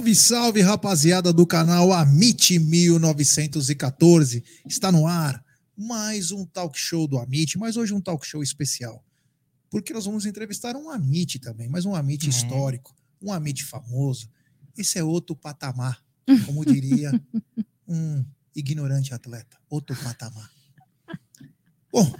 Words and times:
Salve, 0.00 0.14
salve, 0.16 0.60
rapaziada 0.62 1.30
do 1.30 1.46
canal 1.46 1.92
Amit 1.92 2.58
1914. 2.58 4.42
Está 4.66 4.90
no 4.90 5.06
ar 5.06 5.44
mais 5.76 6.32
um 6.32 6.46
talk 6.46 6.78
show 6.78 7.06
do 7.06 7.18
Amit, 7.18 7.58
mas 7.58 7.76
hoje 7.76 7.92
um 7.92 8.00
talk 8.00 8.26
show 8.26 8.42
especial. 8.42 9.04
Porque 9.68 9.92
nós 9.92 10.06
vamos 10.06 10.24
entrevistar 10.24 10.74
um 10.74 10.88
Amit 10.88 11.38
também, 11.38 11.68
mas 11.68 11.84
um 11.84 11.94
Amit 11.94 12.24
É. 12.24 12.30
histórico, 12.30 12.96
um 13.20 13.30
Amit 13.30 13.62
famoso. 13.62 14.30
Esse 14.74 14.98
é 14.98 15.04
outro 15.04 15.36
patamar, 15.36 16.02
como 16.46 16.64
diria 16.64 17.12
um 17.86 18.24
ignorante 18.56 19.12
atleta. 19.12 19.58
Outro 19.68 19.94
patamar. 19.96 20.50
Bom, 21.92 22.10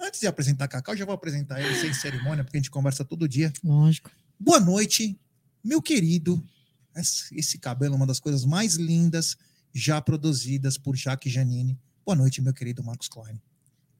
antes 0.00 0.18
de 0.18 0.26
apresentar 0.26 0.66
Cacau, 0.66 0.96
já 0.96 1.04
vou 1.04 1.14
apresentar 1.14 1.60
ele 1.60 1.76
sem 1.80 1.94
cerimônia, 1.94 2.42
porque 2.42 2.56
a 2.56 2.60
gente 2.60 2.72
conversa 2.72 3.04
todo 3.04 3.28
dia. 3.28 3.52
Lógico. 3.62 4.10
Boa 4.36 4.58
noite, 4.58 5.16
meu 5.62 5.80
querido. 5.80 6.44
Esse, 6.94 7.58
cabelo 7.58 7.94
é 7.94 7.96
uma 7.96 8.06
das 8.06 8.20
coisas 8.20 8.44
mais 8.44 8.74
lindas 8.74 9.36
já 9.72 10.00
produzidas 10.00 10.76
por 10.76 10.96
Jaque 10.96 11.30
Janine. 11.30 11.78
Boa 12.04 12.16
noite, 12.16 12.42
meu 12.42 12.52
querido 12.52 12.82
Marcos 12.82 13.08
Klein. 13.08 13.40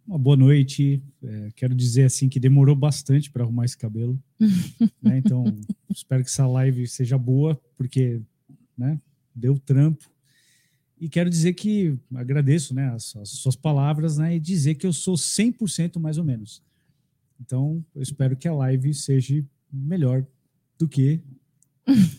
Uma 0.07 0.19
boa 0.19 0.37
noite. 0.37 1.01
É, 1.23 1.51
quero 1.55 1.75
dizer 1.75 2.05
assim 2.05 2.29
que 2.29 2.41
demorou 2.41 2.75
bastante 2.75 3.31
para 3.31 3.45
arrumar 3.45 3.65
esse 3.65 3.77
cabelo. 3.77 4.21
né? 5.01 5.19
Então, 5.19 5.45
espero 5.89 6.25
que 6.25 6.31
essa 6.31 6.47
live 6.47 6.87
seja 6.89 7.17
boa, 7.17 7.61
porque 7.77 8.21
né, 8.77 9.01
deu 9.35 9.59
trampo. 9.59 10.11
E 10.99 11.09
quero 11.09 11.31
dizer 11.31 11.55
que 11.55 11.97
agradeço 12.15 12.75
né, 12.75 12.91
as, 12.91 13.15
as 13.17 13.31
suas 13.31 13.57
palavras 13.57 14.19
né, 14.19 14.35
e 14.35 14.41
dizer 14.41 14.75
que 14.75 14.87
eu 14.87 14.93
sou 14.93 15.15
100% 15.15 15.99
mais 16.01 16.19
ou 16.19 16.25
menos. 16.25 16.63
Então, 17.41 17.85
eu 17.95 18.03
espero 18.03 18.37
que 18.37 18.49
a 18.49 18.53
live 18.53 18.93
seja 18.93 19.43
melhor 19.73 20.27
do 20.77 20.89
que 20.89 21.21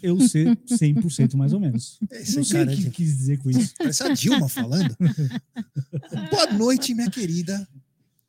eu 0.01 0.19
ser 0.21 0.55
100% 0.67 1.35
mais 1.35 1.53
ou 1.53 1.59
menos. 1.59 1.99
Esse 2.11 2.37
Não 2.37 2.43
sei 2.43 2.61
o 2.61 2.65
cara 2.65 2.75
que 2.77 2.83
de- 2.83 2.89
quis 2.91 3.17
dizer 3.17 3.37
com 3.39 3.49
isso. 3.49 3.73
Parece 3.77 4.03
a 4.03 4.13
Dilma 4.13 4.47
falando. 4.49 4.95
Boa 6.31 6.47
noite, 6.53 6.94
minha 6.94 7.09
querida. 7.09 7.68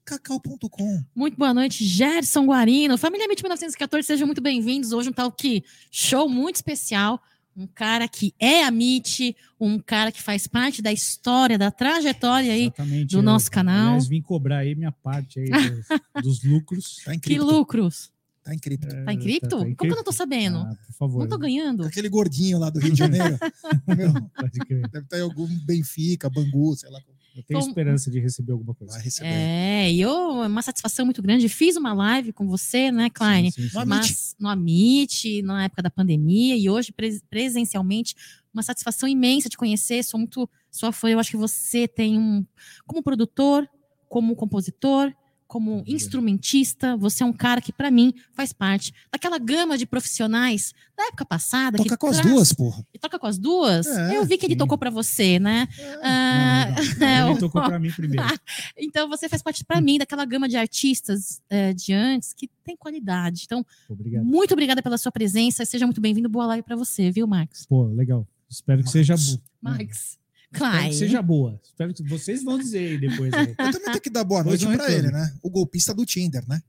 Cacau.com. 0.04 1.04
Muito 1.14 1.36
boa 1.38 1.54
noite, 1.54 1.84
Gerson 1.84 2.44
Guarino. 2.46 2.98
Família 2.98 3.24
MIT 3.26 3.42
1914, 3.44 4.06
sejam 4.06 4.26
muito 4.26 4.40
bem-vindos. 4.42 4.92
Hoje 4.92 5.08
um 5.08 5.12
tal 5.12 5.30
que 5.30 5.62
show 5.90 6.28
muito 6.28 6.56
especial. 6.56 7.22
Um 7.56 7.66
cara 7.66 8.08
que 8.08 8.34
é 8.40 8.64
a 8.64 8.68
MIT, 8.68 9.36
um 9.60 9.78
cara 9.78 10.10
que 10.10 10.20
faz 10.22 10.46
parte 10.46 10.80
da 10.82 10.90
história, 10.92 11.56
da 11.58 11.70
trajetória 11.70 12.52
aí. 12.52 12.62
Exatamente, 12.64 13.10
do 13.12 13.18
eu, 13.18 13.22
nosso 13.22 13.50
canal. 13.50 13.88
Aliás, 13.88 14.08
vim 14.08 14.22
cobrar 14.22 14.58
aí 14.58 14.74
minha 14.74 14.90
parte 14.90 15.38
aí 15.38 15.50
dos, 15.50 15.86
dos 16.40 16.44
lucros. 16.44 16.96
Tá 17.04 17.16
Que 17.18 17.38
lucros. 17.38 18.10
Tá 18.44 18.52
em 18.54 18.58
cripto. 18.58 18.88
Tá 19.04 19.12
em 19.12 19.18
cripto? 19.18 19.48
tá 19.60 19.68
em 19.68 19.74
Como 19.74 19.76
que 19.76 19.92
eu 19.92 19.96
não 19.96 20.04
tô 20.04 20.12
sabendo? 20.12 20.58
Ah, 20.58 20.76
por 20.86 20.92
favor. 20.94 21.20
não 21.20 21.28
tô 21.28 21.38
ganhando. 21.38 21.84
Aquele 21.84 22.08
gordinho 22.08 22.58
lá 22.58 22.70
do 22.70 22.80
Rio 22.80 22.92
de 22.92 22.98
Janeiro. 22.98 23.38
Meu, 23.86 24.12
Pode 24.36 24.58
crer. 24.60 24.88
deve 24.88 25.04
estar 25.04 25.18
em 25.18 25.22
algum 25.22 25.46
Benfica, 25.64 26.28
Bangu, 26.28 26.74
sei 26.76 26.90
lá. 26.90 26.98
Eu 27.34 27.42
tenho 27.44 27.60
Como- 27.60 27.70
esperança 27.70 28.10
de 28.10 28.20
receber 28.20 28.52
alguma 28.52 28.74
coisa. 28.74 28.92
Vai 28.94 29.02
receber. 29.02 29.28
É, 29.28 29.90
e 29.90 30.00
eu, 30.00 30.42
é 30.42 30.46
uma 30.48 30.60
satisfação 30.60 31.04
muito 31.06 31.22
grande. 31.22 31.48
Fiz 31.48 31.76
uma 31.76 31.94
live 31.94 32.30
com 32.32 32.46
você, 32.46 32.90
né, 32.92 33.08
Klein? 33.08 33.50
Sim, 33.50 33.62
sim, 33.62 33.68
sim. 33.68 33.74
No 33.74 33.80
Amit. 33.80 33.88
mas 34.10 34.36
no 34.38 34.48
Amit, 34.48 35.40
na 35.42 35.64
época 35.64 35.80
da 35.82 35.90
pandemia, 35.90 36.56
e 36.56 36.68
hoje 36.68 36.92
pres- 36.92 37.22
presencialmente, 37.30 38.14
uma 38.52 38.62
satisfação 38.62 39.08
imensa 39.08 39.48
de 39.48 39.56
conhecer. 39.56 40.02
Sou 40.04 40.18
muito 40.20 40.50
sua 40.70 40.92
fã. 40.92 41.08
Eu 41.08 41.18
acho 41.18 41.30
que 41.30 41.36
você 41.38 41.88
tem 41.88 42.18
um, 42.18 42.44
como 42.86 43.02
produtor, 43.02 43.66
como 44.10 44.36
compositor, 44.36 45.10
como 45.52 45.84
instrumentista, 45.86 46.96
você 46.96 47.22
é 47.22 47.26
um 47.26 47.32
cara 47.32 47.60
que, 47.60 47.74
para 47.74 47.90
mim, 47.90 48.14
faz 48.32 48.54
parte 48.54 48.90
daquela 49.12 49.36
gama 49.38 49.76
de 49.76 49.84
profissionais 49.84 50.72
da 50.96 51.08
época 51.08 51.26
passada. 51.26 51.76
Toca 51.76 51.90
que 51.90 51.96
com 51.98 52.06
as 52.06 52.16
traz- 52.16 52.30
duas, 52.32 52.52
porra. 52.54 52.86
E 52.94 52.98
toca 52.98 53.18
com 53.18 53.26
as 53.26 53.36
duas? 53.36 53.86
É, 53.86 54.16
eu 54.16 54.24
vi 54.24 54.38
que 54.38 54.46
ele 54.46 54.54
sim. 54.54 54.58
tocou 54.58 54.78
para 54.78 54.88
você, 54.88 55.38
né? 55.38 55.68
É. 55.78 55.94
Ah, 56.02 56.66
Não, 56.98 57.06
é, 57.06 57.20
não, 57.20 57.30
Ele 57.36 57.38
tocou 57.40 57.62
pra 57.62 57.78
mim 57.78 57.90
primeiro. 57.90 58.24
então 58.78 59.06
você 59.10 59.28
faz 59.28 59.42
parte 59.42 59.62
para 59.62 59.78
mim 59.78 59.98
daquela 59.98 60.24
gama 60.24 60.48
de 60.48 60.56
artistas 60.56 61.42
eh, 61.50 61.74
de 61.74 61.92
antes 61.92 62.32
que 62.32 62.48
tem 62.64 62.74
qualidade. 62.74 63.42
Então, 63.44 63.62
Obrigado. 63.90 64.24
muito 64.24 64.52
obrigada 64.52 64.82
pela 64.82 64.96
sua 64.96 65.12
presença. 65.12 65.66
Seja 65.66 65.84
muito 65.84 66.00
bem-vindo. 66.00 66.30
Boa 66.30 66.46
live 66.46 66.62
para 66.62 66.76
você, 66.76 67.10
viu, 67.10 67.26
Marcos? 67.26 67.66
Pô, 67.66 67.88
legal. 67.88 68.26
Espero 68.48 68.82
que 68.82 68.88
seja 68.88 69.14
Marcos. 69.60 70.21
Espero 70.52 70.70
Klein. 70.72 70.90
que 70.90 70.96
seja 70.96 71.22
boa. 71.22 71.60
Espero 71.64 71.94
que 71.94 72.02
vocês 72.02 72.42
vão 72.44 72.58
dizer 72.58 72.78
aí 72.90 72.98
depois. 72.98 73.32
Aí. 73.32 73.48
Eu 73.58 73.72
também 73.72 73.84
tenho 73.84 74.00
que 74.00 74.10
dar 74.10 74.24
boa 74.24 74.42
noite 74.44 74.64
pra 74.64 74.72
reclame. 74.72 74.94
ele, 74.94 75.10
né? 75.10 75.32
O 75.42 75.50
golpista 75.50 75.94
do 75.94 76.04
Tinder, 76.04 76.44
né? 76.48 76.60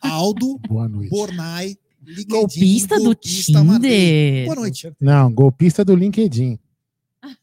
Aldo 0.00 0.58
Boa 0.68 0.88
noite. 0.88 1.10
Bornai, 1.10 1.76
LinkedIn, 2.04 2.28
Golpista 2.28 2.96
do 2.96 3.04
golpista 3.04 3.62
Marley. 3.64 3.90
Tinder. 3.90 4.44
Boa 4.46 4.56
noite. 4.56 4.92
Não, 5.00 5.32
golpista 5.32 5.84
do 5.84 5.94
LinkedIn. 5.94 6.58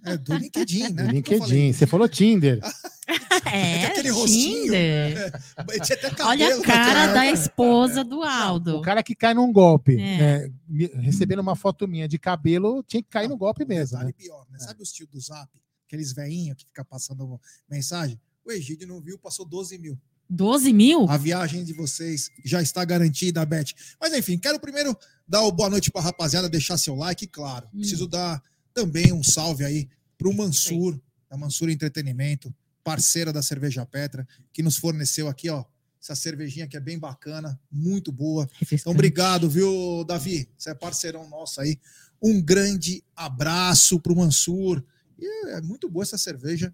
É 0.04 0.18
do 0.18 0.36
LinkedIn, 0.36 0.90
né? 0.94 1.04
Do. 1.04 1.12
LinkedIn. 1.12 1.72
Você 1.74 1.86
falou 1.86 2.08
Tinder. 2.10 2.60
É, 3.46 3.86
aquele 3.86 4.10
rostinho. 4.10 4.64
Tinder. 4.66 5.32
Até 5.56 5.96
cabelo 6.10 6.28
Olha 6.30 6.58
a 6.58 6.62
cara 6.62 7.14
da 7.14 7.28
esposa 7.28 8.04
do 8.04 8.22
Aldo. 8.22 8.78
O 8.78 8.82
cara 8.82 9.02
que 9.02 9.16
cai 9.16 9.34
num 9.34 9.54
golpe, 9.54 9.94
É. 9.94 10.18
né, 10.18 10.52
me- 10.68 10.92
recebendo 10.96 11.40
uma 11.40 11.56
foto 11.56 11.88
minha 11.88 12.10
de 12.10 12.18
cabelo, 12.20 12.84
tinha 12.86 13.02
que 13.02 13.08
cair 13.10 13.30
no 13.30 13.38
golpe 13.38 13.64
mesmo. 13.64 13.98
Né? 14.00 14.12
pior, 14.18 14.46
né? 14.52 14.60
Sabe 14.60 14.84
os 14.84 14.92
tios 14.92 15.08
do 15.10 15.20
Zap? 15.22 15.48
Aqueles 15.88 16.14
veinhos 16.14 16.58
que 16.58 16.66
ficam 16.66 16.86
passando 16.86 17.40
mensagem? 17.70 18.20
O 18.46 18.52
Egídio 18.52 18.88
não 18.88 19.02
viu, 19.02 19.18
passou 19.18 19.46
12 19.46 19.78
mil. 19.78 19.98
12 20.30 20.74
mil? 20.74 21.10
A 21.10 21.18
viagem 21.18 21.64
de 21.64 21.74
vocês 21.74 22.30
já 22.44 22.62
está 22.62 22.84
garantida, 22.84 23.46
Beth. 23.46 23.74
Mas 24.00 24.14
enfim, 24.14 24.38
quero 24.38 24.60
primeiro 24.60 24.98
dar 25.28 25.42
o 25.42 25.52
boa 25.52 25.70
noite 25.70 25.90
para 25.90 26.02
a 26.02 26.04
rapaziada, 26.06 26.50
deixar 26.50 26.78
seu 26.78 26.96
like, 26.96 27.26
claro. 27.28 27.68
Hum. 27.74 27.80
Preciso 27.80 28.08
dar 28.08 28.44
também 28.74 29.14
um 29.14 29.24
salve 29.24 29.64
aí 29.64 29.90
para 30.18 30.28
o 30.28 30.34
Mansur, 30.34 31.00
da 31.30 31.38
Mansur 31.38 31.70
Entretenimento, 31.70 32.54
parceira 32.84 33.32
da 33.32 33.42
Cerveja 33.42 33.86
Petra, 33.86 34.28
que 34.52 34.62
nos 34.62 34.78
forneceu 34.78 35.28
aqui, 35.28 35.50
ó, 35.50 35.64
essa 36.02 36.16
cervejinha 36.16 36.68
que 36.68 36.78
é 36.78 36.80
bem 36.80 36.98
bacana, 36.98 37.60
muito 37.72 38.12
boa. 38.12 38.50
Então, 38.72 38.94
obrigado, 38.94 39.50
viu, 39.50 40.04
Davi? 40.06 40.50
Você 40.58 40.70
é 40.70 40.74
parceirão 40.74 41.28
nosso 41.30 41.60
aí. 41.60 41.80
Um 42.22 42.42
grande 42.42 43.04
abraço 43.16 44.00
pro 44.00 44.16
Mansur. 44.16 44.84
E 45.20 45.50
é 45.50 45.62
muito 45.62 45.90
boa 45.90 46.04
essa 46.04 46.18
cerveja, 46.18 46.74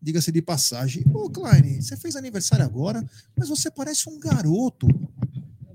diga-se 0.00 0.32
de 0.32 0.42
passagem. 0.42 1.04
Ô, 1.12 1.30
Klein, 1.30 1.80
você 1.80 1.96
fez 1.96 2.16
aniversário 2.16 2.64
agora, 2.64 3.04
mas 3.36 3.48
você 3.48 3.70
parece 3.70 4.08
um 4.08 4.18
garoto. 4.18 4.86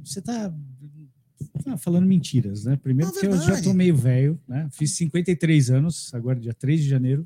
Você 0.04 0.22
tá 0.22 0.54
tá 1.64 1.78
falando 1.78 2.06
mentiras, 2.06 2.66
né? 2.66 2.76
Primeiro 2.76 3.12
que 3.12 3.26
eu 3.26 3.40
já 3.40 3.62
tô 3.62 3.74
meio 3.74 3.96
velho, 3.96 4.40
né? 4.48 4.68
Fiz 4.72 4.92
53 4.96 5.70
anos, 5.70 6.14
agora 6.14 6.40
dia 6.40 6.54
3 6.54 6.82
de 6.82 6.90
janeiro. 6.90 7.26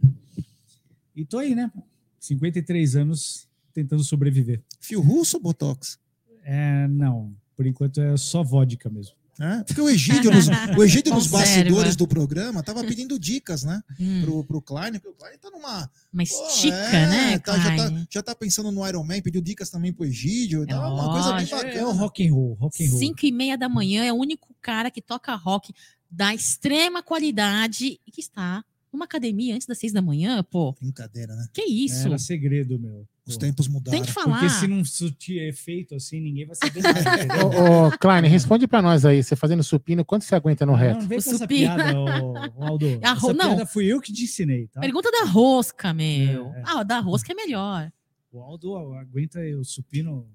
E 1.16 1.26
tô 1.26 1.38
aí, 1.38 1.56
né? 1.56 1.72
53 2.20 2.96
anos 2.96 3.48
tentando 3.74 4.04
sobreviver. 4.04 4.62
Fio 4.80 5.02
russo 5.02 5.38
ou 5.38 5.44
Botox? 5.44 6.00
É, 6.44 6.88
não, 6.88 7.36
por 7.56 7.66
enquanto 7.66 8.02
é 8.02 8.16
só 8.18 8.44
vodka 8.44 8.90
mesmo. 8.90 9.16
É, 9.40 9.64
porque 9.64 9.82
o 9.82 9.90
Egídio, 9.90 10.32
nos, 10.32 10.48
o 10.48 10.84
Egídio 10.84 11.12
nos 11.14 11.28
bastidores 11.28 11.96
do 11.96 12.08
programa 12.08 12.64
tava 12.64 12.84
pedindo 12.84 13.20
dicas, 13.20 13.64
né? 13.64 13.82
Hum, 14.00 14.22
Pro, 14.24 14.44
pro 14.46 14.62
Klein, 14.62 14.94
porque 14.94 15.10
o 15.10 15.14
Klein 15.14 15.38
tá 15.38 15.50
numa. 15.52 15.92
uma 16.14 16.24
estica, 16.24 16.76
é, 16.76 17.08
né, 17.08 17.40
tá, 17.40 17.58
já, 17.58 17.76
tá, 17.76 18.06
já 18.10 18.24
tá 18.24 18.36
pensando 18.36 18.72
no 18.72 18.88
Iron 18.88 19.04
Man, 19.04 19.22
pediu 19.22 19.42
dicas 19.42 19.70
também 19.70 19.92
pro 19.92 20.06
Egídio. 20.06 20.66
Tá 20.66 20.90
uma 20.90 21.12
coisa 21.12 21.34
bem 21.34 21.48
bacana. 21.48 21.74
É 21.74 21.86
o 21.86 21.92
rock 21.92 22.26
and 22.28 22.34
roll, 22.34 22.54
rock 22.54 22.86
and 22.86 22.90
roll. 22.90 23.00
Cinco 23.00 23.26
e 23.26 23.32
meia 23.32 23.58
da 23.58 23.68
manhã 23.68 24.06
é 24.06 24.14
o 24.14 24.16
único 24.16 24.56
cara 24.62 24.90
que 24.90 25.02
toca 25.02 25.36
rock 25.36 25.74
da 26.10 26.34
extrema 26.34 27.04
qualidade 27.04 28.00
e 28.08 28.12
que 28.12 28.22
está 28.22 28.64
numa 28.92 29.04
academia 29.04 29.54
antes 29.54 29.68
das 29.68 29.78
seis 29.78 29.92
da 29.92 30.02
manhã, 30.02 30.42
pô. 30.44 30.74
Brincadeira, 30.80 31.36
né? 31.36 31.48
Que 31.54 31.64
isso? 31.64 32.08
Era 32.08 32.18
segredo, 32.18 32.80
meu. 32.80 33.06
Os 33.28 33.38
tempos 33.38 33.68
mudaram. 33.68 33.98
Tem 33.98 34.06
que 34.06 34.12
falar. 34.12 34.40
Porque 34.40 34.50
se 34.52 34.68
não 34.68 34.86
surtir 34.86 35.42
efeito 35.48 35.96
assim, 35.96 36.20
ninguém 36.22 36.46
vai 36.46 36.56
saber 36.56 36.82
nada. 36.84 37.02
Ô, 37.46 37.88
ô, 37.88 37.92
Klein, 37.98 38.22
responde 38.28 38.68
pra 38.68 38.82
nós 38.84 39.04
aí. 39.04 39.24
Você 39.24 39.36
fazendo 39.36 39.64
supino, 39.64 40.06
quanto 40.06 40.26
você 40.26 40.36
aguenta 40.36 40.64
no 40.66 40.74
reto? 40.76 41.00
Não, 41.02 41.08
vem 41.08 41.18
O 41.18 41.24
com 41.24 41.32
essa 41.32 41.48
piada, 41.48 42.00
ô, 42.00 42.34
ô, 42.56 42.64
Aldo. 42.64 42.86
A 43.04 43.14
ro- 43.14 43.32
Essa 43.32 43.34
não. 43.34 43.56
piada 43.56 43.66
fui 43.66 43.86
eu 43.92 44.00
que 44.00 44.14
te 44.14 44.24
ensinei, 44.26 44.68
tá? 44.68 44.80
Pergunta 44.80 45.10
da 45.12 45.24
rosca, 45.26 45.92
meu. 45.94 46.54
É, 46.56 46.60
é. 46.60 46.64
Ah, 46.66 46.84
da 46.84 47.00
rosca 47.00 47.32
é 47.32 47.36
melhor. 47.36 47.92
O 48.32 48.40
Aldo 48.42 48.76
aguenta 48.96 49.40
o 49.60 49.64
supino 49.66 50.28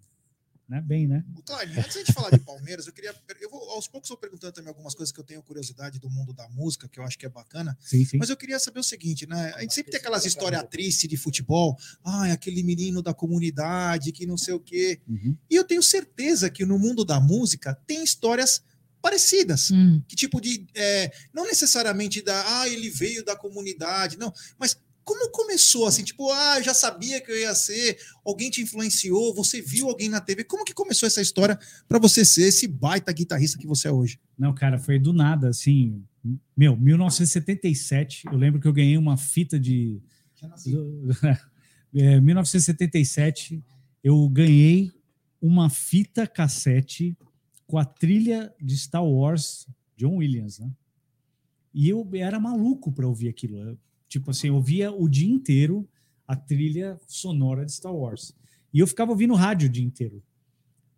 né, 0.70 0.81
bem, 0.81 1.08
né? 1.08 1.25
O 1.37 1.43
Klein, 1.43 1.69
antes 1.76 1.94
de 1.94 1.99
a 1.99 2.05
gente 2.05 2.12
falar 2.12 2.31
de 2.31 2.38
Palmeiras, 2.38 2.87
eu 2.87 2.93
queria. 2.93 3.12
Eu 3.40 3.50
vou, 3.50 3.61
aos 3.70 3.88
poucos, 3.88 4.08
eu 4.08 4.14
vou 4.14 4.20
perguntando 4.20 4.52
também 4.52 4.69
algumas 4.69 4.94
coisas 4.94 5.12
que 5.12 5.19
eu 5.19 5.25
tenho 5.25 5.43
curiosidade 5.43 5.99
do 5.99 6.08
mundo 6.08 6.32
da 6.32 6.49
música, 6.49 6.88
que 6.88 7.00
eu 7.00 7.02
acho 7.02 7.19
que 7.19 7.26
é 7.26 7.28
bacana. 7.28 7.76
Sim, 7.81 8.05
sim. 8.05 8.19
Mas 8.19 8.31
eu 8.31 8.37
queria 8.37 8.56
saber 8.61 8.78
o 8.78 8.84
seguinte, 8.84 9.26
né? 9.26 9.52
A 9.56 9.62
gente 9.62 9.75
sempre 9.75 9.90
tem 9.90 9.99
aquelas 9.99 10.25
histórias 10.25 10.62
tristes 10.70 11.11
de 11.11 11.17
futebol. 11.17 11.76
Ah, 12.05 12.28
é 12.28 12.31
aquele 12.31 12.62
menino 12.62 13.02
da 13.02 13.12
comunidade 13.12 14.12
que 14.12 14.25
não 14.25 14.38
sei 14.38 14.55
o 14.55 14.61
quê. 14.61 15.00
Uhum. 15.08 15.37
E 15.50 15.56
eu 15.56 15.64
tenho 15.64 15.82
certeza 15.82 16.49
que 16.49 16.64
no 16.64 16.78
mundo 16.78 17.05
da 17.05 17.19
música 17.19 17.75
tem 17.84 18.05
histórias 18.05 18.62
parecidas. 19.02 19.73
Hum. 19.73 20.00
Que 20.06 20.14
tipo 20.14 20.40
de. 20.40 20.69
é, 20.73 21.12
não 21.34 21.46
necessariamente 21.46 22.23
da. 22.23 22.61
Ah, 22.61 22.69
ele 22.69 22.90
veio 22.90 23.25
da 23.25 23.34
comunidade. 23.34 24.16
Não. 24.16 24.32
Mas 24.56 24.78
como 25.05 25.31
começou 25.31 25.87
assim, 25.87 26.05
tipo, 26.05 26.31
ah, 26.31 26.58
eu 26.58 26.64
já 26.64 26.75
sabia 26.75 27.20
que 27.20 27.31
eu 27.31 27.38
ia 27.38 27.55
ser, 27.55 27.99
alguém 28.25 28.50
te 28.50 28.62
influenciou, 28.62 29.35
você 29.35 29.61
viu 29.61 29.88
alguém 29.88 30.08
na 30.08 30.20
TV. 30.20 30.44
Como 30.44 30.64
que 30.64 30.75
começou 30.75 31.06
essa 31.06 31.20
história 31.20 31.58
para 31.88 31.99
você 31.99 32.25
ser 32.25 32.43
esse 32.43 32.67
baita 32.67 33.12
guitarrista 33.12 33.58
que 33.58 33.67
você 33.67 33.88
é 33.88 33.93
hoje? 33.93 34.20
Não, 34.38 34.55
cara, 34.55 34.79
foi 34.79 34.99
do 34.99 35.12
nada, 35.12 35.49
assim. 35.49 36.05
Meu, 36.56 36.76
1977, 36.76 38.25
eu 38.26 38.37
lembro 38.37 38.61
que 38.61 38.69
eu 38.69 38.73
ganhei 38.73 38.97
uma 38.97 39.17
fita 39.17 39.58
de. 39.58 40.00
É, 41.93 42.20
1977, 42.20 43.64
eu 44.05 44.29
ganhei 44.29 44.93
uma 45.43 45.69
fita 45.69 46.25
cassete 46.25 47.19
com 47.67 47.76
a 47.79 47.85
trilha 47.85 48.55
de 48.61 48.76
Star 48.76 49.05
Wars, 49.05 49.67
John 49.97 50.19
Williams, 50.19 50.61
né? 50.61 50.70
E 51.75 51.88
eu 51.88 52.08
era 52.14 52.38
maluco 52.38 52.93
para 52.93 53.08
ouvir 53.08 53.29
aquilo. 53.29 53.58
Eu, 53.58 53.79
tipo 54.10 54.30
assim, 54.30 54.48
eu 54.48 54.56
ouvia 54.56 54.92
o 54.92 55.08
dia 55.08 55.30
inteiro 55.30 55.88
a 56.26 56.36
trilha 56.36 57.00
sonora 57.06 57.64
de 57.64 57.73
Star 57.73 57.94
Wars. 57.94 58.35
E 58.75 58.80
eu 58.80 58.87
ficava 58.87 59.12
ouvindo 59.12 59.35
rádio 59.35 59.68
o 59.68 59.73
dia 59.73 59.85
inteiro. 59.85 60.23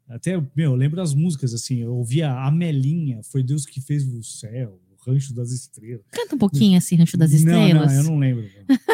Até, 0.08 0.36
meu, 0.56 0.72
eu 0.72 0.74
lembro 0.74 0.96
das 0.96 1.14
músicas, 1.14 1.54
assim, 1.54 1.76
eu 1.78 1.94
ouvia 1.94 2.32
a 2.32 2.50
Melinha, 2.50 3.22
foi 3.22 3.42
Deus 3.42 3.64
que 3.64 3.80
fez 3.80 4.06
o 4.06 4.22
céu, 4.22 4.80
o 4.90 5.10
Rancho 5.10 5.32
das 5.32 5.52
Estrelas. 5.52 6.04
Canta 6.10 6.34
um 6.34 6.38
pouquinho 6.38 6.76
esse 6.76 6.94
Rancho 6.96 7.16
das 7.16 7.30
Não, 7.30 7.38
Estrelas. 7.38 7.92
não, 7.92 7.98
eu 7.98 8.04
não 8.04 8.18
lembro. 8.18 8.50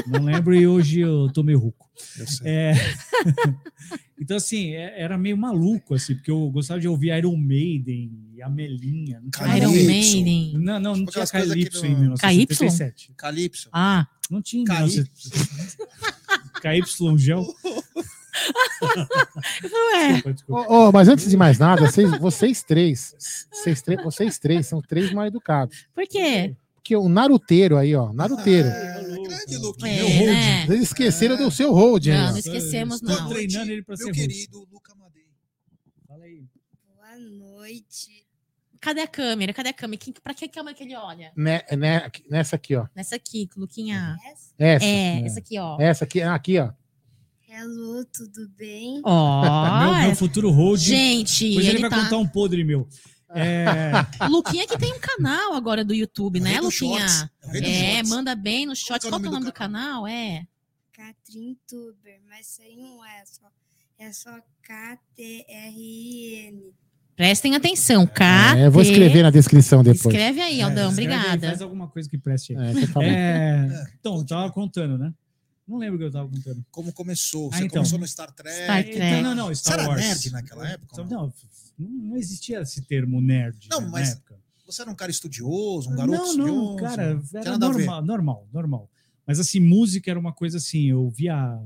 Não 0.07 0.23
lembro 0.25 0.54
e 0.54 0.66
hoje 0.66 1.00
eu 1.00 1.31
tô 1.33 1.43
meio 1.43 1.59
ruco. 1.59 1.88
Eu 2.19 2.26
sei. 2.26 2.47
É... 2.50 2.73
então, 4.21 4.37
assim, 4.37 4.71
é- 4.75 5.01
era 5.01 5.17
meio 5.19 5.37
maluco, 5.37 5.95
assim, 5.95 6.15
porque 6.15 6.31
eu 6.31 6.51
gostava 6.51 6.81
de 6.81 6.89
ouvir 6.89 7.17
Iron 7.17 7.37
Maiden 7.37 8.11
e 8.35 8.43
a 8.43 8.49
Melinha. 8.49 9.21
Não 9.21 9.31
tinha 9.31 9.57
Iron 9.57 9.71
Calypso. 9.73 9.87
Maiden. 9.87 10.53
Não, 10.59 10.61
não, 10.61 10.81
não 10.81 10.95
Tipo 11.07 11.13
tinha 11.13 11.27
Calypso 11.27 11.87
em 11.87 11.95
1977. 11.97 13.13
Calypso. 13.17 13.69
Ah, 13.73 14.07
Não 14.31 14.43
tinha. 14.43 14.65
Caí. 14.65 14.87
1977. 14.89 15.77
KY 16.61 17.19
Gel. 17.19 17.47
ué. 19.95 20.23
Ô, 20.49 20.89
ô, 20.89 20.93
mas 20.93 21.09
antes 21.09 21.29
de 21.29 21.37
mais 21.37 21.59
nada, 21.59 21.87
vocês, 21.91 22.11
vocês 22.19 22.63
três, 22.63 23.15
vocês 23.53 23.83
três, 23.83 24.03
vocês 24.03 24.39
três 24.39 24.67
são 24.67 24.81
três 24.81 25.13
mal 25.13 25.27
educados. 25.27 25.87
Por 25.95 26.07
quê? 26.07 26.55
Porque 26.75 26.97
o 26.97 27.09
naruteiro 27.09 27.77
aí, 27.77 27.95
ó, 27.95 28.13
naruteiro. 28.13 28.69
Ah, 28.69 28.98
grande 29.28 29.56
Luquinha. 29.56 29.90
É, 29.92 29.97
Meu 29.97 30.08
hold. 30.08 30.26
né? 30.26 30.66
Vocês 30.66 30.82
esqueceram 30.82 31.37
do 31.37 31.50
seu 31.50 31.73
hold? 31.73 32.06
Não, 32.06 32.28
ó. 32.28 32.30
não 32.30 32.38
esquecemos, 32.38 32.94
Estou 33.02 33.16
não. 33.16 33.28
treinando 33.28 33.70
ele 33.73 33.82
para 33.82 33.97
Meu 33.97 34.06
ser 34.06 34.12
querido 34.12 34.68
Luca 34.73 34.94
Madei. 34.94 35.28
Fala 36.06 36.25
aí. 36.25 36.44
Boa 36.94 37.18
noite. 37.18 38.26
Cadê 38.80 39.00
a 39.00 39.06
câmera? 39.08 39.52
Cadê 39.52 39.70
a 39.70 39.73
câmera? 39.73 40.00
Quem, 40.00 40.12
pra 40.23 40.32
que 40.35 40.49
câmera 40.49 40.76
que 40.76 40.85
ele 40.85 40.94
olha? 40.97 41.32
Né, 41.37 41.62
né, 41.76 42.11
nessa 42.30 42.56
aqui, 42.56 42.76
ó. 42.76 42.87
Nessa 42.94 43.16
aqui, 43.16 43.49
Luquinha. 43.56 44.16
Essa? 44.25 44.54
Essa. 44.58 44.85
É, 44.85 44.88
É. 44.88 45.26
essa 45.26 45.38
aqui, 45.40 45.58
ó. 45.58 45.76
Essa 45.80 46.04
aqui, 46.04 46.23
ah, 46.23 46.35
aqui, 46.35 46.58
ó. 46.58 46.70
Hello, 47.50 48.04
tudo 48.04 48.49
bem? 48.56 49.00
Ó. 49.04 49.42
meu, 49.82 50.06
meu 50.06 50.16
futuro 50.16 50.50
hold. 50.50 50.78
Gente, 50.78 51.49
Depois 51.49 51.66
ele, 51.66 51.76
ele 51.78 51.80
vai 51.80 51.90
tá. 51.90 52.04
contar 52.04 52.18
um 52.18 52.28
podre 52.28 52.62
meu. 52.62 52.87
É, 53.35 53.92
Luquinha 54.28 54.66
que 54.66 54.78
tem 54.78 54.92
um 54.94 54.99
canal 55.00 55.54
agora 55.54 55.85
do 55.85 55.92
YouTube, 55.94 56.38
É 56.38 56.42
né, 56.42 56.61
Luquinha? 56.61 57.06
shorts. 57.06 57.26
É 57.54 57.58
É, 57.58 57.94
shorts. 57.97 58.11
manda 58.11 58.35
bem 58.35 58.64
nos 58.66 58.80
é 58.80 58.85
o 58.85 58.87
Qual 58.88 59.00
que 59.00 59.06
é 59.06 59.08
o 59.08 59.12
nome 59.12 59.25
nome 59.28 59.40
do 59.44 59.50
do 59.50 59.52
canal? 59.54 60.06
É. 60.06 60.47
Catrin 60.92 61.56
Tuber, 61.68 62.20
mas 62.28 62.58
aí 62.61 62.76
não 62.76 63.04
é 63.04 63.25
só. 63.26 63.47
É 63.99 64.12
só 64.12 64.30
K-T-R-I-N. 65.49 66.73
Prestem 67.16 67.56
atenção. 67.56 68.06
K. 68.06 68.56
É, 68.56 68.66
eu 68.66 68.70
vou 68.70 68.80
escrever 68.82 69.23
na 69.25 69.30
descrição 69.30 69.82
depois. 69.82 70.06
Escreve 70.06 70.40
aí, 70.40 70.61
É, 70.61 70.62
Aldão. 70.62 70.87
aí, 70.87 70.92
Obrigada. 70.92 71.49
Faz 71.49 71.61
alguma 71.62 71.88
coisa 71.88 72.08
que 72.08 72.16
preste 72.16 72.56
aí. 72.56 72.68
É. 72.68 73.04
É, 73.04 73.85
então, 73.99 74.16
eu 74.18 74.25
tava 74.26 74.52
contando, 74.52 74.97
né? 74.97 75.12
Não 75.69 75.77
lembro 75.77 75.97
o 75.97 75.99
que 75.99 76.05
eu 76.07 76.11
tava 76.11 76.29
contando. 76.29 76.65
Como 76.71 76.93
começou? 76.93 77.51
Ah, 77.53 77.59
Você 77.59 77.65
então. 77.65 77.77
começou 77.79 77.99
no 77.99 78.09
Star 78.09 78.33
Trek. 78.33 78.65
Star 78.65 78.83
Trek. 78.83 78.97
Então, 78.97 79.23
não, 79.23 79.35
não, 79.35 79.49
Você 79.49 79.57
Star 79.57 79.79
era 79.81 79.89
Wars. 79.89 80.01
nerd 80.01 80.31
naquela 80.31 80.69
época? 80.69 81.05
não? 81.05 81.07
Não, 81.07 81.33
não 81.79 82.17
existia 82.17 82.61
esse 82.61 82.83
termo 82.83 83.21
nerd 83.21 83.69
Não, 83.71 83.83
né, 83.83 83.89
mas 83.93 84.09
na 84.09 84.15
época. 84.15 84.39
Você 84.67 84.83
era 84.83 84.91
um 84.91 84.95
cara 84.95 85.11
estudioso, 85.11 85.91
um 85.91 85.97
garoto 85.97 86.17
não, 86.17 86.25
não, 86.37 86.47
estudioso? 86.47 86.77
cara, 86.77 87.23
Tinha 87.31 87.41
era 87.41 87.59
normal, 87.59 88.05
normal, 88.05 88.49
normal. 88.53 88.91
Mas 89.27 89.39
assim, 89.41 89.61
música 89.61 90.11
era 90.11 90.19
uma 90.21 90.33
coisa 90.33 90.59
assim, 90.59 90.91
eu 90.91 91.09
via 91.09 91.59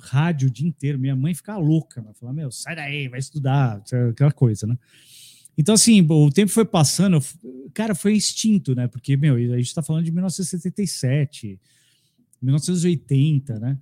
rádio 0.00 0.48
o 0.48 0.50
dia 0.50 0.66
inteiro, 0.66 0.98
minha 0.98 1.14
mãe 1.14 1.34
ficava 1.34 1.58
louca, 1.60 2.00
ela 2.00 2.12
falava, 2.14 2.34
meu, 2.36 2.50
sai 2.50 2.74
daí, 2.74 3.08
vai 3.08 3.20
estudar, 3.20 3.82
aquela 4.10 4.32
coisa, 4.32 4.66
né? 4.66 4.76
Então, 5.56 5.74
assim, 5.74 6.00
o 6.08 6.30
tempo 6.30 6.50
foi 6.50 6.64
passando, 6.64 7.20
cara, 7.74 7.94
foi 7.94 8.16
instinto, 8.16 8.74
né? 8.74 8.88
Porque, 8.88 9.16
meu, 9.16 9.36
a 9.36 9.58
gente 9.58 9.74
tá 9.74 9.82
falando 9.82 10.04
de 10.04 10.10
1977, 10.10 11.60
1980, 12.42 13.58
né? 13.58 13.78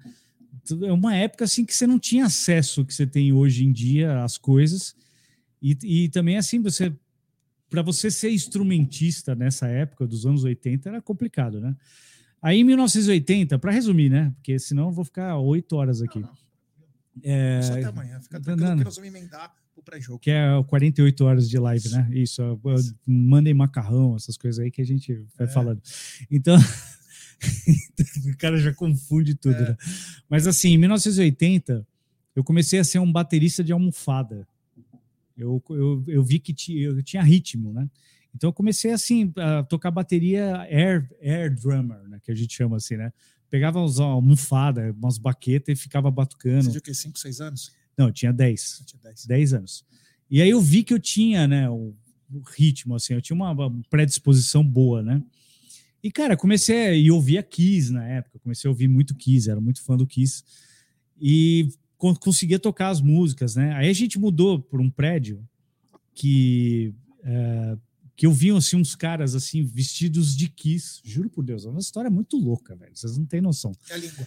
É 0.85 0.93
uma 0.93 1.17
época, 1.17 1.45
assim, 1.45 1.64
que 1.64 1.75
você 1.75 1.87
não 1.87 1.99
tinha 1.99 2.26
acesso 2.26 2.85
que 2.85 2.95
você 2.95 3.07
tem 3.07 3.33
hoje 3.33 3.64
em 3.64 3.73
dia 3.73 4.23
às 4.23 4.37
coisas. 4.38 4.95
E, 5.61 5.76
e 5.83 6.09
também, 6.11 6.37
assim, 6.37 6.61
você 6.61 6.93
para 7.69 7.83
você 7.83 8.11
ser 8.11 8.31
instrumentista 8.33 9.33
nessa 9.35 9.69
época 9.69 10.05
dos 10.07 10.26
anos 10.26 10.43
80 10.43 10.88
era 10.88 11.00
complicado, 11.00 11.61
né? 11.61 11.76
Aí 12.43 12.59
em 12.59 12.64
1980, 12.64 13.59
para 13.61 13.71
resumir, 13.71 14.11
né? 14.11 14.33
Porque 14.37 14.59
senão 14.59 14.87
eu 14.87 14.93
vou 14.93 15.05
ficar 15.05 15.37
oito 15.38 15.76
horas 15.76 16.02
aqui. 16.02 16.25
É, 17.23 17.61
Só 17.62 17.73
até 17.75 17.85
amanhã. 17.85 18.21
Fica 18.21 18.38
não, 18.38 18.45
tranquilo 18.45 18.71
não. 18.71 18.79
que 18.79 18.85
nós 18.85 18.97
vamos 18.97 19.09
emendar 19.11 19.55
o 19.76 19.83
pré-jogo. 19.83 20.19
que 20.19 20.31
é 20.31 20.47
48 20.67 21.25
horas 21.25 21.49
de 21.49 21.59
live, 21.59 21.88
né? 21.90 22.09
Isso, 22.12 22.43
eu- 22.43 22.61
eu- 22.64 22.76
mandem 23.07 23.55
macarrão, 23.55 24.17
essas 24.17 24.37
coisas 24.37 24.59
aí 24.64 24.71
que 24.71 24.81
a 24.83 24.87
gente 24.87 25.14
vai 25.38 25.47
É. 25.47 25.50
falando. 25.50 25.81
Então, 26.31 26.57
o 28.32 28.37
cara 28.37 28.56
já 28.59 28.73
confunde 28.73 29.35
tudo, 29.35 29.54
É. 29.56 29.70
né? 29.70 29.76
Mas 30.28 30.47
assim, 30.47 30.70
em 30.70 30.78
1980, 30.78 31.87
eu 32.37 32.44
comecei 32.44 32.78
a 32.78 32.85
ser 32.85 32.99
um 32.99 33.11
baterista 33.11 33.62
de 33.64 33.73
almofada. 33.73 34.47
Eu, 35.37 35.62
eu, 35.70 36.04
eu 36.06 36.23
vi 36.23 36.38
que 36.38 36.54
eu 36.82 37.02
tinha 37.02 37.23
ritmo, 37.23 37.73
né? 37.73 37.88
Então 38.35 38.49
eu 38.49 38.52
comecei 38.52 38.92
assim 38.92 39.32
a 39.37 39.62
tocar 39.62 39.90
bateria 39.90 40.56
air, 40.70 41.09
air 41.20 41.54
drummer, 41.54 41.99
né? 42.09 42.20
Que 42.23 42.30
a 42.30 42.35
gente 42.35 42.54
chama 42.54 42.76
assim, 42.76 42.97
né? 42.97 43.12
Pegava 43.49 43.80
umas 43.80 43.99
almofadas, 43.99 44.94
umas 44.94 45.18
baquetas 45.18 45.76
e 45.78 45.82
ficava 45.82 46.09
Você 46.11 46.14
batucando. 46.14 46.68
tinha 46.68 46.78
o 46.78 46.82
quê? 46.82 46.94
5, 46.94 47.18
6 47.18 47.40
anos? 47.40 47.73
Não, 47.99 48.06
eu 48.09 48.12
tinha 48.12 48.32
10. 48.32 48.61
Você 48.61 48.85
tinha 48.85 49.00
10. 49.02 49.26
10 49.26 49.54
anos. 49.54 49.85
E 50.30 50.40
aí 50.40 50.50
eu 50.50 50.61
vi 50.61 50.85
que 50.85 50.94
eu 50.94 51.00
tinha, 51.00 51.49
né, 51.49 51.68
o, 51.68 51.92
o 52.32 52.40
ritmo, 52.56 52.94
assim, 52.94 53.14
eu 53.14 53.20
tinha 53.20 53.35
uma, 53.35 53.50
uma 53.50 53.82
predisposição 53.90 54.62
boa, 54.64 55.02
né? 55.02 55.20
E, 56.02 56.11
cara, 56.11 56.37
comecei 56.37 56.76
a 56.87 56.95
e 56.95 57.11
ouvia 57.11 57.42
Kiss 57.42 57.92
na 57.92 58.07
época, 58.07 58.38
comecei 58.38 58.69
a 58.69 58.71
ouvir 58.71 58.88
muito 58.88 59.14
Kiss, 59.14 59.50
era 59.50 59.61
muito 59.61 59.83
fã 59.83 59.97
do 59.97 60.07
Kiss. 60.07 60.42
E 61.21 61.69
con- 61.99 62.14
conseguia 62.14 62.59
tocar 62.59 62.88
as 62.88 63.00
músicas, 63.00 63.54
né? 63.54 63.75
Aí 63.75 63.88
a 63.88 63.92
gente 63.92 64.19
mudou 64.19 64.59
para 64.61 64.80
um 64.80 64.88
prédio 64.90 65.47
que 66.14 66.95
é, 67.23 67.76
que 68.16 68.26
eu 68.26 68.33
vi 68.33 68.50
assim, 68.50 68.76
uns 68.76 68.95
caras 68.95 69.35
assim 69.35 69.64
vestidos 69.64 70.37
de 70.37 70.49
Kiss, 70.49 71.00
juro 71.04 71.30
por 71.30 71.42
Deus, 71.45 71.64
é 71.64 71.69
uma 71.71 71.80
história 71.80 72.11
muito 72.11 72.37
louca, 72.37 72.76
velho, 72.76 72.92
vocês 72.95 73.16
não 73.16 73.25
têm 73.25 73.40
noção. 73.40 73.73
É 73.90 73.95
a 73.95 73.97
língua. 73.97 74.26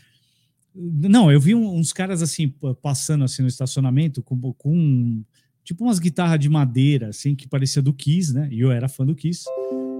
Não, 0.75 1.31
eu 1.31 1.39
vi 1.39 1.53
uns 1.53 1.93
caras 1.93 2.21
assim 2.23 2.49
pa- 2.49 2.73
passando 2.73 3.23
assim 3.23 3.43
no 3.43 3.47
estacionamento 3.47 4.23
com, 4.23 4.39
com 4.53 5.23
tipo 5.63 5.83
umas 5.83 5.99
guitarras 5.99 6.39
de 6.39 6.49
madeira 6.49 7.09
assim 7.09 7.35
que 7.35 7.47
parecia 7.47 7.81
do 7.81 7.93
Kiss, 7.93 8.33
né? 8.33 8.47
E 8.51 8.59
eu 8.59 8.71
era 8.71 8.89
fã 8.89 9.05
do 9.05 9.13
Kiss. 9.15 9.43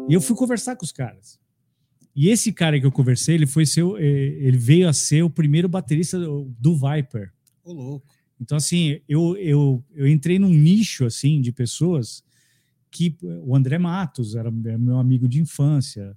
E 0.10 0.14
eu 0.14 0.20
fui 0.22 0.36
conversar 0.36 0.76
com 0.76 0.84
os 0.86 0.92
caras. 0.92 1.40
E 2.16 2.30
esse 2.30 2.52
cara 2.54 2.80
que 2.80 2.86
eu 2.86 2.92
conversei, 2.92 3.36
ele 3.36 3.48
foi 3.48 3.66
ser, 3.66 3.84
o- 3.84 3.98
eh, 3.98 4.04
ele 4.04 4.58
veio 4.58 4.88
a 4.88 4.94
ser 4.94 5.24
o 5.24 5.30
primeiro 5.30 5.68
baterista 5.68 6.20
do 6.20 6.76
Viper. 6.76 7.32
Ô, 7.64 7.74
louco. 7.74 8.08
Então 8.40 8.58
assim, 8.58 9.00
eu, 9.08 9.36
eu, 9.38 9.84
eu 9.96 10.08
entrei 10.08 10.38
num 10.38 10.50
nicho 10.54 11.06
assim 11.06 11.40
de 11.42 11.52
pessoas 11.52 12.24
que 12.92 13.16
o 13.22 13.56
André 13.56 13.78
Matos 13.80 14.36
era 14.36 14.52
meu 14.52 14.98
amigo 15.00 15.28
de 15.28 15.40
infância. 15.42 16.16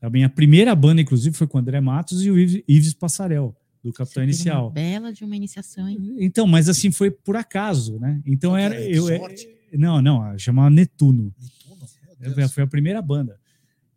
A 0.00 0.08
minha 0.08 0.28
primeira 0.28 0.74
banda, 0.74 1.02
inclusive, 1.02 1.36
foi 1.36 1.46
com 1.46 1.58
o 1.58 1.60
André 1.60 1.80
Matos 1.80 2.24
e 2.24 2.30
o 2.30 2.38
Ives, 2.38 2.62
Ives 2.68 2.94
Passarel, 2.94 3.54
do 3.82 3.92
Capitão 3.92 4.22
Inicial. 4.22 4.66
Uma 4.66 4.70
bela 4.72 5.12
de 5.12 5.24
uma 5.24 5.36
iniciação, 5.36 5.88
hein? 5.88 6.14
Então, 6.18 6.46
mas 6.46 6.68
assim 6.68 6.90
foi 6.92 7.10
por 7.10 7.36
acaso, 7.36 7.98
né? 7.98 8.22
Então 8.24 8.56
era 8.56 8.80
eu 8.80 9.08
Sorte? 9.08 9.48
não, 9.72 10.00
não, 10.00 10.38
chamava 10.38 10.70
Netuno. 10.70 11.34
Netuno? 11.38 12.34
Deus. 12.36 12.52
Foi 12.52 12.62
a 12.62 12.66
primeira 12.66 13.02
banda. 13.02 13.38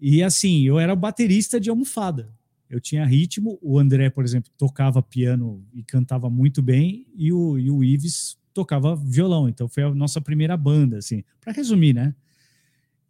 E 0.01 0.23
assim, 0.23 0.63
eu 0.63 0.79
era 0.79 0.95
baterista 0.95 1.59
de 1.59 1.69
almofada. 1.69 2.33
Eu 2.69 2.79
tinha 2.79 3.05
ritmo. 3.05 3.59
O 3.61 3.77
André, 3.77 4.09
por 4.09 4.23
exemplo, 4.25 4.51
tocava 4.57 5.01
piano 5.01 5.63
e 5.73 5.83
cantava 5.83 6.29
muito 6.29 6.61
bem, 6.61 7.05
e 7.15 7.31
o, 7.31 7.59
e 7.59 7.69
o 7.69 7.83
Ives 7.83 8.37
tocava 8.53 8.95
violão. 8.95 9.47
Então 9.47 9.67
foi 9.69 9.83
a 9.83 9.93
nossa 9.93 10.19
primeira 10.19 10.57
banda, 10.57 10.97
assim. 10.97 11.23
Para 11.39 11.53
resumir, 11.53 11.93
né? 11.93 12.15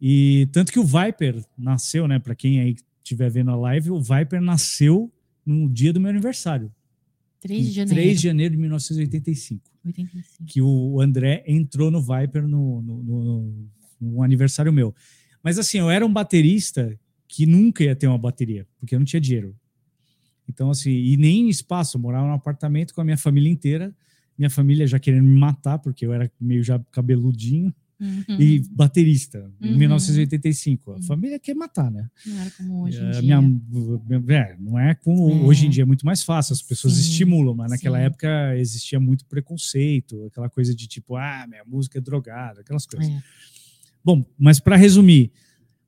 E 0.00 0.48
tanto 0.52 0.72
que 0.72 0.78
o 0.80 0.84
Viper 0.84 1.42
nasceu, 1.56 2.06
né? 2.08 2.18
Para 2.18 2.34
quem 2.34 2.60
aí 2.60 2.76
estiver 3.02 3.30
vendo 3.30 3.50
a 3.52 3.56
live, 3.56 3.90
o 3.90 4.00
Viper 4.00 4.40
nasceu 4.40 5.10
no 5.46 5.68
dia 5.70 5.92
do 5.92 6.00
meu 6.00 6.10
aniversário. 6.10 6.70
3 7.40 7.66
de 7.66 7.72
janeiro. 7.72 7.94
3 8.02 8.16
de 8.20 8.22
janeiro 8.28 8.54
de 8.54 8.60
1985 8.60 9.62
85. 9.84 10.44
que 10.46 10.60
o 10.62 11.00
André 11.00 11.42
entrou 11.46 11.90
no 11.90 12.00
Viper 12.00 12.46
no, 12.46 12.80
no, 12.82 13.02
no- 13.02 13.68
no 14.00 14.22
aniversário 14.22 14.72
meu. 14.72 14.94
Mas 15.42 15.58
assim, 15.58 15.78
eu 15.78 15.90
era 15.90 16.04
um 16.06 16.12
baterista 16.12 16.98
que 17.28 17.46
nunca 17.46 17.82
ia 17.82 17.96
ter 17.96 18.06
uma 18.06 18.18
bateria, 18.18 18.66
porque 18.78 18.94
eu 18.94 18.98
não 18.98 19.06
tinha 19.06 19.20
dinheiro. 19.20 19.56
Então, 20.48 20.70
assim, 20.70 20.90
e 20.90 21.16
nem 21.16 21.48
espaço, 21.48 21.96
eu 21.96 22.00
morava 22.00 22.26
num 22.26 22.34
apartamento 22.34 22.92
com 22.94 23.00
a 23.00 23.04
minha 23.04 23.16
família 23.16 23.48
inteira, 23.50 23.94
minha 24.36 24.50
família 24.50 24.86
já 24.86 24.98
querendo 24.98 25.24
me 25.24 25.38
matar, 25.38 25.78
porque 25.78 26.04
eu 26.04 26.12
era 26.12 26.30
meio 26.40 26.62
já 26.62 26.78
cabeludinho, 26.90 27.74
Uhum. 28.00 28.24
e 28.36 28.58
baterista, 28.72 29.48
em 29.60 29.68
Uhum. 29.70 29.76
1985. 29.78 30.90
A 30.90 30.94
Uhum. 30.96 31.02
família 31.02 31.38
quer 31.38 31.54
matar, 31.54 31.88
né? 31.88 32.10
Não 32.26 32.40
era 32.40 32.50
como 32.50 32.82
hoje 32.82 32.98
em 33.00 33.06
É, 33.06 33.10
dia. 33.12 33.22
minha- 33.22 33.60
é, 34.28 34.56
não 34.58 34.76
é 34.76 34.92
como 34.96 35.30
É. 35.30 35.34
hoje 35.44 35.66
em 35.66 35.70
dia, 35.70 35.84
é 35.84 35.86
muito 35.86 36.04
mais 36.04 36.24
fácil, 36.24 36.52
as 36.52 36.60
pessoas 36.60 36.94
Sim, 36.94 37.00
estimulam, 37.00 37.54
mas 37.54 37.70
naquela 37.70 37.98
sim. 37.98 38.04
época 38.06 38.56
existia 38.58 38.98
muito 38.98 39.24
preconceito, 39.26 40.24
aquela 40.26 40.50
coisa 40.50 40.74
de 40.74 40.88
tipo, 40.88 41.14
ah, 41.14 41.46
minha 41.48 41.64
música 41.64 41.98
é 41.98 42.00
drogada, 42.00 42.62
aquelas 42.62 42.84
coisas. 42.86 43.08
É. 43.08 43.22
Bom, 44.04 44.24
mas 44.38 44.58
para 44.58 44.76
resumir, 44.76 45.30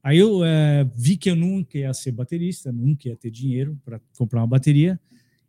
aí 0.03 0.19
eu 0.19 0.45
é, 0.45 0.85
vi 0.97 1.17
que 1.17 1.31
eu 1.31 1.37
nunca 1.37 1.79
ia 1.79 1.93
ser 1.93 2.13
baterista, 2.13 2.71
nunca 2.71 3.09
ia 3.09 3.17
ter 3.17 3.31
dinheiro 3.31 3.79
para 3.85 4.01
comprar 4.17 4.41
uma 4.41 4.47
bateria. 4.47 5.01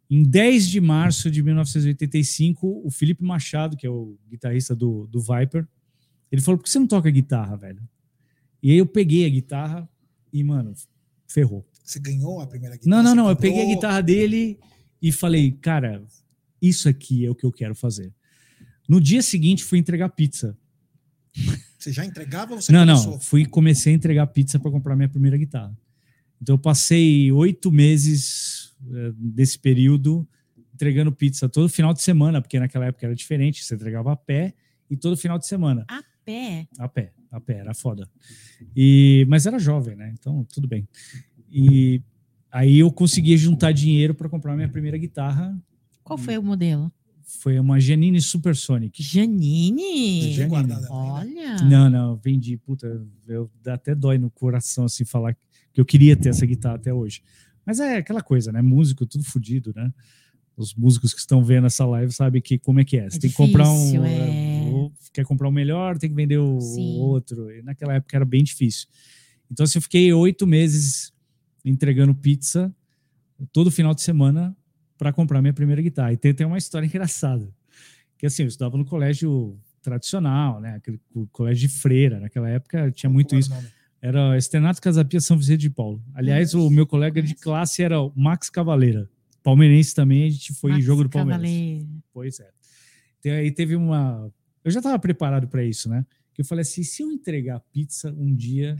Em 0.10 0.24
10 0.24 0.70
de 0.70 0.80
março 0.80 1.32
de 1.32 1.42
1985, 1.42 2.82
o 2.84 2.92
Felipe 2.92 3.24
Machado, 3.24 3.76
que 3.76 3.88
é 3.88 3.90
o 3.90 4.18
guitarrista 4.30 4.76
do, 4.76 5.08
do 5.08 5.20
Viper, 5.20 5.68
ele 6.32 6.42
falou: 6.42 6.58
por 6.58 6.64
que 6.64 6.70
você 6.70 6.80
não 6.80 6.88
toca 6.88 7.10
guitarra, 7.10 7.56
velho? 7.56 7.82
E 8.62 8.72
aí 8.72 8.78
eu 8.78 8.86
peguei 8.86 9.26
a 9.26 9.30
guitarra 9.30 9.90
e, 10.32 10.44
mano, 10.44 10.74
ferrou. 11.28 11.66
Você 11.84 12.00
ganhou 12.00 12.42
a 12.42 12.48
primeira 12.48 12.76
guitarra? 12.76 13.04
Não, 13.04 13.16
não, 13.16 13.24
não. 13.24 13.30
Eu 13.30 13.36
peguei 13.36 13.62
a 13.62 13.76
guitarra 13.76 14.02
dele 14.02 14.60
e 15.02 15.12
falei, 15.12 15.52
cara, 15.52 16.04
isso 16.62 16.90
aqui 16.90 17.26
é 17.26 17.30
o 17.30 17.36
que 17.36 17.46
eu 17.46 17.52
quero 17.52 17.76
fazer. 17.76 18.12
No 18.90 19.00
dia 19.00 19.22
seguinte, 19.22 19.64
fui 19.64 19.78
entregar 19.78 20.10
pizza. 20.10 20.58
Você 21.86 21.92
já 21.92 22.04
entregava 22.04 22.56
ou 22.56 22.62
você 22.62 22.72
não, 22.72 22.80
começou? 22.80 23.12
não. 23.12 23.20
Fui 23.20 23.46
comecei 23.46 23.94
a 23.94 23.96
entregar 23.96 24.26
pizza 24.28 24.58
para 24.58 24.72
comprar 24.72 24.96
minha 24.96 25.08
primeira 25.08 25.38
guitarra. 25.38 25.78
Então 26.42 26.56
eu 26.56 26.60
passei 26.60 27.32
oito 27.32 27.72
meses 27.72 28.74
eh, 28.92 29.12
desse 29.16 29.60
período 29.60 30.28
entregando 30.74 31.12
pizza 31.12 31.48
todo 31.48 31.70
final 31.70 31.94
de 31.94 32.02
semana, 32.02 32.42
porque 32.42 32.60
naquela 32.60 32.88
época 32.88 33.06
era 33.06 33.14
diferente. 33.16 33.64
Você 33.64 33.76
entregava 33.76 34.12
a 34.12 34.16
pé 34.16 34.56
e 34.90 34.98
todo 34.98 35.16
final 35.16 35.38
de 35.38 35.46
semana. 35.46 35.86
A 35.88 36.04
pé. 36.26 36.68
A 36.80 36.90
pé, 36.90 37.14
a 37.32 37.40
pé, 37.40 37.60
era 37.60 37.76
foda. 37.76 38.10
E, 38.76 39.24
mas 39.30 39.46
era 39.46 39.60
jovem, 39.60 39.96
né? 39.96 40.12
Então, 40.20 40.44
tudo 40.46 40.68
bem. 40.68 40.88
E 41.52 42.02
aí 42.52 42.80
eu 42.80 42.92
consegui 42.92 43.38
juntar 43.38 43.72
dinheiro 43.74 44.16
para 44.16 44.28
comprar 44.28 44.56
minha 44.56 44.68
primeira 44.68 44.98
guitarra. 44.98 45.56
Qual 46.04 46.18
foi 46.18 46.36
o 46.36 46.44
modelo? 46.44 46.92
Foi 47.26 47.60
uma 47.60 47.80
Janine 47.80 48.22
Supersonic. 48.22 49.02
Janine. 49.02 50.34
Janine. 50.34 50.74
Olha. 50.90 51.56
Não, 51.64 51.90
não, 51.90 52.16
vendi, 52.16 52.56
puta, 52.58 53.04
eu, 53.28 53.50
até 53.66 53.96
dói 53.96 54.18
no 54.18 54.30
coração 54.30 54.86
assim 54.86 55.04
falar 55.04 55.36
que 55.74 55.82
eu 55.82 55.86
queria 55.86 56.16
ter 56.16 56.30
essa 56.30 56.46
guitarra 56.46 56.76
até 56.76 56.94
hoje. 56.94 57.22
Mas 57.66 57.80
é 57.80 57.98
aquela 57.98 58.22
coisa, 58.22 58.52
né? 58.52 58.62
Músico, 58.62 59.06
tudo 59.06 59.24
fodido, 59.24 59.74
né? 59.76 59.92
Os 60.56 60.74
músicos 60.76 61.14
que 61.14 61.20
estão 61.20 61.44
vendo 61.44 61.68
essa 61.68 61.86
live 61.86 62.14
sabem 62.14 62.42
que 62.42 62.60
como 62.60 62.80
é 62.80 62.86
que 62.86 62.98
é. 62.98 63.10
Você 63.10 63.18
É 63.18 63.20
tem 63.22 63.30
que 63.30 63.36
comprar 63.36 63.70
um. 63.70 63.76
difícil, 63.76 64.06
é. 64.06 64.70
ou 64.72 64.94
Quer 65.12 65.26
comprar 65.26 65.48
o 65.50 65.52
melhor, 65.52 65.98
tem 65.98 66.10
que 66.10 66.16
vender 66.16 66.38
o 66.38 66.62
Sim. 66.62 67.00
outro. 67.00 67.52
E 67.52 67.62
naquela 67.64 67.96
época 67.96 68.16
era 68.16 68.24
bem 68.26 68.44
difícil. 68.44 68.88
Então, 69.52 69.64
assim, 69.64 69.80
eu 69.80 69.82
fiquei 69.82 70.14
oito 70.14 70.46
meses 70.46 71.12
entregando 71.64 72.14
pizza 72.14 72.74
todo 73.52 73.72
final 73.72 73.94
de 73.94 74.02
semana 74.02 74.56
para 74.98 75.12
comprar 75.14 75.42
minha 75.42 75.54
primeira 75.54 75.82
guitarra. 75.82 76.14
E 76.14 76.18
tem, 76.18 76.34
tem 76.34 76.46
uma 76.48 76.58
história 76.58 76.86
engraçada. 76.86 77.48
Que 78.18 78.26
assim, 78.26 78.44
eu 78.44 78.48
estudava 78.48 78.78
no 78.78 78.86
colégio 78.86 79.58
tradicional, 79.82 80.60
né? 80.60 80.76
Aquele 80.76 81.00
co- 81.14 81.28
colégio 81.32 81.68
de 81.68 81.74
freira. 81.74 82.20
Naquela 82.20 82.50
época 82.50 82.92
tinha 82.92 83.10
muito 83.10 83.36
isso. 83.36 83.52
era 83.54 83.60
o 83.60 83.62
nome? 83.64 83.76
Era 84.02 84.38
Externato 84.38 84.82
Casapia 84.82 85.20
São 85.20 85.38
Vicente 85.38 85.62
de 85.62 85.70
Paulo. 85.70 86.02
Aliás, 86.14 86.54
o 86.54 86.70
meu 86.70 86.86
colega 86.86 87.22
de 87.22 87.34
classe 87.36 87.82
era 87.84 88.00
o 88.00 88.12
Max 88.16 88.50
Cavaleira. 88.50 89.10
Palmeirense 89.44 89.94
também, 89.94 90.28
a 90.28 90.30
gente 90.30 90.54
foi 90.54 90.72
em 90.72 90.74
Max 90.76 90.86
jogo 90.86 91.04
do 91.04 91.10
Palmeiras. 91.10 91.42
Pois 92.14 92.40
é. 92.40 92.50
Então, 93.20 93.32
aí 93.32 93.52
teve 93.52 93.76
uma. 93.76 94.32
Eu 94.64 94.72
já 94.72 94.80
estava 94.80 94.98
preparado 95.00 95.48
para 95.48 95.64
isso, 95.64 95.90
né? 95.90 96.06
Que 96.34 96.42
eu 96.42 96.46
falei 96.46 96.62
assim: 96.64 96.84
se 96.84 97.04
eu 97.04 97.12
entregar 97.12 97.60
pizza 97.72 98.12
um 98.12 98.34
dia 98.34 98.76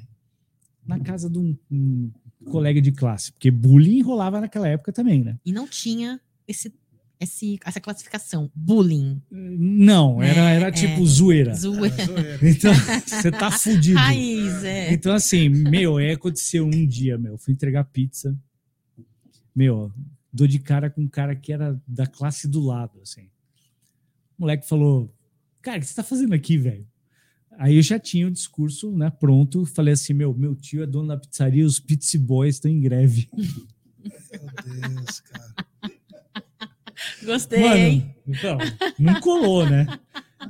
na 0.86 1.00
casa 1.00 1.30
de 1.30 1.38
um, 1.40 1.58
um 1.72 2.12
colega 2.46 2.82
de 2.82 2.92
classe, 2.92 3.32
porque 3.32 3.52
bullying 3.52 4.02
rolava 4.02 4.42
naquela 4.42 4.68
época 4.68 4.92
também, 4.92 5.24
né? 5.24 5.38
E 5.46 5.52
não 5.52 5.68
tinha 5.68 6.20
esse, 6.48 6.74
esse, 7.20 7.60
essa 7.66 7.80
classificação. 7.80 8.50
Bullying. 8.54 9.22
Não, 9.32 10.22
era, 10.22 10.52
É, 10.52 10.56
era 10.56 10.68
é. 10.68 10.72
tipo 10.72 11.06
zoeira. 11.06 11.54
Zoeira. 11.54 12.02
É, 12.02 12.06
zoeira. 12.06 12.40
Então, 12.48 12.74
você 12.74 13.32
tá 13.32 13.52
fudido. 13.52 13.98
Raiz, 13.98 14.64
é. 14.64 14.94
Então, 14.94 15.14
assim, 15.14 15.50
meu, 15.50 16.00
é, 16.00 16.14
aconteceu 16.14 16.66
um 16.66 16.86
dia, 16.86 17.18
meu, 17.18 17.38
fui 17.38 17.54
entregar 17.54 17.84
pizza, 17.86 18.38
meu, 19.56 19.92
dou 20.32 20.48
de 20.48 20.60
cara 20.60 20.90
com 20.90 21.02
um 21.02 21.08
cara 21.08 21.36
que 21.36 21.52
era 21.52 21.80
da 21.88 22.06
classe 22.06 22.48
do 22.48 22.60
lado, 22.60 23.00
assim. 23.02 23.30
O 24.38 24.42
moleque 24.42 24.68
falou, 24.68 25.14
cara, 25.62 25.78
o 25.78 25.80
que 25.80 25.88
você 25.88 25.96
tá 25.96 26.04
fazendo 26.04 26.34
aqui, 26.34 26.58
velho? 26.58 26.86
Aí 27.58 27.76
eu 27.78 27.82
já 27.82 27.98
tinha 28.00 28.28
o 28.28 28.32
discurso, 28.32 28.92
né, 28.92 29.10
pronto, 29.10 29.66
falei 29.66 29.94
assim, 29.94 30.14
meu, 30.14 30.34
meu 30.34 30.56
tio 30.56 30.84
é 30.84 30.86
dono 30.86 31.08
da 31.08 31.18
pizzaria, 31.18 31.66
os 31.66 31.80
Pizza 31.80 32.18
Boys 32.20 32.56
estão 32.56 32.70
em 32.70 32.82
greve. 32.82 33.30
Meu 33.34 34.90
Deus, 34.90 35.20
cara. 35.22 35.56
Gostei. 37.24 37.60
Mano, 37.60 38.14
então, 38.28 38.58
não 39.00 39.20
colou, 39.20 39.68
né? 39.70 39.86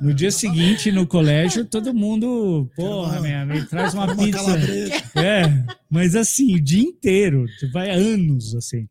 No 0.00 0.12
dia 0.12 0.30
seguinte, 0.30 0.92
no 0.92 1.06
colégio, 1.06 1.64
todo 1.64 1.94
mundo, 1.94 2.70
porra, 2.76 3.20
minha, 3.20 3.46
me 3.46 3.64
traz 3.66 3.94
uma 3.94 4.04
Uma 4.04 4.16
pizza. 4.16 4.38
calabresa. 4.38 4.94
É, 5.16 5.42
mas 5.88 6.14
assim, 6.14 6.54
o 6.54 6.60
dia 6.60 6.82
inteiro, 6.82 7.46
tipo, 7.58 7.72
vai 7.72 7.90
anos, 7.90 8.54
assim. 8.54 8.88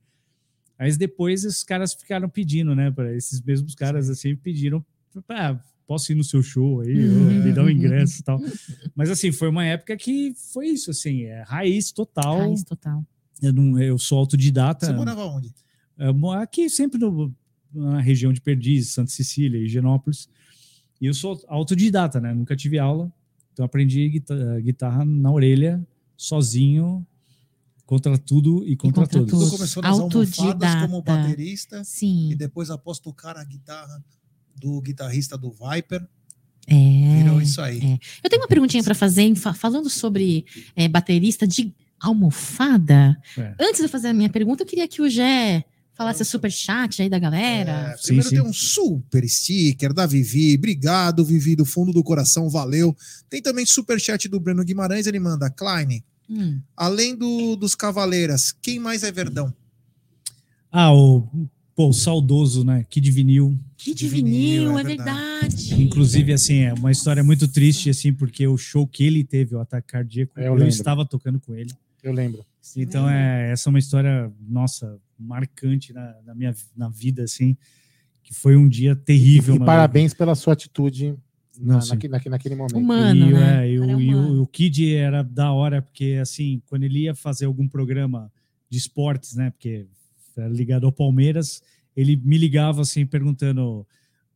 Mas 0.80 0.98
depois 0.98 1.46
os 1.46 1.64
caras 1.64 1.94
ficaram 1.94 2.28
pedindo, 2.28 2.74
né, 2.76 2.90
para 2.92 3.16
esses 3.16 3.40
mesmos 3.42 3.76
caras, 3.76 4.10
assim, 4.10 4.36
pediram, 4.36 4.84
ah, 5.30 5.60
posso 5.88 6.12
ir 6.12 6.16
no 6.16 6.24
seu 6.24 6.42
show 6.42 6.82
aí, 6.82 6.94
me 6.96 7.52
dá 7.54 7.64
um 7.64 7.70
ingresso 7.70 8.20
e 8.22 8.24
tal. 8.24 8.40
Mas 8.96 9.10
assim, 9.10 9.32
foi 9.32 9.50
uma 9.50 9.66
época 9.66 9.96
que 9.98 10.34
foi 10.54 10.68
isso, 10.70 10.90
assim, 10.92 11.24
é 11.24 11.44
raiz 11.44 11.92
total. 11.92 12.40
Raiz 12.40 12.64
total. 12.64 13.06
Eu, 13.42 13.54
não, 13.54 13.80
eu 13.80 13.98
sou 13.98 14.18
autodidata. 14.18 14.86
Você 14.88 14.94
morava 14.94 15.26
onde? 15.26 15.54
Eu 15.98 16.32
aqui 16.32 16.70
sempre 16.70 17.00
no- 17.00 17.34
na 17.74 18.00
região 18.00 18.32
de 18.34 18.40
Perdizes, 18.42 18.94
Santa 18.94 19.12
Cecília, 19.12 19.58
Higienópolis. 19.60 20.30
E 21.02 21.06
eu 21.06 21.14
sou 21.14 21.42
autodidata, 21.48 22.20
né? 22.22 22.34
Nunca 22.34 22.56
tive 22.56 22.80
aula. 22.80 23.12
Então 23.54 23.66
aprendi 23.66 24.08
guitarra, 24.10 24.60
guitarra 24.60 25.06
na 25.06 25.32
orelha, 25.32 25.86
sozinho, 26.18 27.06
contra 27.86 28.18
tudo 28.18 28.66
e 28.66 28.76
contra, 28.76 29.02
contra 29.04 29.20
todos. 29.20 29.32
tudo. 29.32 29.46
Você 29.46 29.58
começou 29.58 29.84
nas 29.84 30.00
almofadas 30.00 30.40
Autodidata. 30.40 30.88
como 30.88 31.02
baterista 31.02 31.84
Sim. 31.84 32.32
e 32.32 32.36
depois, 32.36 32.70
após 32.70 33.00
tocar 33.00 33.38
a 33.38 33.44
guitarra 33.44 34.04
do 34.56 34.82
guitarrista 34.82 35.38
do 35.38 35.52
Viper, 35.52 36.06
É. 36.68 37.18
virou 37.24 37.42
isso 37.42 37.62
aí. 37.62 37.80
é. 37.80 38.00
Eu 38.24 38.30
tenho 38.30 38.42
uma 38.42 38.48
perguntinha 38.48 38.84
para 38.84 38.96
fazer, 38.96 39.34
falando 39.36 39.90
sobre 39.90 40.46
é, 40.76 40.88
baterista 40.88 41.46
de 41.48 41.74
almofada. 42.00 43.18
É. 43.38 43.56
Antes 43.60 43.78
de 43.80 43.84
eu 43.86 43.90
fazer 43.90 44.10
a 44.10 44.14
minha 44.14 44.30
pergunta, 44.30 44.64
eu 44.64 44.68
queria 44.68 44.88
que 44.88 45.02
o 45.02 45.10
Gé 45.10 45.64
falasse 45.94 46.22
o 46.22 46.26
super 46.26 46.52
chat 46.52 47.02
aí 47.02 47.10
da 47.10 47.18
galera. 47.20 47.96
É, 47.98 48.02
primeiro 48.04 48.30
sim. 48.30 48.36
tem 48.36 48.44
um 48.46 48.52
super 48.54 49.28
sticker 49.30 49.94
da 49.94 50.06
Vivi. 50.06 50.56
Obrigado, 50.56 51.24
Vivi, 51.24 51.56
do 51.56 51.66
fundo 51.66 51.94
do 51.94 52.04
coração, 52.04 52.50
valeu. 52.50 52.96
Tem 53.30 53.42
também 53.42 53.66
super 53.66 54.00
chat 54.00 54.28
do 54.28 54.40
Breno 54.40 54.64
Guimarães, 54.64 55.08
ele 55.08 55.20
manda, 55.20 55.50
Klein, 55.50 56.04
Hum. 56.28 56.60
além 56.76 57.16
do, 57.16 57.56
dos 57.56 57.76
Cavaleiras, 57.76 58.52
quem 58.52 58.80
mais 58.80 59.04
é 59.04 59.12
Verdão? 59.12 59.54
Ah, 60.72 60.92
o, 60.92 61.30
pô, 61.76 61.90
o 61.90 61.94
saudoso, 61.94 62.64
né? 62.64 62.86
Kid 62.90 63.12
Vinil. 63.12 63.58
Que 63.78 63.94
De 63.94 64.00
de 64.00 64.08
vinil, 64.08 64.78
é 64.78 64.82
é 64.82 64.84
verdade. 64.84 65.82
Inclusive, 65.84 66.32
assim, 66.34 66.60
é 66.62 66.74
uma 66.74 66.92
história 66.92 67.24
muito 67.24 67.48
triste, 67.48 67.90
assim, 67.90 68.14
porque 68.14 68.48
o 68.48 68.58
show 68.58 68.88
que 68.88 69.04
ele 69.04 69.24
teve, 69.24 69.54
o 69.56 69.60
ataque 69.60 69.88
cardíaco, 69.90 70.40
Eu 70.40 70.58
eu, 70.58 70.68
estava 70.68 71.06
tocando 71.06 71.40
com 71.40 71.54
ele. 71.54 71.72
Eu 72.02 72.14
lembro. 72.14 72.44
Então, 72.76 73.08
é, 73.10 73.52
essa 73.52 73.68
é 73.68 73.72
uma 73.72 73.78
história, 73.78 74.32
nossa, 74.48 74.98
marcante 75.20 75.94
na, 75.94 76.16
na 76.26 76.34
minha 76.34 76.56
na 76.76 76.90
vida, 76.90 77.24
assim, 77.24 77.56
que 78.24 78.34
foi 78.34 78.56
um 78.56 78.68
dia 78.68 78.96
terrível. 78.96 79.54
E 79.56 79.60
mano. 79.60 79.66
parabéns 79.68 80.14
pela 80.14 80.34
sua 80.34 80.54
atitude 80.54 81.16
na- 81.60 81.76
Não, 81.76 81.82
sim. 81.82 81.90
naque- 81.92 82.08
naque- 82.08 82.30
naquele 82.30 82.56
momento. 82.56 82.78
Humano, 82.78 83.30
e, 83.30 83.34
né? 83.34 83.68
é, 83.68 83.70
e 83.70 83.74
e 83.76 84.16
o, 84.16 84.42
o 84.42 84.48
Kid 84.48 84.96
era 84.96 85.22
da 85.24 85.52
hora, 85.52 85.82
porque, 85.82 86.18
assim, 86.22 86.62
quando 86.68 86.84
ele 86.84 87.00
ia 87.02 87.14
fazer 87.14 87.46
algum 87.46 87.68
programa 87.68 88.32
de 88.70 88.78
esportes, 88.78 89.36
né, 89.36 89.52
porque 89.52 89.86
era 90.36 90.50
ligado 90.50 90.86
ao 90.86 90.92
Palmeiras, 90.92 91.62
ele 91.96 92.16
me 92.16 92.38
ligava, 92.38 92.82
assim, 92.82 93.06
perguntando, 93.06 93.86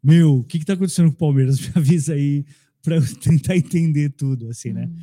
meu, 0.02 0.38
o 0.38 0.44
que 0.44 0.60
que 0.60 0.66
tá 0.66 0.74
acontecendo 0.74 1.10
com 1.10 1.16
o 1.16 1.18
Palmeiras? 1.18 1.60
Me 1.68 1.72
avisa 1.76 2.14
aí 2.14 2.46
para 2.82 2.96
eu 2.96 3.16
tentar 3.18 3.58
entender 3.58 4.10
tudo, 4.10 4.48
assim, 4.50 4.72
né? 4.72 4.86
Hum. 4.86 4.96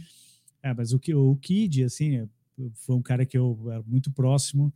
É, 0.62 0.74
mas 0.74 0.92
o, 0.92 1.00
o 1.14 1.36
Kid, 1.36 1.84
assim, 1.84 2.26
foi 2.74 2.96
um 2.96 3.02
cara 3.02 3.24
que 3.26 3.36
eu 3.36 3.58
era 3.70 3.82
muito 3.86 4.10
próximo, 4.10 4.72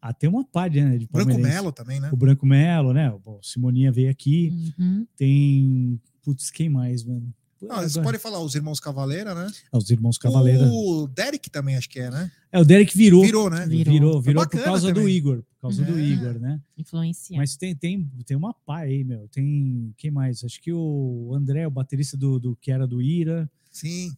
até 0.00 0.28
uma 0.28 0.44
pá 0.44 0.66
de, 0.66 0.82
né, 0.82 0.98
de 0.98 1.06
Branco. 1.06 1.38
Melo 1.38 1.72
também, 1.72 2.00
né? 2.00 2.10
O 2.12 2.16
Branco 2.16 2.46
Melo, 2.46 2.92
né? 2.92 3.12
O 3.24 3.40
Simoninha 3.42 3.92
veio 3.92 4.10
aqui. 4.10 4.52
Uhum. 4.78 5.06
Tem. 5.16 6.00
Putz, 6.22 6.50
quem 6.50 6.68
mais, 6.68 7.04
mano? 7.04 7.32
Ah, 7.68 7.76
vocês 7.80 7.92
agora- 7.96 8.04
podem 8.04 8.20
falar 8.20 8.40
os 8.40 8.54
irmãos 8.54 8.80
Cavaleira, 8.80 9.34
né? 9.34 9.50
Ah, 9.72 9.78
os 9.78 9.90
irmãos 9.90 10.16
Cavaleira. 10.16 10.66
O 10.66 11.06
Derek 11.06 11.50
também, 11.50 11.76
acho 11.76 11.88
que 11.90 12.00
é, 12.00 12.10
né? 12.10 12.30
É, 12.50 12.58
o 12.58 12.64
Derek 12.64 12.96
virou. 12.96 13.22
Virou, 13.22 13.50
né? 13.50 13.66
Virou. 13.66 13.92
Virou, 13.92 14.22
virou, 14.22 14.48
por 14.48 14.62
causa 14.64 14.88
do 14.88 14.94
também. 15.00 15.14
Igor. 15.14 15.42
Por 15.42 15.60
causa 15.62 15.84
do 15.84 15.98
É. 15.98 16.02
Igor, 16.02 16.38
né? 16.40 16.60
Influencia. 16.78 17.36
Mas 17.36 17.56
tem, 17.56 17.74
tem, 17.74 18.10
tem 18.24 18.36
uma 18.36 18.54
pá 18.54 18.78
aí, 18.80 19.04
meu. 19.04 19.28
Tem. 19.28 19.92
Quem 19.98 20.10
mais? 20.10 20.42
Acho 20.42 20.60
que 20.60 20.72
o 20.72 21.32
André, 21.34 21.66
o 21.66 21.70
baterista 21.70 22.16
do, 22.16 22.38
do 22.40 22.56
que 22.56 22.70
era 22.72 22.86
do 22.86 23.02
Ira, 23.02 23.48
Sim. 23.70 24.10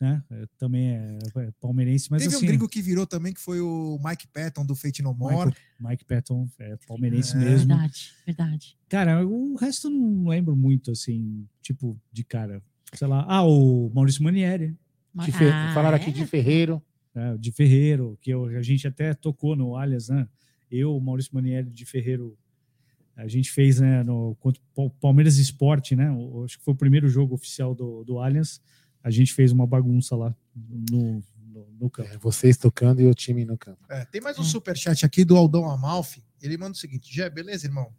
né? 0.00 0.22
É, 0.30 0.46
também 0.58 0.88
é, 0.88 1.18
é 1.36 1.50
palmeirense, 1.60 2.10
mas 2.10 2.22
Teve 2.22 2.34
assim. 2.34 2.44
um 2.44 2.48
gringo 2.48 2.66
que 2.68 2.80
virou 2.80 3.06
também, 3.06 3.34
que 3.34 3.40
foi 3.40 3.60
o 3.60 4.00
Mike 4.02 4.26
Patton, 4.28 4.64
do 4.64 4.74
Fate 4.74 5.02
No 5.02 5.12
More. 5.12 5.34
Michael- 5.34 5.54
Mike 5.78 6.04
Patton 6.06 6.48
é 6.58 6.76
palmeirense 6.88 7.34
É. 7.36 7.40
mesmo. 7.40 7.68
Verdade, 7.68 8.12
verdade. 8.24 8.76
Cara, 8.88 9.26
o 9.26 9.54
resto 9.56 9.88
eu 9.88 9.90
não 9.92 10.28
lembro 10.28 10.56
muito, 10.56 10.90
assim, 10.90 11.46
tipo, 11.60 12.00
de 12.10 12.24
cara. 12.24 12.62
Sei 12.94 13.06
lá. 13.06 13.24
Ah, 13.28 13.44
o 13.44 13.90
Maurício 13.94 14.22
Manieri, 14.22 14.76
De 15.14 15.32
Fe- 15.32 15.48
Ah, 15.50 15.72
Falaram 15.72 15.96
é? 15.96 16.00
aqui 16.00 16.12
de 16.12 16.26
Ferreiro. 16.26 16.82
né, 17.14 17.32
o 17.32 17.38
de 17.38 17.50
Ferreiro, 17.50 18.18
que 18.20 18.30
eu- 18.30 18.44
a 18.44 18.62
gente 18.62 18.86
até 18.86 19.14
tocou 19.14 19.56
no 19.56 19.74
Alias, 19.76 20.10
né? 20.10 20.28
Eu, 20.70 20.94
o 20.94 21.00
Maurício 21.00 21.34
Manieri 21.34 21.70
de 21.70 21.86
Ferreiro, 21.86 22.36
a 23.16 23.26
gente 23.26 23.50
fez, 23.50 23.80
né, 23.80 24.02
no 24.02 24.34
contra 24.38 24.60
o 24.60 24.74
Pal- 24.74 24.90
Palmeiras 25.00 25.38
Esporte, 25.38 25.96
né? 25.96 26.10
o- 26.10 26.44
Acho 26.44 26.58
que 26.58 26.64
foi 26.64 26.74
o 26.74 26.76
primeiro 26.76 27.08
jogo 27.08 27.34
oficial 27.34 27.74
do, 27.74 28.04
do 28.04 28.18
Allianz. 28.18 28.60
A 29.02 29.10
gente 29.10 29.32
fez 29.32 29.50
uma 29.52 29.66
bagunça 29.66 30.14
lá 30.14 30.36
no, 30.54 31.22
no, 31.50 31.66
no 31.80 31.88
campo. 31.90 32.10
É, 32.12 32.18
vocês 32.18 32.58
tocando 32.58 33.00
e 33.00 33.06
o 33.06 33.14
time 33.14 33.46
no 33.46 33.56
campo. 33.56 33.78
É, 33.88 34.04
tem 34.04 34.20
mais 34.20 34.38
um 34.38 34.42
É. 34.42 34.44
superchat 34.44 35.06
aqui 35.06 35.24
do 35.24 35.34
Aldão 35.36 35.70
Amalfi. 35.70 36.22
Ele 36.42 36.58
manda 36.58 36.72
o 36.72 36.76
seguinte: 36.76 37.10
Jé, 37.14 37.30
beleza, 37.30 37.66
irmão? 37.66 37.90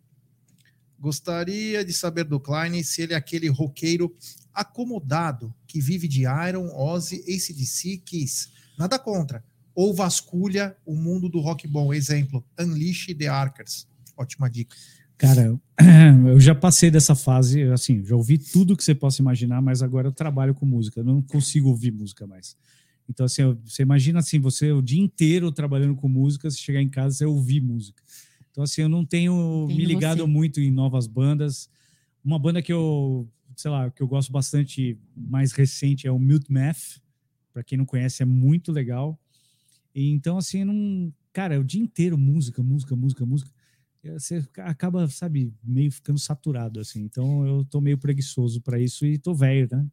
Gostaria 1.00 1.86
de 1.86 1.94
saber 1.94 2.24
do 2.24 2.40
Klein 2.40 2.82
se 2.84 3.04
ele 3.04 3.14
é 3.14 3.16
aquele 3.16 3.48
roqueiro 3.48 4.16
acomodado 4.54 5.54
que 5.68 5.80
vive 5.80 6.08
de 6.08 6.22
Iron, 6.22 6.68
Ozzy, 6.76 7.18
ACDC, 7.22 7.98
Kiss. 8.06 8.50
Nada 8.78 8.98
contra. 8.98 9.44
Ou 9.76 9.94
vasculha 9.94 10.76
o 10.86 10.96
mundo 10.96 11.30
do 11.30 11.40
rock 11.40 11.68
bom. 11.68 11.94
Exemplo, 11.94 12.44
Unleash 12.60 13.08
the 13.18 13.28
Arkers. 13.28 13.88
Ótima 14.18 14.50
dica. 14.50 14.76
Cara, 15.18 15.60
eu 16.28 16.40
já 16.40 16.54
passei 16.54 16.92
dessa 16.92 17.16
fase, 17.16 17.64
assim, 17.64 18.04
já 18.06 18.16
ouvi 18.16 18.38
tudo 18.38 18.78
que 18.78 18.84
você 18.84 18.94
possa 18.94 19.22
imaginar, 19.22 19.62
mas 19.62 19.82
agora 19.82 20.08
eu 20.08 20.12
trabalho 20.12 20.54
com 20.54 20.66
música, 20.66 21.04
não 21.04 21.22
consigo 21.22 21.70
ouvir 21.70 21.92
música 21.92 22.28
mais. 22.28 22.56
Então, 23.10 23.26
assim, 23.26 23.58
você 23.66 23.82
imagina 23.82 24.20
assim, 24.20 24.40
você 24.40 24.72
o 24.72 24.82
dia 24.82 25.02
inteiro 25.02 25.52
trabalhando 25.52 25.96
com 25.96 26.08
música, 26.08 26.50
você 26.50 26.58
chegar 26.58 26.82
em 26.82 26.90
casa 26.90 27.24
e 27.24 27.28
ouvir 27.28 27.62
música. 27.62 28.02
Então, 28.58 28.64
assim, 28.64 28.82
eu 28.82 28.90
não 28.90 29.06
tenho 29.06 29.66
Entendo 29.66 29.78
me 29.78 29.86
ligado 29.86 30.22
você. 30.22 30.26
muito 30.26 30.60
em 30.60 30.72
novas 30.72 31.06
bandas. 31.06 31.70
Uma 32.26 32.40
banda 32.40 32.60
que 32.60 32.74
eu, 32.74 33.30
sei 33.56 33.70
lá, 33.70 33.92
que 33.92 34.02
eu 34.02 34.08
gosto 34.08 34.32
bastante, 34.32 34.98
mais 35.16 35.52
recente, 35.52 36.08
é 36.08 36.12
o 36.12 36.18
Mute 36.18 36.52
Math. 36.52 36.98
Para 37.54 37.64
quem 37.64 37.78
não 37.78 37.86
conhece, 37.86 38.24
é 38.24 38.26
muito 38.26 38.72
legal. 38.72 39.20
E, 39.94 40.10
então, 40.10 40.40
assim, 40.40 40.64
não. 40.64 41.14
Cara, 41.32 41.54
é 41.54 41.60
o 41.60 41.64
dia 41.64 41.80
inteiro 41.80 42.18
música, 42.18 42.64
música, 42.64 42.96
música, 42.96 43.24
música. 43.28 43.52
Você 44.04 44.44
acaba, 44.58 45.08
sabe, 45.08 45.54
meio 45.64 45.92
ficando 45.92 46.18
saturado, 46.18 46.80
assim. 46.80 47.04
Então, 47.04 47.46
eu 47.46 47.64
tô 47.64 47.80
meio 47.80 48.00
preguiçoso 48.00 48.60
para 48.60 48.80
isso 48.80 49.06
e 49.06 49.20
tô 49.20 49.36
velho, 49.36 49.68
né? 49.72 49.86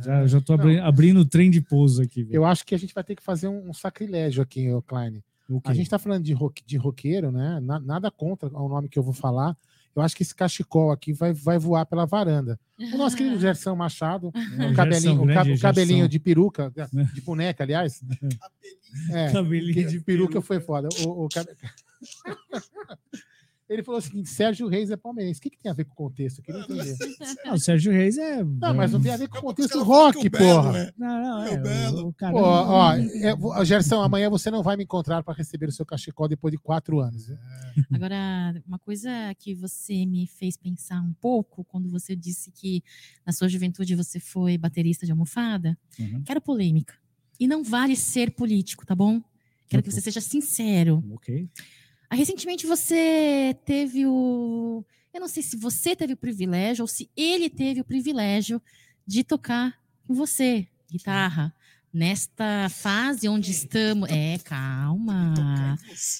Já, 0.00 0.26
já 0.26 0.40
tô 0.40 0.54
abri- 0.54 0.80
abrindo 0.80 1.20
o 1.20 1.24
trem 1.24 1.52
de 1.52 1.60
pouso 1.60 2.02
aqui. 2.02 2.24
velho. 2.24 2.34
Eu 2.34 2.44
acho 2.44 2.66
que 2.66 2.74
a 2.74 2.78
gente 2.78 2.92
vai 2.92 3.04
ter 3.04 3.14
que 3.14 3.22
fazer 3.22 3.46
um, 3.46 3.70
um 3.70 3.72
sacrilégio 3.72 4.42
aqui, 4.42 4.66
Klein. 4.88 5.22
O 5.48 5.60
quê? 5.60 5.70
A 5.70 5.74
gente 5.74 5.88
tá 5.88 5.98
falando 5.98 6.24
de, 6.24 6.32
rock, 6.32 6.62
de 6.66 6.76
roqueiro, 6.76 7.30
né? 7.30 7.60
Na- 7.60 7.78
nada 7.80 8.10
contra 8.10 8.48
o 8.48 8.68
nome 8.68 8.88
que 8.88 8.98
eu 8.98 9.02
vou 9.02 9.12
falar. 9.14 9.56
Eu 9.94 10.02
acho 10.02 10.14
que 10.14 10.22
esse 10.22 10.34
cachecol 10.34 10.90
aqui 10.90 11.12
vai, 11.12 11.32
vai 11.32 11.58
voar 11.58 11.86
pela 11.86 12.04
varanda. 12.04 12.58
O 12.92 12.96
nosso 12.98 13.16
querido 13.16 13.38
Gerson 13.38 13.74
Machado, 13.74 14.30
É, 14.34 14.38
o 14.38 14.42
Gerson, 14.42 14.74
cabelinho, 14.74 15.22
o, 15.22 15.26
cab- 15.26 15.50
o 15.54 15.60
cabelinho 15.60 16.08
de 16.08 16.18
peruca, 16.18 16.72
de 17.14 17.20
boneca, 17.22 17.62
aliás. 17.64 18.02
É, 19.10 19.30
Cabelinho 19.30 19.74
que- 19.74 19.84
de 19.84 20.00
peruca 20.00 20.40
foi 20.40 20.58
foda. 20.58 20.88
O, 21.04 21.24
o 21.26 21.28
cabe- 21.28 21.50
Ele 23.68 23.82
falou 23.82 23.98
o 23.98 24.02
seguinte: 24.02 24.28
Sérgio 24.28 24.68
Reis 24.68 24.90
é 24.90 24.96
palmeirense. 24.96 25.40
O 25.40 25.42
que, 25.42 25.50
que 25.50 25.58
tem 25.58 25.70
a 25.70 25.74
ver 25.74 25.84
com 25.86 25.92
o 25.92 25.96
contexto? 25.96 26.38
Eu 26.38 26.44
queria 26.44 26.60
entender. 26.60 26.96
Ah, 27.44 27.54
o 27.54 27.58
Sérgio 27.58 27.90
Reis 27.92 28.16
é. 28.16 28.44
Não, 28.44 28.72
mas 28.74 28.92
não 28.92 29.00
tem 29.02 29.10
a 29.12 29.16
ver 29.16 29.28
com 29.28 29.38
o 29.38 29.42
contexto 29.42 29.82
rock, 29.82 30.26
o 30.26 30.30
Belo, 30.30 30.62
porra. 30.62 30.72
né? 30.72 30.92
Não, 30.96 31.20
não, 31.22 31.42
é. 31.44 31.56
Belo. 31.56 32.04
O, 32.04 32.08
o 32.08 32.12
cara 32.12 32.32
Pô, 32.32 32.38
ó, 32.42 32.92
é, 32.94 33.34
vou- 33.34 33.64
Gerson, 33.64 34.00
amanhã 34.00 34.30
você 34.30 34.50
não 34.52 34.62
vai 34.62 34.76
me 34.76 34.84
encontrar 34.84 35.22
para 35.24 35.34
receber 35.34 35.68
o 35.68 35.72
seu 35.72 35.84
cachecol 35.84 36.28
depois 36.28 36.52
de 36.52 36.58
quatro 36.58 37.00
anos. 37.00 37.26
viu? 37.26 37.36
Agora, 37.92 38.62
uma 38.68 38.78
coisa 38.78 39.10
que 39.38 39.52
você 39.54 40.06
me 40.06 40.26
fez 40.28 40.56
pensar 40.56 41.00
um 41.00 41.12
pouco 41.14 41.64
quando 41.64 41.90
você 41.90 42.14
disse 42.14 42.52
que 42.52 42.84
na 43.26 43.32
sua 43.32 43.48
juventude 43.48 43.94
você 43.96 44.20
foi 44.20 44.56
baterista 44.56 45.04
de 45.04 45.10
almofada, 45.12 45.76
Uhum. 45.98 46.22
quero 46.24 46.40
polêmica. 46.40 46.94
E 47.40 47.46
não 47.48 47.64
vale 47.64 47.96
ser 47.96 48.30
político, 48.30 48.86
tá 48.86 48.94
bom? 48.94 49.20
Quero 49.68 49.82
que 49.82 49.90
você 49.90 50.00
seja 50.00 50.20
sincero. 50.20 51.02
Ok. 51.12 51.48
Ah, 52.16 52.18
Recentemente 52.18 52.66
você 52.66 53.56
teve 53.64 54.06
o. 54.06 54.84
Eu 55.12 55.20
não 55.20 55.28
sei 55.28 55.42
se 55.42 55.56
você 55.56 55.94
teve 55.94 56.12
o 56.14 56.16
privilégio 56.16 56.82
ou 56.82 56.88
se 56.88 57.10
ele 57.16 57.48
teve 57.50 57.80
o 57.80 57.84
privilégio 57.84 58.60
de 59.06 59.22
tocar 59.24 59.78
com 60.06 60.14
você, 60.14 60.66
guitarra. 60.90 61.54
Nesta 61.92 62.68
fase 62.70 63.26
onde 63.28 63.50
estamos. 63.50 64.10
É, 64.10 64.36
calma. 64.38 65.34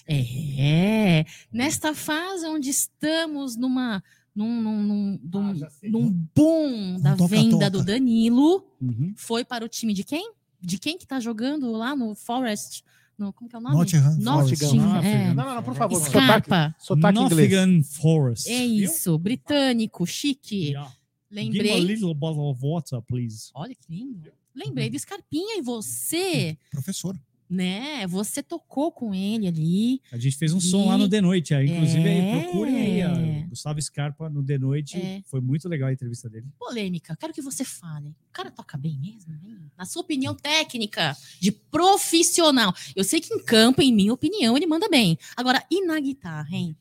É. 0.09 1.25
Nesta 1.53 1.95
fase 1.95 2.47
onde 2.47 2.71
estamos 2.71 3.57
numa. 3.57 4.03
Num, 4.35 4.61
num, 4.61 4.83
num, 4.83 5.21
num- 5.23 5.55
num 5.85 6.11
boom 6.35 7.01
da 7.01 7.17
toca-toca. 7.17 7.29
venda 7.29 7.71
do 7.71 7.83
Danilo. 7.83 8.67
Uhum. 8.81 9.15
Foi 9.17 9.45
para 9.47 9.65
o 9.65 9.69
time 9.69 9.95
de 9.95 10.05
quem? 10.05 10.31
De 10.61 10.79
quem 10.79 10.99
que 10.99 11.07
tá 11.07 11.19
jogando 11.19 11.73
lá 11.73 11.97
no 11.97 12.15
Forest? 12.15 12.85
No, 13.19 13.33
como 13.33 13.49
que 13.49 13.57
é 13.57 13.59
o 13.59 13.63
nome? 13.63 13.75
Nottingham 13.77 14.17
Nottingham, 14.19 14.97
é. 15.03 15.33
Não, 15.33 15.45
não, 15.47 15.55
não, 15.55 15.63
por 15.63 15.75
favor. 15.75 15.99
Sotaque, 15.99 16.47
Scarpa. 16.47 16.75
sotaque 16.79 17.19
inglês. 17.19 17.97
Forest. 17.97 18.49
É 18.51 18.65
isso, 18.65 19.19
britânico, 19.19 20.07
chique. 20.07 20.69
Yeah. 20.71 20.93
Give 21.33 21.51
me 21.51 21.71
a 21.71 21.75
Lembrei. 21.75 21.81
little 21.81 22.15
bottle 22.15 22.51
of 22.51 22.61
water, 22.63 23.01
please. 23.03 23.51
Olha 23.55 23.75
que 23.75 23.91
lindo. 23.93 24.31
Lembrei 24.55 24.89
do 24.91 24.99
Scarpinha 24.99 25.59
e 25.59 25.63
você, 25.63 26.57
Professor. 26.71 27.19
Né? 27.49 28.07
Você 28.07 28.43
tocou 28.43 28.91
com 28.93 29.15
ele 29.15 29.47
ali. 29.47 30.01
A 30.13 30.17
gente 30.19 30.37
fez 30.37 30.53
um 30.53 30.61
som 30.61 30.87
lá 30.89 30.99
no 30.99 31.09
The 31.09 31.21
Noite. 31.21 31.55
aí, 31.55 31.71
Inclusive, 31.71 32.09
aí, 32.09 32.19
É. 32.19 32.41
procurem 32.43 32.77
aí. 32.77 33.05
ó, 33.45 33.49
Gustavo 33.49 33.81
Scarpa 33.81 34.29
no 34.29 34.45
The 34.45 34.59
Noite. 34.59 34.97
É. 34.97 35.23
Foi 35.27 35.41
muito 35.41 35.69
legal 35.69 35.89
a 35.89 35.93
entrevista 35.93 36.29
dele. 36.29 36.47
Polêmica, 36.59 37.17
quero 37.17 37.33
que 37.33 37.41
você 37.43 37.65
fale. 37.65 38.09
O 38.09 38.33
cara 38.33 38.51
toca 38.51 38.77
bem 38.77 38.99
mesmo? 38.99 39.33
hein? 39.33 39.57
Na 39.79 39.85
sua 39.85 40.03
opinião 40.03 40.35
técnica, 40.35 41.17
de 41.41 41.53
profissional. 41.53 42.75
Eu 42.95 43.05
sei 43.05 43.21
que 43.21 43.33
em 43.33 43.39
campo, 43.43 43.81
em 43.83 43.93
minha 43.93 44.13
opinião, 44.13 44.57
ele 44.57 44.67
manda 44.67 44.89
bem. 44.89 45.19
Agora, 45.37 45.65
e 45.71 45.85
na 45.87 45.99
guitarra, 46.01 46.49
hein? 46.55 46.77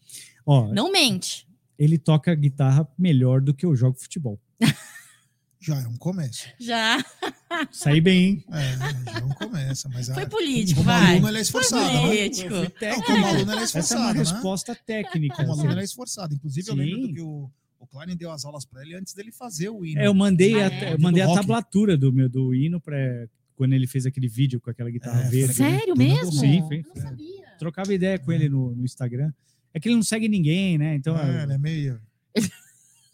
Ó, 0.46 0.68
Não 0.74 0.92
mente. 0.92 1.48
ele 1.78 1.98
toca 1.98 2.34
guitarra 2.36 2.88
melhor 2.98 3.42
do 3.42 3.54
que 3.54 3.66
eu 3.66 3.76
jogo 3.76 3.98
futebol. 4.00 4.40
Já 5.60 5.82
é 5.82 5.88
um 5.88 5.98
começo. 5.98 6.48
Já 6.60 7.04
Saí 7.72 8.00
bem, 8.00 8.24
hein? 8.24 8.44
É, 8.52 9.05
é 9.80 9.84
começo. 9.90 10.10
Mas 10.12 10.16
foi 10.16 10.24
a, 10.24 10.30
político, 10.30 10.78
como 10.84 10.86
vai. 10.92 11.12
aluno, 11.14 11.28
ele 11.30 11.38
é 11.38 11.42
esforçado, 11.42 11.94
né? 11.94 12.02
político. 12.08 12.46
Eu 12.46 12.50
fui 12.56 12.64
Não, 12.64 12.70
técnico. 12.72 13.06
como 13.06 13.26
aluno, 13.26 13.52
ele 13.52 13.60
é 13.60 13.64
Essa 13.64 13.78
é 13.78 13.80
uma 13.80 13.84
esforçado, 13.84 14.14
né? 14.14 14.20
resposta 14.20 14.76
técnica. 14.76 15.36
Como 15.38 15.52
aluno, 15.52 15.66
ele 15.72 15.74
é 15.74 15.84
assim. 15.84 15.84
esforçado. 15.92 16.34
Inclusive, 16.36 16.70
eu 16.70 16.74
Sim. 16.76 16.80
lembro 16.82 17.08
do 17.08 17.14
que 17.14 17.22
o, 17.22 17.50
o 17.80 17.88
Klein 17.88 18.16
deu 18.16 18.32
as 18.32 18.46
aulas 18.46 18.66
para 18.66 18.82
ele 18.84 18.96
antes 18.96 19.14
dele 19.14 19.32
fazer 19.32 19.70
o 19.70 19.86
hino. 19.86 20.00
É, 20.02 20.08
eu 20.08 20.14
mandei, 20.14 20.62
Ah, 20.62 20.68
a, 20.68 20.72
é? 20.74 20.94
eu 20.94 21.00
mandei 21.00 21.22
a 21.24 21.34
tablatura 21.34 21.98
do 21.98 22.12
meu 22.14 22.28
do 22.30 22.54
hino 22.56 22.80
para 22.80 23.28
quando 23.56 23.74
ele 23.74 23.88
fez 23.88 24.06
aquele 24.06 24.28
vídeo 24.28 24.60
com 24.60 24.70
aquela 24.70 24.90
guitarra 24.90 25.22
É, 25.22 25.30
verde. 25.30 25.62
né? 25.62 25.70
Sério 25.80 25.96
mesmo? 25.98 26.32
Sim, 26.34 26.62
foi- 26.68 26.80
Eu 26.80 26.84
não 26.96 27.02
sabia. 27.02 27.46
Trocava 27.58 27.94
ideia 27.94 28.20
com 28.20 28.32
ele 28.32 28.50
no, 28.50 28.76
no 28.76 28.84
Instagram. 28.84 29.32
É 29.74 29.80
que 29.80 29.88
ele 29.88 29.96
não 29.96 30.04
segue 30.04 30.28
ninguém, 30.28 30.78
né? 30.78 30.96
Então 30.96 31.18
É, 31.18 31.40
é, 31.40 31.44
ele 31.44 31.54
é 31.54 31.58
meio. 31.58 32.00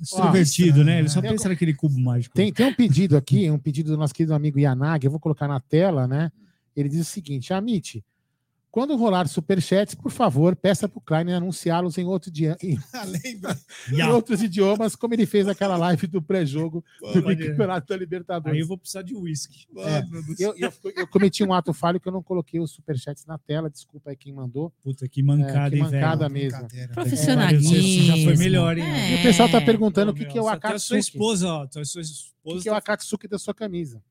extrovertido, 0.01 0.83
né? 0.83 0.99
Ele 0.99 1.09
só 1.09 1.21
Tem- 1.21 1.29
pensa 1.31 1.49
naquele 1.49 1.73
cubo 1.73 1.99
mágico. 1.99 2.33
Tem, 2.35 2.51
tem 2.51 2.65
um 2.65 2.73
pedido 2.73 3.15
aqui, 3.17 3.49
um 3.51 3.59
pedido 3.59 3.91
do 3.91 3.97
nosso 3.97 4.13
querido 4.13 4.33
amigo 4.33 4.59
Yanag, 4.59 5.05
eu 5.05 5.11
vou 5.11 5.19
colocar 5.19 5.47
na 5.47 5.59
tela, 5.59 6.07
né? 6.07 6.31
Ele 6.75 6.89
diz 6.89 7.01
o 7.01 7.09
seguinte: 7.11 7.53
Amit, 7.53 8.03
quando 8.69 8.95
rolar 8.95 9.27
superchats, 9.27 9.93
por 9.93 10.09
favor, 10.11 10.55
peça 10.55 10.87
para 10.87 10.97
o 10.97 11.01
Klein 11.01 11.33
anunciá-los 11.33 11.97
em, 11.97 12.05
outro 12.05 12.31
dia, 12.31 12.55
em, 12.63 12.79
Lembra? 13.25 13.59
em 13.91 14.01
outros 14.03 14.41
idiomas, 14.41 14.95
como 14.95 15.13
ele 15.13 15.25
fez 15.25 15.45
aquela 15.49 15.75
live 15.75 16.07
do 16.07 16.21
pré-jogo 16.21 16.81
do 17.13 17.21
Campeonato 17.21 17.87
da 17.89 17.95
Aí 17.95 17.99
Libertadores. 17.99 18.61
eu 18.61 18.65
vou 18.67 18.77
precisar 18.77 19.01
de 19.01 19.13
uísque. 19.13 19.65
Do 19.73 19.81
Eu, 20.39 20.55
eu, 20.57 20.71
eu 20.95 21.05
cometi 21.05 21.43
um 21.43 21.51
ato 21.53 21.73
falho 21.73 21.99
que 21.99 22.07
eu 22.07 22.13
não 22.13 22.23
coloquei 22.23 22.61
os 22.61 22.71
superchats 22.71 23.25
na 23.25 23.37
tela, 23.37 23.69
desculpa 23.69 24.11
aí 24.11 24.15
quem 24.15 24.31
mandou. 24.31 24.71
Puta, 24.81 25.05
que 25.05 25.21
mancada, 25.21 25.67
É, 25.67 25.69
que 25.71 25.75
hein, 25.75 25.81
mancada 25.81 26.29
velho? 26.29 26.33
mesmo. 26.33 26.67
Profissionalismo. 26.93 27.69
Você 27.75 28.01
já 28.05 28.13
foi 28.23 28.37
melhor, 28.37 28.77
hein? 28.77 28.85
É. 28.85 29.17
E 29.17 29.19
o 29.19 29.21
pessoal 29.23 29.49
tá 29.49 29.59
perguntando 29.59 30.11
o 30.11 30.13
que, 30.15 30.21
Meu, 30.23 30.31
que 30.31 30.37
é 30.37 30.41
o 30.41 30.45
só 30.45 30.51
tem 30.57 30.71
a 30.71 30.79
sua 30.79 30.95
Akatsuki. 30.97 30.99
esposa, 30.99 31.47
ó. 31.49 31.63
A 31.63 31.85
sua 31.85 31.99
O 31.99 32.03
esposa 32.03 32.57
que, 32.57 32.63
que 32.63 32.69
é 32.69 32.71
o 32.71 32.75
tá- 32.75 32.77
Akatsuki 32.79 33.27
da 33.27 33.37
sua 33.37 33.53
camisa? 33.53 34.01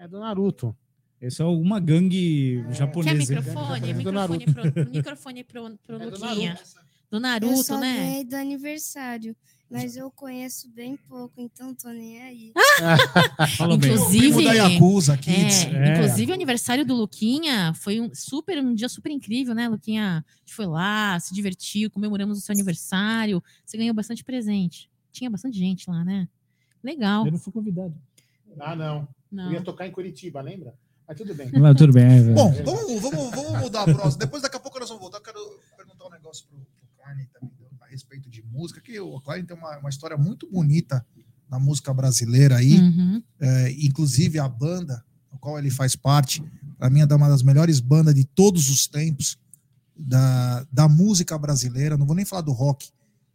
É 0.00 0.08
do 0.08 0.18
Naruto. 0.18 0.74
Esse 1.20 1.42
é 1.42 1.44
uma 1.44 1.78
gangue 1.78 2.64
Quer 2.68 2.74
japonesa. 2.74 3.10
hein? 3.34 3.38
microfone? 3.40 3.90
É 3.90 3.92
do 3.92 3.98
Microfone 3.98 4.12
Naruto. 4.46 4.52
pro, 4.72 4.90
microfone 4.90 5.44
pro, 5.44 5.78
pro 5.86 5.96
É 5.96 5.98
do 5.98 6.04
Luquinha. 6.18 6.52
Naruto. 6.54 6.70
Do 7.10 7.16
Eu 7.16 7.20
Naruto, 7.20 7.64
só 7.64 7.78
né? 7.78 7.96
ganhei 7.96 8.24
do 8.24 8.36
aniversário. 8.36 9.36
mas 9.70 9.96
eu 9.96 10.10
conheço 10.10 10.68
bem 10.70 10.96
pouco, 10.96 11.34
então 11.40 11.74
tô 11.74 11.88
nem 11.90 12.22
aí. 12.22 12.52
Bem. 13.78 13.92
Inclusive- 13.92 14.44
da 14.44 14.52
Yakuza 14.52 15.16
Kids. 15.18 15.66
É, 15.66 15.70
É. 15.90 15.92
Inclusive, 15.94 16.32
o 16.32 16.34
aniversário 16.34 16.84
do 16.86 16.94
Luquinha 16.94 17.72
foi 17.74 18.00
um 18.00 18.10
super, 18.14 18.58
um 18.58 18.74
dia 18.74 18.88
super 18.88 19.12
incrível, 19.12 19.54
né, 19.54 19.68
Luquinha? 19.68 20.24
A 20.26 20.38
gente 20.40 20.54
foi 20.54 20.66
lá, 20.66 21.20
se 21.20 21.34
divertiu, 21.34 21.90
comemoramos 21.90 22.38
o 22.38 22.40
seu 22.40 22.52
aniversário. 22.52 23.42
Você 23.66 23.76
ganhou 23.76 23.94
bastante 23.94 24.24
presente. 24.24 24.90
Tinha 25.12 25.28
bastante 25.30 25.58
gente 25.58 25.88
lá, 25.90 26.04
né? 26.04 26.26
Legal. 26.82 27.26
Eu 27.26 27.32
não 27.32 27.38
fui 27.38 27.52
convidado. 27.52 27.94
Ah, 28.58 28.74
não. 28.74 29.06
Não. 29.30 29.46
Eu 29.46 29.52
ia 29.52 29.62
tocar 29.62 29.86
em 29.86 29.92
Curitiba, 29.92 30.40
lembra? 30.40 30.74
Mas 31.06 31.16
tudo 31.16 31.34
bem. 31.34 31.50
Mas 31.52 31.76
tudo 31.76 31.92
bem. 31.92 32.04
é, 32.04 32.22
Bom, 32.32 32.52
vamos, 32.64 33.02
vamos, 33.02 33.30
vamos 33.30 33.60
mudar 33.60 33.82
a 33.82 33.84
próxima. 33.84 34.18
Depois, 34.18 34.42
daqui 34.42 34.56
a 34.56 34.60
pouco, 34.60 34.78
nós 34.78 34.88
vamos 34.88 35.02
voltar. 35.02 35.18
Eu 35.18 35.22
quero 35.22 35.60
perguntar 35.76 36.06
um 36.06 36.10
negócio 36.10 36.46
pro, 36.46 36.56
pro 36.58 37.04
Klein 37.04 37.26
também 37.32 37.50
a 37.80 37.86
respeito 37.86 38.30
de 38.30 38.42
música, 38.42 38.80
que 38.80 38.98
o 39.00 39.20
Klein 39.20 39.44
tem 39.44 39.56
uma, 39.56 39.78
uma 39.78 39.88
história 39.90 40.16
muito 40.16 40.48
bonita 40.48 41.04
na 41.48 41.58
música 41.58 41.92
brasileira 41.92 42.56
aí. 42.58 42.78
Uhum. 42.78 43.22
É, 43.40 43.72
inclusive 43.72 44.38
a 44.38 44.48
banda, 44.48 45.04
a 45.32 45.38
qual 45.38 45.58
ele 45.58 45.70
faz 45.70 45.96
parte, 45.96 46.42
para 46.78 46.88
mim 46.88 47.00
é 47.00 47.14
uma 47.14 47.28
das 47.28 47.42
melhores 47.42 47.80
bandas 47.80 48.14
de 48.14 48.24
todos 48.24 48.70
os 48.70 48.86
tempos 48.86 49.36
da, 49.96 50.64
da 50.72 50.88
música 50.88 51.36
brasileira. 51.36 51.96
Não 51.98 52.06
vou 52.06 52.14
nem 52.14 52.24
falar 52.24 52.42
do 52.42 52.52
rock, 52.52 52.88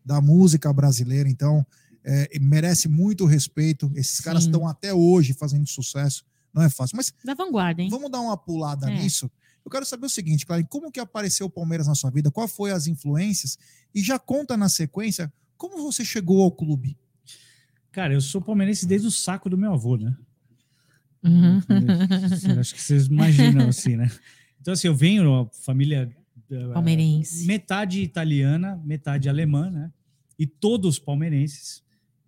da 0.03 0.21
música 0.21 0.71
brasileira. 0.71 1.27
Então, 1.27 1.65
é, 2.05 2.39
merece 2.39 2.87
muito 2.87 3.25
respeito. 3.25 3.91
Esses 3.95 4.19
caras 4.21 4.43
estão 4.45 4.67
até 4.67 4.93
hoje 4.93 5.33
fazendo 5.33 5.67
sucesso. 5.67 6.23
Não 6.53 6.61
é 6.61 6.69
fácil. 6.69 6.95
Mas 6.95 7.11
Da 7.23 7.33
vanguarda, 7.33 7.81
hein? 7.81 7.89
Vamos 7.89 8.09
dar 8.11 8.21
uma 8.21 8.37
pulada 8.37 8.89
É. 8.89 9.01
nisso. 9.01 9.29
Eu 9.65 9.71
quero 9.71 9.85
saber 9.85 10.05
o 10.05 10.09
seguinte, 10.09 10.45
Claro, 10.45 10.63
como 10.69 10.91
que 10.91 10.99
apareceu 10.99 11.47
o 11.47 11.49
Palmeiras 11.49 11.87
na 11.87 11.95
sua 11.95 12.11
vida? 12.11 12.29
Qual 12.29 12.47
foi 12.47 12.71
as 12.71 12.85
influências? 12.87 13.57
E 13.93 14.01
já 14.03 14.19
conta 14.19 14.55
na 14.55 14.69
sequência 14.69 15.33
como 15.57 15.81
você 15.81 16.05
chegou 16.05 16.41
ao 16.43 16.51
clube. 16.51 16.95
Cara, 17.91 18.13
eu 18.13 18.21
sou 18.21 18.41
palmeirense 18.41 18.85
desde 18.85 19.07
o 19.07 19.11
saco 19.11 19.49
do 19.49 19.57
meu 19.57 19.73
avô, 19.73 19.97
né? 19.97 20.15
Uhum. 21.23 21.59
Acho 22.59 22.75
que 22.75 22.81
vocês 22.81 23.07
imaginam 23.07 23.69
assim, 23.69 23.95
né? 23.95 24.11
Então, 24.61 24.73
assim, 24.73 24.87
eu 24.87 24.95
venho 24.95 25.49
família 25.61 26.11
eh, 26.51 26.67
Palmeirense. 26.73 27.45
metade 27.45 28.01
italiana, 28.01 28.79
metade 28.83 29.27
alemã, 29.29 29.69
né? 29.71 29.91
E 30.37 30.45
todos 30.45 30.99
palmeirenses. 30.99 31.83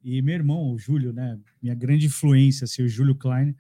E 0.09 0.21
meu 0.21 0.35
irmão, 0.35 0.71
o 0.71 0.79
Júlio, 0.79 1.11
né? 1.11 1.37
Minha 1.61 1.75
grande 1.75 2.05
influência, 2.05 2.63
assim, 2.63 2.81
o 2.81 2.87
Júlio 2.87 3.13
Klein, 3.13 3.53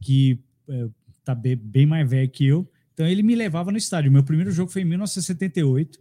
que 0.00 0.38
eh, 0.68 0.88
tá 1.24 1.34
bem, 1.34 1.56
bem 1.56 1.84
mais 1.86 2.08
velho 2.08 2.30
que 2.30 2.46
eu. 2.46 2.70
Então 2.94 3.04
ele 3.04 3.20
me 3.20 3.34
levava 3.34 3.72
no 3.72 3.76
estádio. 3.78 4.12
Meu 4.12 4.22
primeiro 4.22 4.52
jogo 4.52 4.70
foi 4.70 4.82
em 4.82 4.84
1978. 4.84 5.98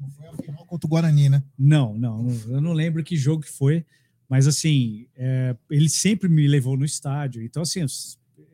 Não 0.00 0.10
foi 0.10 0.26
a 0.26 0.32
final 0.32 0.66
contra 0.66 0.84
o 0.84 0.90
Guarani, 0.90 1.28
né? 1.28 1.44
Não, 1.56 1.96
não, 1.96 2.24
não- 2.24 2.54
eu 2.54 2.60
não 2.60 2.72
lembro 2.72 3.04
que 3.04 3.16
jogo 3.16 3.42
que 3.44 3.52
foi, 3.52 3.84
mas 4.28 4.48
assim, 4.48 5.06
é, 5.14 5.56
ele 5.70 5.88
sempre 5.88 6.28
me 6.28 6.48
levou 6.48 6.76
no 6.76 6.84
estádio. 6.84 7.40
Então, 7.42 7.62
assim, 7.62 7.84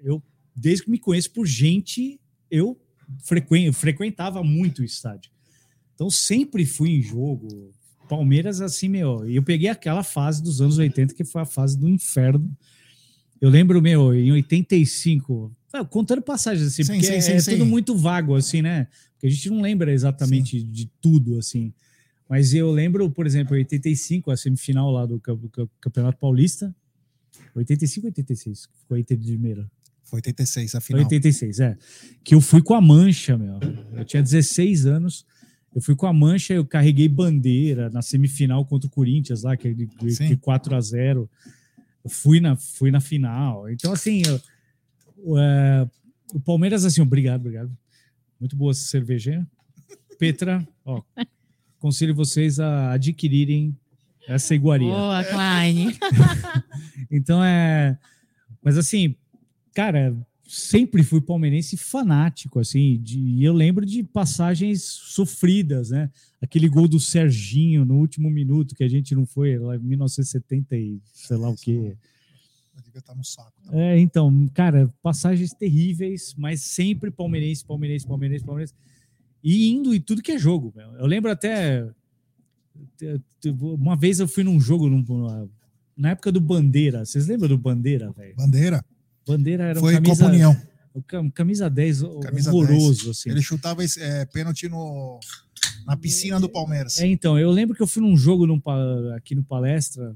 eu, 0.03 0.23
desde 0.55 0.85
que 0.85 0.91
me 0.91 0.99
conheço 0.99 1.31
por 1.33 1.47
gente, 1.47 2.21
eu 2.51 2.79
frequen, 3.25 3.73
frequentava 3.73 4.43
muito 4.45 4.81
o 4.83 4.85
estádio. 4.85 5.31
Então, 5.95 6.11
sempre 6.11 6.67
fui 6.67 6.91
em 6.91 7.01
jogo. 7.03 7.73
Palmeiras, 8.09 8.61
assim, 8.61 8.89
meu, 8.89 9.29
e 9.29 9.37
eu 9.37 9.43
peguei 9.43 9.69
aquela 9.69 10.03
fase 10.03 10.43
dos 10.43 10.61
anos 10.61 10.79
80, 10.79 11.15
que 11.15 11.25
foi 11.25 11.43
a 11.43 11.47
fase 11.47 11.79
do 11.79 11.89
inferno. 11.89 12.55
Eu 13.41 13.51
lembro, 13.51 13.81
meu, 13.83 14.15
em 14.15 14.31
85, 14.33 15.55
ah, 15.73 15.85
contando 15.85 16.23
passagens, 16.23 16.67
assim, 16.69 16.85
Sim, 16.85 16.93
porque 16.93 17.07
sim, 17.07 17.13
é, 17.15 17.41
sim, 17.41 17.51
é 17.53 17.55
tudo 17.57 17.67
muito 17.67 17.97
vago, 17.97 18.35
assim, 18.37 18.63
né? 18.63 18.87
Porque 19.13 19.27
a 19.27 19.31
gente 19.31 19.51
não 19.51 19.61
lembra 19.61 19.93
exatamente 19.93 20.63
de 20.63 20.91
tudo, 21.01 21.39
assim. 21.39 21.73
Mas 22.29 22.55
eu 22.55 22.71
lembro, 22.71 23.11
por 23.11 23.27
exemplo, 23.27 23.55
em 23.57 23.61
85, 23.61 24.31
a 24.31 24.37
semifinal 24.37 24.91
lá 24.91 25.05
do 25.05 25.21
Cam- 25.21 25.37
Cam- 25.53 25.69
Campeonato 25.81 26.19
Paulista. 26.19 26.75
85 27.55 28.07
ou 28.07 28.09
86? 28.11 28.67
que 28.67 28.79
Ficou 28.79 28.97
Inter 28.97 29.17
de 29.17 29.31
Limeira. 29.33 29.71
Foi 30.05 30.19
86 30.19 30.75
a 30.75 30.81
Foi 30.81 30.87
final. 30.87 31.03
86, 31.03 31.61
é. 31.61 31.77
Que 32.23 32.35
eu 32.35 32.41
fui 32.41 32.63
com 32.63 32.75
a 32.75 32.81
mancha, 32.81 33.37
meu. 33.37 33.59
Eu 33.93 34.05
tinha 34.05 34.23
16 34.23 34.87
anos. 34.87 35.27
Eu 35.75 35.81
fui 35.83 35.97
com 35.97 36.07
a 36.07 36.13
mancha, 36.13 36.55
eu 36.55 36.65
carreguei 36.65 37.09
bandeira 37.09 37.91
na 37.91 38.01
semifinal 38.01 38.65
contra 38.65 38.87
o 38.87 38.91
Corinthians 38.91 39.43
lá, 39.43 39.57
que 39.57 39.69
é 39.69 39.73
de, 39.73 39.87
de- 39.87 40.11
Sim. 40.15 40.29
de 40.29 40.37
4 40.37 40.75
a 40.77 40.81
0 40.81 41.29
Eu 42.05 42.11
fui 42.11 42.39
na, 42.41 42.55
fui 42.57 42.91
na 42.91 43.01
final. 43.01 43.69
Então, 43.69 43.93
assim, 43.93 44.23
eu- 44.27 44.41
o, 45.19 45.39
é, 45.39 45.89
o 46.33 46.39
Palmeiras, 46.41 46.85
assim, 46.85 47.01
obrigado, 47.01 47.41
obrigado. 47.41 47.77
Muito 48.39 48.55
boa 48.57 48.71
essa 48.71 48.85
cervejinha. 48.85 49.47
Petra, 50.19 50.67
ó, 50.85 51.03
aconselho 51.79 52.15
vocês 52.15 52.61
a 52.61 52.93
adquirirem 52.93 53.77
essa 54.29 54.55
iguaria. 54.55 54.89
Boa, 54.93 55.25
Klein. 55.25 55.89
Então 57.11 57.43
é. 57.45 57.99
Mas 58.63 58.79
assim, 58.79 59.15
cara, 59.75 60.17
sempre 60.55 61.03
fui 61.03 61.21
palmeirense 61.21 61.77
fanático, 61.77 62.61
assim, 62.61 62.99
de, 63.03 63.19
e 63.19 63.45
eu 63.45 63.53
lembro 63.53 63.85
de 63.85 64.03
passagens 64.03 64.83
sofridas, 64.83 65.91
né? 65.91 66.11
Aquele 66.41 66.69
gol 66.69 66.87
do 66.87 67.01
Serginho 67.01 67.85
no 67.85 67.97
último 67.99 68.31
minuto 68.31 68.75
que 68.75 68.85
a 68.85 68.89
gente 68.89 69.15
não 69.15 69.27
foi, 69.27 69.59
lá 69.59 69.77
em 69.77 69.81
1970 69.81 70.77
e 70.77 71.01
sei 71.13 71.37
lá 71.37 71.49
o 71.51 71.57
quê. 71.57 71.97
Eu 72.77 72.83
devia 72.83 72.99
estar 73.01 73.15
no 73.15 73.25
saco. 73.25 73.53
tá? 73.65 73.77
É, 73.77 73.99
então, 73.99 74.49
cara, 74.55 74.93
passagens 75.03 75.53
terríveis, 75.53 76.35
mas 76.37 76.61
sempre 76.63 77.11
palmeirense, 77.11 77.65
palmeirense, 77.65 78.07
palmeirense, 78.07 78.45
palmeirense. 78.45 78.75
E 79.43 79.69
indo 79.71 79.95
em 79.95 80.01
tudo 80.01 80.23
que 80.23 80.33
é 80.33 80.39
jogo. 80.39 80.73
meu. 80.77 80.93
Eu 80.95 81.07
lembro 81.07 81.31
até. 81.31 81.87
Uma 83.61 83.97
vez 83.97 84.19
eu 84.21 84.27
fui 84.29 84.43
num 84.43 84.61
jogo, 84.61 84.89
num- 84.89 85.49
na 85.97 86.11
época 86.11 86.33
do 86.33 86.41
Bandeira. 86.41 87.05
Vocês 87.05 87.27
lembram 87.27 87.49
do 87.49 87.59
Bandeira, 87.59 88.11
velho? 88.13 88.35
Bandeira. 88.37 88.85
Bandeira 89.27 89.65
era 89.65 89.79
um 89.79 89.83
Foi 89.83 89.95
camisa, 89.95 90.15
Copa 90.25 90.33
União. 90.35 90.57
cam- 91.07 91.31
camisa 91.31 91.71
10 91.71 92.03
Camisa 92.23 92.53
horroroso, 92.53 93.11
assim. 93.11 93.31
Ele 93.31 93.43
chutava 93.43 93.83
é, 93.85 94.25
pênalti 94.27 94.69
no, 94.69 95.19
na 95.87 95.97
piscina 95.97 96.39
do 96.41 96.49
Palmeiras. 96.49 96.99
É, 97.01 97.07
então, 97.07 97.39
eu 97.39 97.51
lembro 97.51 97.75
que 97.75 97.83
eu 97.83 97.87
fui 97.87 98.03
num 98.03 98.17
jogo 98.17 98.47
num 98.47 98.61
aqui 99.17 99.35
no 99.35 99.43
palestra, 99.43 100.15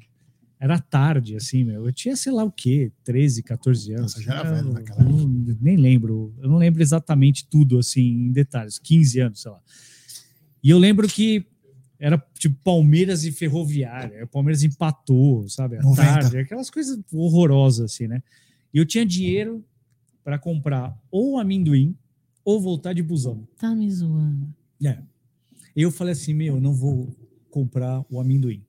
era 0.61 0.79
tarde, 0.79 1.37
assim, 1.37 1.62
meu. 1.64 1.87
Eu 1.87 1.92
tinha, 1.92 2.16
sei 2.16 2.33
lá 2.33 2.42
o 2.44 2.51
quê, 2.51 2.90
13, 3.05 3.42
14 3.44 3.92
anos. 3.92 4.14
Nossa, 4.14 4.23
já 4.23 4.35
era 4.40 4.49
Eu 4.49 4.55
velho 4.57 4.73
naquela 4.73 5.01
época. 5.01 5.14
não- 5.18 5.57
nem 5.61 5.77
lembro. 5.77 6.35
Eu 6.38 6.49
não 6.51 6.59
lembro 6.59 6.83
exatamente 6.83 7.47
tudo, 7.49 7.79
assim, 7.79 8.03
em 8.03 8.33
detalhes. 8.33 8.79
15 8.79 9.21
anos, 9.21 9.40
sei 9.42 9.51
lá. 9.53 9.61
E 10.62 10.68
eu 10.71 10.79
lembro 10.79 11.07
que 11.07 11.47
era 12.01 12.21
tipo 12.38 12.57
Palmeiras 12.64 13.25
e 13.25 13.31
Ferroviária. 13.33 14.25
O 14.25 14.29
Palmeiras 14.29 14.62
empatou, 14.64 15.49
sabe? 15.49 15.77
À 15.77 15.83
90. 15.83 16.03
tarde, 16.03 16.38
aquelas 16.38 16.71
coisas 16.71 16.99
horrorosas, 17.12 17.92
assim, 17.92 18.09
né? 18.09 18.21
E 18.72 18.78
eu 18.78 18.87
tinha 18.87 19.04
dinheiro 19.04 19.64
para 20.22 20.38
comprar 20.38 20.98
ou 21.11 21.38
amendoim 21.38 21.96
ou 22.44 22.61
voltar 22.61 22.92
de 22.92 23.02
busão. 23.02 23.46
Tá 23.59 23.74
me 23.74 23.90
zoando. 23.90 24.52
É. 24.85 24.98
Eu 25.74 25.90
falei 25.90 26.12
assim, 26.12 26.35
meu, 26.35 26.57
eu 26.57 26.61
não 26.61 26.72
vou 26.74 27.14
comprar 27.50 28.04
o 28.11 28.20
amendoim. 28.20 28.64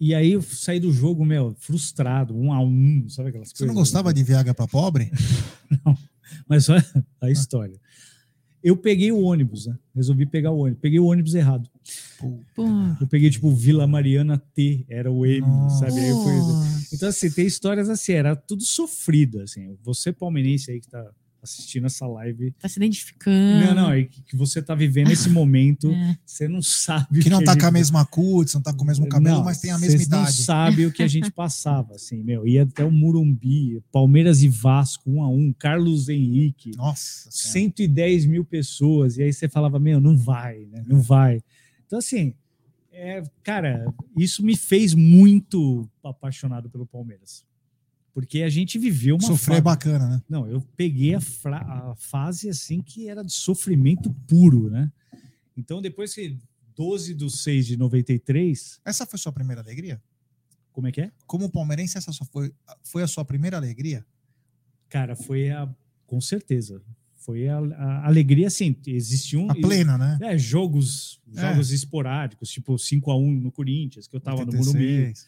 E 0.00 0.14
aí 0.14 0.32
eu 0.32 0.42
saí 0.42 0.80
do 0.80 0.92
jogo, 0.92 1.24
meu, 1.24 1.54
frustrado, 1.58 2.36
um 2.36 2.52
a 2.52 2.60
um, 2.60 3.08
sabe 3.08 3.28
aquelas 3.28 3.48
Você 3.48 3.64
não 3.64 3.74
coisas? 3.74 3.92
gostava 3.92 4.12
de 4.12 4.22
Viagra 4.22 4.52
para 4.52 4.66
pobre? 4.66 5.10
Mas 6.48 6.68
olha 6.68 6.84
a 7.20 7.30
história. 7.30 7.80
Eu 8.64 8.78
peguei 8.78 9.12
o 9.12 9.20
ônibus, 9.20 9.66
né? 9.66 9.76
Resolvi 9.94 10.24
pegar 10.24 10.50
o 10.50 10.58
ônibus. 10.60 10.80
Peguei 10.80 10.98
o 10.98 11.04
ônibus 11.04 11.34
errado. 11.34 11.68
Pô. 12.18 12.64
Eu 12.98 13.06
peguei, 13.06 13.28
tipo, 13.28 13.50
Vila 13.50 13.86
Mariana 13.86 14.42
T, 14.54 14.86
era 14.88 15.12
o 15.12 15.26
M, 15.26 15.42
Nossa. 15.42 15.80
sabe? 15.80 16.00
Fui-. 16.00 16.86
Então, 16.94 17.10
assim, 17.10 17.30
tem 17.30 17.46
histórias 17.46 17.90
assim, 17.90 18.12
era 18.12 18.34
tudo 18.34 18.62
sofrido, 18.64 19.42
assim. 19.42 19.76
Você 19.82 20.12
palmeirense 20.12 20.70
aí 20.70 20.80
que 20.80 20.88
tá 20.88 21.06
assistindo 21.44 21.86
essa 21.86 22.06
live, 22.06 22.50
Tá 22.58 22.68
se 22.68 22.78
identificando. 22.78 23.66
não, 23.66 23.74
não, 23.74 23.92
é 23.92 24.02
que 24.04 24.20
que 24.22 24.36
você 24.36 24.60
tá 24.60 24.74
vivendo 24.74 25.10
esse 25.12 25.28
momento, 25.30 25.90
É. 25.92 26.18
você 26.26 26.48
não 26.48 26.60
sabe 26.60 27.20
Que 27.22 27.30
não 27.30 27.38
a 27.38 27.44
tá 27.44 27.52
gente 27.52 27.60
com 27.60 27.66
a 27.66 27.70
mesma 27.70 28.04
cutis, 28.04 28.54
não 28.54 28.62
tá 28.62 28.72
com 28.72 28.82
o 28.82 28.86
mesmo 28.86 29.06
cabelo, 29.08 29.36
Não, 29.36 29.44
mas 29.44 29.60
tem 29.60 29.70
a 29.70 29.78
mesma 29.78 29.96
vocês 29.98 30.08
não 30.08 30.22
idade. 30.22 30.36
sabem 30.42 30.86
o 30.86 30.92
que 30.92 31.02
a 31.02 31.08
gente 31.08 31.30
passava, 31.32 31.94
assim, 31.94 32.22
meu. 32.24 32.46
Ia 32.48 32.64
até 32.64 32.84
o 32.84 32.90
Murumbi, 32.90 33.80
Palmeiras 33.92 34.42
e 34.42 34.48
Vasco, 34.48 35.08
um 35.10 35.22
a 35.22 35.28
um, 35.28 35.52
Carlos 35.56 36.08
Henrique, 36.08 36.72
Nossa. 36.76 37.30
Senhora. 37.30 37.52
110 37.52 38.26
mil 38.26 38.44
pessoas. 38.44 39.16
E 39.18 39.22
aí 39.22 39.32
você 39.32 39.48
falava, 39.48 39.78
meu, 39.78 40.00
não 40.00 40.16
vai, 40.16 40.66
né? 40.72 40.82
Não 40.86 41.00
vai. 41.00 41.40
Então, 41.86 41.98
assim, 41.98 42.34
é, 42.92 43.22
cara, 43.42 43.84
isso 44.16 44.42
me 44.44 44.56
fez 44.56 44.94
muito 44.94 45.88
apaixonado 46.02 46.70
pelo 46.70 46.86
Palmeiras. 46.86 47.44
Porque 48.14 48.42
a 48.42 48.48
gente 48.48 48.78
viveu 48.78 49.16
uma 49.16 49.26
Sofrer 49.26 49.54
é 49.58 49.62
fase- 49.62 49.62
bacana, 49.64 50.08
né? 50.08 50.22
Não, 50.28 50.46
eu 50.48 50.60
peguei 50.76 51.14
a, 51.14 51.20
fra- 51.20 51.58
a 51.90 51.96
fase 51.96 52.48
assim 52.48 52.80
que 52.80 53.08
era 53.08 53.22
de 53.24 53.32
sofrimento 53.32 54.10
puro, 54.26 54.70
né? 54.70 54.90
Então, 55.56 55.82
depois 55.82 56.14
que 56.14 56.38
12 56.76 57.12
de 57.14 57.28
6 57.30 57.66
de 57.66 57.76
93, 57.76 58.80
Essa 58.84 59.04
foi 59.04 59.18
sua 59.18 59.32
primeira 59.32 59.60
alegria? 59.60 60.00
como 60.72 60.86
é 60.88 60.92
que 60.92 61.00
é? 61.00 61.12
Como 61.26 61.48
palmeirense, 61.50 61.96
essa 61.98 62.12
foi, 62.32 62.52
foi 62.82 63.02
a 63.02 63.06
sua 63.06 63.24
primeira 63.24 63.56
alegria? 63.56 64.04
Cara, 64.88 65.14
foi 65.16 65.50
a. 65.50 65.68
Com 66.06 66.20
certeza. 66.20 66.82
Foi 67.16 67.48
a, 67.48 67.58
a 67.58 68.06
alegria, 68.06 68.48
assim, 68.48 68.76
existiam 68.86 69.48
A 69.50 69.54
plena, 69.54 69.96
né? 69.96 70.18
é, 70.20 70.36
jogos, 70.36 71.20
É. 71.34 71.40
jogos 71.40 71.70
esporádicos, 71.72 72.50
tipo 72.50 72.76
5 72.78 73.10
a 73.10 73.16
1 73.16 73.30
no 73.40 73.50
Corinthians, 73.52 74.06
que 74.06 74.14
eu 74.14 74.20
tava 74.20 74.44
no 74.44 74.52
Morumbi, 74.52 74.78
86. 74.78 75.26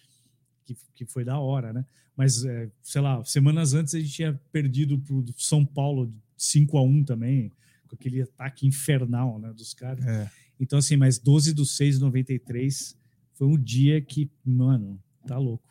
Que, 0.67 0.77
que 0.95 1.07
foi 1.07 1.25
da 1.25 1.39
hora, 1.39 1.73
né? 1.73 1.85
Mas, 2.17 2.45
é, 2.45 2.69
sei 2.83 3.01
lá, 3.01 3.25
semanas 3.25 3.73
antes 3.73 3.95
a 3.95 4.01
gente 4.01 4.13
tinha 4.13 4.41
perdido 4.53 4.99
pro 4.99 5.25
São 5.37 5.65
Paulo 5.65 6.13
5 6.37 6.77
a 6.77 6.83
1 6.83 7.05
também, 7.05 7.53
com 7.87 7.95
aquele 7.95 8.23
ataque 8.23 8.67
infernal, 8.67 9.39
né, 9.39 9.53
dos 9.53 9.73
caras. 9.73 10.05
É. 10.05 10.31
Então, 10.59 10.79
assim, 10.79 10.97
mas 10.97 11.19
12 11.19 11.53
do 11.55 11.65
6 11.65 11.97
de 11.97 12.01
93 12.01 12.97
foi 13.35 13.47
um 13.47 13.59
dia 13.59 14.01
que, 14.01 14.31
mano, 14.45 14.99
tá 15.27 15.39
louco. 15.39 15.65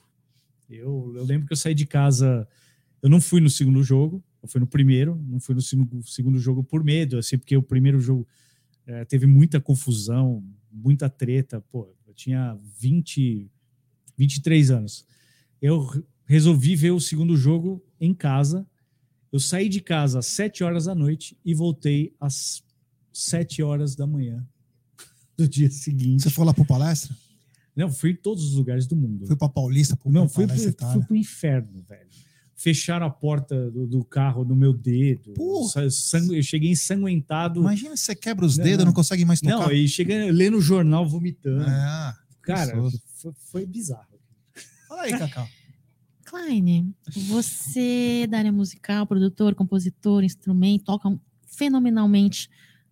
Eu, 0.69 1.13
eu 1.15 1.23
lembro 1.23 1.47
que 1.47 1.53
eu 1.53 1.57
saí 1.57 1.73
de 1.73 1.85
casa, 1.85 2.47
eu 3.01 3.09
não 3.09 3.19
fui 3.19 3.41
no 3.41 3.49
segundo 3.49 3.83
jogo, 3.83 4.23
eu 4.41 4.47
fui 4.47 4.59
no 4.59 4.67
primeiro, 4.67 5.15
não 5.27 5.39
fui 5.39 5.55
no 5.55 5.61
segundo, 5.61 6.03
segundo 6.03 6.39
jogo 6.39 6.63
por 6.63 6.83
medo, 6.83 7.17
assim, 7.17 7.37
porque 7.37 7.57
o 7.57 7.63
primeiro 7.63 7.99
jogo 7.99 8.27
eh, 8.85 9.05
teve 9.05 9.25
muita 9.25 9.59
confusão, 9.59 10.43
muita 10.71 11.09
treta. 11.09 11.61
Pô, 11.71 11.87
eu 12.07 12.13
tinha 12.13 12.57
20, 12.79 13.49
23 14.17 14.71
anos. 14.71 15.05
Eu 15.61 15.85
re- 15.85 16.03
resolvi 16.25 16.75
ver 16.75 16.91
o 16.91 16.99
segundo 16.99 17.35
jogo 17.37 17.83
em 17.99 18.13
casa. 18.13 18.65
Eu 19.31 19.39
saí 19.39 19.67
de 19.69 19.81
casa 19.81 20.19
às 20.19 20.27
7 20.27 20.63
horas 20.63 20.85
da 20.85 20.95
noite 20.95 21.37
e 21.43 21.53
voltei 21.53 22.13
às 22.19 22.63
7 23.11 23.61
horas 23.63 23.95
da 23.95 24.05
manhã 24.07 24.45
do 25.37 25.47
dia 25.47 25.69
seguinte. 25.69 26.23
Você 26.23 26.29
foi 26.29 26.45
lá 26.45 26.53
pro 26.53 26.65
palestra? 26.65 27.15
Não, 27.75 27.91
fui 27.91 28.11
em 28.11 28.15
todos 28.15 28.43
os 28.45 28.53
lugares 28.53 28.87
do 28.87 28.95
mundo. 28.95 29.27
Foi 29.27 29.35
pra 29.35 29.49
Paulista? 29.49 29.97
Pro 29.97 30.09
Não, 30.09 30.29
fui, 30.29 30.47
fui, 30.47 30.57
fui 30.71 31.01
pro 31.05 31.15
inferno, 31.15 31.83
velho. 31.87 32.07
Fecharam 32.55 33.05
a 33.05 33.09
porta 33.09 33.69
do, 33.69 33.85
do 33.85 34.05
carro 34.05 34.45
no 34.45 34.55
meu 34.55 34.71
dedo. 34.71 35.33
Porra. 35.33 35.89
Sa- 35.89 35.89
sangu- 35.89 36.33
eu 36.33 36.41
cheguei 36.41 36.71
ensanguentado. 36.71 37.59
Imagina 37.59 37.97
se 37.97 38.03
você 38.05 38.15
quebra 38.15 38.45
os 38.45 38.57
Não, 38.57 38.63
dedos 38.63 38.85
não. 38.85 38.93
consegue 38.93 39.25
mais 39.25 39.41
tocar. 39.41 39.57
Não, 39.59 39.71
e 39.73 39.89
cheguei 39.89 40.31
lendo 40.31 40.55
o 40.57 40.61
jornal 40.61 41.05
vomitando. 41.05 41.65
Ah, 41.67 42.17
Cara, 42.45 42.75
foi, 43.21 43.31
foi 43.51 43.65
bizarro. 43.65 44.07
Fala 44.87 45.03
aí, 45.03 45.17
Cacau. 45.17 45.47
Klein, 46.25 46.93
você 47.27 48.25
da 48.29 48.39
área 48.39 48.51
musical, 48.51 49.05
produtor, 49.05 49.53
compositor, 49.55 50.23
instrumento, 50.23 50.83
toca 50.85 51.15
fenomenalmente 51.45 52.49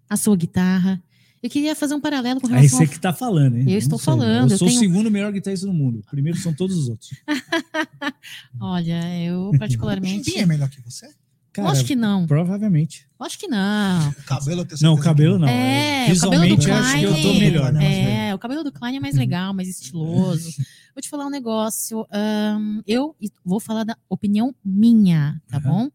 a 0.09 0.15
sua 0.15 0.35
guitarra. 0.37 1.01
Eu 1.41 1.49
queria 1.49 1.75
fazer 1.75 1.93
um 1.95 1.99
paralelo 1.99 2.39
com 2.39 2.47
Aí 2.47 2.53
relação 2.53 2.77
você 2.79 2.83
ao 2.85 2.89
que 2.89 2.99
tá 2.99 3.11
falando, 3.11 3.55
hein? 3.57 3.63
Eu 3.63 3.71
não 3.71 3.77
estou 3.77 3.97
sei. 3.99 4.05
falando, 4.05 4.49
Eu 4.51 4.53
eu 4.53 4.57
sou 4.57 4.67
tenho- 4.67 4.79
o 4.79 4.83
segundo 4.83 5.11
melhor 5.11 5.31
guitarrista 5.33 5.65
do 5.65 5.73
mundo. 5.73 5.99
O 5.99 6.03
primeiro 6.03 6.37
são 6.37 6.53
todos 6.53 6.77
os 6.77 6.87
outros. 6.87 7.09
Olha, 8.59 9.01
eu 9.25 9.51
particularmente. 9.57 10.25
Chimbinha 10.25 10.43
é 10.43 10.47
melhor 10.47 10.69
que 10.69 10.79
você? 10.81 11.09
Cara, 11.53 11.67
Lógico 11.67 11.87
que 11.87 11.95
não. 11.95 12.25
Provavelmente. 12.25 13.07
Lógico 13.19 13.41
que 13.41 13.47
não. 13.47 14.09
O 14.19 14.23
cabelo 14.25 14.67
Não, 14.81 14.93
o 14.95 14.99
cabelo 14.99 15.37
não. 15.39 15.47
É, 15.47 16.09
Eu- 16.09 16.15
o 16.15 16.19
cabelo 16.19 16.41
do 16.47 16.55
Visualmente, 16.57 16.67
eu 16.69 16.75
acho 16.75 16.97
que 16.97 17.03
eu 17.03 17.13
tô 17.15 17.21
Klein- 17.21 17.39
melhor. 17.39 17.71
né? 17.73 18.29
É, 18.29 18.35
o 18.35 18.39
cabelo 18.39 18.63
do 18.63 18.71
Klein 18.71 18.97
é 18.97 18.99
mais 18.99 19.15
legal, 19.15 19.53
mais 19.53 19.69
estiloso. 19.69 20.49
Vou 20.95 21.01
te 21.01 21.09
falar 21.09 21.25
um 21.25 21.29
negócio. 21.29 22.05
ahn, 22.11 22.81
eu 22.87 23.15
vou 23.45 23.59
falar 23.59 23.83
da 23.83 23.97
opinião 24.09 24.53
minha, 24.63 25.41
tá 25.49 25.57
Uhum. 25.57 25.63
bom? 25.63 25.89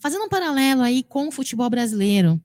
Fazendo 0.00 0.24
um 0.24 0.28
paralelo 0.28 0.82
aí 0.82 1.02
com 1.02 1.28
o 1.28 1.32
futebol 1.32 1.68
brasileiro. 1.70 2.38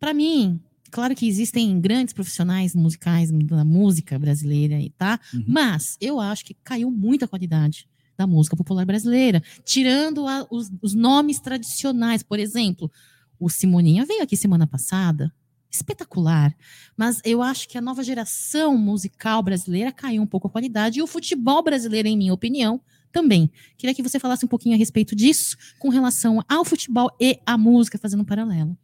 Para 0.00 0.14
mim, 0.14 0.58
claro 0.90 1.14
que 1.14 1.26
existem 1.28 1.78
grandes 1.80 2.14
profissionais 2.14 2.74
musicais 2.74 3.30
da 3.30 3.64
música 3.64 4.18
brasileira 4.18 4.76
tá? 4.96 5.20
Uhum. 5.32 5.44
Mas 5.46 5.96
eu 6.00 6.18
acho 6.20 6.44
que 6.44 6.54
caiu 6.64 6.90
muito 6.90 7.24
a 7.24 7.28
qualidade 7.28 7.86
da 8.16 8.26
música 8.26 8.56
popular 8.56 8.84
brasileira, 8.84 9.42
tirando 9.64 10.26
a- 10.26 10.46
os, 10.50 10.70
os 10.82 10.94
nomes 10.94 11.40
tradicionais. 11.40 12.22
Por 12.22 12.38
exemplo, 12.38 12.90
o 13.38 13.48
Simoninha 13.48 14.04
veio 14.06 14.22
aqui 14.22 14.36
semana 14.36 14.66
passada, 14.66 15.32
espetacular. 15.70 16.54
Mas 16.96 17.20
eu 17.24 17.42
acho 17.42 17.68
que 17.68 17.76
a 17.76 17.80
nova 17.80 18.02
geração 18.04 18.76
musical 18.78 19.42
brasileira 19.42 19.90
caiu 19.92 20.22
um 20.22 20.26
pouco 20.26 20.46
a 20.46 20.50
qualidade 20.50 20.98
e 20.98 21.02
o 21.02 21.06
futebol 21.06 21.62
brasileiro, 21.62 22.06
em 22.08 22.16
minha 22.16 22.32
opinião, 22.32 22.80
também. 23.10 23.50
Queria 23.76 23.94
que 23.94 24.02
você 24.02 24.18
falasse 24.18 24.44
um 24.44 24.48
pouquinho 24.48 24.74
a 24.74 24.78
respeito 24.78 25.14
disso, 25.14 25.56
com 25.78 25.88
relação 25.88 26.40
ao 26.48 26.64
futebol 26.64 27.10
e 27.20 27.38
à 27.46 27.56
música, 27.58 27.98
fazendo 27.98 28.20
um 28.20 28.24
paralelo. 28.24 28.76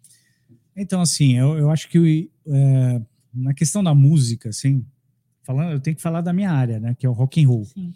Então, 0.76 1.00
assim, 1.00 1.36
eu, 1.36 1.56
eu 1.58 1.70
acho 1.70 1.88
que 1.88 2.30
é, 2.46 3.00
na 3.34 3.52
questão 3.54 3.82
da 3.82 3.94
música, 3.94 4.48
assim, 4.48 4.84
falando, 5.42 5.72
eu 5.72 5.80
tenho 5.80 5.96
que 5.96 6.02
falar 6.02 6.20
da 6.20 6.32
minha 6.32 6.50
área, 6.50 6.78
né? 6.78 6.94
Que 6.94 7.06
é 7.06 7.08
o 7.08 7.12
rock 7.12 7.42
and 7.42 7.48
roll. 7.48 7.64
Sim. 7.64 7.92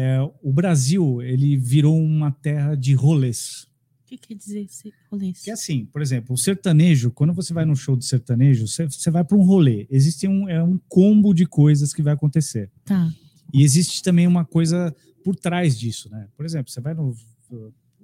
É, 0.00 0.20
o 0.40 0.52
Brasil, 0.52 1.20
ele 1.22 1.56
virou 1.56 2.00
uma 2.00 2.30
terra 2.30 2.76
de 2.76 2.94
rolês. 2.94 3.66
O 4.04 4.06
que 4.06 4.16
quer 4.16 4.34
dizer 4.34 4.60
esse 4.60 4.94
rolê? 5.10 5.32
Que 5.32 5.50
é 5.50 5.54
assim, 5.54 5.86
por 5.86 6.00
exemplo, 6.00 6.36
o 6.36 6.38
sertanejo, 6.38 7.10
quando 7.10 7.32
você 7.32 7.52
vai 7.52 7.64
num 7.64 7.74
show 7.74 7.96
de 7.96 8.04
sertanejo, 8.04 8.68
você, 8.68 8.84
você 8.84 9.10
vai 9.10 9.24
para 9.24 9.36
um 9.36 9.42
rolê. 9.42 9.88
Existe 9.90 10.28
um, 10.28 10.48
é 10.48 10.62
um 10.62 10.78
combo 10.88 11.34
de 11.34 11.46
coisas 11.46 11.92
que 11.92 12.00
vai 12.00 12.14
acontecer. 12.14 12.70
Tá. 12.84 13.10
E 13.52 13.64
existe 13.64 14.00
também 14.00 14.24
uma 14.28 14.44
coisa 14.44 14.94
por 15.24 15.34
trás 15.34 15.76
disso, 15.76 16.08
né? 16.10 16.28
Por 16.36 16.46
exemplo, 16.46 16.70
você 16.70 16.80
vai 16.80 16.94
no 16.94 17.12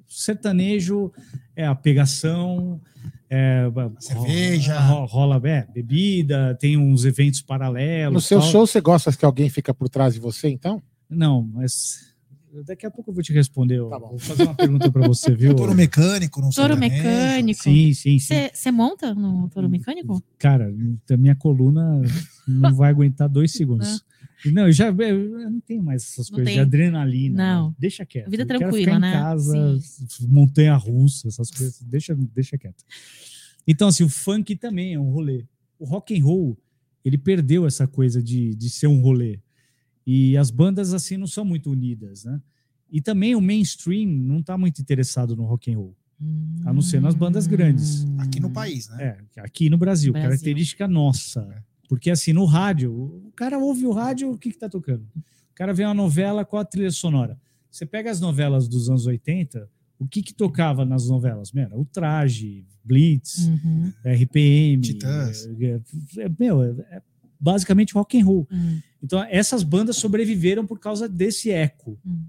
sertanejo, 0.09 1.13
é 1.55 1.65
a 1.65 1.77
pegação, 1.77 2.81
é, 3.31 3.71
cerveja. 4.01 4.81
rola, 4.81 5.07
rola 5.07 5.49
é, 5.49 5.65
bebida, 5.73 6.57
tem 6.59 6.77
uns 6.77 7.05
eventos 7.05 7.41
paralelos. 7.41 8.15
No 8.15 8.21
seu 8.21 8.41
tal. 8.41 8.51
show, 8.51 8.67
você 8.67 8.81
gosta 8.81 9.13
que 9.13 9.25
alguém 9.25 9.49
fica 9.49 9.73
por 9.73 9.89
trás 9.89 10.15
de 10.15 10.19
você, 10.19 10.49
então? 10.49 10.83
Não, 11.09 11.43
mas 11.43 12.13
daqui 12.67 12.87
a 12.87 12.91
pouco 12.91 13.11
eu 13.11 13.15
vou 13.15 13.23
te 13.23 13.33
responder. 13.33 13.81
Tá 13.89 13.99
bom. 13.99 14.11
Vou 14.11 14.19
fazer 14.19 14.45
uma 14.45 14.55
pergunta 14.55 14.91
para 14.91 15.07
você, 15.07 15.35
viu? 15.37 15.55
Touro 15.55 15.75
mecânico, 15.75 16.41
não 16.41 16.51
Touro 16.51 16.75
sertanejo. 16.75 17.03
mecânico. 17.05 17.63
Sim, 17.63 17.93
sim, 17.95 18.19
sim. 18.19 18.35
Você 18.53 18.71
monta 18.71 19.15
no 19.15 19.49
touro 19.49 19.69
mecânico? 19.69 20.23
Cara, 20.39 20.73
a 21.11 21.17
minha 21.17 21.35
coluna 21.35 22.01
não 22.47 22.75
vai 22.75 22.91
aguentar 22.91 23.29
dois 23.29 23.53
segundos. 23.53 24.05
Não, 24.47 24.67
eu 24.67 24.73
já 24.73 24.89
eu 24.89 25.51
não 25.51 25.61
tenho 25.61 25.83
mais 25.83 26.03
essas 26.03 26.29
Não 26.31 26.37
coisas 26.37 26.53
tem. 26.53 26.55
de 26.57 26.61
adrenalina. 26.61 27.37
Não. 27.57 27.69
né? 27.71 27.75
Deixa 27.79 28.05
quieto. 28.05 28.31
Vida 28.31 28.43
Eu 28.43 28.47
quero 28.47 28.59
tranquila, 28.59 28.99
né? 28.99 29.13
casa, 29.13 29.79
montanha 30.29 30.77
russa, 30.77 31.29
essas 31.29 31.51
coisas. 31.51 31.81
Deixa, 31.83 32.15
deixa 32.35 32.59
quieto. 32.59 32.85
Então, 33.67 33.89
assim, 33.89 34.05
o 34.05 34.09
funk 34.09 34.55
também 34.57 34.95
é 34.95 35.01
um 35.01 35.11
rolê. 35.11 35.47
O 35.79 35.87
rock 35.87 36.19
and 36.19 36.23
roll, 36.23 36.59
ele 37.03 37.17
perdeu 37.17 37.67
essa 37.67 37.87
coisa 37.87 38.23
de, 38.23 38.55
de 38.55 38.69
ser 38.69 38.87
um 38.87 39.01
rolê. 39.01 39.39
E 40.07 40.37
as 40.37 40.51
bandas, 40.51 40.93
assim, 40.93 41.17
não 41.17 41.27
são 41.27 41.45
muito 41.45 41.71
unidas, 41.71 42.25
né? 42.25 42.41
E 42.91 43.01
também 43.01 43.35
o 43.35 43.41
mainstream 43.41 44.09
não 44.09 44.41
está 44.41 44.57
muito 44.59 44.81
interessado 44.81 45.35
no 45.35 45.45
rock 45.45 45.73
and 45.73 45.77
roll. 45.79 45.97
A 46.65 46.73
não 46.73 46.81
ser 46.81 47.01
nas 47.01 47.15
bandas 47.15 47.47
grandes. 47.47 48.07
Aqui 48.19 48.39
no 48.41 48.51
país, 48.51 48.89
né? 48.91 49.19
É, 49.37 49.41
aqui 49.41 49.69
no 49.69 49.77
Brasil, 49.77 50.13
Brasil. 50.13 50.29
característica 50.29 50.87
nossa. 50.87 51.63
Porque 51.89 52.11
assim, 52.11 52.33
no 52.33 52.45
rádio, 52.45 52.93
o 52.93 53.33
cara 53.35 53.59
ouve 53.59 53.85
o 53.87 53.93
rádio, 53.93 54.31
o 54.31 54.39
que 54.39 54.51
que 54.51 54.59
tá 54.59 54.69
tocando? 54.69 55.03
O 55.17 55.55
cara 55.55 55.73
vê 55.75 55.85
uma 55.85 55.93
novela, 55.95 56.45
qual 56.45 56.63
a 56.63 56.65
trilha 56.65 56.91
sonora? 56.91 57.39
Você 57.71 57.85
pega 57.85 58.11
as 58.11 58.21
novelas 58.21 58.69
dos 58.69 58.89
anos 58.89 59.07
80, 59.07 59.69
o 59.99 60.07
que 60.07 60.23
que 60.23 60.33
tocava 60.33 60.85
nas 60.85 61.09
novelas? 61.09 61.51
Mano, 61.53 61.81
o 61.81 61.85
traje, 61.85 62.65
Blitz, 62.85 63.47
Uhum. 63.49 63.93
RPM, 64.05 64.83
Titãs. 64.83 65.47
é, 65.47 65.81
é, 66.23 66.31
meu, 66.39 66.63
é, 66.63 66.71
é 66.97 67.03
basicamente 67.45 67.93
rock 67.93 68.19
and 68.19 68.25
roll. 68.25 68.49
Hum. 68.51 68.81
Então, 69.03 69.23
essas 69.25 69.63
bandas 69.63 69.97
sobreviveram 69.99 70.67
por 70.67 70.79
causa 70.81 71.07
desse 71.07 71.51
eco. 71.51 71.99
Hum. 72.05 72.25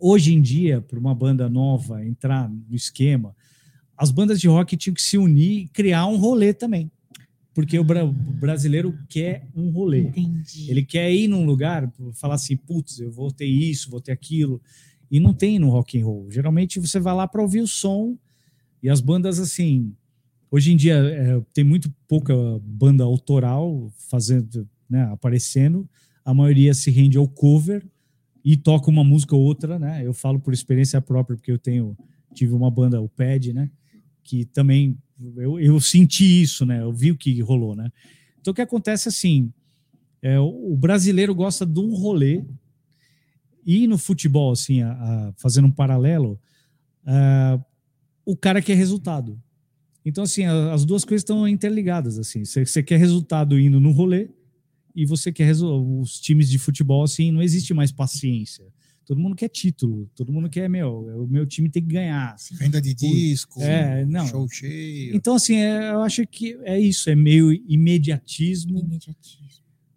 Hoje 0.00 0.34
em 0.34 0.42
dia, 0.42 0.80
para 0.80 0.98
uma 0.98 1.14
banda 1.14 1.48
nova 1.48 2.04
entrar 2.04 2.50
no 2.50 2.74
esquema, 2.74 3.36
as 3.96 4.10
bandas 4.10 4.40
de 4.40 4.48
rock 4.48 4.76
tinham 4.76 4.94
que 4.94 5.02
se 5.02 5.16
unir 5.16 5.60
e 5.60 5.68
criar 5.68 6.06
um 6.06 6.16
rolê 6.16 6.52
também. 6.52 6.90
Porque 7.54 7.78
o, 7.78 7.84
bra- 7.84 8.04
o 8.04 8.12
brasileiro 8.12 8.98
quer 9.08 9.46
um 9.54 9.70
rolê. 9.70 10.00
Entendi. 10.00 10.68
Ele 10.68 10.82
quer 10.82 11.12
ir 11.12 11.28
num 11.28 11.44
lugar, 11.44 11.88
falar 12.14 12.34
assim, 12.34 12.56
putz, 12.56 12.98
eu 12.98 13.12
vou 13.12 13.30
ter 13.30 13.46
isso, 13.46 13.90
vou 13.90 14.00
ter 14.00 14.10
aquilo. 14.10 14.60
E 15.08 15.20
não 15.20 15.32
tem 15.32 15.58
no 15.58 15.68
rock 15.68 16.00
and 16.00 16.04
roll. 16.04 16.30
Geralmente 16.30 16.80
você 16.80 16.98
vai 16.98 17.14
lá 17.14 17.28
para 17.28 17.42
ouvir 17.42 17.60
o 17.60 17.68
som 17.68 18.16
e 18.82 18.88
as 18.90 19.00
bandas 19.00 19.38
assim. 19.38 19.94
Hoje 20.54 20.70
em 20.70 20.76
dia 20.76 20.96
é, 20.96 21.40
tem 21.54 21.64
muito 21.64 21.90
pouca 22.06 22.34
banda 22.62 23.02
autoral 23.04 23.90
fazendo, 24.10 24.68
né, 24.88 25.04
aparecendo. 25.04 25.88
A 26.22 26.34
maioria 26.34 26.74
se 26.74 26.90
rende 26.90 27.16
ao 27.16 27.26
cover 27.26 27.82
e 28.44 28.54
toca 28.54 28.90
uma 28.90 29.02
música 29.02 29.34
ou 29.34 29.40
outra, 29.42 29.78
né? 29.78 30.06
Eu 30.06 30.12
falo 30.12 30.38
por 30.38 30.52
experiência 30.52 31.00
própria 31.00 31.36
porque 31.38 31.50
eu 31.50 31.58
tenho 31.58 31.96
tive 32.34 32.52
uma 32.52 32.70
banda, 32.70 33.00
o 33.00 33.08
Pad, 33.08 33.54
né? 33.54 33.70
Que 34.22 34.44
também 34.44 34.98
eu, 35.36 35.58
eu 35.58 35.80
senti 35.80 36.42
isso, 36.42 36.66
né? 36.66 36.82
Eu 36.82 36.92
vi 36.92 37.10
o 37.12 37.16
que 37.16 37.40
rolou, 37.40 37.74
né? 37.74 37.90
Então 38.38 38.52
o 38.52 38.54
que 38.54 38.60
acontece 38.60 39.08
assim, 39.08 39.50
é, 40.20 40.38
o 40.38 40.76
brasileiro 40.76 41.34
gosta 41.34 41.64
de 41.64 41.80
um 41.80 41.94
rolê 41.94 42.44
e 43.64 43.86
no 43.86 43.96
futebol, 43.96 44.52
assim, 44.52 44.82
a- 44.82 44.92
a- 44.92 45.32
fazendo 45.38 45.66
um 45.68 45.72
paralelo, 45.72 46.38
ah, 47.06 47.58
o 48.26 48.36
cara 48.36 48.60
quer 48.60 48.74
resultado. 48.76 49.40
Então, 50.04 50.24
assim, 50.24 50.44
as 50.44 50.84
duas 50.84 51.04
coisas 51.04 51.22
estão 51.22 51.46
interligadas, 51.46 52.18
assim. 52.18 52.44
Você 52.44 52.64
você 52.66 52.82
quer 52.82 52.98
resultado 52.98 53.58
indo 53.58 53.78
no 53.80 53.92
rolê 53.92 54.28
e 54.94 55.06
você 55.06 55.32
quer 55.32 55.50
os 55.54 56.20
times 56.20 56.48
de 56.50 56.58
futebol, 56.58 57.02
assim, 57.04 57.30
não 57.30 57.40
existe 57.42 57.72
mais 57.72 57.90
paciência. 57.92 58.64
todo 59.04 59.18
mundo 59.20 59.34
quer 59.36 59.48
título, 59.48 60.08
todo 60.14 60.32
mundo 60.32 60.48
quer, 60.48 60.68
meu, 60.70 61.22
o 61.24 61.26
meu 61.28 61.44
time 61.44 61.68
tem 61.68 61.82
que 61.82 61.92
ganhar. 61.92 62.36
Venda 62.52 62.80
de 62.80 62.94
disco, 62.94 63.60
É, 63.60 64.04
não. 64.06 64.26
show 64.26 64.48
cheio. 64.48 65.14
Então, 65.14 65.34
assim, 65.34 65.56
é, 65.56 65.90
eu 65.90 66.02
acho 66.02 66.26
que 66.26 66.56
é 66.62 66.78
isso, 66.80 67.10
é 67.10 67.14
meio 67.14 67.52
imediatismo 67.68 68.78
Imediatismo. 68.78 69.42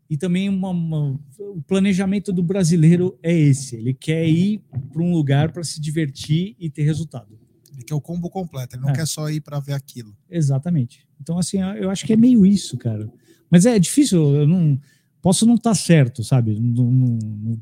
e 0.10 0.18
também 0.18 0.50
uma- 0.50 0.70
uma- 0.72 1.20
o 1.40 1.62
planejamento 1.68 2.32
do 2.34 2.42
brasileiro 2.44 3.18
é 3.24 3.34
esse. 3.38 3.76
Ele 3.76 3.94
quer 3.94 4.28
ir 4.28 4.60
para 4.92 5.02
um 5.02 5.14
lugar 5.14 5.52
para 5.52 5.64
se 5.64 5.80
divertir 5.80 6.56
e 6.60 6.70
ter 6.70 6.84
resultado. 6.84 7.38
Ele 7.76 7.84
quer 7.84 7.94
o 7.96 8.02
combo 8.02 8.30
completo, 8.30 8.76
ele 8.76 8.82
não 8.84 8.90
É. 8.90 8.94
quer 8.94 9.06
só 9.06 9.30
ir 9.30 9.42
pra 9.42 9.60
ver 9.60 9.74
aquilo. 9.74 10.16
Exatamente. 10.30 11.06
Então, 11.22 11.38
assim, 11.38 11.58
eu 11.60 11.90
acho 11.90 12.06
que 12.06 12.14
é 12.14 12.18
meio 12.18 12.46
isso, 12.46 12.78
cara. 12.78 13.12
Mas 13.50 13.66
é 13.66 13.78
difícil, 13.78 14.36
eu 14.36 14.48
não. 14.48 14.80
Posso 15.22 15.46
não 15.46 15.56
estar 15.56 15.74
certo, 15.74 16.24
sabe? 16.24 16.60
Não, 16.60 16.90
não- 16.92 17.20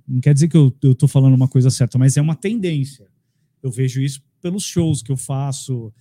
não- 0.08 0.20
quer 0.22 0.34
dizer 0.34 0.50
que 0.50 0.58
eu, 0.58 0.70
tô 0.96 1.08
falando 1.08 1.34
uma 1.34 1.48
coisa 1.48 1.70
certa, 1.70 1.98
mas 1.98 2.18
é 2.18 2.22
uma 2.22 2.36
tendência. 2.36 3.08
Eu 3.62 3.72
vejo 3.72 4.02
isso 4.02 4.22
pelos 4.42 4.64
shows 4.64 5.02
que 5.02 5.12
eu 5.12 5.16
faço. 5.18 5.92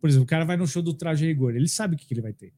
Por 0.00 0.08
exemplo, 0.08 0.24
o 0.24 0.26
cara 0.26 0.46
vai 0.46 0.56
no 0.56 0.66
show 0.66 0.82
do 0.82 0.94
Traje 0.94 1.26
Rigor, 1.26 1.54
ele 1.54 1.68
sabe 1.68 1.94
o 1.94 1.98
que, 1.98 2.06
que 2.06 2.14
ele 2.14 2.22
vai 2.22 2.32
ter. 2.32 2.54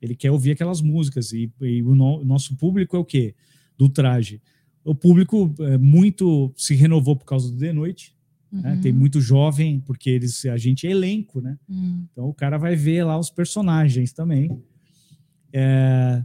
Ele 0.00 0.14
quer 0.16 0.30
ouvir 0.30 0.52
aquelas 0.52 0.80
músicas. 0.80 1.32
E, 1.32 1.52
e 1.60 1.82
o, 1.82 1.94
no- 1.94 2.20
o 2.20 2.24
nosso 2.24 2.56
público 2.56 2.96
é 2.96 2.98
o 2.98 3.04
quê? 3.04 3.34
Do 3.76 3.88
Traje. 3.90 4.40
O 4.82 4.94
público 4.94 5.54
é, 5.60 5.76
muito 5.76 6.50
se 6.56 6.74
renovou 6.74 7.14
por 7.14 7.26
causa 7.26 7.52
do 7.52 7.58
The 7.58 7.72
Noite. 7.74 8.16
Né? 8.52 8.74
Uhum. 8.74 8.80
Tem 8.80 8.92
muito 8.92 9.20
jovem, 9.20 9.80
porque 9.80 10.10
eles, 10.10 10.44
a 10.46 10.56
gente 10.58 10.86
é 10.86 10.90
elenco, 10.90 11.40
né? 11.40 11.58
Hum. 11.68 12.04
Então 12.12 12.28
o 12.28 12.34
cara 12.34 12.58
vai 12.58 12.76
ver 12.76 13.04
lá 13.04 13.18
os 13.18 13.30
personagens 13.30 14.12
também. 14.12 14.50
É, 15.52 16.24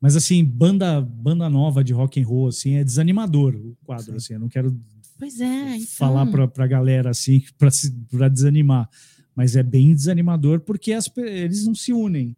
mas 0.00 0.16
assim, 0.16 0.44
banda 0.44 1.00
banda 1.00 1.48
nova 1.48 1.82
de 1.82 1.92
rock 1.92 2.20
and 2.20 2.26
roll 2.26 2.48
assim 2.48 2.74
é 2.74 2.84
desanimador 2.84 3.54
o 3.54 3.76
quadro 3.84 4.06
Sim. 4.12 4.16
assim. 4.16 4.34
Eu 4.34 4.40
não 4.40 4.48
quero 4.48 4.76
Pois 5.18 5.40
é. 5.40 5.76
Então, 5.76 5.86
falar 5.86 6.26
pra, 6.26 6.48
pra 6.48 6.66
galera 6.66 7.10
assim 7.10 7.42
pra 7.56 7.70
se- 7.70 7.92
pra 8.10 8.28
desanimar, 8.28 8.88
mas 9.36 9.54
é 9.56 9.62
bem 9.62 9.94
desanimador 9.94 10.60
porque 10.60 10.92
as 10.92 11.08
eles 11.16 11.64
não 11.66 11.74
se 11.74 11.92
unem. 11.92 12.36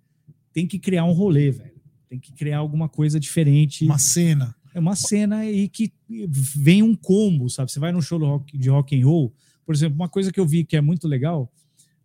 Tem 0.53 0.67
que 0.67 0.79
criar 0.79 1.05
um 1.05 1.13
rolê, 1.13 1.51
velho. 1.51 1.73
Tem 2.09 2.19
que 2.21 2.33
criar 2.33 2.59
alguma 2.59 2.89
coisa 2.89 3.19
diferente. 3.19 3.85
Uma 3.87 3.99
cena. 3.99 4.55
É 4.75 4.81
uma 4.81 4.97
cena 4.97 5.37
aí 5.39 5.69
que 5.69 5.93
vem 6.29 6.83
um 6.83 6.95
combo, 6.95 7.49
sabe? 7.49 7.71
Você 7.71 7.79
vai 7.79 7.93
num 7.93 8.03
show 8.03 8.19
rock- 8.19 8.59
de 8.59 8.69
rock 8.69 9.01
and 9.01 9.07
roll, 9.07 9.33
por 9.65 9.75
exemplo, 9.75 9.95
uma 9.97 10.09
coisa 10.09 10.33
que 10.33 10.41
eu 10.41 10.47
vi 10.47 10.65
que 10.65 10.77
é 10.77 10.81
muito 10.81 11.07
legal, 11.09 11.51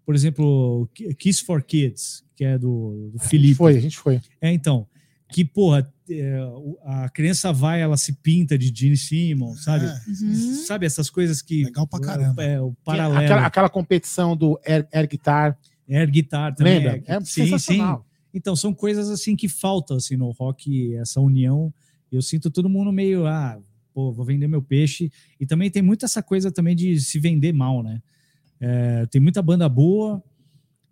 por 0.05 0.15
exemplo, 0.15 0.87
Kiss 1.17 1.43
for 1.43 1.61
Kids, 1.63 2.23
que 2.35 2.43
é 2.45 2.57
do, 2.57 3.09
do 3.11 3.17
A 3.19 3.21
gente 3.23 3.29
Felipe. 3.29 3.55
foi, 3.55 3.77
a 3.77 3.81
gente 3.81 3.97
foi. 3.97 4.21
É, 4.39 4.51
então, 4.53 4.87
que, 5.31 5.43
porra, 5.43 5.91
é, 6.09 6.39
a 6.85 7.09
criança 7.09 7.51
vai, 7.53 7.81
ela 7.81 7.97
se 7.97 8.13
pinta 8.13 8.57
de 8.57 8.71
Gene 8.73 8.97
Simmons, 8.97 9.63
sabe? 9.63 9.85
É, 9.85 9.89
Uhum. 10.23 10.55
Sabe 10.65 10.85
essas 10.85 11.09
coisas 11.09 11.41
que... 11.41 11.65
Legal 11.65 11.85
pra 11.87 11.99
caramba. 11.99 12.43
É, 12.43 12.59
o 12.61 12.73
paralelo. 12.83 13.23
Aquela, 13.23 13.45
aquela 13.45 13.69
competição 13.69 14.35
do 14.37 14.59
Air, 14.65 14.87
Air 14.91 15.07
Guitar, 15.07 15.57
Air 15.87 16.09
guitar 16.09 16.55
também. 16.55 16.79
lembra? 16.79 17.03
É, 17.05 17.19
sim, 17.19 17.25
sim. 17.25 17.43
sensacional. 17.49 18.05
Então, 18.33 18.55
são 18.55 18.73
coisas 18.73 19.09
assim 19.09 19.35
que 19.35 19.47
faltam 19.47 19.97
assim, 19.97 20.15
no 20.15 20.29
rock, 20.31 20.95
essa 20.95 21.19
união. 21.19 21.71
Eu 22.11 22.21
sinto 22.21 22.49
todo 22.49 22.69
mundo 22.69 22.91
meio, 22.91 23.25
ah, 23.27 23.59
pô, 23.93 24.11
vou 24.11 24.25
vender 24.25 24.47
meu 24.47 24.61
peixe. 24.61 25.11
E 25.39 25.45
também 25.45 25.69
tem 25.69 25.81
muito 25.81 26.05
essa 26.05 26.21
coisa 26.23 26.51
também 26.51 26.75
de 26.75 26.99
se 26.99 27.19
vender 27.19 27.53
mal, 27.53 27.83
né? 27.83 28.01
É, 28.59 29.05
tem 29.05 29.21
muita 29.21 29.41
banda 29.41 29.69
boa 29.69 30.21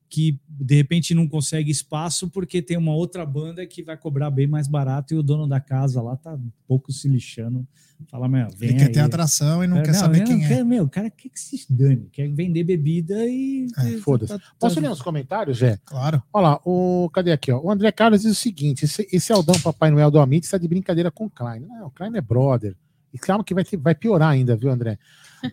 que 0.10 0.40
de 0.50 0.76
repente 0.76 1.14
não 1.14 1.28
consegue 1.28 1.70
espaço 1.70 2.30
porque 2.30 2.62
tem 2.62 2.78
uma 2.78 2.94
outra 2.94 3.26
banda 3.26 3.66
que 3.66 3.84
vai 3.84 3.98
cobrar 3.98 4.30
bem 4.32 4.48
mais 4.48 4.68
barato 4.68 5.14
e 5.14 5.18
o 5.18 5.24
dono 5.24 5.48
da 5.48 5.60
casa 5.60 6.02
lá 6.02 6.16
tá 6.16 6.34
um 6.34 6.50
pouco 6.68 6.92
se 6.92 7.08
lixando. 7.10 7.68
Fala, 8.12 8.28
meu, 8.28 8.48
vem 8.56 8.70
Ele 8.70 8.78
quer 8.80 8.86
aí. 8.86 8.92
ter 8.92 9.00
atração 9.00 9.64
e 9.64 9.68
não 9.68 9.78
É, 9.80 9.82
quer 9.82 9.94
saber 9.94 10.22
eu 10.22 10.26
quem 10.26 10.38
não 10.38 10.46
é. 10.46 10.48
quero- 10.48 10.66
meu, 10.66 10.84
o 10.84 10.90
cara 10.90 11.10
quer 11.10 11.30
que 11.30 11.40
se 11.40 11.66
dane, 11.68 12.08
quer 12.12 12.30
vender 12.30 12.64
bebida 12.64 13.16
e. 13.26 13.68
É, 13.80 13.90
e- 13.90 13.98
foda-se. 13.98 14.32
tá- 14.34 14.40
tá- 14.40 14.46
Posso 14.60 14.80
ler 14.80 14.90
uns 14.90 15.02
comentários, 15.02 15.58
Jé? 15.58 15.80
Claro. 15.84 16.22
Olha 16.32 16.48
lá, 16.50 16.62
o, 16.64 17.10
cadê 17.12 17.32
aqui? 17.32 17.52
Ó? 17.52 17.60
O 17.60 17.72
André 17.72 17.92
Carlos 17.92 18.22
diz 18.22 18.32
o 18.32 18.36
seguinte: 18.36 18.86
esse, 18.86 19.08
esse 19.12 19.34
Aldão 19.34 19.60
Papai 19.60 19.90
Noel 19.90 20.12
do 20.12 20.20
Amit 20.20 20.46
está 20.46 20.58
de 20.60 20.68
brincadeira 20.68 21.10
com 21.10 21.26
o 21.26 21.30
Klein. 21.30 21.62
Não, 21.62 21.88
o 21.88 21.92
Klein 21.92 22.16
é 22.16 22.22
brother. 22.22 22.76
E 23.14 23.18
calma 23.18 23.44
que 23.44 23.54
vai, 23.54 23.66
ter- 23.66 23.78
vai 23.78 23.96
piorar 23.96 24.30
ainda, 24.30 24.56
viu, 24.56 24.70
André? 24.70 25.00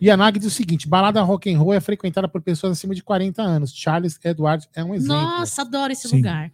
E 0.01 0.09
a 0.09 0.17
Nag 0.17 0.37
diz 0.39 0.47
o 0.47 0.55
seguinte: 0.55 0.87
balada 0.87 1.21
rock 1.21 1.53
and 1.53 1.59
roll 1.59 1.73
é 1.73 1.79
frequentada 1.79 2.27
por 2.27 2.41
pessoas 2.41 2.73
acima 2.73 2.95
de 2.95 3.03
40 3.03 3.41
anos. 3.41 3.71
Charles 3.73 4.19
Edward 4.23 4.67
é 4.73 4.83
um 4.83 4.93
exemplo. 4.95 5.15
Nossa, 5.15 5.61
adoro 5.61 5.91
esse 5.93 6.07
Sim. 6.07 6.17
lugar. 6.17 6.51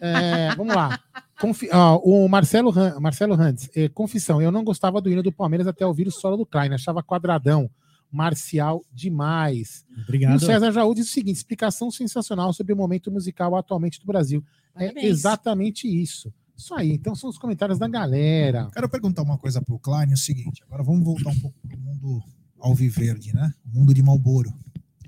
É, 0.00 0.54
vamos 0.56 0.74
lá. 0.74 0.98
Confi- 1.40 1.68
ó, 1.70 1.98
o 1.98 2.26
Marcelo, 2.28 2.70
Han- 2.76 2.98
Marcelo 2.98 3.34
Handes, 3.34 3.68
eh, 3.76 3.88
confissão, 3.90 4.40
eu 4.40 4.50
não 4.50 4.64
gostava 4.64 5.02
do 5.02 5.10
hino 5.10 5.22
do 5.22 5.30
Palmeiras 5.30 5.66
até 5.66 5.84
ouvir 5.86 6.06
o 6.08 6.10
solo 6.10 6.36
do 6.38 6.46
Klein, 6.46 6.72
achava 6.72 7.02
quadradão, 7.02 7.68
marcial 8.10 8.82
demais. 8.92 9.84
E 9.94 10.00
Obrigado. 10.00 10.36
o 10.36 10.40
César 10.40 10.72
Jaú 10.72 10.94
diz 10.94 11.08
o 11.08 11.12
seguinte: 11.12 11.36
explicação 11.36 11.90
sensacional 11.90 12.52
sobre 12.54 12.72
o 12.72 12.76
momento 12.76 13.10
musical 13.10 13.54
atualmente 13.54 14.00
do 14.00 14.06
Brasil. 14.06 14.42
É 14.74 14.86
Parabéns. 14.88 15.04
exatamente 15.06 15.86
isso. 15.86 16.32
Isso 16.56 16.74
aí, 16.74 16.92
então 16.92 17.14
são 17.14 17.28
os 17.28 17.36
comentários 17.36 17.78
da 17.78 17.86
galera. 17.86 18.70
Quero 18.72 18.88
perguntar 18.88 19.20
uma 19.22 19.36
coisa 19.36 19.60
pro 19.60 19.78
Klein, 19.78 20.10
é 20.10 20.14
o 20.14 20.16
seguinte, 20.16 20.62
agora 20.66 20.82
vamos 20.82 21.04
voltar 21.04 21.28
um 21.28 21.38
pouco 21.38 21.54
pro 21.68 21.78
mundo 21.78 22.22
alviverde, 22.66 23.32
né? 23.34 23.52
O 23.64 23.78
mundo 23.78 23.94
de 23.94 24.02
Malboro. 24.02 24.52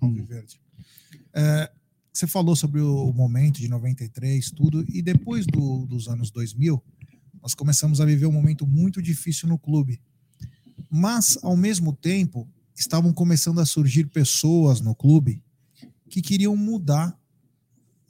Alviverde. 0.01 0.61
É, 1.35 1.71
você 2.13 2.27
falou 2.27 2.57
sobre 2.57 2.81
o 2.81 3.13
momento 3.13 3.59
de 3.61 3.69
93, 3.69 4.51
tudo, 4.51 4.85
e 4.89 5.03
depois 5.03 5.47
do- 5.47 5.87
dos 5.87 6.09
anos 6.09 6.31
2000, 6.31 6.83
nós 7.43 7.55
começamos 7.55 8.01
a 8.01 8.05
viver 8.05 8.27
um 8.27 8.33
momento 8.33 8.67
muito 8.67 9.01
difícil 9.03 9.49
no 9.49 9.59
clube. 9.59 10.01
Mas, 10.91 11.39
ao 11.43 11.57
mesmo 11.57 11.93
tempo, 11.93 12.49
estavam 12.75 13.13
começando 13.13 13.61
a 13.61 13.67
surgir 13.67 14.07
pessoas 14.07 14.81
no 14.81 14.95
clube 14.95 15.43
que 16.09 16.23
queriam 16.23 16.57
mudar 16.57 17.17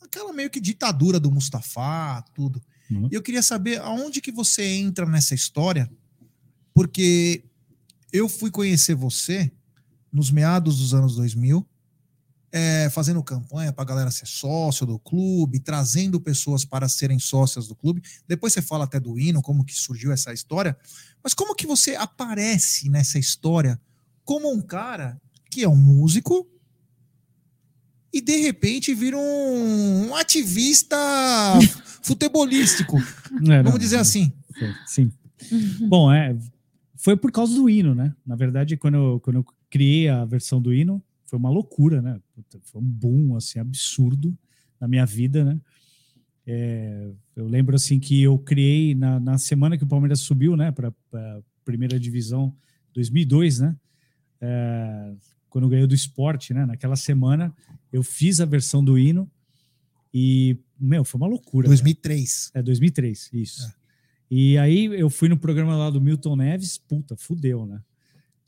aquela 0.01 0.33
meio 0.33 0.49
que 0.51 0.61
ditadura 0.61 1.19
do 1.19 1.31
Mustafa, 1.31 2.23
tudo. 2.35 2.63
Uhum. 2.91 3.09
E 3.11 3.15
eu 3.15 3.23
queria 3.23 3.43
saber 3.43 3.79
aonde 3.81 4.21
que 4.21 4.33
você 4.33 4.65
entra 4.65 5.05
nessa 5.05 5.35
história, 5.35 5.91
porque 6.73 7.45
eu 8.13 8.29
fui 8.29 8.51
conhecer 8.51 8.95
você 8.95 9.51
nos 10.13 10.31
meados 10.31 10.79
dos 10.79 10.95
anos 10.95 11.17
2000, 11.17 11.67
é, 12.51 12.89
fazendo 12.91 13.23
campanha 13.23 13.73
para 13.73 13.83
a 13.83 13.87
galera 13.87 14.11
ser 14.11 14.27
sócio 14.27 14.87
do 14.87 14.99
clube, 14.99 15.61
trazendo 15.61 16.19
pessoas 16.21 16.65
para 16.65 16.89
serem 16.89 17.19
sócias 17.19 17.69
do 17.69 17.75
clube. 17.75 18.03
Depois 18.27 18.53
você 18.53 18.63
fala 18.63 18.85
até 18.85 18.99
do 18.99 19.19
hino, 19.19 19.43
como 19.43 19.65
que 19.65 19.75
surgiu 19.75 20.11
essa 20.13 20.33
história. 20.33 20.77
Mas 21.23 21.35
como 21.35 21.55
que 21.55 21.67
você 21.67 21.95
aparece 21.95 22.89
nessa 22.89 23.19
história 23.19 23.79
como 24.25 24.53
um 24.53 24.61
cara 24.61 25.21
que 25.51 25.63
é 25.63 25.69
um 25.69 25.77
músico 25.77 26.47
e 28.13 28.21
de 28.21 28.37
repente 28.37 28.95
vira 28.95 29.17
um, 29.17 30.09
um 30.09 30.15
ativista 30.15 30.97
futebolístico, 32.03 32.99
É, 32.99 33.63
não, 33.63 33.65
vamos 33.65 33.81
dizer 33.81 33.97
não, 33.97 34.03
assim. 34.03 34.33
Sim. 34.87 35.13
Bom, 35.87 36.13
é, 36.13 36.37
foi 36.99 37.17
por 37.17 37.31
causa 37.31 37.55
do 37.55 37.71
hino, 37.71 37.95
né? 37.95 38.15
Na 38.27 38.35
verdade, 38.35 38.77
quando 38.77 38.97
eu, 38.97 39.21
quando 39.21 39.37
eu 39.37 39.47
criei 39.71 40.09
a 40.09 40.25
versão 40.25 40.61
do 40.61 40.75
hino, 40.75 41.03
foi 41.25 41.39
uma 41.39 41.49
loucura, 41.49 42.03
né? 42.03 42.21
Foi 42.63 42.83
um 42.83 42.85
boom, 42.85 43.37
assim, 43.37 43.61
absurdo 43.61 44.37
na 44.81 44.89
minha 44.89 45.07
vida, 45.07 45.45
né? 45.45 45.61
É, 46.45 47.11
eu 47.37 47.47
lembro, 47.47 47.77
assim, 47.77 48.01
que 48.01 48.21
eu 48.23 48.37
criei 48.39 48.95
na, 48.95 49.21
na 49.21 49.39
semana 49.39 49.79
que 49.79 49.85
o 49.85 49.87
Palmeiras 49.87 50.21
subiu, 50.21 50.57
né? 50.57 50.73
Para 50.73 50.93
a 51.15 51.41
primeira 51.65 52.01
divisão, 52.01 52.55
2002, 52.95 53.61
né? 53.61 53.77
É, 54.41 55.15
quando 55.49 55.69
ganhou 55.69 55.87
do 55.87 55.95
esporte, 55.95 56.53
né? 56.53 56.67
Naquela 56.67 56.97
semana, 56.97 57.55
eu 57.93 58.03
fiz 58.03 58.41
a 58.41 58.45
versão 58.45 58.83
do 58.83 58.99
hino 58.99 59.31
e, 60.13 60.59
meu, 60.81 61.05
foi 61.05 61.21
uma 61.21 61.29
loucura. 61.29 61.67
cara. 61.67 61.77
2003. 61.77 62.51
É 62.55 62.63
2003, 62.63 63.31
isso. 63.33 63.73
E 64.31 64.59
aí 64.59 64.87
eu 64.87 65.09
fui 65.09 65.29
no 65.29 65.37
programa 65.39 65.77
lá 65.77 65.91
do 65.91 66.01
Milton 66.01 66.37
Neves, 66.37 66.77
puta, 66.79 67.17
fudeu, 67.17 67.65
né? 67.67 67.81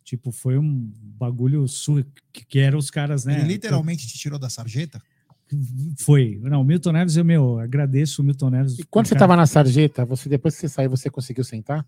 Tipo, 0.05 0.33
foi 0.33 0.59
um 0.59 0.93
bagulho 1.19 1.67
sur... 1.69 2.05
que, 2.33 2.45
que 2.45 2.59
eram 2.59 2.79
os 2.79 2.91
caras, 2.91 3.25
né? 3.25 3.39
Ele 3.41 3.49
literalmente 3.49 4.07
te 4.07 4.19
tirou 4.19 4.39
da 4.39 4.51
sarjeta? 4.51 5.01
Foi. 5.99 6.39
Não, 6.43 6.63
o 6.63 6.65
Milton 6.65 6.93
Neves, 6.93 7.17
eu, 7.17 7.25
meu, 7.25 7.59
agradeço 7.59 8.23
o 8.23 8.25
Milton 8.25 8.51
Neves. 8.51 8.79
E 8.79 8.85
quando 8.85 9.07
você 9.07 9.15
Cara, 9.15 9.25
estava 9.25 9.37
na 9.37 9.47
sarjeta, 9.47 10.05
você 10.05 10.29
depois 10.29 10.55
que 10.55 10.61
você 10.61 10.69
saiu, 10.69 10.91
você 10.91 11.11
conseguiu 11.11 11.45
sentar? 11.45 11.87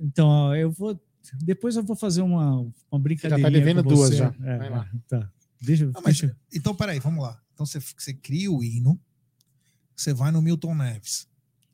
Então, 0.00 0.54
eu 0.54 0.70
vou. 0.70 1.00
Depois 1.42 1.76
eu 1.76 1.82
vou 1.82 1.96
fazer 1.96 2.22
uma, 2.22 2.66
uma 2.90 2.98
brincadeira. 3.00 3.42
tá 3.42 3.50
devendo 3.50 3.82
duas 3.82 4.16
já. 4.16 4.30
Vai 4.30 4.70
lá. 4.70 4.90
Tá. 5.08 5.30
Deixa, 5.60 5.86
Não, 5.86 5.92
mas- 6.04 6.20
deixa- 6.20 6.36
Então, 6.54 6.74
peraí, 6.74 7.00
vamos 7.00 7.22
lá. 7.22 7.40
Então 7.52 7.66
você, 7.66 7.80
você 7.80 8.14
cria 8.14 8.50
o 8.50 8.62
hino, 8.62 8.98
você 9.94 10.14
vai 10.14 10.30
no 10.30 10.40
Milton 10.40 10.74
Neves. 10.74 11.27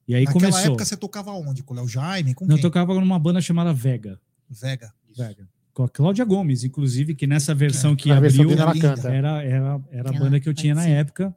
E 0.07 0.14
aí 0.14 0.24
Naquela 0.24 0.40
começou. 0.46 0.61
época 0.72 0.84
você 0.84 0.96
tocava 0.96 1.32
onde? 1.32 1.62
Com 1.62 1.72
o 1.72 1.76
Léo 1.76 1.88
Jaime? 1.88 2.34
Com 2.34 2.44
Não, 2.44 2.52
eu 2.55 2.59
quem? 2.59 2.62
tocava 2.62 2.94
numa 2.94 3.18
banda 3.18 3.40
chamada 3.40 3.72
Vega. 3.72 4.20
Vega. 4.50 4.92
Vega. 5.16 5.48
Com 5.72 5.82
a 5.84 5.88
Cláudia 5.88 6.24
Gomes, 6.24 6.62
inclusive, 6.62 7.14
que 7.14 7.26
nessa 7.26 7.55
versão 7.55 7.96
que 7.96 8.09
Na 8.11 8.20
versão 8.20 8.42
abriu. 8.44 8.57
linda. 8.72 8.80
canta. 8.80 9.09
era, 9.09 9.42
era, 9.42 9.80
era 9.90 10.11
a 10.11 10.12
banda 10.12 10.38
que 10.38 10.48
eu 10.48 10.55
tinha 10.55 10.74
na 10.74 10.82
participa. 10.82 11.00
época. 11.00 11.36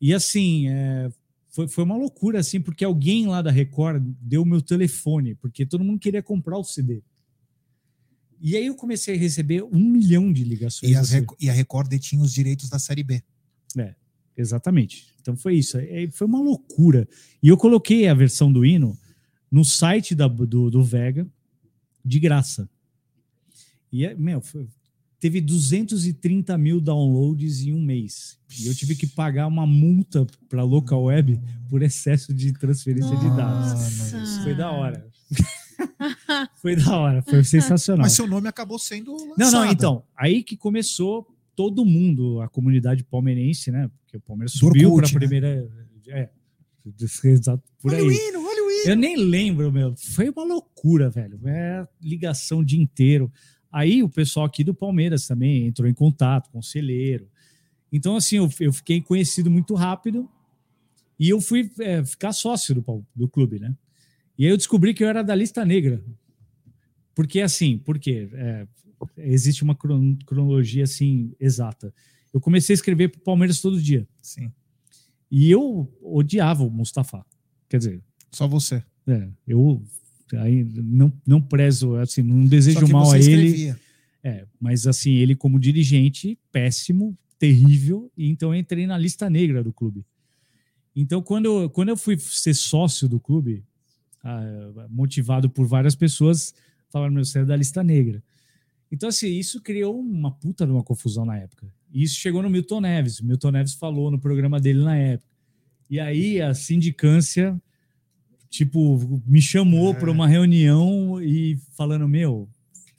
E 0.00 0.12
assim, 0.12 0.68
é, 0.68 1.08
foi, 1.48 1.66
foi 1.68 1.84
uma 1.84 1.96
loucura, 1.96 2.40
assim, 2.40 2.60
porque 2.60 2.84
alguém 2.84 3.26
lá 3.26 3.40
da 3.42 3.50
Record 3.50 4.02
deu 4.20 4.42
o 4.42 4.46
meu 4.46 4.60
telefone, 4.60 5.34
porque 5.36 5.64
todo 5.64 5.84
mundo 5.84 5.98
queria 6.00 6.22
comprar 6.22 6.58
o 6.58 6.64
CD. 6.64 7.02
E 8.40 8.56
aí 8.56 8.66
eu 8.66 8.74
comecei 8.74 9.14
a 9.14 9.18
receber 9.18 9.62
um 9.62 9.78
milhão 9.78 10.32
de 10.32 10.42
ligações. 10.44 10.90
E, 10.92 10.96
assim. 10.96 11.24
E 11.38 11.48
a 11.48 11.52
Record 11.52 11.88
detinha 11.88 12.22
os 12.22 12.32
direitos 12.32 12.68
da 12.70 12.78
Série 12.78 13.02
B. 13.02 13.22
Exatamente. 14.40 15.06
Então 15.20 15.36
foi 15.36 15.54
isso. 15.56 15.76
É, 15.78 16.08
Foi 16.10 16.26
uma 16.26 16.40
loucura. 16.40 17.06
E 17.42 17.48
eu 17.48 17.56
coloquei 17.56 18.08
a 18.08 18.14
versão 18.14 18.52
do 18.52 18.64
hino 18.64 18.96
no 19.50 19.64
site 19.64 20.14
da- 20.14 20.28
do, 20.28 20.70
do 20.70 20.82
Vega 20.82 21.26
de 22.04 22.18
graça. 22.18 22.68
E, 23.92 24.04
é, 24.06 24.14
meu, 24.14 24.40
foi- 24.40 24.68
teve 25.18 25.40
230 25.40 26.56
mil 26.56 26.80
downloads 26.80 27.60
em 27.60 27.72
um 27.72 27.82
mês. 27.82 28.38
E 28.58 28.66
eu 28.66 28.74
tive 28.74 28.94
que 28.96 29.06
pagar 29.06 29.46
uma 29.46 29.66
multa 29.66 30.26
para 30.48 30.62
a 30.62 30.64
local 30.64 31.04
web 31.04 31.38
por 31.68 31.82
excesso 31.82 32.32
de 32.32 32.52
transferência 32.52 33.14
de 33.16 33.28
dados. 33.36 33.72
Nossa. 34.12 34.42
Foi 34.42 34.54
da 34.54 34.70
hora. 34.70 35.06
foi 36.56 36.76
da 36.76 36.96
hora, 36.96 37.22
foi 37.22 37.44
sensacional. 37.44 38.02
Mas 38.04 38.12
seu 38.12 38.26
nome 38.26 38.48
acabou 38.48 38.78
sendo 38.78 39.12
lançado. 39.12 39.34
Não, 39.38 39.50
não, 39.50 39.66
então, 39.70 40.02
aí 40.16 40.42
que 40.42 40.56
começou 40.56 41.26
todo 41.60 41.84
mundo, 41.84 42.40
a 42.40 42.48
comunidade 42.48 43.04
palmeirense, 43.04 43.70
né? 43.70 43.90
Porque 44.00 44.16
o 44.16 44.20
Palmeiras 44.22 44.52
subiu 44.52 44.94
para 44.94 45.06
a 45.06 45.12
primeira. 45.12 45.68
É, 46.08 46.30
exato, 47.24 47.62
por 47.78 47.92
Olha 47.92 48.02
o 48.02 48.08
aí. 48.08 48.16
hino, 48.16 48.38
olha 48.38 48.64
o 48.64 48.70
hino. 48.70 48.90
Eu 48.90 48.96
nem 48.96 49.14
lembro, 49.14 49.70
meu. 49.70 49.94
Foi 49.94 50.30
uma 50.30 50.42
loucura, 50.42 51.10
velho. 51.10 51.38
É 51.46 51.86
ligação 52.00 52.60
o 52.60 52.64
dia 52.64 52.80
inteiro. 52.80 53.30
Aí 53.70 54.02
o 54.02 54.08
pessoal 54.08 54.46
aqui 54.46 54.64
do 54.64 54.72
Palmeiras 54.72 55.26
também 55.26 55.66
entrou 55.66 55.86
em 55.86 55.92
contato, 55.92 56.50
conselheiro. 56.50 57.28
Então, 57.92 58.16
assim, 58.16 58.36
eu, 58.36 58.48
eu 58.58 58.72
fiquei 58.72 59.02
conhecido 59.02 59.50
muito 59.50 59.74
rápido 59.74 60.26
e 61.18 61.28
eu 61.28 61.42
fui 61.42 61.70
é, 61.80 62.02
ficar 62.02 62.32
sócio 62.32 62.74
do, 62.74 63.06
do 63.14 63.28
clube, 63.28 63.58
né? 63.58 63.76
E 64.38 64.46
aí 64.46 64.50
eu 64.50 64.56
descobri 64.56 64.94
que 64.94 65.04
eu 65.04 65.08
era 65.10 65.22
da 65.22 65.34
lista 65.34 65.62
negra. 65.62 66.02
Porque, 67.14 67.42
assim, 67.42 67.76
porque 67.76 68.30
é, 68.32 68.66
existe 69.16 69.62
uma 69.62 69.74
cron- 69.74 70.16
cronologia, 70.26 70.84
assim, 70.84 71.32
exata. 71.40 71.92
Eu 72.32 72.40
comecei 72.40 72.72
a 72.72 72.76
escrever 72.76 73.08
para 73.08 73.18
o 73.20 73.24
Palmeiras 73.24 73.60
todo 73.60 73.80
dia. 73.80 74.06
Sim, 74.22 74.50
E 75.30 75.50
eu 75.50 75.92
odiava 76.02 76.62
o 76.64 76.70
Mustafa. 76.70 77.24
Quer 77.68 77.78
dizer, 77.78 78.02
só 78.30 78.46
você. 78.46 78.82
é, 79.06 79.28
eu 79.46 79.82
aí 80.38 80.64
não, 80.64 81.12
não 81.26 81.40
prezo, 81.42 81.96
assim, 81.96 82.22
não 82.22 82.46
desejo 82.46 82.86
mal 82.88 83.10
a 83.10 83.18
ele. 83.18 83.74
É, 84.22 84.46
mas 84.60 84.86
assim, 84.86 85.12
ele 85.12 85.34
como 85.34 85.58
dirigente, 85.58 86.38
péssimo, 86.52 87.16
terrível, 87.38 88.12
e 88.16 88.28
então 88.28 88.54
eu 88.54 88.60
entrei 88.60 88.86
na 88.86 88.96
lista 88.98 89.28
negra 89.30 89.64
do 89.64 89.72
clube. 89.72 90.04
Então, 90.94 91.22
quando 91.22 91.46
eu, 91.46 91.70
quando 91.70 91.88
eu 91.88 91.96
fui 91.96 92.18
ser 92.18 92.52
sócio 92.54 93.08
do 93.08 93.18
clube, 93.18 93.64
ah, 94.22 94.86
motivado 94.90 95.48
por 95.48 95.66
várias 95.66 95.94
pessoas, 95.94 96.52
falaram, 96.90 97.14
meu, 97.14 97.24
você 97.24 97.38
é 97.38 97.44
da 97.44 97.56
lista 97.56 97.82
negra. 97.82 98.22
Então, 98.90 99.08
assim, 99.08 99.28
isso 99.28 99.60
criou 99.60 99.98
uma 99.98 100.30
puta 100.32 100.66
de 100.66 100.72
uma 100.72 100.82
confusão 100.82 101.24
na 101.24 101.36
época. 101.36 101.72
E 101.92 102.02
isso 102.02 102.16
chegou 102.16 102.42
no 102.42 102.50
Milton 102.50 102.80
Neves. 102.80 103.20
O 103.20 103.26
Milton 103.26 103.50
Neves 103.52 103.74
falou 103.74 104.10
no 104.10 104.18
programa 104.18 104.60
dele 104.60 104.82
na 104.82 104.96
época. 104.96 105.30
E 105.88 105.98
aí 106.00 106.40
a 106.40 106.54
sindicância, 106.54 107.60
tipo, 108.48 109.22
me 109.26 109.40
chamou 109.40 109.90
É. 109.92 109.94
para 109.94 110.10
uma 110.10 110.26
reunião 110.28 111.20
e 111.22 111.58
falando, 111.76 112.08
meu, 112.08 112.48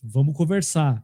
vamos 0.02 0.36
conversar. 0.36 1.04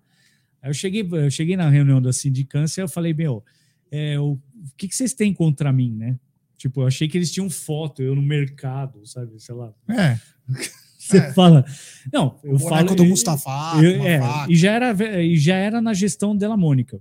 Aí 0.61 0.69
eu 0.69 0.73
cheguei, 0.73 1.07
eu 1.09 1.31
cheguei 1.31 1.55
na 1.55 1.69
reunião 1.69 2.01
da 2.01 2.11
sindicância 2.11 2.81
eu 2.81 2.89
falei, 2.89 3.13
meu, 3.13 3.43
é, 3.91 4.19
o, 4.19 4.33
o 4.33 4.39
que, 4.75 4.87
que 4.87 4.95
vocês 4.95 5.13
têm 5.13 5.33
contra 5.33 5.71
mim, 5.71 5.91
né? 5.95 6.19
Tipo, 6.57 6.81
eu 6.81 6.87
achei 6.87 7.07
que 7.07 7.17
eles 7.17 7.31
tinham 7.31 7.49
foto, 7.49 8.01
eu 8.01 8.15
no 8.15 8.21
mercado, 8.21 9.05
sabe? 9.05 9.39
Sei 9.39 9.53
lá. 9.53 9.73
É, 9.89 10.19
Você 11.11 11.17
É. 11.17 11.33
fala. 11.33 11.65
Não, 12.11 12.39
eu 12.43 12.55
o 12.55 12.59
falo. 12.59 12.95
do 12.95 13.03
eu- 13.03 13.09
Mustafa, 13.09 13.49
eu- 13.81 14.03
é, 14.05 14.19
e 14.49 14.55
já 14.55 14.71
era 14.71 15.23
e 15.23 15.37
já 15.37 15.55
era 15.55 15.81
na 15.81 15.93
gestão 15.93 16.35
dela 16.35 16.57
Mônica. 16.57 16.99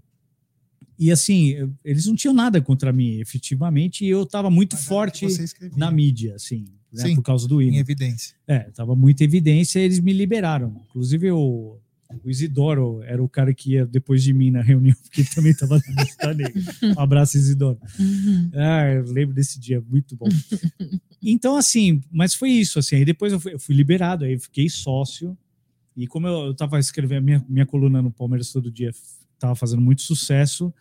E 0.99 1.11
assim, 1.13 1.49
eu- 1.51 1.73
eles 1.85 2.07
não 2.07 2.15
tinham 2.15 2.33
nada 2.35 2.61
contra 2.61 2.93
mim, 2.93 3.21
efetivamente, 3.21 4.05
e 4.05 4.09
eu 4.09 4.23
estava 4.23 4.49
muito 4.51 4.75
Mas 4.77 4.81
era 4.83 4.89
forte 4.89 5.27
na 5.77 5.91
mídia, 5.91 6.35
assim, 6.37 6.65
né, 6.93 7.03
Sim, 7.09 7.15
por 7.17 7.23
causa 7.23 7.47
do 7.47 7.61
Em 7.61 7.69
hino. 7.69 7.77
evidência. 7.79 8.35
É, 8.47 8.61
tava 8.71 8.97
muita 8.97 9.23
evidência, 9.23 9.79
eles 9.79 10.01
me 10.01 10.13
liberaram. 10.13 10.83
Inclusive 10.89 11.31
o, 11.33 11.79
o 12.23 12.31
Isidoro 12.31 13.03
era 13.03 13.23
o 13.23 13.29
cara 13.29 13.53
que 13.53 13.73
ia 13.73 13.87
depois 13.87 14.23
de 14.23 14.33
mim 14.33 14.51
na 14.51 14.63
reunião, 14.63 14.97
porque 15.03 15.25
também 15.35 15.53
estava 15.53 15.79
na 15.79 16.03
lista 16.03 16.35
negra. 16.35 16.63
Um 16.97 17.01
abraço, 17.01 17.37
Isidoro. 17.37 17.79
Uhum. 17.99 18.51
Ah, 18.55 18.89
eu 18.93 19.05
lembro 19.13 19.35
desse 19.35 19.59
dia, 19.59 19.83
muito 19.89 20.17
bom. 20.17 20.29
Então, 21.23 21.57
assim, 21.57 22.03
mas 22.11 22.35
foi 22.35 22.51
isso, 22.51 22.79
assim. 22.79 22.97
Aí 22.97 23.05
depois 23.05 23.33
eu 23.33 23.41
fui, 23.41 23.55
eu 23.55 23.59
fui 23.59 23.75
liberado, 23.75 24.25
aí 24.25 24.39
fiquei 24.39 24.69
sócio. 24.69 25.37
E 25.97 26.07
como 26.07 26.27
eu, 26.29 26.47
eu 26.47 26.55
tava 26.55 26.79
escrevendo, 26.79 27.25
minha, 27.25 27.45
minha 27.49 27.67
coluna 27.67 28.01
no 28.01 28.11
Palmeiras 28.11 28.53
todo 28.53 28.71
dia 28.71 28.93
tava 29.39 29.55
fazendo 29.55 29.83
muito 29.83 30.03
sucesso, 30.03 30.73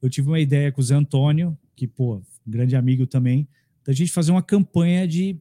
eu 0.00 0.08
tive 0.08 0.28
uma 0.28 0.40
ideia 0.40 0.72
com 0.72 0.80
o 0.80 0.84
Zé 0.84 0.94
Antônio, 0.94 1.56
que, 1.76 1.86
pô, 1.86 2.22
grande 2.46 2.74
amigo 2.74 3.06
também, 3.06 3.46
da 3.84 3.92
gente 3.92 4.12
fazer 4.12 4.30
uma 4.30 4.42
campanha 4.42 5.06
de 5.06 5.38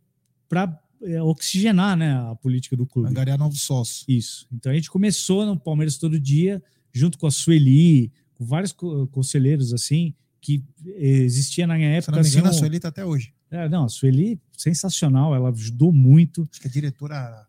para 0.47 0.79
oxigenar 1.23 1.95
né, 1.97 2.11
a 2.13 2.35
política 2.35 2.75
do 2.75 2.85
clube. 2.85 3.09
Angariar 3.09 3.37
novos 3.37 3.61
sócios. 3.61 4.05
Isso. 4.07 4.47
Então 4.51 4.71
a 4.71 4.75
gente 4.75 4.89
começou 4.89 5.45
no 5.45 5.57
Palmeiras 5.59 5.97
todo 5.97 6.19
dia, 6.19 6.61
junto 6.93 7.17
com 7.17 7.27
a 7.27 7.31
Sueli, 7.31 8.11
com 8.35 8.45
vários 8.45 8.71
co- 8.71 9.07
conselheiros 9.07 9.73
assim, 9.73 10.13
que 10.41 10.63
existia 10.95 11.65
na 11.67 11.75
minha 11.75 11.89
Se 11.91 11.97
época. 11.97 12.11
não 12.13 12.17
me 12.19 12.27
assim, 12.27 12.37
engano, 12.37 12.47
a 12.53 12.55
um- 12.55 12.59
Sueli 12.59 12.79
tá 12.79 12.87
até 12.89 13.05
hoje. 13.05 13.33
é, 13.51 13.67
não, 13.69 13.85
a 13.85 13.89
Sueli, 13.89 14.39
sensacional, 14.57 15.33
ela 15.35 15.49
ajudou 15.49 15.91
muito. 15.91 16.47
Acho 16.51 16.61
que 16.61 16.67
é 16.67 16.71
diretora 16.71 17.45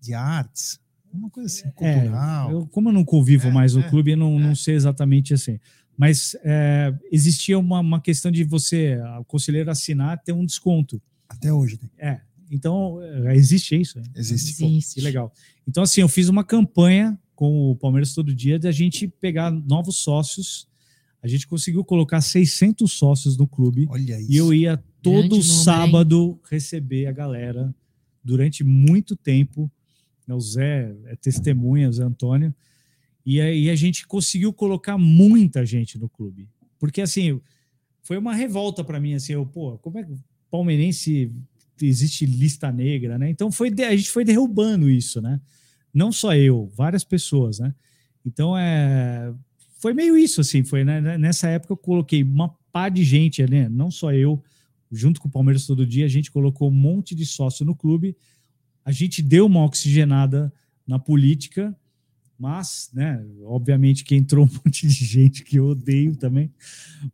de 0.00 0.14
artes. 0.14 0.80
Uma 1.12 1.28
coisa 1.28 1.46
assim, 1.46 1.68
É, 1.80 2.00
cultural. 2.00 2.50
eu, 2.50 2.66
como 2.68 2.88
eu 2.88 2.92
não 2.92 3.04
convivo 3.04 3.48
É, 3.48 3.50
mais 3.52 3.74
no 3.74 3.80
é, 3.82 3.88
clube, 3.90 4.12
eu 4.12 4.16
não, 4.16 4.38
é. 4.40 4.42
não 4.42 4.54
sei 4.54 4.74
exatamente 4.74 5.34
assim. 5.34 5.60
Mas 5.96 6.34
é, 6.42 6.92
existia 7.12 7.58
uma, 7.58 7.80
uma 7.80 8.00
questão 8.00 8.30
de 8.32 8.42
você, 8.44 8.98
o 9.20 9.24
conselheiro 9.24 9.70
assinar, 9.70 10.18
ter 10.22 10.32
um 10.32 10.44
desconto. 10.46 11.00
Até 11.28 11.52
hoje, 11.52 11.78
né? 11.82 11.88
É. 11.98 12.20
Então, 12.52 13.00
é, 13.02 13.34
existe 13.34 13.80
isso. 13.80 13.98
né? 13.98 14.04
Existe. 14.14 14.64
Existe. 14.64 14.94
que 14.94 15.00
legal. 15.00 15.32
Então, 15.66 15.82
assim, 15.82 16.02
eu 16.02 16.08
fiz 16.08 16.28
uma 16.28 16.44
campanha 16.44 17.18
com 17.34 17.70
o 17.70 17.76
Palmeiras 17.76 18.12
todo 18.12 18.34
dia 18.34 18.58
da 18.58 18.70
gente 18.70 19.08
pegar 19.08 19.50
novos 19.50 19.96
sócios. 19.96 20.68
A 21.22 21.26
gente 21.26 21.46
conseguiu 21.46 21.82
colocar 21.82 22.20
600 22.20 22.92
sócios 22.92 23.36
no 23.36 23.46
clube 23.46 23.86
Olha 23.88 24.20
isso. 24.20 24.30
e 24.30 24.36
eu 24.36 24.52
ia 24.52 24.76
todo 25.00 25.28
Grande 25.28 25.44
sábado 25.44 26.38
receber 26.50 27.06
a 27.06 27.12
galera 27.12 27.74
durante 28.22 28.62
muito 28.62 29.16
tempo. 29.16 29.70
O 30.28 30.40
Zé 30.40 30.94
é 31.06 31.16
testemunha, 31.16 31.88
o 31.88 31.92
Zé 31.92 32.04
Antônio. 32.04 32.54
E 33.24 33.40
aí 33.40 33.70
a 33.70 33.74
gente 33.74 34.06
conseguiu 34.06 34.52
colocar 34.52 34.98
muita 34.98 35.64
gente 35.64 35.98
no 35.98 36.08
clube. 36.08 36.48
Porque, 36.78 37.00
assim, 37.00 37.40
foi 38.02 38.18
uma 38.18 38.34
revolta 38.34 38.82
para 38.82 39.00
mim, 39.00 39.14
assim, 39.14 39.32
eu, 39.32 39.46
pô, 39.46 39.78
como 39.78 39.98
é 39.98 40.04
que 40.04 40.12
o 40.12 40.18
palmeirense 40.50 41.32
existe 41.86 42.26
lista 42.26 42.70
negra, 42.72 43.18
né? 43.18 43.30
Então 43.30 43.50
foi 43.50 43.72
a 43.86 43.96
gente 43.96 44.10
foi 44.10 44.24
derrubando 44.24 44.88
isso, 44.88 45.20
né? 45.20 45.40
Não 45.92 46.10
só 46.10 46.34
eu, 46.34 46.70
várias 46.74 47.04
pessoas, 47.04 47.58
né? 47.58 47.74
Então 48.24 48.56
é 48.56 49.32
foi 49.78 49.92
meio 49.92 50.16
isso 50.16 50.40
assim, 50.40 50.62
foi 50.62 50.84
né? 50.84 51.18
nessa 51.18 51.48
época 51.48 51.72
eu 51.72 51.76
coloquei 51.76 52.22
uma 52.22 52.54
pá 52.70 52.88
de 52.88 53.02
gente, 53.02 53.44
né? 53.44 53.68
Não 53.68 53.90
só 53.90 54.12
eu, 54.12 54.42
junto 54.90 55.20
com 55.20 55.26
o 55.26 55.30
Palmeiras 55.30 55.66
todo 55.66 55.86
dia, 55.86 56.04
a 56.04 56.08
gente 56.08 56.30
colocou 56.30 56.68
um 56.68 56.74
monte 56.74 57.14
de 57.14 57.26
sócio 57.26 57.64
no 57.66 57.74
clube. 57.74 58.16
A 58.84 58.92
gente 58.92 59.20
deu 59.20 59.46
uma 59.46 59.64
oxigenada 59.64 60.52
na 60.86 60.98
política, 60.98 61.76
mas, 62.42 62.90
né, 62.92 63.24
obviamente 63.44 64.02
que 64.02 64.16
entrou 64.16 64.44
um 64.46 64.50
monte 64.52 64.88
de 64.88 65.04
gente 65.04 65.44
que 65.44 65.58
eu 65.60 65.66
odeio 65.66 66.16
também, 66.16 66.50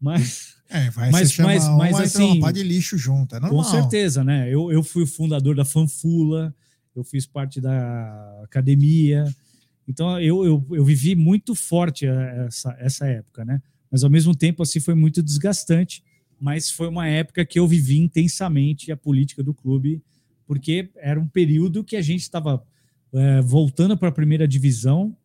mas 0.01 0.57
É, 0.70 0.91
vai 0.91 1.11
Mas- 1.11 1.31
se 1.33 1.43
mas- 1.43 1.66
mas 1.68 1.91
entrar 1.93 2.03
assim, 2.05 2.33
uma 2.33 2.41
pá 2.47 2.53
de 2.53 2.62
lixo 2.62 2.97
junto. 2.99 3.35
É 3.37 3.41
normal. 3.41 3.62
com 3.62 3.70
certeza, 3.70 4.22
né? 4.24 4.49
Eu, 4.53 4.70
eu 4.72 4.83
fui 4.83 5.03
o 5.03 5.07
fundador 5.07 5.55
da 5.57 5.64
Fanfula, 5.64 6.55
eu 6.95 7.03
fiz 7.05 7.24
parte 7.26 7.59
da 7.61 8.41
academia. 8.45 9.24
Então, 9.87 10.20
eu, 10.20 10.45
eu, 10.45 10.66
eu 10.72 10.85
vivi 10.85 11.14
muito 11.14 11.55
forte 11.55 12.05
eh, 12.07 12.45
essa, 12.47 12.76
essa 12.79 13.07
época, 13.07 13.47
né? 13.47 13.62
Mas, 13.91 14.05
ao 14.05 14.11
mesmo 14.11 14.35
tempo, 14.35 14.62
assim, 14.62 14.79
foi 14.79 14.95
muito 14.95 15.22
desgastante. 15.22 16.03
Mas 16.39 16.70
foi 16.70 16.87
uma 16.87 17.07
época 17.09 17.47
que 17.47 17.59
eu 17.59 17.66
vivi 17.66 17.97
intensamente 17.99 18.93
a 18.93 18.97
política 18.97 19.43
do 19.43 19.55
clube, 19.55 20.03
porque 20.47 20.91
era 20.97 21.18
um 21.18 21.26
período 21.26 21.83
que 21.83 21.97
a 21.97 22.03
gente 22.03 22.20
estava 22.20 22.62
eh, 23.13 23.41
voltando 23.43 23.97
para 23.97 24.09
a 24.09 24.13
primeira 24.13 24.47
divisão 24.47 25.17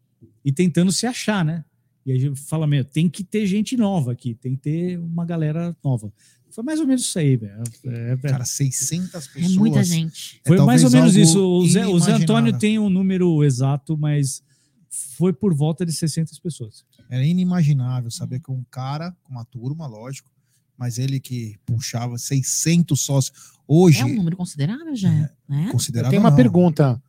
e 0.44 0.52
tentando 0.52 0.92
se 0.92 1.06
achar, 1.06 1.44
né? 1.44 1.64
E 2.06 2.12
a 2.12 2.18
gente 2.18 2.40
fala, 2.42 2.68
meu, 2.68 2.84
tem 2.84 3.10
que 3.10 3.24
ter 3.24 3.46
gente 3.46 3.78
nova 3.78 4.12
aqui, 4.12 4.36
tem 4.36 4.56
que 4.56 4.62
ter 4.62 5.00
uma 5.00 5.26
galera 5.26 5.76
nova. 5.84 6.12
Foi 6.52 6.64
mais 6.64 6.80
ou 6.80 6.86
menos 6.86 7.04
isso 7.04 7.18
aí, 7.18 7.36
velho. 7.36 7.64
É, 7.86 8.12
é, 8.12 8.18
Cara, 8.18 8.46
600 8.46 9.14
É 9.16 9.20
pessoas. 9.34 9.56
muita 9.56 9.84
gente. 9.84 10.40
É 10.46 10.48
foi 10.48 10.58
mais 10.60 10.84
ou 10.84 10.92
menos 10.92 11.16
isso. 11.16 11.40
O 11.40 11.68
Zé, 11.68 11.88
o 11.88 12.00
Zé 12.00 12.12
Antônio 12.12 12.58
tem 12.60 12.78
um 12.78 12.90
número 12.90 13.44
exato, 13.44 13.98
mas 13.98 14.44
foi 14.90 15.34
por 15.34 15.54
volta 15.56 15.84
de 15.86 15.92
600 15.92 16.38
pessoas. 16.40 16.86
Era 17.10 17.26
inimaginável 17.26 18.12
saber 18.12 18.40
que 18.40 18.52
um 18.52 18.64
cara, 18.70 19.16
com 19.24 19.32
uma 19.32 19.46
turma, 19.46 19.88
lógico, 19.88 20.30
mas 20.78 21.00
ele 21.00 21.20
que 21.20 21.58
puxava 21.66 22.18
600 22.18 23.00
sócios. 23.00 23.54
Hoje, 23.68 24.02
É 24.02 24.06
um 24.06 24.16
número 24.16 24.38
considerável 24.38 24.96
já, 24.96 25.10
né? 25.10 25.30
Eu 25.50 25.72
considerável 25.72 26.12
tenho 26.12 26.22
uma 26.22 26.30
não. 26.30 26.38
pergunta 26.38 27.02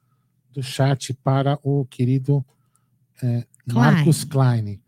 do 0.55 0.63
chat 0.63 1.13
para 1.15 1.59
o 1.63 1.85
querido 1.87 2.45
É. 3.23 3.45
Marcos 3.67 4.25
Klein. 4.25 4.81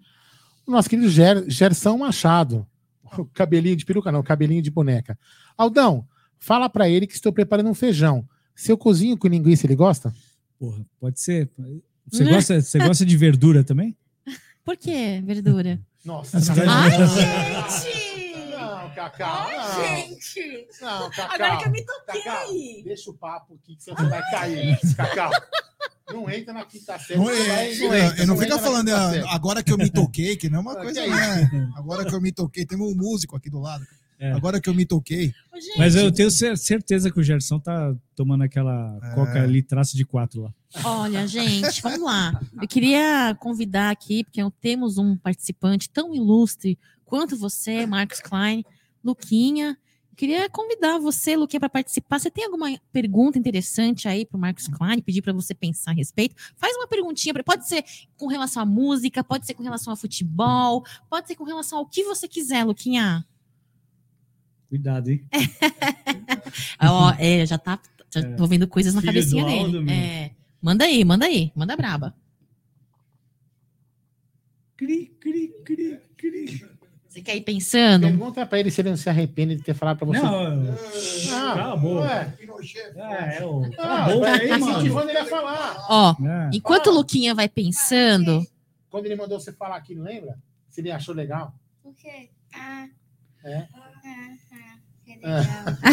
O 0.67 0.71
nosso 0.71 0.89
querido 0.91 1.09
Ger, 1.09 1.45
Gerson 1.49 1.97
Machado. 1.99 2.67
Cabelinho 3.33 3.77
de 3.77 3.85
peruca, 3.85 4.11
não, 4.11 4.23
cabelinho 4.23 4.61
de 4.63 4.71
boneca. 4.71 5.19
Aldão, 5.57 6.07
fala 6.39 6.69
pra 6.69 6.89
ele 6.89 7.07
que 7.07 7.15
estou 7.15 7.33
preparando 7.33 7.71
um 7.71 7.75
feijão. 7.75 8.29
Seu 8.55 8.77
cozinho 8.77 9.17
com 9.17 9.29
linguiça, 9.29 9.67
ele 9.67 9.77
gosta? 9.77 10.13
Porra, 10.59 10.85
pode 10.99 11.21
ser. 11.21 11.49
Você 12.11 12.25
Né? 12.25 12.33
gosta, 12.33 12.61
você 12.61 12.79
gosta 12.79 13.05
de 13.07 13.17
verdura 13.17 13.63
também? 13.63 13.97
Por 14.65 14.77
que 14.77 15.21
verdura? 15.23 15.79
Nossa, 16.05 16.39
Ai, 16.39 16.91
gente! 17.07 18.46
Não, 18.97 19.11
Cacau. 19.11 19.51
Não, 19.51 19.85
gente! 19.85 20.67
não, 20.81 21.11
Cacau. 21.11 21.35
Agora 21.35 21.57
que 21.59 21.69
eu 21.69 21.73
me 21.73 21.85
toquei! 21.85 22.83
deixa 22.85 23.11
o 23.11 23.15
papo 23.15 23.55
aqui 23.55 23.77
que 23.77 23.83
você 23.85 23.95
vai 23.95 24.23
cair, 24.31 24.79
Cacau. 24.97 25.31
Não 26.13 26.31
entra 26.31 26.53
na 26.55 26.65
quinta 26.65 26.99
série. 26.99 27.19
Não, 27.19 27.29
é, 27.29 27.35
não 27.79 27.95
é, 27.95 28.07
entra, 28.07 28.23
eu 28.23 28.27
não 28.29 28.35
entra 28.35 28.47
fica 28.47 28.59
falando 28.59 28.89
ah, 28.91 29.35
agora 29.35 29.63
que 29.63 29.73
eu 29.73 29.77
me 29.77 29.91
toquei, 29.91 30.37
que 30.37 30.49
não 30.49 30.59
é 30.59 30.63
uma 30.63 30.73
Ah, 30.73 30.77
coisa, 30.77 31.01
é 31.01 31.09
né? 31.09 31.71
Agora 31.77 32.05
que 32.05 32.15
eu 32.15 32.21
me 32.21 32.31
toquei, 32.31 32.65
tem 32.65 32.79
um 32.81 32.95
músico 32.95 33.37
aqui 33.37 33.51
do 33.51 33.59
lado. 33.59 33.85
É. 34.19 34.33
Agora 34.33 34.61
que 34.61 34.69
eu 34.71 34.75
me 34.75 34.87
toquei. 34.87 35.29
Ô, 35.53 35.79
Mas 35.79 35.95
eu 35.95 36.11
tenho 36.11 36.31
cer- 36.31 36.57
certeza 36.57 37.11
que 37.11 37.21
o 37.21 37.23
Gerson 37.23 37.59
tá 37.59 37.93
tomando 38.15 38.45
aquela 38.45 38.99
É. 39.03 39.15
coca 39.15 39.43
ali, 39.43 39.63
traço 39.63 39.97
de 39.97 40.07
quatro 40.07 40.43
lá. 40.43 40.55
Olha, 40.85 41.27
gente, 41.27 41.83
vamos 41.83 42.01
lá. 42.01 42.41
Eu 42.63 42.69
queria 42.69 43.37
convidar 43.41 43.91
aqui, 43.91 44.25
porque 44.25 44.41
temos 44.61 44.97
um 44.99 45.17
participante 45.17 45.91
tão 45.91 46.15
ilustre 46.15 46.79
quanto 47.05 47.37
você, 47.37 47.85
Marcos 47.85 48.21
Klein, 48.21 48.65
Luquinha. 49.07 49.79
Queria 50.17 50.49
convidar 50.49 50.99
você, 50.99 51.37
Luquinha, 51.37 51.61
para 51.61 51.69
participar. 51.69 52.19
Você 52.19 52.31
tem 52.31 52.45
alguma 52.45 52.69
pergunta 52.91 53.39
interessante 53.39 54.09
aí 54.09 54.25
para 54.25 54.37
o 54.37 54.41
Marcos 54.41 54.67
Klein, 54.67 55.01
pedir 55.03 55.21
para 55.23 55.33
você 55.33 55.55
pensar 55.55 55.91
a 55.91 55.95
respeito? 55.95 56.35
Faz 56.57 56.75
uma 56.77 56.89
perguntinha, 56.89 57.35
pode 57.45 57.69
ser 57.69 57.85
com 58.17 58.27
relação 58.27 58.63
à 58.63 58.67
música, 58.67 59.23
pode 59.23 59.47
ser 59.47 59.53
com 59.55 59.63
relação 59.63 59.93
ao 59.93 59.97
futebol, 59.97 60.85
pode 61.11 61.29
ser 61.29 61.37
com 61.37 61.45
relação 61.45 61.79
ao 61.79 61.87
que 61.87 62.03
você 62.03 62.27
quiser, 62.27 62.65
Luquinha. 62.65 63.27
Cuidado, 64.71 65.11
hein? 65.11 65.25
Ó, 66.83 67.13
é, 67.19 67.45
já 67.47 67.59
tá. 67.59 67.79
Já 68.11 68.21
É. 68.21 68.35
tô 68.35 68.47
vendo 68.47 68.67
coisas 68.67 68.95
na 68.95 69.01
Filho 69.03 69.13
cabecinha 69.13 69.45
do 69.45 69.51
Aldo, 69.51 69.85
dele. 69.85 69.93
É. 69.93 70.31
Manda 70.63 70.85
aí, 70.87 71.05
manda 71.05 71.27
aí, 71.27 71.53
manda 71.55 71.77
braba. 71.77 72.17
Cri, 74.77 75.07
cri, 75.21 75.49
cri, 75.65 76.01
cri. 76.17 76.76
Você 77.17 77.23
quer 77.23 77.35
ir 77.35 77.41
pensando? 77.41 78.09
Pergunta 78.09 78.45
pra 78.45 78.61
ele 78.61 78.71
se 78.71 78.79
ele 78.83 78.91
não 78.91 78.97
se 78.99 79.09
arrepende 79.09 79.57
de 79.57 79.63
ter 79.63 79.73
falado 79.73 79.97
pra 79.97 80.07
você. 80.07 80.21
Não, 80.21 80.75
Ah, 81.33 81.55
cala 81.57 81.73
a 81.73 81.77
boca. 81.77 82.03
ué. 82.03 82.35
É, 82.95 83.39
é 83.39 83.45
o. 83.47 83.63
Ah, 83.79 84.05
aí, 84.07 84.51
mano. 84.51 84.71
incentivando 84.73 85.09
ele 85.09 85.17
a 85.19 85.25
falar. 85.25 85.87
Ó, 85.89 86.11
É. 86.23 86.51
enquanto 86.53 86.89
o 86.89 86.93
Luquinha 86.93 87.35
vai 87.35 87.49
pensando, 87.49 88.47
Quando 88.91 89.07
ele 89.07 89.17
mandou 89.17 89.41
você 89.41 89.51
falar 89.51 89.77
aqui, 89.77 89.95
não 89.95 90.05
lembra? 90.05 90.37
Se 90.69 90.83
ele 90.83 90.91
achou 90.93 91.15
legal. 91.15 91.55
O 91.83 91.95
quê? 91.95 92.29
Ah, 92.55 92.85
É. 93.47 93.67
ah, 93.75 93.91
ah. 94.05 94.77
Que 95.03 95.15
legal. 95.15 95.43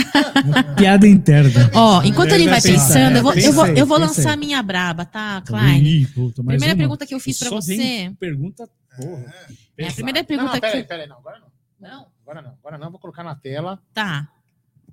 Piada 0.75 1.07
interna. 1.07 1.71
ó, 1.73 2.01
enquanto 2.03 2.31
Ele 2.33 2.49
vai 2.49 2.61
pensando, 2.61 3.15
é, 3.15 3.19
eu 3.19 3.23
vou, 3.23 3.33
eu 3.33 3.53
vou, 3.53 3.67
eu 3.67 3.85
vou 3.85 3.97
lançar 3.97 4.35
minha 4.35 4.61
braba, 4.61 5.05
tá, 5.05 5.41
Klein? 5.45 6.05
Primeira 6.45 6.75
pergunta 6.75 7.05
que 7.05 7.13
eu 7.15 7.19
fiz 7.19 7.39
vem 7.39 7.49
você. 7.49 8.11
Pergunta, 8.19 8.67
porra. 8.97 9.33
É, 9.77 9.87
a 9.87 9.91
primeira 9.93 10.19
Não, 10.19 10.25
pergunta 10.25 10.53
não, 10.53 10.59
que. 10.71 10.83
peraí, 10.83 11.07
não. 11.07 11.17
Agora 11.17 11.39
não. 11.39 11.47
Não? 11.79 12.07
Agora 12.21 12.41
não. 12.41 12.51
Agora 12.51 12.77
não. 12.77 12.91
Vou 12.91 12.99
colocar 12.99 13.23
na 13.23 13.35
tela. 13.35 13.81
Tá. 13.93 14.29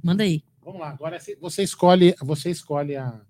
Manda 0.02 0.22
aí. 0.24 0.42
Vamos 0.62 0.80
lá. 0.80 0.90
Agora 0.90 1.18
você- 1.18 1.36
você 1.36 1.62
escolhe, 1.62 2.14
você 2.20 2.50
escolhe 2.50 2.96
a, 2.96 3.20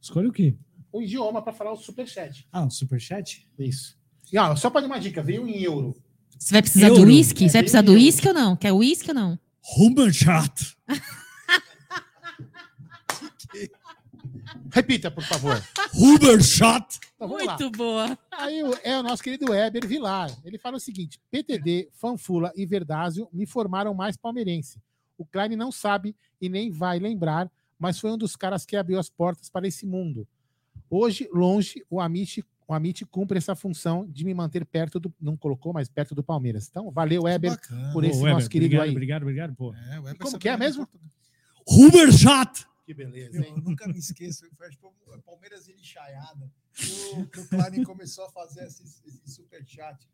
Escolhe 0.00 0.28
o 0.28 0.32
quê? 0.32 0.56
o 0.92 1.00
idioma 1.00 1.40
para 1.42 1.52
falar 1.52 1.72
o 1.72 1.76
superchat. 1.76 2.46
Ah, 2.52 2.62
um 2.62 2.70
superchat? 2.70 3.48
Isso. 3.58 3.96
E 4.32 4.38
ó, 4.38 4.54
só 4.56 4.68
para 4.70 4.82
dar 4.82 4.86
uma 4.88 4.98
dica, 5.00 5.22
veio 5.22 5.46
em 5.48 5.62
euro. 5.62 5.94
Você 6.38 6.52
vai 6.54 6.62
precisar 6.62 6.88
Euro. 6.88 7.02
do 7.02 7.06
uísque? 7.06 7.44
Você 7.48 7.52
vai 7.52 7.60
É, 7.60 7.62
precisar 7.62 7.82
do 7.82 7.92
uísque 7.92 8.26
ou 8.28 8.34
não? 8.34 8.56
Quer 8.56 8.72
uísque 8.72 9.10
ou 9.10 9.14
não? 9.14 9.38
Ruberchat. 9.62 10.76
Repita, 14.72 15.10
por 15.10 15.22
favor. 15.22 15.62
Ruberchat. 15.92 16.98
Então, 17.14 17.28
vamos 17.28 17.44
lá. 17.44 17.58
Muito 17.58 17.76
boa. 17.76 18.18
Aí 18.30 18.62
é 18.82 18.98
o 18.98 19.02
nosso 19.02 19.22
querido 19.22 19.50
Weber 19.50 19.86
Vilar. 19.86 20.30
Ele 20.44 20.56
fala 20.56 20.78
o 20.78 20.80
seguinte: 20.80 21.20
PTD, 21.30 21.90
Fanfula 21.92 22.50
e 22.56 22.64
Verdásio 22.64 23.28
me 23.32 23.44
formaram 23.44 23.92
mais 23.92 24.16
palmeirense. 24.16 24.80
O 25.18 25.26
Klein 25.26 25.56
não 25.56 25.70
sabe 25.70 26.16
e 26.40 26.48
nem 26.48 26.70
vai 26.70 26.98
lembrar, 26.98 27.50
mas 27.78 27.98
foi 27.98 28.10
um 28.10 28.16
dos 28.16 28.34
caras 28.34 28.64
que 28.64 28.74
abriu 28.74 28.98
as 28.98 29.10
portas 29.10 29.50
para 29.50 29.68
esse 29.68 29.86
mundo. 29.86 30.26
Hoje, 30.88 31.28
longe, 31.32 31.84
o 31.90 32.00
Amit, 32.00 32.42
o 32.66 32.72
Amit 32.72 33.04
cumpre 33.04 33.36
essa 33.36 33.54
função 33.54 34.06
de 34.08 34.24
me 34.24 34.32
manter 34.32 34.64
perto 34.64 34.98
do. 34.98 35.12
Não 35.20 35.36
colocou, 35.36 35.74
mas 35.74 35.90
perto 35.90 36.14
do 36.14 36.22
Palmeiras. 36.22 36.66
Então, 36.70 36.90
valeu, 36.90 37.24
Weber. 37.24 37.58
Por 37.92 38.04
esse 38.04 38.18
Ô, 38.18 38.22
Weber, 38.22 38.34
nosso 38.34 38.48
querido 38.48 38.76
obrigado, 38.76 38.88
aí. 38.88 38.90
Obrigado, 38.90 39.22
obrigado, 39.22 39.54
pô. 39.54 39.74
É, 39.74 40.00
o 40.00 40.04
Weber 40.04 40.22
Como 40.22 40.38
que 40.38 40.48
é 40.48 40.56
mesmo? 40.56 40.86
português. 40.86 42.71
Que 42.84 42.92
beleza, 42.92 43.38
Meu, 43.38 43.48
eu 43.50 43.56
nunca 43.58 43.86
me 43.86 43.98
esqueço. 43.98 44.48
Foi 44.56 44.66
acho 44.66 44.78
Palmeiras 45.24 45.68
e 45.68 45.72
Lixaiada. 45.72 46.50
O, 47.16 47.26
que 47.26 47.40
o 47.40 47.48
Klein 47.48 47.84
começou 47.84 48.26
a 48.26 48.30
fazer 48.30 48.64
esse, 48.66 48.82
esse 48.82 49.22
superchat. 49.26 50.08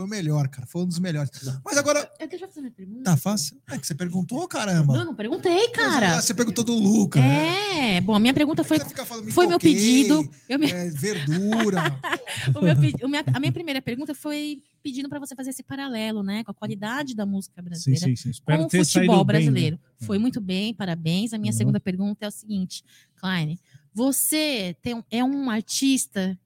Foi 0.00 0.06
o 0.06 0.08
melhor, 0.08 0.48
cara. 0.48 0.66
Foi 0.66 0.82
um 0.82 0.86
dos 0.86 0.98
melhores. 0.98 1.30
Mas 1.62 1.76
agora, 1.76 2.10
Eu 2.18 2.26
deixa 2.26 2.44
eu 2.46 2.48
fazer 2.48 2.60
minha 2.62 2.72
pergunta. 2.72 3.02
tá 3.04 3.16
fácil? 3.18 3.60
É 3.70 3.76
que 3.78 3.86
você 3.86 3.94
perguntou, 3.94 4.48
caramba. 4.48 4.96
Não, 4.96 5.04
não 5.04 5.14
perguntei, 5.14 5.68
cara. 5.68 6.16
Ah, 6.16 6.22
Você 6.22 6.32
perguntou 6.32 6.64
do 6.64 6.72
Luca. 6.72 7.20
né? 7.20 7.96
É, 7.96 8.00
bom, 8.00 8.14
a 8.14 8.18
minha 8.20 8.32
pergunta 8.32 8.64
foi, 8.64 8.78
Você 8.78 8.86
fica 8.86 9.04
falando, 9.04 9.26
me 9.26 9.32
foi 9.32 9.46
meu 9.46 9.58
toquei, 9.58 9.74
pedido. 9.74 10.30
Eu 10.48 10.58
me- 10.58 10.70
é, 10.70 10.88
verdura. 10.88 11.82
o 12.56 12.62
meu 12.62 12.74
o 13.04 13.08
minha- 13.10 13.24
a 13.34 13.38
minha 13.40 13.52
primeira 13.52 13.82
pergunta 13.82 14.14
foi 14.14 14.62
pedindo 14.82 15.08
para 15.10 15.18
você 15.18 15.34
fazer 15.34 15.50
esse 15.50 15.62
paralelo, 15.62 16.22
né, 16.22 16.42
com 16.44 16.50
a 16.50 16.54
qualidade 16.54 17.14
da 17.14 17.26
música 17.26 17.60
Sim, 17.60 17.64
brasileira 17.68 18.06
sim, 18.06 18.16
sim. 18.16 18.30
Espero 18.30 18.58
com 18.60 18.64
o 18.66 18.70
futebol 18.70 18.84
saído 18.86 19.10
bem, 19.10 19.18
né? 19.18 19.24
brasileiro. 19.24 19.80
Foi 19.98 20.18
muito 20.18 20.40
bem, 20.40 20.72
parabéns. 20.72 21.34
A 21.34 21.38
minha 21.38 21.52
Uhum. 21.52 21.58
segunda 21.58 21.78
pergunta 21.80 22.24
é 22.24 22.28
o 22.28 22.32
seguinte, 22.32 22.82
Klein, 23.16 23.58
você 23.92 24.74
tem 24.80 25.04
é 25.10 25.22
um 25.22 25.50
artista 25.50 26.38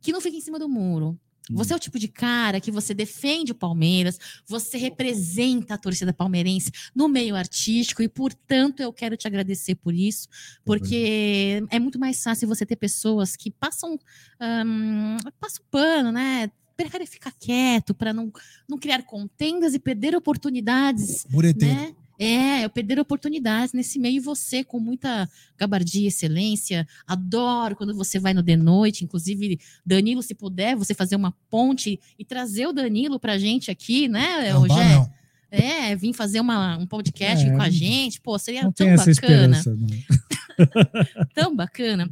que 0.00 0.12
não 0.12 0.20
fica 0.20 0.36
em 0.36 0.40
cima 0.40 0.58
do 0.58 0.68
muro. 0.68 1.18
Você 1.50 1.72
é 1.72 1.76
o 1.76 1.78
tipo 1.78 1.98
de 1.98 2.08
cara 2.08 2.60
que 2.60 2.70
você 2.70 2.94
defende 2.94 3.52
o 3.52 3.54
Palmeiras, 3.54 4.18
você 4.46 4.78
representa 4.78 5.74
a 5.74 5.78
torcida 5.78 6.12
palmeirense 6.12 6.70
no 6.94 7.08
meio 7.08 7.34
artístico 7.34 8.02
e, 8.02 8.08
portanto, 8.08 8.80
eu 8.80 8.92
quero 8.92 9.16
te 9.16 9.26
agradecer 9.26 9.74
por 9.74 9.94
isso, 9.94 10.28
porque 10.64 11.64
é 11.70 11.78
muito 11.78 11.98
mais 11.98 12.22
fácil 12.22 12.46
você 12.46 12.64
ter 12.64 12.76
pessoas 12.76 13.34
que 13.34 13.50
passam, 13.50 13.98
ahn, 14.40 15.16
passam 15.40 15.64
pano, 15.70 16.12
né? 16.12 16.50
Preferem 16.76 17.06
ficar 17.06 17.32
quieto 17.32 17.94
para 17.94 18.12
não, 18.12 18.32
não 18.68 18.78
criar 18.78 19.02
contendas 19.02 19.74
e 19.74 19.78
perder 19.78 20.16
oportunidades 20.16 21.26
Mureteiro. 21.28 21.74
né? 21.74 21.94
É, 22.22 22.64
eu 22.64 22.70
perder 22.70 23.00
oportunidades 23.00 23.72
nesse 23.72 23.98
meio 23.98 24.16
e 24.16 24.20
você, 24.20 24.62
com 24.62 24.78
muita 24.78 25.28
gabardia 25.58 26.04
e 26.04 26.06
excelência, 26.06 26.86
adoro 27.06 27.74
quando 27.74 27.94
você 27.94 28.18
vai 28.18 28.32
no 28.32 28.42
de 28.42 28.56
noite, 28.56 29.04
inclusive, 29.04 29.58
Danilo, 29.84 30.22
se 30.22 30.34
puder, 30.34 30.76
você 30.76 30.94
fazer 30.94 31.16
uma 31.16 31.32
ponte 31.50 31.98
e 32.18 32.24
trazer 32.24 32.66
o 32.66 32.72
Danilo 32.72 33.18
pra 33.18 33.38
gente 33.38 33.70
aqui, 33.70 34.08
né, 34.08 34.52
Não, 34.52 34.66
não. 34.66 35.12
É, 35.50 35.94
vir 35.94 36.14
fazer 36.14 36.40
uma, 36.40 36.78
um 36.78 36.86
podcast 36.86 37.46
É, 37.46 37.50
com 37.50 37.60
a 37.60 37.68
gente, 37.68 38.20
pô, 38.22 38.38
seria 38.38 38.62
Não 38.62 38.72
tão 38.72 38.86
tem 38.86 38.94
essa 38.94 39.10
bacana, 39.10 39.60
tão 41.34 41.54
bacana. 41.54 42.10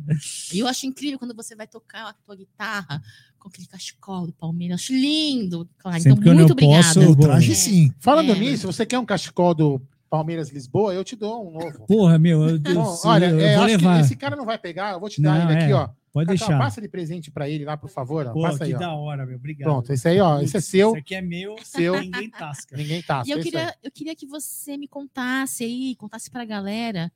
E 0.52 0.58
eu 0.58 0.66
acho 0.66 0.86
incrível 0.86 1.18
quando 1.18 1.34
você 1.34 1.54
vai 1.54 1.66
tocar 1.66 2.08
a 2.08 2.12
tua 2.12 2.36
guitarra 2.36 3.02
com 3.38 3.48
aquele 3.48 3.66
cachecol 3.66 4.26
do 4.26 4.32
Palmeiras, 4.34 4.80
acho 4.82 4.92
lindo, 4.92 5.66
claro. 5.78 5.98
Sempre 6.02 6.16
que 6.22 6.28
Então, 6.28 6.32
eu 6.32 6.38
muito 6.38 6.61
não 6.61 6.68
posso, 6.68 6.98
obrigada. 7.00 7.04
eu 7.12 7.16
traje 7.16 7.52
É. 7.52 7.54
sim. 7.54 7.94
Falando 7.98 8.32
É. 8.32 8.38
nisso, 8.38 8.66
você 8.66 8.84
quer 8.84 8.98
um 8.98 9.06
cachecol 9.06 9.54
do 9.54 9.80
Palmeiras 10.11 10.50
Lisboa? 10.50 10.92
Eu 10.92 11.04
te 11.04 11.14
dou 11.14 11.48
um 11.48 11.52
novo. 11.52 11.86
Porra, 11.86 12.18
meu, 12.18 12.42
eu, 12.48 12.58
Bom, 12.74 12.98
olha, 13.04 13.30
eu 13.30 13.38
é, 13.40 13.54
vou 13.54 13.64
acho 13.64 13.76
levar. 13.76 13.94
que 13.94 14.00
esse 14.04 14.16
cara 14.16 14.34
não 14.36 14.44
vai 14.44 14.58
pegar, 14.58 14.92
eu 14.94 15.00
vou 15.00 15.08
te 15.08 15.22
dar 15.22 15.38
Não, 15.38 15.50
ele 15.50 15.61
aqui, 15.62 15.72
é. 15.72 15.74
ó. 15.74 15.88
Pode 16.12 16.26
Cacau, 16.26 16.48
deixar. 16.48 16.58
passa 16.58 16.80
de 16.80 16.88
presente 16.88 17.30
pra 17.30 17.48
ele 17.48 17.64
lá, 17.64 17.76
por 17.76 17.88
favor. 17.88 18.26
ó. 18.26 18.32
Pô, 18.32 18.42
passa 18.42 18.58
que 18.58 18.64
aí, 18.64 18.74
ó. 18.74 18.78
da 18.78 18.92
hora, 18.92 19.24
meu. 19.24 19.36
Obrigado. 19.36 19.68
Pronto, 19.68 19.92
esse 19.92 20.08
aí, 20.08 20.20
ó. 20.20 20.40
Esse 20.40 20.56
é 20.56 20.61
seu, 20.61 20.88
Esse 20.90 20.98
aqui 20.98 21.14
é 21.14 21.22
meu, 21.22 21.54
seu. 21.62 22.00
ninguém 22.00 22.28
tasca. 22.28 22.76
Ninguém 22.76 23.00
tá. 23.00 23.22
E 23.24 23.30
eu 23.30 23.36
é 23.36 23.38
aí. 23.38 23.44
queria, 23.44 23.74
eu 23.84 23.90
queria 23.92 24.16
que 24.16 24.26
você 24.26 24.76
me 24.76 24.88
contasse 24.88 25.62
aí, 25.62 25.94
contasse 25.94 26.28
pra 26.28 26.44
galera 26.44 27.12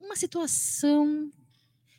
uma 0.00 0.14
situação 0.14 1.28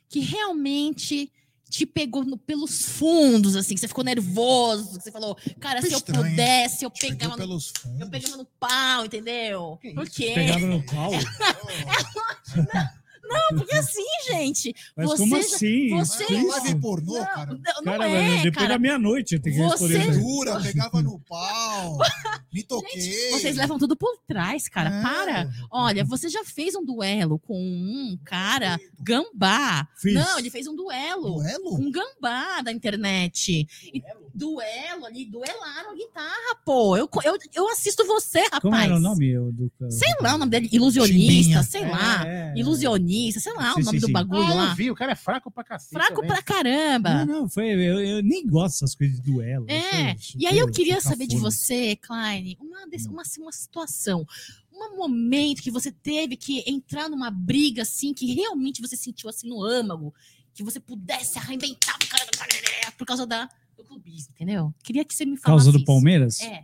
que 0.07 0.21
realmente 0.21 1.29
te 1.69 1.85
pegou 1.85 2.23
no- 2.23 2.37
pelos 2.37 2.83
fundos, 2.85 3.55
assim, 3.55 3.73
que 3.75 3.79
você 3.81 3.87
ficou 3.87 4.03
nervoso, 4.03 4.97
que 4.97 5.03
você 5.03 5.11
falou, 5.11 5.37
cara, 5.59 5.81
se 5.81 5.91
eu 5.91 5.97
Estranho, 5.97 6.25
hein? 6.25 6.31
pudesse, 6.31 6.85
eu 6.85 6.91
pegava, 6.91 7.31
no, 7.33 7.37
pelos 7.37 7.71
fundos. 7.77 8.01
eu 8.01 8.09
pegava 8.09 8.37
no 8.37 8.45
pau, 8.59 9.05
entendeu? 9.05 9.77
Que 9.81 9.93
Por 9.93 10.09
quê? 10.09 10.31
Pegava 10.35 10.65
no 10.65 10.83
pau. 10.83 11.11
Porque 13.57 13.75
assim, 13.75 14.03
gente, 14.27 14.73
Mas 14.95 15.07
Você 15.09 15.17
como 15.17 15.35
assim? 15.37 15.89
você- 15.97 16.23
É 16.23 16.33
isso? 16.33 16.47
live 16.47 16.75
pornô, 16.81 17.13
não, 17.17 17.25
cara. 17.25 17.45
não, 17.53 17.57
não 17.57 17.83
Cara, 17.83 18.07
é, 18.09 18.11
velho, 18.11 18.35
depois 18.43 18.53
cara. 18.55 18.67
da 18.69 18.79
meia-noite 18.79 19.35
eu 19.35 19.41
tenho 19.41 19.55
que 19.55 19.61
Você- 19.61 19.87
responder. 19.87 20.11
Verdura, 20.11 20.59
pegava 20.61 21.01
no 21.01 21.19
pau. 21.19 21.97
Me 22.53 22.63
toquei. 22.63 22.99
Gente, 23.01 23.31
vocês 23.31 23.55
levam 23.57 23.77
tudo 23.77 23.95
por 23.95 24.17
trás, 24.27 24.67
cara. 24.69 24.89
É. 24.89 25.01
Para. 25.01 25.49
Olha, 25.71 26.03
você 26.03 26.29
já 26.29 26.43
fez 26.43 26.75
um 26.75 26.83
duelo 26.83 27.39
com 27.39 27.57
um 27.59 28.17
cara 28.25 28.79
gambá. 28.99 29.87
Fiz. 29.97 30.13
Não, 30.13 30.39
ele 30.39 30.49
fez 30.49 30.67
um 30.67 30.75
duelo. 30.75 31.35
Duelo? 31.35 31.75
Um 31.75 31.91
gambá 31.91 32.61
da 32.61 32.71
internet. 32.71 33.67
E 33.93 34.01
duelo 34.33 35.05
ali, 35.05 35.25
duelaram 35.25 35.91
a 35.91 35.95
guitarra, 35.95 36.55
pô. 36.65 36.95
Eu, 36.95 37.09
eu, 37.23 37.37
eu 37.53 37.69
assisto 37.69 38.05
você, 38.05 38.39
rapaz. 38.43 38.61
Como 38.61 38.75
era 38.75 38.95
o 38.95 38.99
nome 38.99 39.29
eu, 39.29 39.51
do. 39.51 39.71
Sei 39.89 40.09
lá 40.21 40.35
o 40.35 40.37
nome 40.37 40.51
dele. 40.51 40.69
Ilusionista, 40.71 41.63
Chimbinha. 41.63 41.63
sei 41.63 41.81
lá. 41.87 42.25
É, 42.27 42.53
é. 42.55 42.59
Ilusionista, 42.59 43.16
sei 43.31 43.53
lá 43.53 43.73
Sim, 43.73 43.81
o 43.81 43.85
nome 43.85 43.97
sim, 43.97 44.01
do 44.01 44.07
sim. 44.07 44.11
bagulho 44.13 44.43
Ah, 44.43 44.49
eu 44.49 44.55
lá. 44.55 44.73
vi, 44.73 44.91
o 44.91 44.95
cara 44.95 45.11
é 45.11 45.15
fraco 45.15 45.49
pra 45.51 45.63
cacete. 45.63 45.91
Fraco 45.93 46.15
também. 46.15 46.27
pra 46.29 46.41
caramba. 46.41 47.25
Não, 47.25 47.41
não, 47.41 47.49
foi. 47.49 47.67
Eu, 47.69 47.99
eu 47.99 48.23
nem 48.23 48.45
gosto 48.47 48.75
dessas 48.75 48.95
coisas 48.95 49.17
de 49.17 49.21
duelo. 49.31 49.65
É, 49.69 50.15
sou 50.17 50.39
e 50.41 50.45
aí 50.47 50.57
eu 50.57 50.65
super- 50.65 50.75
queria 50.75 51.01
saber 51.01 51.27
de 51.27 51.37
você, 51.37 51.95
Klein, 51.95 52.57
uma, 52.59 52.87
desse- 52.87 53.07
uma, 53.09 53.23
uma 53.39 53.51
situação, 53.51 54.25
um 54.71 54.95
momento 54.97 55.61
que 55.61 55.71
você 55.71 55.91
teve 55.91 56.35
que 56.37 56.63
entrar 56.67 57.09
numa 57.09 57.31
briga 57.31 57.81
assim, 57.81 58.13
que 58.13 58.33
realmente 58.33 58.81
você 58.81 58.95
sentiu 58.95 59.29
assim 59.29 59.47
no 59.49 59.63
âmago, 59.63 60.13
que 60.53 60.63
você 60.63 60.79
pudesse 60.79 61.37
arrebentar 61.37 61.95
o 61.95 62.07
cara 62.07 62.25
por 62.97 63.05
causa 63.05 63.25
da, 63.27 63.47
do 63.75 63.83
clubismo, 63.83 64.33
entendeu? 64.35 64.73
Queria 64.83 65.03
que 65.05 65.13
você 65.13 65.25
me 65.25 65.35
Por 65.35 65.41
falasse 65.41 65.65
causa 65.65 65.71
do 65.71 65.77
isso. 65.77 65.85
Palmeiras? 65.85 66.41
É. 66.41 66.63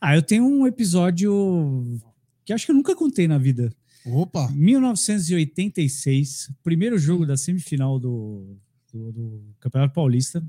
Ah, 0.00 0.14
eu 0.16 0.22
tenho 0.22 0.44
um 0.46 0.66
episódio 0.66 2.00
que 2.44 2.52
acho 2.52 2.64
que 2.66 2.72
eu 2.72 2.76
nunca 2.76 2.94
contei 2.96 3.28
na 3.28 3.38
vida. 3.38 3.72
Opa. 4.06 4.48
1986, 4.50 6.50
primeiro 6.62 6.98
jogo 6.98 7.26
da 7.26 7.36
semifinal 7.36 7.98
do, 7.98 8.56
do, 8.92 9.12
do 9.12 9.42
Campeonato 9.60 9.94
Paulista, 9.94 10.42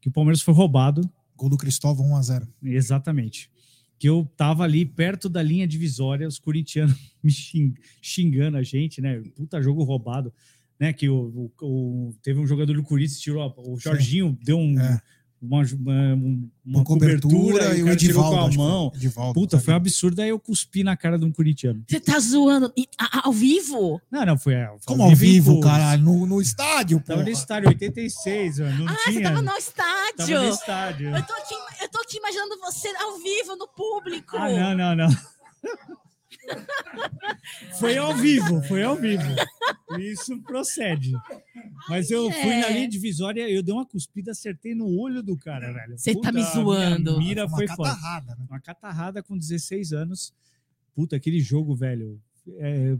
que 0.00 0.08
o 0.08 0.12
Palmeiras 0.12 0.42
foi 0.42 0.54
roubado, 0.54 1.08
Gol 1.36 1.48
do 1.50 1.56
Cristóvão 1.56 2.10
1x0. 2.18 2.46
exatamente. 2.64 3.50
Que 3.98 4.08
eu 4.08 4.28
tava 4.36 4.62
ali 4.64 4.84
perto 4.86 5.28
da 5.28 5.42
linha 5.42 5.66
divisória, 5.66 6.26
os 6.28 6.38
corintianos 6.38 6.96
me 7.22 7.30
xing- 7.30 7.74
xingando 8.02 8.56
a 8.56 8.62
gente, 8.62 9.00
né? 9.00 9.20
Puta 9.34 9.60
jogo 9.62 9.82
roubado, 9.82 10.32
né? 10.78 10.92
Que 10.92 11.08
o, 11.08 11.50
o- 11.60 11.66
o- 11.66 12.14
teve 12.22 12.38
um 12.38 12.46
jogador 12.46 12.74
do 12.74 12.82
Corinthians, 12.82 13.20
tirou 13.20 13.52
o 13.56 13.78
Jorginho, 13.78 14.38
deu 14.44 14.58
um, 14.58 14.78
É. 14.78 15.00
uma, 15.40 15.62
uma, 15.62 15.92
um- 16.14 16.50
uma 16.64 16.78
Uma 16.80 16.84
cobertura, 16.84 17.74
e 17.76 17.82
o 17.82 17.88
Edivaldo. 17.88 18.56
com 18.56 18.62
a 18.62 18.66
mão. 18.66 18.92
Edivaldo, 18.94 19.34
Puta, 19.40 19.56
sabe? 19.56 19.64
foi 19.64 19.74
um 19.74 19.76
absurdo. 19.76 20.20
Aí 20.22 20.28
eu 20.28 20.38
cuspi 20.38 20.82
na 20.84 20.96
cara 20.96 21.18
de 21.18 21.24
um 21.24 21.32
corintiano. 21.32 21.82
Você 21.88 21.98
tá 22.00 22.18
zoando 22.18 22.72
E- 22.76 22.88
ao 23.22 23.32
vivo? 23.32 24.00
Não, 24.10 24.26
não, 24.26 24.36
foi. 24.38 24.54
foi 24.54 24.78
Como 24.86 25.02
ao 25.02 25.14
vivo, 25.14 25.60
caralho? 25.60 26.02
No, 26.02 26.26
no 26.26 26.40
estádio, 26.40 26.98
pô. 27.00 27.06
Tava 27.06 27.22
no 27.22 27.30
estádio 27.30 27.68
86, 27.68 28.58
mano. 28.58 28.84
Não 28.84 28.92
Ah, 28.92 28.96
você 28.96 29.12
tinha. 29.12 29.22
tava 29.22 29.40
no 29.40 29.46
Tava 29.46 29.58
estádio. 29.58 30.42
no 30.42 30.48
estádio. 30.48 31.08
Eu 31.16 31.22
tô, 31.26 31.32
aqui, 31.32 31.54
eu 31.82 31.88
tô 31.90 31.98
aqui 32.00 32.16
imaginando 32.18 32.58
você 32.60 32.88
ao 32.88 33.18
vivo, 33.18 33.56
no 33.56 33.68
público. 33.68 34.36
Ah, 34.36 34.74
não, 34.74 34.96
não, 34.96 35.08
não. 35.08 35.16
Foi 37.78 37.96
ao 37.96 38.14
vivo, 38.14 38.62
foi 38.64 38.82
ao 38.82 38.96
vivo. 38.96 39.24
Isso 39.98 40.40
procede. 40.42 41.12
Mas 41.88 42.10
eu 42.10 42.30
fui 42.30 42.50
é. 42.50 42.60
na 42.60 42.68
linha 42.68 42.88
divisória, 42.88 43.48
eu 43.48 43.62
dei 43.62 43.74
uma 43.74 43.86
cuspida, 43.86 44.32
acertei 44.32 44.74
no 44.74 44.88
olho 44.98 45.22
do 45.22 45.36
cara, 45.36 45.72
velho. 45.72 45.96
Você 45.98 46.14
tá 46.20 46.30
me 46.30 46.42
zoando. 46.42 47.18
Mira 47.18 47.46
Uma 47.46 47.56
foi 47.56 47.66
catarrada, 47.66 48.36
né? 48.36 48.46
Uma 48.48 48.60
catarrada 48.60 49.22
com 49.22 49.36
16 49.36 49.92
anos. 49.92 50.34
Puta, 50.94 51.16
aquele 51.16 51.40
jogo, 51.40 51.74
velho. 51.74 52.20
é, 52.58 52.96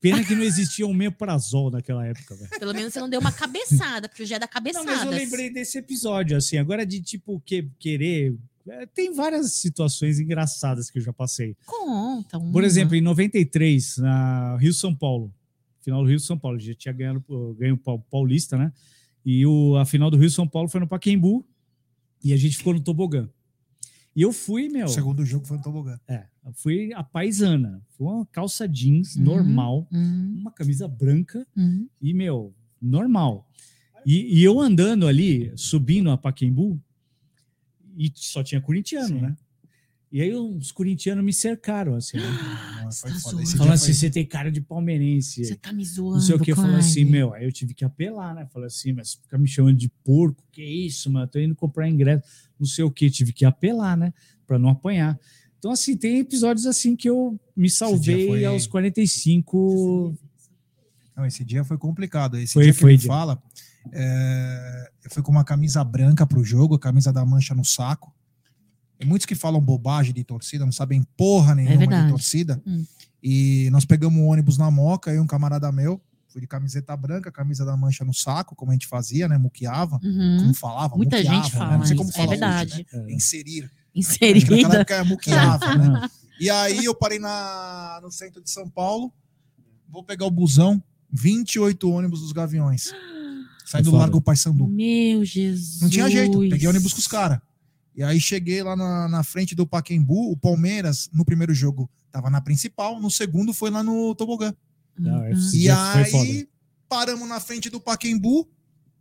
Pena 0.00 0.24
que 0.24 0.34
não 0.34 0.42
existia 0.42 0.86
um 0.86 0.94
meprazol 0.94 1.70
naquela 1.70 2.06
época, 2.06 2.36
velho. 2.36 2.50
Pelo 2.58 2.72
menos 2.72 2.92
você 2.92 3.00
não 3.00 3.08
deu 3.08 3.20
uma 3.20 3.32
cabeçada, 3.32 4.08
porque 4.08 4.24
já 4.24 4.36
é 4.36 4.38
da 4.38 4.46
Não, 4.46 4.52
cabeçada. 4.52 4.84
mas 4.86 5.04
eu 5.04 5.10
lembrei 5.10 5.50
desse 5.50 5.78
episódio, 5.78 6.36
assim, 6.36 6.56
agora 6.56 6.86
de 6.86 7.00
tipo 7.00 7.40
que, 7.44 7.68
querer. 7.78 8.34
É, 8.70 8.86
Tem 8.86 9.12
várias 9.14 9.52
situações 9.54 10.18
engraçadas 10.20 10.90
que 10.90 10.98
eu 10.98 11.02
já 11.02 11.12
passei. 11.12 11.56
Conta. 11.66 12.38
Por 12.38 12.46
uma. 12.46 12.66
exemplo, 12.66 12.94
em 12.96 13.00
93, 13.00 13.98
na 13.98 14.56
Rio 14.58 14.72
São 14.74 14.94
Paulo, 14.94 15.32
final 15.80 16.02
do 16.02 16.08
Rio 16.08 16.20
São 16.20 16.38
Paulo, 16.38 16.58
já 16.58 16.74
tinha 16.74 16.92
ganhado 16.92 17.24
ganho 17.58 17.76
Paulista, 18.10 18.56
né? 18.56 18.72
E 19.24 19.44
o, 19.46 19.76
a 19.76 19.84
final 19.84 20.10
do 20.10 20.16
Rio 20.16 20.30
São 20.30 20.46
Paulo 20.46 20.68
foi 20.68 20.80
no 20.80 20.86
Paquembu 20.88 21.44
e 22.22 22.32
a 22.32 22.36
gente 22.36 22.56
ficou 22.56 22.72
no 22.74 22.80
tobogã. 22.80 23.28
E 24.16 24.22
eu 24.22 24.32
fui, 24.32 24.68
meu, 24.68 24.86
O 24.86 24.88
segundo 24.88 25.24
jogo 25.24 25.46
foi 25.46 25.58
no 25.58 25.62
Tobogã. 25.62 25.96
é, 26.08 26.24
fui 26.54 26.92
a 26.92 27.04
paisana, 27.04 27.80
foi 27.96 28.06
uma 28.08 28.26
calça 28.26 28.66
jeans 28.66 29.14
Uhum. 29.14 29.22
normal, 29.22 29.86
Hum, 29.92 30.38
uma 30.40 30.50
camisa 30.50 30.88
branca 30.88 31.46
hum. 31.56 31.86
e, 32.02 32.12
meu, 32.12 32.52
normal. 32.82 33.46
E, 34.04 34.40
e 34.40 34.42
eu 34.42 34.58
andando 34.58 35.06
ali, 35.06 35.52
subindo 35.54 36.10
a 36.10 36.16
Paquembu, 36.16 36.80
e 37.98 38.12
só 38.14 38.42
tinha 38.42 38.60
corintiano, 38.60 39.08
Sim. 39.08 39.20
né? 39.20 39.36
E 40.10 40.22
aí 40.22 40.32
os 40.34 40.72
corintianos 40.72 41.22
me 41.22 41.34
cercaram, 41.34 41.94
assim, 41.94 42.16
né? 42.16 42.22
Você 42.90 43.06
tá 43.08 43.14
foda. 43.20 43.42
assim, 43.42 43.56
foi- 43.58 43.76
você 43.94 44.08
tem 44.08 44.24
cara 44.24 44.50
de 44.50 44.62
palmeirense. 44.62 45.44
Você 45.44 45.54
tá 45.54 45.70
me 45.74 45.84
zoando. 45.84 46.14
não 46.14 46.20
sei 46.22 46.34
o 46.36 46.38
que, 46.40 46.54
Klein. 46.54 46.76
assim, 46.76 47.04
meu, 47.04 47.34
aí 47.34 47.44
eu 47.44 47.52
tive 47.52 47.74
que 47.74 47.84
apelar, 47.84 48.34
né? 48.34 48.46
Falei 48.50 48.68
assim, 48.68 48.92
mas 48.94 49.12
fica 49.14 49.36
me 49.36 49.46
chamando 49.46 49.76
de 49.76 49.90
porco, 50.02 50.42
que 50.50 50.62
isso, 50.64 51.10
mano, 51.12 51.26
tô 51.28 51.38
indo 51.38 51.54
comprar 51.54 51.86
ingresso, 51.86 52.22
não 52.58 52.66
sei 52.66 52.84
o 52.84 52.90
que, 52.90 53.10
tive 53.10 53.34
que 53.34 53.44
apelar, 53.44 53.94
né? 53.98 54.14
Pra 54.46 54.58
não 54.58 54.70
apanhar. 54.70 55.20
Então, 55.58 55.70
assim, 55.70 55.94
tem 55.94 56.20
episódios 56.20 56.64
assim 56.64 56.96
que 56.96 57.10
eu 57.10 57.38
me 57.54 57.68
salvei 57.68 58.28
foi- 58.28 58.44
aos 58.46 58.66
45. 58.66 60.16
Não, 61.16 61.26
esse 61.26 61.44
dia 61.44 61.64
foi 61.64 61.76
complicado. 61.76 62.38
Esse 62.38 62.54
Foi- 62.54 62.62
dia 62.64 62.72
que 62.72 62.78
foi 62.80 62.92
ele 62.92 62.98
dia. 62.98 63.08
fala, 63.08 63.42
é, 63.92 64.90
eu 65.04 65.10
fui 65.10 65.22
com 65.22 65.30
uma 65.32 65.44
camisa 65.44 65.82
branca 65.84 66.26
pro 66.26 66.44
jogo, 66.44 66.74
a 66.74 66.78
camisa 66.78 67.12
da 67.12 67.24
mancha 67.24 67.54
no 67.54 67.64
saco. 67.64 68.14
Tem 68.98 69.06
muitos 69.08 69.26
que 69.26 69.34
falam 69.34 69.60
bobagem 69.60 70.12
de 70.12 70.24
torcida, 70.24 70.64
não 70.64 70.72
sabem 70.72 71.02
porra 71.16 71.54
nenhuma 71.54 71.74
de 71.76 71.86
verdade. 71.86 72.10
torcida. 72.10 72.60
Hum. 72.66 72.84
E 73.22 73.68
nós 73.70 73.84
pegamos 73.84 74.18
um 74.20 74.26
ônibus 74.26 74.58
na 74.58 74.70
Moca, 74.70 75.10
eu 75.10 75.16
e 75.16 75.20
um 75.20 75.26
camarada 75.26 75.70
meu, 75.72 76.00
fui 76.28 76.40
de 76.40 76.46
camiseta 76.46 76.96
branca, 76.96 77.30
camisa 77.32 77.64
da 77.64 77.76
mancha 77.76 78.04
no 78.04 78.12
saco, 78.12 78.54
como 78.56 78.70
a 78.70 78.74
gente 78.74 78.86
fazia, 78.86 79.28
né? 79.28 79.38
Muqueava, 79.38 79.98
Uhum. 80.02 80.36
como 80.40 80.54
falava, 80.54 80.96
Muita 80.96 81.16
muqueava, 81.16 81.36
gente 81.42 81.52
né? 81.54 81.58
fala 81.58 81.78
Não 81.78 81.84
sei 81.86 81.96
como. 81.96 82.10
É 82.10 82.12
falar 82.12 82.24
hoje, 82.28 82.30
verdade. 82.40 82.86
né? 82.92 83.12
Inserir. 83.12 83.62
Naquela 83.62 83.76
Inserida. 83.94 84.76
época 84.76 84.94
era 84.94 85.04
muqueava, 85.04 85.74
né? 85.76 86.08
E 86.40 86.48
aí 86.48 86.84
eu 86.84 86.94
parei 86.94 87.18
na, 87.18 87.98
no 88.00 88.12
centro 88.12 88.40
de 88.40 88.48
São 88.48 88.70
Paulo, 88.70 89.12
vou 89.88 90.04
pegar 90.04 90.24
o 90.24 90.30
busão, 90.30 90.80
28 91.10 91.90
ônibus 91.90 92.20
dos 92.20 92.30
Gaviões. 92.30 92.92
Sai 93.68 93.82
É 93.82 93.84
do 93.84 93.90
foda. 93.90 94.02
Largo 94.04 94.20
Paissandu. 94.22 94.66
Meu 94.66 95.22
Jesus. 95.26 95.82
Não 95.82 95.90
tinha 95.90 96.08
jeito, 96.08 96.38
peguei 96.48 96.66
ônibus 96.66 96.94
com 96.94 97.00
os 97.00 97.06
caras. 97.06 97.38
E 97.94 98.02
aí 98.02 98.18
cheguei 98.18 98.62
lá 98.62 98.74
na, 98.74 99.08
na 99.08 99.22
frente 99.22 99.54
do 99.54 99.66
Paquembu, 99.66 100.30
o 100.32 100.36
Palmeiras, 100.38 101.10
no 101.12 101.22
primeiro 101.22 101.52
jogo, 101.52 101.90
tava 102.10 102.30
na 102.30 102.40
principal, 102.40 102.98
no 102.98 103.10
segundo 103.10 103.52
foi 103.52 103.68
lá 103.70 103.82
no 103.82 104.14
Tobogã. 104.14 104.54
Não, 104.98 105.20
Uhum. 105.20 105.50
E 105.52 105.68
aí 105.68 106.48
paramos 106.88 107.28
na 107.28 107.40
frente 107.40 107.68
do 107.68 107.78
Paquembu, 107.78 108.48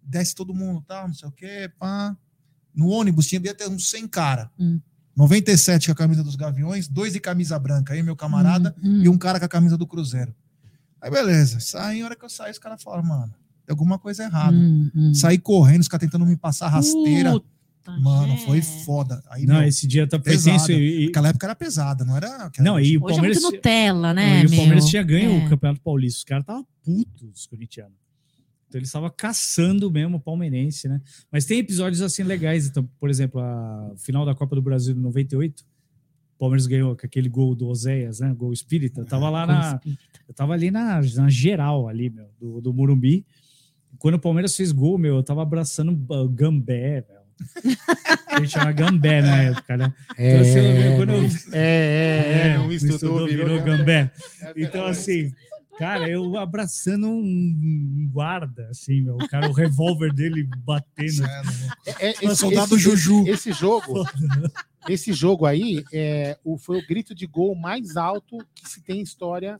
desce 0.04 0.36
todo 0.36 0.54
mundo, 0.54 0.84
tal, 0.86 1.08
não 1.08 1.14
sei 1.14 1.30
o 1.30 1.32
quê, 1.32 1.72
pá. 1.80 2.18
No 2.76 2.90
ônibus 2.90 3.26
tinha 3.28 3.40
devia 3.40 3.56
ter 3.56 3.70
uns 3.70 3.90
100 3.90 4.06
cara. 4.10 4.52
Hum. 4.60 4.82
97 5.16 5.86
com 5.88 5.92
a 5.94 5.96
camisa 5.96 6.24
dos 6.24 6.36
Gaviões, 6.36 6.88
dois 6.90 7.14
de 7.14 7.20
camisa 7.22 7.58
branca, 7.58 7.94
aí 7.94 8.04
meu 8.04 8.16
camarada, 8.18 8.76
Hum, 8.84 9.00
hum. 9.00 9.04
e 9.04 9.08
um 9.10 9.18
cara 9.18 9.40
com 9.40 9.46
a 9.46 9.50
camisa 9.50 9.78
do 9.78 9.88
Cruzeiro. 9.88 10.36
Aí 11.02 11.10
beleza, 11.10 11.60
saí, 11.62 12.02
a 12.02 12.06
hora 12.06 12.16
que 12.18 12.26
eu 12.26 12.30
saí, 12.30 12.52
os 12.52 12.60
caras 12.60 12.84
falaram, 12.84 13.04
mano, 13.04 13.34
alguma 13.72 13.98
coisa 14.00 14.24
errada. 14.24 14.56
Hum, 14.56 14.90
hum. 14.96 15.14
Saí 15.14 15.38
correndo, 15.38 15.82
os 15.82 15.88
caras 15.88 16.06
tentando 16.08 16.26
me 16.26 16.36
passar 16.38 16.68
rasteira. 16.70 17.32
Puta, 17.34 18.00
mano, 18.00 18.34
é. 18.34 18.38
foi 18.38 18.62
foda. 18.62 19.24
Aí, 19.30 19.46
Não, 19.46 19.56
meu, 19.60 19.68
esse 19.68 19.88
dia 19.88 20.06
tá, 20.08 20.20
pesado. 20.20 20.72
E, 20.72 21.06
Naquela 21.08 21.30
época 21.30 21.46
era 21.48 21.56
pesada, 21.56 22.04
não 22.06 22.16
era. 22.18 22.46
aquela- 22.46 22.66
não, 22.72 22.80
e 22.80 22.98
o 22.98 23.04
Hoje 23.04 23.12
é 23.14 23.16
Palmeiras, 23.16 23.42
muito 23.42 23.56
Nutella, 23.56 24.14
não, 24.14 24.22
né, 24.22 24.44
e 24.44 24.46
o 24.46 24.50
Palmeiras 24.50 24.84
meu? 24.84 24.90
tinha 24.92 25.04
ganho 25.04 25.32
É. 25.42 25.46
o 25.46 25.50
Campeonato 25.50 25.82
Paulista. 25.82 26.18
Os 26.20 26.24
caras 26.24 26.44
estavam 26.44 26.66
putos, 26.84 27.30
os 27.42 27.46
corintianos. 27.48 27.94
Então 28.68 28.80
eles 28.80 28.90
estavam 28.90 29.10
caçando 29.16 29.90
mesmo 29.90 30.18
o 30.18 30.20
palmeirense, 30.20 30.90
né? 30.90 31.00
Mas 31.32 31.46
tem 31.46 31.60
episódios 31.60 32.02
assim 32.02 32.24
legais. 32.24 32.68
Então, 32.68 32.84
por 33.00 33.10
exemplo, 33.10 33.40
a 33.40 33.94
final 33.96 34.26
da 34.26 34.36
Copa 34.36 34.58
do 34.58 34.62
Brasil 34.62 34.94
de 34.94 35.00
98, 35.00 35.62
o 36.36 36.38
Palmeiras 36.38 36.68
ganhou 36.68 36.94
com 36.94 37.06
aquele 37.06 37.30
gol 37.30 37.56
do 37.56 37.68
Oséias, 37.68 38.20
né? 38.20 38.34
Gol 38.38 38.52
espírita. 38.52 39.00
Eu 39.00 39.06
tava 39.06 39.30
lá 39.30 39.46
na. 39.46 39.80
Eu 40.28 40.34
tava 40.34 40.52
ali 40.52 40.70
na, 40.70 41.00
na 41.02 41.30
geral 41.30 41.88
ali, 41.88 42.10
meu, 42.10 42.30
do, 42.38 42.60
do 42.60 42.74
Morumbi. 42.74 43.26
Quando 44.00 44.16
o 44.16 44.20
Palmeiras 44.20 44.56
fez 44.56 44.72
gol, 44.72 44.98
meu, 44.98 45.16
eu 45.18 45.24
tava 45.24 45.42
abraçando 45.42 45.92
o 46.10 46.30
Gambé, 46.30 47.02
velho. 47.02 47.18
A 48.28 48.40
gente 48.40 48.52
chama 48.52 48.72
Gambé 48.72 49.22
na 49.22 49.44
época, 49.44 49.78
né? 49.78 49.94
Então, 50.18 50.42
assim, 50.42 50.60
eu- 50.60 50.98
quando 50.98 51.12
eu- 51.14 51.24
é, 51.54 52.56
é, 52.58 52.58
é, 52.72 52.74
estudou, 52.74 53.26
virou, 53.28 53.62
Gambé. 53.64 54.12
Então, 54.56 54.86
assim, 54.86 55.32
cara, 55.78 56.10
eu 56.10 56.36
abraçando 56.38 57.08
um 57.08 58.10
guarda, 58.12 58.68
assim, 58.70 59.02
meu, 59.02 59.16
o 59.16 59.28
cara, 59.28 59.48
o 59.50 59.54
revólver 59.54 60.12
dele 60.14 60.48
batendo. 60.66 61.26
É, 62.00 62.26
é, 62.26 62.36
soldado 62.36 62.78
Juju. 62.78 63.28
Esse 63.28 63.52
jogo, 63.52 64.04
esse 64.90 65.14
jogo 65.14 65.46
aí 65.46 65.84
é, 65.94 66.38
o, 66.44 66.58
foi 66.58 66.80
o 66.80 66.88
grito 66.88 67.14
de 67.14 67.26
gol 67.28 67.56
mais 67.56 67.96
alto 67.98 68.38
que 68.56 68.68
se 68.68 68.82
tem 68.82 69.00
em 69.00 69.04
história. 69.04 69.60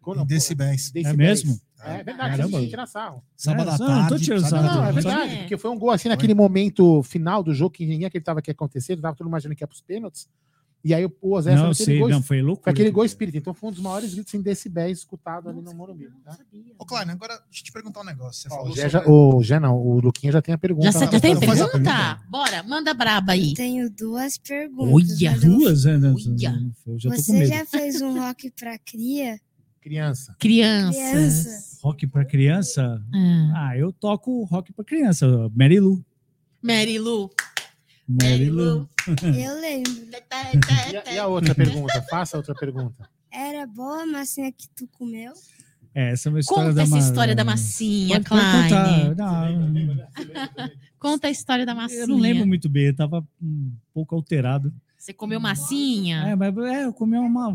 Quando, 0.00 0.22
Em 0.22 0.26
decibéis. 0.26 0.90
decibéis. 0.90 1.06
É 1.06 1.12
mesmo? 1.16 1.60
É 1.80 2.02
verdade, 2.02 2.36
Caramba. 2.36 2.58
sem 2.58 2.68
tirar 2.68 2.86
sarro. 2.86 3.22
Sábado 3.36 3.70
É, 3.70 3.74
à 3.74 3.78
não, 3.78 3.86
não 3.88 4.02
tô 4.04 4.08
tarde. 4.10 4.24
tirando 4.24 4.40
sarro, 4.48 4.62
Não, 4.62 4.72
é 4.72 4.76
tarde. 4.92 4.94
verdade, 4.94 5.32
É. 5.34 5.36
porque 5.38 5.56
foi 5.56 5.70
um 5.70 5.78
gol 5.78 5.90
assim 5.90 6.08
naquele 6.08 6.34
momento 6.34 7.02
final 7.04 7.42
do 7.42 7.54
jogo 7.54 7.70
que 7.70 7.86
ninguém 7.86 8.06
acreditava 8.06 8.42
que 8.42 8.50
ia 8.50 8.52
acontecer, 8.52 8.96
tava 8.96 9.14
todo 9.14 9.26
mundo 9.26 9.32
imaginando 9.34 9.56
que 9.56 9.62
ia 9.62 9.68
pros 9.68 9.80
pênaltis. 9.80 10.28
E 10.84 10.94
aí 10.94 11.04
o- 11.04 11.12
Ozé 11.20 11.50
Não, 11.56 11.62
foi 11.64 11.70
aquele 11.72 11.84
sei, 11.84 11.98
gol, 11.98 12.08
não, 12.08 12.22
foi 12.22 12.40
louco. 12.40 12.62
foi 12.62 12.72
aquele 12.72 12.90
gol 12.92 13.04
espírita. 13.04 13.36
Então 13.36 13.52
foi 13.52 13.68
um 13.68 13.72
dos 13.72 13.82
maiores 13.82 14.14
gritos 14.14 14.32
em 14.34 14.40
decibéis 14.40 14.98
escutados 14.98 15.50
ali 15.50 15.60
no 15.60 15.74
Morumbi. 15.74 16.08
Tá? 16.24 16.38
Ô, 16.78 16.84
Klein, 16.86 17.10
agora 17.10 17.34
deixa 17.50 17.60
eu 17.62 17.64
te 17.64 17.72
perguntar 17.72 18.00
um 18.00 18.04
negócio. 18.04 18.48
Você 18.48 18.54
Ó, 18.56 18.62
o, 18.62 18.66
Gé 18.74 18.88
sobre... 18.88 18.90
já, 18.90 19.12
o 19.12 19.42
Gé 19.42 19.58
não, 19.60 19.76
o 19.76 20.00
Luquinha 20.00 20.32
já 20.32 20.40
tem 20.40 20.54
a 20.54 20.58
pergunta. 20.58 20.86
Já, 20.86 20.92
você 20.92 21.04
já 21.06 21.20
tem 21.20 21.34
faz 21.34 21.60
a 21.60 21.68
pergunta? 21.68 21.70
pergunta. 21.72 22.20
Bora, 22.28 22.62
manda 22.62 22.94
braba 22.94 23.32
aí. 23.32 23.54
Tenho 23.54 23.90
duas 23.90 24.38
perguntas. 24.38 24.94
Olha, 25.20 25.38
Duas, 25.40 25.84
né? 25.84 25.94
Eu 25.94 26.98
já 26.98 27.10
tô 27.10 27.16
com 27.16 27.22
Você 27.22 27.32
medo. 27.32 27.46
já 27.48 27.66
fez 27.66 28.00
um 28.00 28.18
rock 28.20 28.50
pra 28.52 28.78
cria? 28.78 29.40
Criança. 29.80 30.34
Crianças. 30.38 30.96
Criança. 31.10 31.78
Rock 31.82 32.06
pra 32.06 32.24
criança? 32.24 33.02
Ah. 33.14 33.68
Ah, 33.70 33.76
eu 33.78 33.92
toco 33.92 34.44
rock 34.44 34.72
pra 34.72 34.84
criança. 34.84 35.26
Mary 35.54 35.78
Lou. 35.80 36.04
Mary 36.62 36.98
Lu. 36.98 37.30
Mary 38.08 38.50
Lou. 38.50 38.88
Eu 39.22 39.60
lembro. 39.60 40.08
E 40.92 40.96
a, 40.96 41.14
e 41.14 41.18
a 41.18 41.26
outra 41.26 41.54
pergunta? 41.54 42.02
Faça 42.10 42.36
outra 42.36 42.54
pergunta. 42.54 43.08
Era 43.30 43.66
boa 43.66 44.02
a 44.02 44.06
massinha 44.06 44.50
que 44.50 44.66
tu 44.74 44.88
comeu? 44.88 45.32
É, 45.94 46.12
essa 46.12 46.28
é 46.28 46.30
uma 46.30 46.40
história 46.40 46.64
Conta 46.64 46.74
da 46.74 46.82
essa 46.82 46.90
ma- 46.90 46.98
história 46.98 47.34
da 47.36 47.44
massinha, 47.44 48.20
Pode, 48.22 48.28
pode 48.28 48.68
Klein. 48.68 49.08
contar. 49.08 49.14
Não, 49.14 50.68
Conta 50.98 51.28
a 51.28 51.30
história 51.30 51.64
da 51.66 51.74
massinha. 51.74 52.02
eu 52.02 52.08
não 52.08 52.18
lembro 52.18 52.46
muito 52.46 52.68
bem, 52.68 52.86
eu 52.86 52.96
tava 52.96 53.26
um 53.40 53.72
pouco 53.94 54.14
alterado. 54.14 54.72
Você 54.96 55.12
comeu 55.12 55.38
massinha? 55.40 56.24
É, 56.28 56.34
mas 56.36 56.56
é, 56.58 56.84
eu 56.86 56.92
comi 56.92 57.16
uma. 57.18 57.54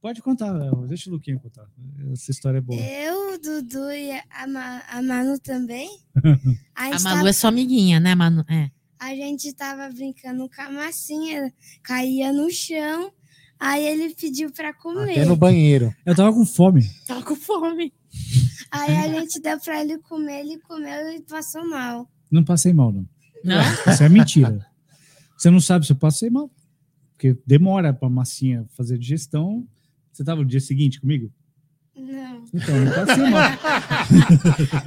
Pode 0.00 0.22
contar, 0.22 0.52
deixa 0.86 1.10
o 1.10 1.12
Luquinha 1.12 1.38
contar. 1.38 1.66
Essa 2.12 2.30
história 2.30 2.56
é 2.58 2.60
boa. 2.60 2.80
Eu, 2.80 3.38
Dudu 3.38 3.90
e 3.90 4.12
a, 4.30 4.46
Ma- 4.46 4.82
a 4.88 5.02
Manu 5.02 5.38
também. 5.38 5.88
A 6.74 6.84
A 6.86 6.90
Malu 6.90 7.02
tava, 7.02 7.28
é 7.28 7.32
sua 7.34 7.50
amiguinha, 7.50 8.00
né, 8.00 8.14
Manu? 8.14 8.42
É. 8.48 8.70
a 8.98 9.14
gente 9.14 9.52
tava 9.52 9.88
brincando 9.90 10.48
com 10.48 10.62
a 10.62 10.70
massinha, 10.70 11.52
caía 11.82 12.32
no 12.32 12.50
chão. 12.50 13.12
Aí 13.58 13.84
ele 13.86 14.14
pediu 14.14 14.50
pra 14.50 14.72
comer. 14.72 15.12
Até 15.12 15.24
no 15.26 15.36
banheiro. 15.36 15.94
Eu 16.06 16.14
tava 16.16 16.32
com 16.32 16.46
fome. 16.46 16.82
Tava 17.06 17.22
com 17.22 17.36
fome. 17.36 17.92
Aí 18.70 18.96
a 18.96 19.08
gente 19.20 19.38
deu 19.38 19.60
pra 19.60 19.82
ele 19.82 19.98
comer, 19.98 20.40
ele 20.40 20.58
comeu 20.60 21.10
e 21.12 21.20
passou 21.20 21.68
mal. 21.68 22.10
Não 22.30 22.42
passei 22.42 22.72
mal, 22.72 22.90
não. 22.90 23.06
Não? 23.44 23.60
Isso 23.92 24.02
é 24.02 24.08
mentira. 24.08 24.66
Você 25.36 25.50
não 25.50 25.60
sabe 25.60 25.84
se 25.84 25.92
eu 25.92 25.96
passei 25.96 26.30
mal. 26.30 26.50
Porque 27.12 27.36
demora 27.46 27.92
pra 27.92 28.08
massinha 28.08 28.64
fazer 28.74 28.96
digestão. 28.96 29.68
Você 30.12 30.24
tava 30.24 30.40
no 30.42 30.46
dia 30.46 30.60
seguinte 30.60 31.00
comigo? 31.00 31.32
Não. 31.96 32.44
Então, 32.52 32.76
eu 32.76 32.84
não 32.84 32.92
passei 32.92 33.30
mal. 33.30 33.50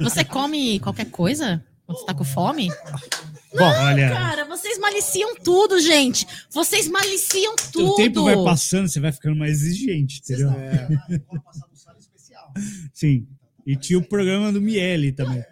Você 0.00 0.24
come 0.24 0.80
qualquer 0.80 1.10
coisa? 1.10 1.64
Quando 1.86 1.98
você 1.98 2.06
tá 2.06 2.14
com 2.14 2.24
fome? 2.24 2.68
Bom, 3.52 3.62
olha. 3.64 4.08
Cara, 4.08 4.44
vocês 4.46 4.78
maliciam 4.78 5.36
tudo, 5.36 5.78
gente. 5.80 6.26
Vocês 6.50 6.88
maliciam 6.88 7.54
tudo. 7.70 7.90
O 7.90 7.94
tempo 7.96 8.24
vai 8.24 8.42
passando, 8.42 8.88
você 8.88 8.98
vai 9.00 9.12
ficando 9.12 9.36
mais 9.36 9.60
exigente, 9.62 10.20
entendeu? 10.24 10.50
É. 10.50 10.88
Sim. 12.92 13.26
E 13.66 13.76
tinha 13.76 13.98
o 13.98 14.02
programa 14.08 14.50
do 14.50 14.60
Miele 14.62 15.12
também. 15.12 15.44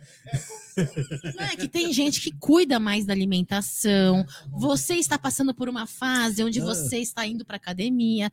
Não, 1.37 1.45
é 1.45 1.57
que 1.57 1.69
tem 1.69 1.93
gente 1.93 2.21
que 2.21 2.33
cuida 2.39 2.81
mais 2.81 3.05
da 3.05 3.13
alimentação. 3.13 4.25
Você 4.53 4.95
está 4.95 5.19
passando 5.19 5.55
por 5.55 5.69
uma 5.69 5.87
fase 5.87 6.43
onde 6.43 6.61
Ah. 6.61 6.65
você 6.65 6.99
está 6.99 7.27
indo 7.27 7.45
para 7.45 7.57
academia. 7.57 8.31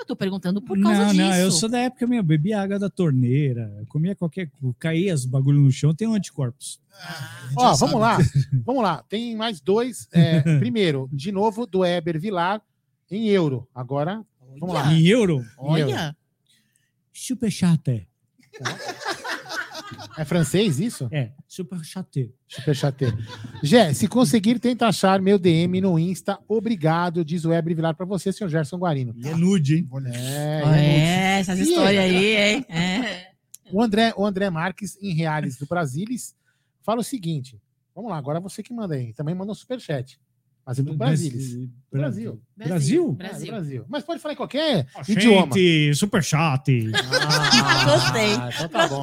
Eu 0.00 0.06
tô 0.06 0.16
perguntando 0.16 0.62
por 0.62 0.80
causa 0.80 0.98
não, 0.98 1.10
disso. 1.10 1.22
não, 1.22 1.34
eu 1.36 1.50
sou 1.50 1.68
da 1.68 1.78
época 1.78 2.06
minha, 2.06 2.20
eu 2.20 2.24
bebia 2.24 2.60
água 2.60 2.78
da 2.78 2.88
torneira, 2.88 3.84
comia 3.86 4.16
qualquer 4.16 4.48
coisa, 4.48 4.74
caía 4.78 5.14
os 5.14 5.26
bagulho 5.26 5.60
no 5.60 5.70
chão, 5.70 5.94
tem 5.94 6.12
anticorpos. 6.12 6.80
A 6.90 7.48
gente 7.48 7.56
Ó, 7.56 7.74
vamos 7.74 7.78
sabe. 7.78 7.94
lá. 7.94 8.18
Vamos 8.64 8.82
lá. 8.82 9.04
Tem 9.08 9.36
mais 9.36 9.60
dois. 9.60 10.08
É, 10.12 10.40
primeiro, 10.58 11.08
de 11.12 11.30
novo, 11.30 11.66
do 11.66 11.84
Eber 11.84 12.18
Vilar 12.18 12.62
em 13.10 13.28
euro. 13.28 13.68
Agora, 13.74 14.24
vamos 14.58 14.74
lá. 14.74 14.92
Em 14.92 15.06
euro? 15.06 15.44
Olha, 15.58 16.16
Super 17.12 17.50
chate. 17.50 18.08
É 20.16 20.24
francês 20.24 20.78
isso? 20.80 21.08
É, 21.10 21.30
super 21.48 21.82
chate. 21.84 22.32
Super 22.48 22.74
chateiro. 22.76 23.18
Gé, 23.62 23.92
se 23.92 24.06
conseguir, 24.08 24.58
tenta 24.58 24.86
achar 24.86 25.20
meu 25.20 25.38
DM 25.38 25.80
no 25.80 25.98
Insta. 25.98 26.38
Obrigado, 26.48 27.24
diz 27.24 27.44
o 27.44 27.52
Eber 27.52 27.74
Vilar 27.74 27.94
pra 27.94 28.06
você, 28.06 28.32
senhor 28.32 28.48
Gerson 28.50 28.78
Guarino. 28.78 29.14
E 29.16 29.28
é 29.28 29.34
nude, 29.34 29.76
hein? 29.76 29.88
É, 30.14 30.62
Olha, 30.64 30.76
é 30.78 30.84
é, 31.36 31.40
essas 31.40 31.58
histórias 31.58 32.02
aí, 32.04 32.36
hein? 32.36 32.66
É. 32.68 33.30
O 33.72 33.82
André, 33.82 34.12
o 34.16 34.24
André 34.26 34.50
Marques, 34.50 34.96
em 35.00 35.14
Reales 35.14 35.56
do 35.56 35.66
Brasilis, 35.66 36.34
fala 36.82 37.00
o 37.00 37.04
seguinte. 37.04 37.60
Vamos 37.94 38.10
lá, 38.10 38.18
agora 38.18 38.40
você 38.40 38.62
que 38.62 38.72
manda 38.72 38.94
aí. 38.94 39.12
Também 39.12 39.34
manda 39.34 39.52
um 39.52 39.54
superchat. 39.54 40.18
Mas 40.66 40.78
é 40.78 40.82
do 40.82 40.94
Brasilis. 40.94 41.54
Bra- 41.90 42.02
Brasil. 42.02 42.40
Brasil? 42.56 43.16
É, 43.18 43.24
do 43.24 43.28
Brasil. 43.28 43.52
Brasil. 43.52 43.84
Mas 43.88 44.04
pode 44.04 44.20
falar 44.20 44.34
em 44.34 44.36
qualquer 44.36 44.86
Gente, 45.04 45.18
idioma. 45.18 45.54
super 45.94 46.22
chate. 46.22 46.90
Ah, 47.62 47.84
Gostei. 47.84 48.32
Então 48.34 48.68
tá 48.68 48.88
bom. 48.88 49.02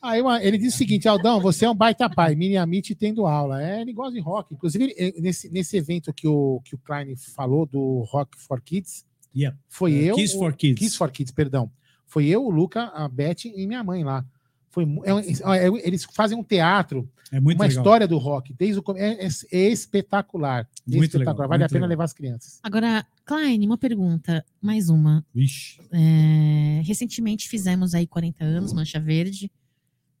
Aí 0.00 0.20
uma- 0.22 0.42
ele 0.42 0.56
diz 0.58 0.74
o 0.74 0.78
seguinte, 0.78 1.08
Aldão, 1.08 1.40
você 1.40 1.64
é 1.64 1.70
um 1.70 1.74
baita 1.74 2.08
pai, 2.08 2.34
Miniamite 2.36 2.94
tendo 2.94 3.26
aula. 3.26 3.62
É, 3.62 3.80
ele 3.80 3.92
gosta 3.92 4.12
de 4.12 4.20
rock. 4.20 4.54
Inclusive, 4.54 4.94
nesse, 5.20 5.48
nesse 5.50 5.76
evento 5.76 6.12
que 6.12 6.26
o, 6.28 6.60
que 6.64 6.74
o 6.74 6.78
Klein 6.78 7.16
falou 7.34 7.66
do 7.66 8.02
Rock 8.10 8.38
for 8.38 8.60
Kids, 8.60 9.04
Yeah. 9.36 9.56
foi 9.68 9.92
eu. 9.94 10.14
Kiss 10.16 10.34
o- 10.36 10.38
for 10.38 10.52
Kids. 10.54 10.78
Kids 10.78 10.96
for 10.96 11.10
Kids, 11.10 11.32
perdão. 11.32 11.70
Foi 12.06 12.26
eu, 12.26 12.44
o 12.44 12.50
Luca, 12.50 12.84
a 12.94 13.06
Beth 13.08 13.44
e 13.44 13.66
minha 13.66 13.82
mãe 13.84 14.02
lá. 14.04 14.24
Foi, 14.70 14.84
é 15.04 15.14
um- 15.14 15.18
é- 15.54 15.86
eles 15.86 16.04
fazem 16.14 16.36
um 16.38 16.42
teatro, 16.44 17.08
É 17.32 17.40
muito 17.40 17.58
uma 17.58 17.66
legal. 17.66 17.82
história 17.82 18.06
do 18.08 18.16
rock, 18.18 18.54
desde 18.54 18.80
o 18.80 18.84
é, 18.96 19.26
é- 19.26 19.28
é 19.52 19.68
espetacular. 19.68 20.68
Muito 20.86 21.04
espetacular. 21.04 21.32
legal, 21.34 21.48
vale 21.48 21.62
a 21.62 21.64
muito 21.64 21.72
pena 21.72 21.80
legal. 21.80 21.88
levar 21.90 22.04
as 22.04 22.12
crianças. 22.12 22.60
Agora, 22.62 23.04
Klein, 23.24 23.66
uma 23.66 23.76
pergunta, 23.78 24.44
mais 24.60 24.88
uma. 24.88 25.24
Vixe. 25.34 25.80
É, 25.92 26.80
recentemente 26.84 27.48
fizemos 27.48 27.94
aí 27.94 28.06
40 28.06 28.44
anos, 28.44 28.72
Mancha 28.72 28.98
Verde, 29.00 29.50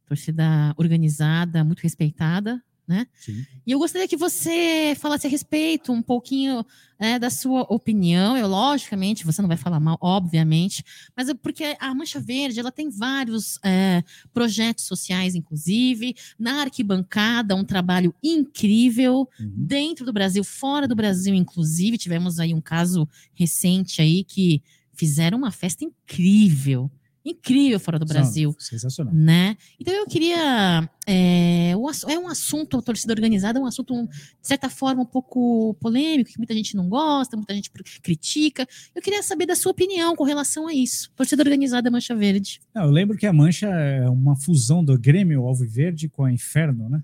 torcida 0.08 0.74
organizada, 0.76 1.62
muito 1.62 1.80
respeitada, 1.80 2.62
né? 2.86 3.06
Sim. 3.20 3.44
E 3.66 3.72
eu 3.72 3.78
gostaria 3.78 4.08
que 4.08 4.16
você 4.16 4.96
falasse 4.98 5.26
a 5.26 5.30
respeito 5.30 5.92
um 5.92 6.00
pouquinho 6.00 6.64
né, 6.98 7.18
da 7.18 7.28
sua 7.28 7.60
opinião. 7.68 8.34
Eu, 8.34 8.48
logicamente, 8.48 9.26
você 9.26 9.42
não 9.42 9.48
vai 9.48 9.58
falar 9.58 9.78
mal, 9.78 9.98
obviamente, 10.00 10.82
mas 11.14 11.28
é 11.28 11.34
porque 11.34 11.76
a 11.78 11.94
Mancha 11.94 12.18
Verde 12.18 12.58
ela 12.58 12.72
tem 12.72 12.88
vários 12.88 13.60
é, 13.62 14.02
projetos 14.32 14.84
sociais, 14.86 15.34
inclusive, 15.34 16.16
na 16.38 16.62
arquibancada, 16.62 17.54
um 17.54 17.62
trabalho 17.64 18.14
incrível 18.24 19.28
Uhum. 19.38 19.52
dentro 19.54 20.06
do 20.06 20.12
Brasil, 20.12 20.42
fora 20.42 20.88
do 20.88 20.96
Brasil, 20.96 21.34
inclusive. 21.34 21.98
Tivemos 21.98 22.40
aí 22.40 22.54
um 22.54 22.60
caso 22.60 23.06
recente 23.34 24.00
aí 24.00 24.24
que 24.24 24.62
fizeram 24.94 25.36
uma 25.36 25.50
festa 25.50 25.84
incrível. 25.84 26.90
Incrível 27.28 27.78
fora 27.78 27.98
do 27.98 28.06
Brasil 28.06 28.54
Sensacional. 28.58 29.12
né? 29.12 29.56
Então 29.78 29.92
eu 29.92 30.06
queria. 30.06 30.88
É, 31.06 31.72
é 31.72 32.18
um 32.18 32.28
assunto, 32.28 32.78
a 32.78 32.82
torcida 32.82 33.12
organizada 33.12 33.58
é 33.58 33.62
um 33.62 33.66
assunto, 33.66 33.94
de 34.06 34.46
certa 34.48 34.68
forma, 34.68 35.02
um 35.02 35.06
pouco 35.06 35.74
polêmico, 35.74 36.30
que 36.30 36.38
muita 36.38 36.54
gente 36.54 36.74
não 36.76 36.88
gosta, 36.88 37.36
muita 37.36 37.54
gente 37.54 37.70
critica. 38.02 38.66
Eu 38.94 39.02
queria 39.02 39.22
saber 39.22 39.46
da 39.46 39.56
sua 39.56 39.72
opinião 39.72 40.16
com 40.16 40.24
relação 40.24 40.66
a 40.66 40.74
isso. 40.74 41.10
Torcida 41.16 41.42
organizada 41.42 41.90
Mancha 41.90 42.14
Verde. 42.14 42.60
Não, 42.74 42.84
eu 42.84 42.90
lembro 42.90 43.16
que 43.16 43.26
a 43.26 43.32
Mancha 43.32 43.68
é 43.68 44.08
uma 44.08 44.36
fusão 44.36 44.84
do 44.84 44.98
Grêmio 44.98 45.46
Alviverde 45.46 46.08
com 46.08 46.24
a 46.24 46.32
Inferno, 46.32 46.88
né? 46.88 47.02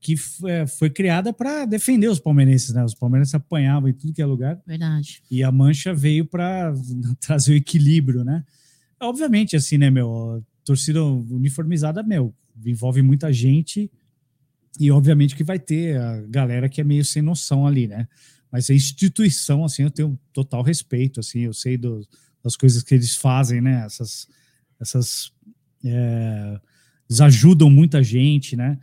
Que 0.00 0.14
é, 0.46 0.66
foi 0.66 0.90
criada 0.90 1.32
para 1.32 1.64
defender 1.64 2.08
os 2.08 2.18
palmeirenses, 2.18 2.74
né? 2.74 2.84
Os 2.84 2.94
palmeirenses 2.94 3.34
apanhavam 3.34 3.88
em 3.88 3.92
tudo 3.92 4.12
que 4.12 4.22
é 4.22 4.26
lugar 4.26 4.60
Verdade. 4.66 5.22
e 5.30 5.42
a 5.42 5.52
Mancha 5.52 5.94
veio 5.94 6.24
para 6.24 6.72
trazer 7.20 7.52
o 7.52 7.56
equilíbrio, 7.56 8.24
né? 8.24 8.44
Obviamente, 9.02 9.56
assim, 9.56 9.78
né, 9.78 9.90
meu? 9.90 10.44
Torcida 10.64 11.02
uniformizada, 11.04 12.02
meu, 12.02 12.34
envolve 12.64 13.02
muita 13.02 13.32
gente 13.32 13.90
e, 14.78 14.90
obviamente, 14.90 15.36
que 15.36 15.44
vai 15.44 15.58
ter 15.58 15.98
a 16.00 16.20
galera 16.22 16.68
que 16.68 16.80
é 16.80 16.84
meio 16.84 17.04
sem 17.04 17.22
noção 17.22 17.66
ali, 17.66 17.88
né? 17.88 18.08
Mas 18.50 18.70
a 18.70 18.74
instituição, 18.74 19.64
assim, 19.64 19.82
eu 19.84 19.90
tenho 19.90 20.18
total 20.32 20.62
respeito, 20.62 21.20
assim, 21.20 21.40
eu 21.40 21.52
sei 21.54 21.76
do- 21.76 22.06
das 22.42 22.56
coisas 22.56 22.82
que 22.82 22.94
eles 22.94 23.16
fazem, 23.16 23.60
né? 23.60 23.84
Essas, 23.84 24.28
essas, 24.80 25.32
é, 25.84 26.60
eles 27.08 27.20
ajudam 27.20 27.70
muita 27.70 28.02
gente, 28.02 28.56
né? 28.56 28.78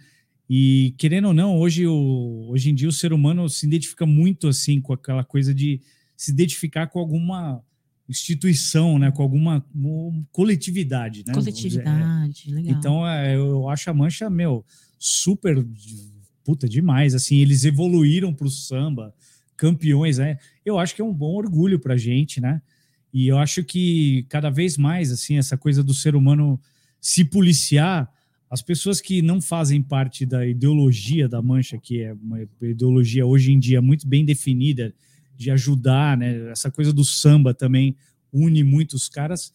E 0.50 0.96
querendo 0.98 1.28
ou 1.30 1.34
não, 1.34 1.58
hoje, 1.60 1.86
o, 1.88 2.48
hoje 2.50 2.70
em 2.72 2.76
dia 2.76 2.90
o 2.90 2.92
ser 2.92 3.14
humano 3.14 3.48
se 3.50 3.66
identifica 3.68 4.06
muito 4.06 4.48
assim 4.48 4.82
com 4.82 4.94
aquela 4.94 5.24
coisa 5.24 5.54
de 5.54 5.82
se 6.18 6.32
identificar 6.32 6.88
com 6.88 7.00
alguma 7.00 7.64
instituição, 8.10 8.98
né? 8.98 9.12
Com 9.12 9.22
alguma 9.22 9.64
um, 9.74 10.26
coletividade, 10.32 11.20
né? 11.20 11.32
Dizer, 11.32 11.32
é. 11.32 11.34
Coletividade, 11.34 12.52
legal. 12.52 12.78
Então, 12.78 13.08
é, 13.08 13.36
eu 13.36 13.70
acho 13.70 13.90
a 13.90 13.94
Mancha, 13.94 14.30
meu, 14.30 14.66
super 14.98 15.64
puta 16.44 16.68
demais. 16.68 17.14
Assim, 17.14 17.38
eles 17.38 17.64
evoluíram 17.64 18.34
para 18.34 18.48
o 18.48 18.50
samba, 18.50 19.14
campeões, 19.56 20.18
né? 20.18 20.38
Eu 20.66 20.80
acho 20.80 20.96
que 20.96 21.02
é 21.02 21.06
um 21.06 21.14
bom 21.14 21.36
orgulho 21.36 21.80
para 21.80 21.96
gente, 21.96 22.42
né? 22.42 22.62
E 23.14 23.28
eu 23.28 23.38
acho 23.38 23.64
que 23.64 24.26
cada 24.28 24.50
vez 24.50 24.78
mais, 24.78 25.12
assim, 25.12 25.38
essa 25.38 25.58
coisa 25.58 25.84
do 25.84 25.94
ser 25.94 26.16
humano 26.16 26.60
se 27.00 27.24
policiar, 27.24 28.12
as 28.50 28.62
pessoas 28.62 29.00
que 29.00 29.22
não 29.22 29.40
fazem 29.40 29.82
parte 29.82 30.26
da 30.26 30.46
ideologia 30.46 31.30
da 31.30 31.42
Mancha, 31.42 31.78
que 31.78 32.02
é 32.02 32.14
uma 32.14 32.40
ideologia 32.62 33.26
hoje 33.26 33.52
em 33.52 33.60
dia 33.60 33.82
muito 33.82 34.08
bem 34.08 34.26
definida, 34.26 34.94
de 35.40 35.50
ajudar, 35.52 36.18
né? 36.18 36.52
Essa 36.52 36.70
coisa 36.70 36.92
do 36.92 37.04
samba 37.06 37.54
também 37.54 37.96
une 38.32 38.64
muitos 38.64 39.08
caras. 39.08 39.54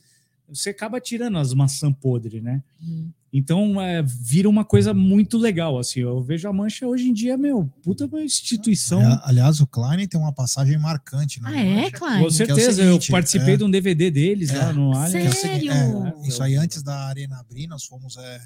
Você 0.48 0.70
acaba 0.70 1.00
tirando 1.00 1.38
as 1.38 1.52
maçãs 1.54 1.94
podres, 2.00 2.42
né? 2.42 2.62
Hum. 2.82 3.10
Então 3.32 3.80
é, 3.80 4.02
vira 4.02 4.48
uma 4.48 4.64
coisa 4.64 4.94
muito 4.94 5.36
legal, 5.36 5.78
assim. 5.78 6.00
Eu 6.00 6.22
vejo 6.22 6.48
a 6.48 6.52
Mancha 6.52 6.86
hoje 6.86 7.08
em 7.08 7.12
dia, 7.12 7.36
meu, 7.36 7.68
puta 7.82 8.06
uma 8.06 8.22
instituição. 8.22 9.00
Ali- 9.00 9.20
Aliás, 9.24 9.60
o 9.60 9.66
Klein 9.66 10.06
tem 10.06 10.20
uma 10.20 10.32
passagem 10.32 10.78
marcante. 10.78 11.42
né? 11.42 11.48
Ah, 11.52 11.60
é, 11.86 11.90
Klein? 11.90 12.22
Com 12.22 12.30
certeza, 12.30 12.72
seguinte, 12.84 13.08
eu 13.08 13.12
participei 13.12 13.54
é. 13.54 13.56
de 13.56 13.64
um 13.64 13.70
DVD 13.70 14.10
deles 14.10 14.50
É. 14.50 14.58
lá 14.58 14.72
no 14.72 14.96
Allianz. 14.96 15.36
Sério? 15.38 15.72
É, 15.72 16.28
isso 16.28 16.42
aí 16.42 16.54
antes 16.56 16.82
da 16.82 16.94
Arena 17.06 17.38
abrir, 17.40 17.66
nós 17.66 17.84
fomos 17.84 18.16
é, 18.16 18.40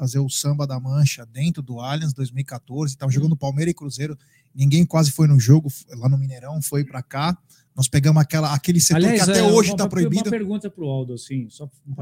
fazer 0.00 0.18
o 0.18 0.30
samba 0.30 0.66
da 0.66 0.80
Mancha 0.80 1.26
dentro 1.26 1.60
do 1.62 1.78
Allianz 1.78 2.14
2014. 2.14 2.96
Tava 2.96 3.12
jogando 3.12 3.36
Palmeiras 3.36 3.72
e 3.72 3.74
Cruzeiro. 3.74 4.18
Ninguém 4.54 4.86
quase 4.86 5.10
foi 5.10 5.28
no 5.28 5.38
jogo 5.38 5.70
lá 5.90 6.08
no 6.08 6.16
Mineirão, 6.16 6.62
foi 6.62 6.82
pra 6.84 7.02
cá. 7.02 7.36
Nós 7.76 7.86
pegamos 7.86 8.22
aquela, 8.22 8.54
aquele 8.54 8.80
setor 8.80 9.12
que 9.12 9.20
até 9.20 9.40
é, 9.40 9.42
hoje 9.42 9.76
tá 9.76 9.84
uma- 9.84 9.90
proibido. 9.90 10.22
Uma 10.24 10.30
pergunta 10.30 10.70
pro 10.70 10.86
Aldo, 10.86 11.12
assim, 11.12 11.50
só 11.50 11.66
um. 11.86 11.94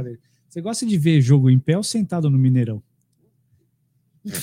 Você 0.49 0.61
gosta 0.61 0.87
de 0.87 0.97
ver 0.97 1.21
jogo 1.21 1.51
em 1.51 1.59
pé 1.59 1.77
ou 1.77 1.83
sentado 1.83 2.31
no 2.31 2.39
Mineirão? 2.39 2.81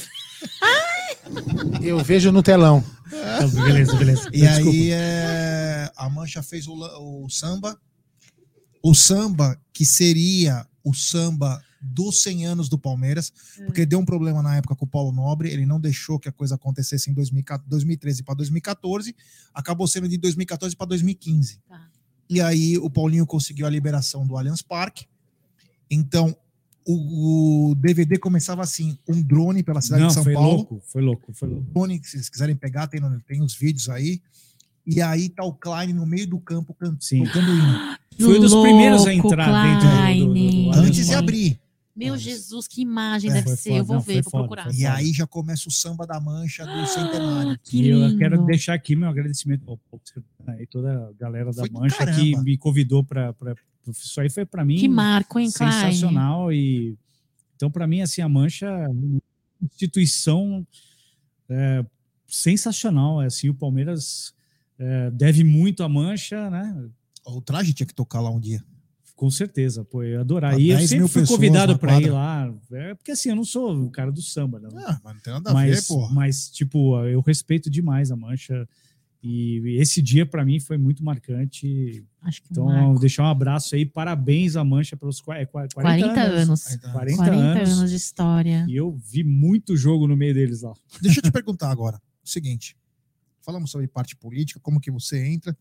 Eu 1.82 2.04
vejo 2.04 2.32
no 2.32 2.44
telão. 2.44 2.84
Então, 3.08 3.50
beleza, 3.64 3.96
beleza. 3.96 4.30
E 4.34 4.46
aí 4.46 4.92
é, 4.92 5.90
a 5.96 6.10
Mancha 6.10 6.44
fez 6.44 6.68
o, 6.68 6.74
o 6.74 7.30
samba. 7.30 7.80
O 8.84 8.94
samba 8.94 9.58
que 9.74 9.86
seria 9.86 10.68
o 10.84 10.94
samba 10.94 11.64
dos 11.86 12.22
100 12.24 12.46
anos 12.48 12.70
do 12.70 12.78
Palmeiras, 12.78 13.32
porque 13.66 13.86
deu 13.86 14.00
um 14.00 14.06
problema 14.06 14.42
na 14.42 14.56
época 14.58 14.76
com 14.76 14.86
o 14.86 14.88
Paulo 14.88 15.12
Nobre, 15.12 15.50
ele 15.50 15.66
não 15.66 15.80
deixou 15.80 16.20
que 16.20 16.28
a 16.28 16.32
coisa 16.32 16.56
acontecesse 16.56 17.10
em 17.10 17.14
2014 17.14 17.70
2013 17.70 18.24
para 18.24 18.36
2014, 18.36 19.16
acabou 19.54 19.88
sendo 19.88 20.08
de 20.10 20.18
2014 20.18 20.76
para 20.76 20.88
2015. 20.88 21.60
Tá. 21.68 21.88
E 22.30 22.42
aí 22.42 22.78
o 22.78 22.90
Paulinho 22.90 23.26
conseguiu 23.26 23.66
a 23.68 23.70
liberação 23.70 24.26
do 24.26 24.36
Allianz 24.38 24.62
Parque. 24.62 25.06
Então 25.90 26.36
o, 26.88 27.72
o 27.72 27.76
DVD 27.76 28.18
começava 28.20 28.62
assim, 28.62 28.98
um 29.08 29.22
drone 29.22 29.64
pela 29.64 29.82
cidade 29.82 30.02
Não, 30.02 30.08
de 30.10 30.14
São 30.14 30.24
foi 30.24 30.34
Paulo 30.34 30.50
louco, 30.58 30.82
foi 30.88 31.02
louco, 31.02 31.34
foi 31.34 31.50
louco. 31.50 31.64
drone, 31.72 32.00
que 32.00 32.06
se 32.06 32.12
vocês 32.14 32.30
quiserem 32.30 32.56
pegar, 32.56 32.88
tem, 32.88 33.02
tem 33.28 33.42
os 33.42 33.56
vídeos 33.56 33.90
aí. 33.90 34.22
E 34.88 35.02
aí 35.02 35.30
tá 35.30 35.44
o 35.44 35.52
Klein 35.52 35.94
no 35.94 36.06
meio 36.06 36.28
do 36.28 36.40
campo 36.40 36.74
can- 36.76 36.96
Sim. 37.00 37.26
Foi 37.26 38.38
um 38.38 38.42
dos 38.42 38.52
Louco, 38.52 38.68
primeiros 38.70 39.06
a 39.08 39.14
entrar 39.14 39.64
dentro 39.64 39.88
do- 40.28 40.34
do- 40.34 40.72
do- 40.74 40.80
Antes 40.80 41.08
de 41.08 41.14
abrir. 41.14 41.60
Meu 41.96 42.18
Jesus, 42.18 42.68
que 42.68 42.82
imagem 42.82 43.32
É, 43.32 43.36
deve 43.36 43.48
foi 43.48 43.56
ser. 43.56 43.70
foda, 43.70 43.80
Eu 43.80 43.86
vou 43.86 43.96
não, 43.96 44.04
ver, 44.04 44.22
vou 44.22 44.32
foda, 44.32 44.44
procurar. 44.48 44.74
E 44.74 44.86
aí 44.86 45.14
já 45.14 45.26
começa 45.26 45.70
o 45.70 45.72
samba 45.72 46.06
da 46.06 46.20
mancha 46.20 46.66
do 46.66 46.86
centenário. 46.88 47.52
Ah, 47.54 47.58
que 47.64 47.84
E 47.84 47.88
eu 47.90 48.18
quero 48.18 48.46
deixar 48.46 48.74
aqui 48.74 48.96
meu 48.96 49.08
agradecimento 49.08 49.64
ao 49.70 49.80
e 50.60 50.68
toda 50.68 51.08
a 51.08 51.14
galera 51.14 51.52
da 51.52 51.62
Foi 51.62 51.70
Mancha 51.70 52.06
que 52.14 52.36
me 52.38 52.58
convidou 52.58 53.04
para 53.04 53.34
isso 53.88 54.20
aí 54.20 54.30
foi 54.30 54.46
para 54.46 54.66
mim 54.66 54.78
Que 54.78 54.88
marco, 54.88 55.40
hein, 55.40 55.50
Klein? 55.52 55.72
sensacional 55.72 56.52
e 56.52 56.98
então 57.56 57.72
para 57.72 57.88
mim 57.88 58.02
assim 58.02 58.22
a 58.22 58.28
Mancha 58.30 58.66
é 58.68 58.88
uma 58.88 59.22
instituição 59.62 60.66
é, 61.50 61.86
sensacional 62.28 63.22
é, 63.22 63.28
assim 63.28 63.50
o 63.50 63.54
Palmeiras 63.54 64.34
é, 64.78 65.10
deve 65.12 65.44
muito 65.44 65.84
à 65.84 65.90
Mancha 65.90 66.50
né 66.50 66.90
O 67.26 67.42
traje 67.42 67.74
tinha 67.74 67.88
que 67.88 67.94
tocar 67.94 68.20
lá 68.22 68.30
um 68.30 68.40
dia. 68.40 68.64
Com 69.16 69.30
certeza 69.32 69.84
pô 69.86 70.04
eu 70.04 70.10
ia 70.12 70.20
adorar 70.22 70.52
Pra 70.54 70.60
e 70.60 70.70
eu 70.70 70.78
10 70.78 70.90
sempre 70.90 71.08
fui 71.08 71.26
convidado 71.26 71.78
para 71.80 72.02
ir 72.02 72.10
lá 72.12 72.54
é, 72.74 72.94
porque 72.96 73.12
assim 73.12 73.30
eu 73.30 73.36
não 73.36 73.46
sou 73.46 73.74
o 73.86 73.90
cara 73.90 74.12
do 74.12 74.22
samba 74.22 74.60
né? 74.60 74.68
Ah, 74.76 75.00
mas 75.04 75.14
não 75.16 75.22
tem 75.22 75.34
nada 75.34 75.50
a 75.52 75.54
mas, 75.54 75.76
ver, 75.82 75.88
porra. 75.88 76.14
mas 76.14 76.50
tipo 76.50 77.00
eu 77.06 77.22
respeito 77.22 77.70
demais 77.70 78.12
a 78.12 78.16
Mancha 78.16 78.68
e 79.24 79.78
esse 79.80 80.02
dia 80.04 80.24
para 80.26 80.46
mim 80.46 80.60
foi 80.60 80.78
muito 80.78 81.04
marcante 81.04 82.06
Acho 82.22 82.42
que 82.44 82.50
então, 82.52 82.66
marco. 82.66 83.00
deixar 83.00 83.24
um 83.24 83.28
abraço 83.28 83.74
aí, 83.74 83.86
parabéns 83.86 84.56
à 84.56 84.64
Mancha 84.64 84.96
pelos 84.98 85.20
qua- 85.22 85.38
é, 85.38 85.46
qua- 85.46 85.68
40, 85.74 86.14
40 86.14 86.22
anos. 86.22 86.62
Tá. 86.64 86.92
40, 86.92 87.18
40 87.18 87.42
anos. 87.60 87.70
anos 87.80 87.90
de 87.90 87.96
história. 87.96 88.66
E 88.68 88.76
eu 88.76 88.92
vi 88.98 89.24
muito 89.24 89.76
jogo 89.78 90.08
no 90.08 90.16
meio 90.16 90.34
deles 90.34 90.62
lá. 90.62 90.74
Deixa 91.02 91.20
eu 91.20 91.24
te 91.24 91.32
perguntar 91.32 91.72
agora. 91.72 92.00
O 92.24 92.30
seguinte. 92.30 92.76
Falamos 93.42 93.72
sobre 93.72 93.88
parte 93.88 94.16
política, 94.16 94.60
como 94.60 94.80
que 94.80 94.92
você 94.92 95.24
entra. 95.26 95.56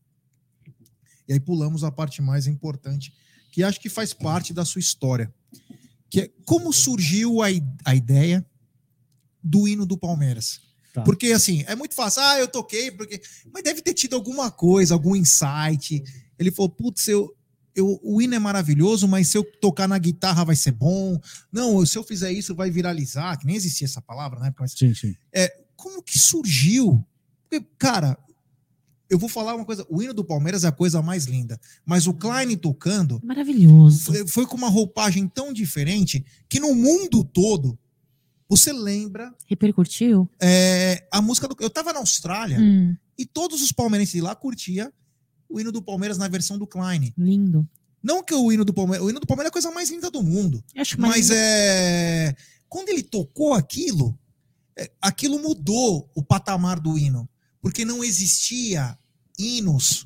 E 1.29 1.33
aí 1.33 1.41
pulamos 1.41 1.85
a 1.85 1.91
parte 1.91 2.21
mais 2.21 2.47
importante, 2.47 3.15
que 3.55 3.63
acho 3.63 3.79
que 3.79 3.89
faz 3.89 4.13
parte 4.13 4.53
da 4.53 4.65
sua 4.65 4.81
história. 4.81 5.33
Que 6.11 6.23
é 6.23 6.31
como 6.45 6.73
surgiu 6.73 7.41
a, 7.41 7.47
a 7.85 7.95
ideia 7.95 8.45
do 9.41 9.69
hino 9.69 9.87
do 9.87 9.97
Palmeiras. 9.97 10.61
Tá. 10.93 11.03
Porque, 11.03 11.29
assim, 11.29 11.63
é 11.69 11.77
muito 11.77 11.95
fácil. 11.95 12.21
Ah, 12.21 12.41
eu 12.41 12.49
toquei, 12.49 12.91
porque. 12.91 13.23
Mas 13.53 13.63
deve 13.63 13.81
ter 13.81 13.95
tido 13.95 14.17
alguma 14.17 14.51
coisa, 14.51 14.93
algum 14.93 15.15
insight. 15.15 16.03
Ele 16.37 16.51
falou, 16.51 16.69
putz, 16.69 17.07
eu, 17.07 17.33
eu, 17.77 18.01
o 18.03 18.21
hino 18.21 18.35
é 18.35 18.41
maravilhoso, 18.41 19.07
mas 19.07 19.29
se 19.29 19.39
eu 19.39 19.45
tocar 19.61 19.87
na 19.87 19.99
guitarra 19.99 20.45
vai 20.45 20.57
ser 20.57 20.73
bom. 20.73 21.21
Não, 21.53 21.87
se 21.87 21.97
eu 21.97 22.03
fizer 22.03 22.33
isso 22.33 22.57
vai 22.57 22.73
viralizar, 22.73 23.37
que 23.37 23.47
nem 23.47 23.55
existia 23.55 23.85
essa 23.85 24.03
palavra 24.03 24.41
na 24.41 24.49
época, 24.49 24.65
mas 24.65 24.73
Sim, 24.73 24.93
sim. 24.93 25.15
como 25.77 26.03
que 26.03 26.19
surgiu? 26.19 27.07
Porque, 27.49 27.65
cara, 27.79 28.19
eu 29.11 29.19
vou 29.19 29.29
falar 29.29 29.55
uma 29.55 29.65
coisa: 29.65 29.87
o 29.89 30.03
hino 30.03 30.15
do 30.15 30.25
Palmeiras 30.25 30.65
é 30.65 30.69
a 30.69 30.73
coisa 30.73 31.01
mais 31.03 31.27
linda, 31.27 31.61
mas 31.85 32.07
o 32.07 32.15
Klein 32.15 32.57
tocando 32.57 33.21
Maravilhoso. 33.23 34.05
foi, 34.05 34.27
foi 34.27 34.47
com 34.47 34.57
uma 34.57 34.69
roupagem 34.69 35.29
tão 35.29 35.53
diferente 35.53 36.25
que 36.49 36.59
no 36.61 36.75
mundo 36.75 37.23
todo 37.25 37.79
você 38.49 38.73
lembra 38.73 39.35
Repercutiu? 39.47 40.29
é, 40.41 41.07
a 41.11 41.21
música 41.23 41.49
do. 41.49 41.57
Eu 41.61 41.71
tava 41.71 41.93
na 41.93 41.99
Austrália 41.99 42.59
Hum, 42.61 42.97
e 43.19 43.25
todos 43.25 43.63
os 43.63 43.73
palmeirenses 43.73 44.15
de 44.15 44.21
lá 44.21 44.35
curtia 44.35 44.93
o 45.49 45.61
hino 45.61 45.71
do 45.71 45.83
Palmeiras 45.83 46.19
na 46.19 46.27
versão 46.29 46.59
do 46.59 46.67
Klein. 46.67 47.13
lindo. 47.17 47.69
Não 48.03 48.23
que 48.23 48.35
o 48.35 48.53
hino 48.53 48.65
do 48.67 48.75
Palmeiras. 48.75 49.07
O 49.07 49.09
hino 49.09 49.19
do 49.21 49.27
Palmeiras 49.27 49.49
é 49.49 49.51
a 49.51 49.53
coisa 49.53 49.71
mais 49.71 49.91
linda 49.91 50.11
do 50.11 50.23
mundo. 50.23 50.63
Eu 50.75 50.83
acho 50.83 51.01
Mas 51.01 51.11
mais 51.11 51.31
é. 51.31 52.37
Quando 52.69 52.91
ele 52.91 53.03
tocou 53.03 53.55
aquilo, 53.55 54.19
é, 54.77 54.91
aquilo 55.01 55.39
mudou 55.39 56.11
o 56.15 56.23
patamar 56.23 56.79
do 56.81 56.99
hino. 56.99 57.27
Porque 57.65 57.83
não 57.83 58.05
existia 58.05 58.95
hinos. 59.39 60.05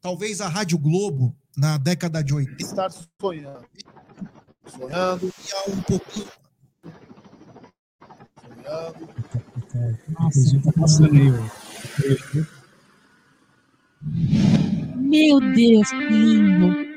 Talvez 0.00 0.40
a 0.40 0.48
Rádio 0.48 0.76
Globo, 0.76 1.32
na 1.56 1.78
década 1.78 2.24
de 2.24 2.34
80, 2.34 2.60
Estar 2.60 2.90
sonhando. 3.20 3.64
Sonhando, 4.66 5.32
ia 5.48 5.72
um 5.72 5.80
pouquinho. 5.82 6.26
sonhando. 8.42 9.08
Inclusive, 10.08 10.62
tá 10.64 10.72
passando 10.72 11.14
aí, 11.14 11.30
ó. 11.30 11.48
Meu 14.96 15.38
Deus, 15.54 15.90
que 15.90 16.04
lindo. 16.10 16.87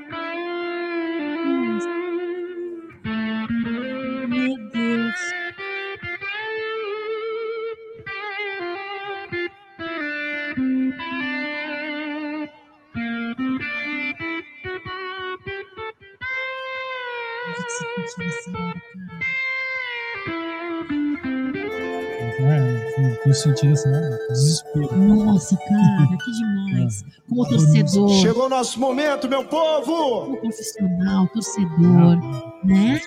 É, 22.43 23.15
tô 23.23 23.33
sentindo 23.33 23.73
assim, 23.73 23.89
né? 23.89 24.17
desespero. 24.29 24.95
Nossa, 24.95 25.55
cara, 25.57 26.17
que 26.17 26.31
demais. 26.31 27.03
Como 27.29 27.47
torcedor, 27.47 28.09
Chegou 28.09 28.45
o 28.45 28.49
nosso 28.49 28.79
momento, 28.79 29.29
meu 29.29 29.45
povo! 29.45 30.21
como 30.25 30.37
profissional, 30.37 31.27
torcedor, 31.27 32.17
né? 32.63 32.99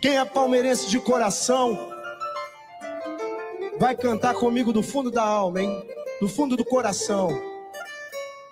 Quem 0.00 0.16
é 0.16 0.24
palmeirense 0.24 0.88
de 0.88 0.98
coração 0.98 1.78
vai 3.78 3.94
cantar 3.94 4.34
comigo 4.34 4.72
do 4.72 4.82
fundo 4.82 5.10
da 5.10 5.22
alma, 5.22 5.60
hein? 5.60 5.86
Do 6.20 6.28
fundo 6.28 6.56
do 6.56 6.64
coração. 6.64 7.28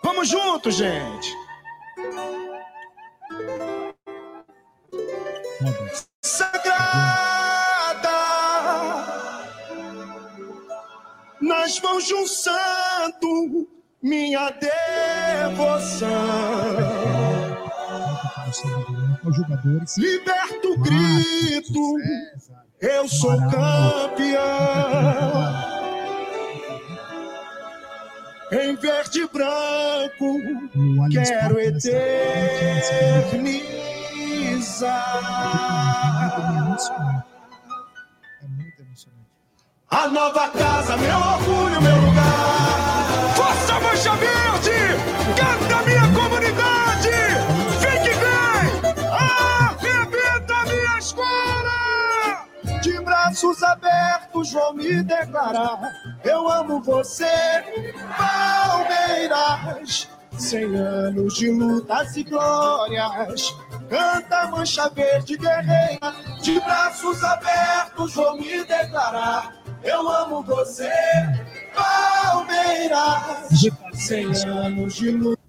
Vamos 0.05 0.29
juntos, 0.29 0.75
gente! 0.75 1.33
Foda. 5.59 6.12
Santo, 12.27 13.69
minha 14.03 14.51
devoção. 14.51 16.09
Liberta 19.97 20.69
o 20.69 20.79
grito, 20.79 21.97
eu 22.81 23.09
sou 23.09 23.39
campeão. 23.49 24.43
Em 28.51 28.77
verde 28.77 29.21
e 29.21 29.29
branco, 29.29 30.39
quero 31.11 31.59
eternizar. 31.59 32.13
A 39.93 40.09
nova 40.09 40.49
casa, 40.49 40.97
meu 40.97 41.19
orgulho, 41.19 41.83
meu 41.83 41.97
lugar. 41.97 43.35
Força 43.37 43.79
Mancha 43.79 44.13
Verde! 44.17 44.97
Canta 45.37 45.83
minha 45.83 46.09
comunidade! 46.15 47.11
Fique 47.79 48.15
bem! 48.17 48.71
Arrebenta 49.13 50.65
minha 50.65 50.99
escola! 50.99 52.47
De 52.81 52.99
braços 53.01 53.63
abertos 53.63 54.53
vou 54.53 54.73
me 54.73 55.03
declarar. 55.03 55.93
Eu 56.25 56.49
amo 56.51 56.83
você, 56.83 57.63
Palmeiras. 58.17 60.09
Cem 60.39 60.75
anos 60.75 61.35
de 61.35 61.51
lutas 61.51 62.17
e 62.17 62.25
glórias. 62.25 63.55
Canta 63.91 64.47
mancha 64.47 64.89
verde 64.89 65.37
guerreira, 65.37 66.15
de 66.41 66.59
braços 66.61 67.23
abertos 67.23 68.15
vou 68.15 68.39
me 68.39 68.65
declarar. 68.65 69.62
Eu 69.85 70.09
amo 70.09 70.43
você, 70.43 70.89
Palmeiras. 71.75 73.61
Cem 73.95 74.27
anos 74.49 74.95
de 74.95 75.11
luta. 75.11 75.41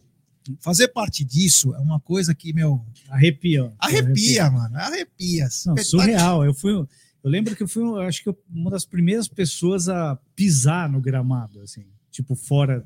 Fazer 0.59 0.89
parte 0.89 1.23
disso 1.23 1.73
é 1.73 1.79
uma 1.79 1.99
coisa 1.99 2.35
que, 2.35 2.51
meu, 2.53 2.83
Arrepia. 3.09 3.65
ó. 3.65 3.71
arrepia, 3.79 4.49
mano. 4.51 4.75
Arrepia. 4.77 5.47
Não, 5.65 5.77
surreal. 5.77 6.43
Eu 6.43 6.53
fui. 6.53 6.71
Eu 6.73 6.87
lembro 7.29 7.55
que 7.55 7.63
eu 7.63 7.67
fui, 7.67 7.81
eu 7.83 8.01
acho 8.01 8.21
que 8.21 8.27
eu- 8.29 8.37
uma 8.49 8.69
das 8.69 8.83
primeiras 8.83 9.27
pessoas 9.29 9.87
a 9.87 10.17
pisar 10.35 10.89
no 10.89 10.99
gramado, 10.99 11.61
assim, 11.61 11.85
tipo 12.11 12.35
fora, 12.35 12.83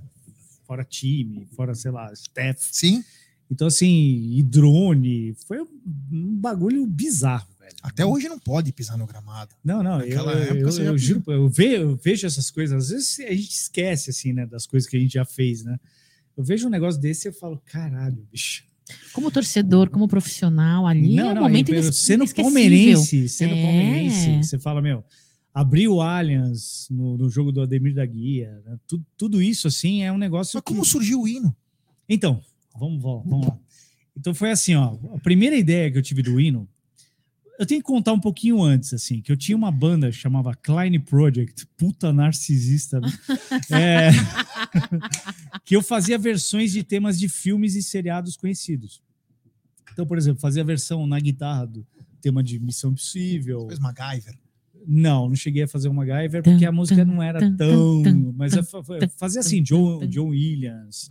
fora 0.68 0.84
time, 0.84 1.48
fora 1.56 1.74
sei 1.74 1.90
lá, 1.90 2.14
staff. 2.14 2.60
Sim, 2.72 3.04
Então 3.50 3.66
assim, 3.68 4.34
e 4.38 4.44
drone, 4.44 5.34
foi 5.48 5.60
um 5.62 6.36
bagulho 6.36 6.86
bizarro, 6.86 7.48
velho. 7.68 7.76
até 7.84 8.06
hoje 8.06 8.28
não 8.30 8.40
pode 8.40 8.72
pisar 8.74 8.98
no 8.98 9.06
gramado. 9.06 9.54
Não, 9.64 9.84
não, 9.84 10.00
eu, 10.02 10.08
Naquela 10.08 10.34
eu, 10.34 10.44
época 10.44 10.60
eu, 10.60 10.72
você 10.72 10.84
já 10.84 10.90
eu 10.90 10.96
pisou. 10.96 11.08
juro, 11.16 11.32
eu 11.32 11.50
vejo, 11.50 11.82
eu 11.84 11.96
vejo 11.98 12.28
essas 12.28 12.50
coisas, 12.50 12.84
às 12.86 12.90
vezes 12.90 13.20
a 13.20 13.32
gente 13.34 13.52
esquece, 13.52 14.10
assim, 14.10 14.34
né, 14.34 14.46
das 14.46 14.66
coisas 14.66 14.90
que 14.90 14.98
a 14.98 15.00
gente 15.00 15.14
já 15.14 15.26
fez, 15.26 15.64
né? 15.64 15.78
Eu 16.36 16.44
vejo 16.44 16.68
um 16.68 16.70
negócio 16.70 17.00
desse 17.02 17.28
e 17.28 17.30
eu 17.30 17.34
falo, 17.34 17.62
caralho, 17.66 18.28
bicho. 18.32 18.64
Como 19.12 19.30
torcedor, 19.32 19.90
como 19.90 20.08
profissional 20.08 20.88
ali, 20.88 21.18
é 21.20 21.26
um 21.26 21.36
momento 21.42 21.70
e, 21.74 21.78
ines- 21.78 21.96
sendo 21.98 22.26
palmeirense, 22.34 23.28
sendo 23.28 23.56
É. 23.56 23.62
palmeirense, 23.62 24.38
você 24.44 24.58
fala, 24.60 24.82
meu, 24.82 25.04
abriu 25.54 25.96
o 25.96 26.02
Allianz 26.02 26.88
no, 26.90 27.18
no 27.18 27.30
jogo 27.30 27.52
do 27.52 27.62
Ademir 27.62 27.94
da 27.96 28.06
Guia, 28.06 28.62
né? 28.66 28.78
tudo, 28.88 29.06
tudo 29.18 29.42
isso, 29.42 29.68
assim, 29.68 30.04
é 30.04 30.12
um 30.12 30.18
negócio 30.18 30.56
Mas 30.56 30.62
que- 30.64 30.68
como 30.72 30.86
surgiu 30.86 31.22
o 31.22 31.28
hino? 31.28 31.54
Então, 32.08 32.42
vamos, 32.78 33.02
vamos, 33.02 33.24
vamos 33.28 33.48
lá. 33.48 33.58
Então 34.16 34.34
foi 34.34 34.52
assim, 34.52 34.76
ó, 34.76 34.96
a 35.16 35.20
primeira 35.20 35.56
ideia 35.58 35.92
que 35.92 35.98
eu 35.98 36.02
tive 36.02 36.22
do 36.22 36.40
hino, 36.40 36.68
eu 37.60 37.66
tenho 37.66 37.82
que 37.82 37.88
contar 37.88 38.14
um 38.14 38.20
pouquinho 38.20 38.62
antes, 38.62 38.94
assim, 38.94 39.22
que 39.22 39.32
eu 39.32 39.38
tinha 39.38 39.58
uma 39.58 39.72
banda 39.72 40.10
que 40.10 40.16
chamava 40.18 40.54
Klein 40.56 41.00
Project, 41.00 41.66
puta 41.78 42.14
narcisista, 42.14 43.00
né? 43.00 43.12
É, 43.72 44.10
que 45.66 45.76
eu 45.76 45.82
fazia 45.82 46.18
versões 46.18 46.72
de 46.72 46.84
temas 46.84 47.20
de 47.20 47.28
filmes 47.28 47.76
e 47.76 47.84
seriados 47.84 48.38
conhecidos. 48.38 49.02
Então, 49.92 50.06
por 50.06 50.18
exemplo, 50.18 50.40
fazia 50.40 50.62
a 50.62 50.66
versão 50.66 51.08
na 51.08 51.20
guitarra 51.20 51.66
do 51.66 51.86
tema 52.22 52.44
de 52.44 52.60
Missão 52.60 52.92
Impossível. 52.92 53.68
Fez 53.68 53.80
MacGyver. 53.80 54.36
Não, 54.90 55.28
não 55.28 55.36
cheguei 55.36 55.64
a 55.64 55.68
fazer 55.68 55.90
uma 55.90 56.06
MacGyver 56.06 56.44
porque 56.44 56.66
a 56.66 56.72
música 56.72 57.04
não 57.04 57.22
era 57.22 57.40
tão. 57.56 58.04
Mas 58.36 58.54
eu 58.54 58.64
fa- 58.64 58.84
fa- 58.84 59.00
fazia 59.18 59.42
assim, 59.42 59.62
John, 59.62 60.06
John 60.08 60.30
Williams, 60.30 61.10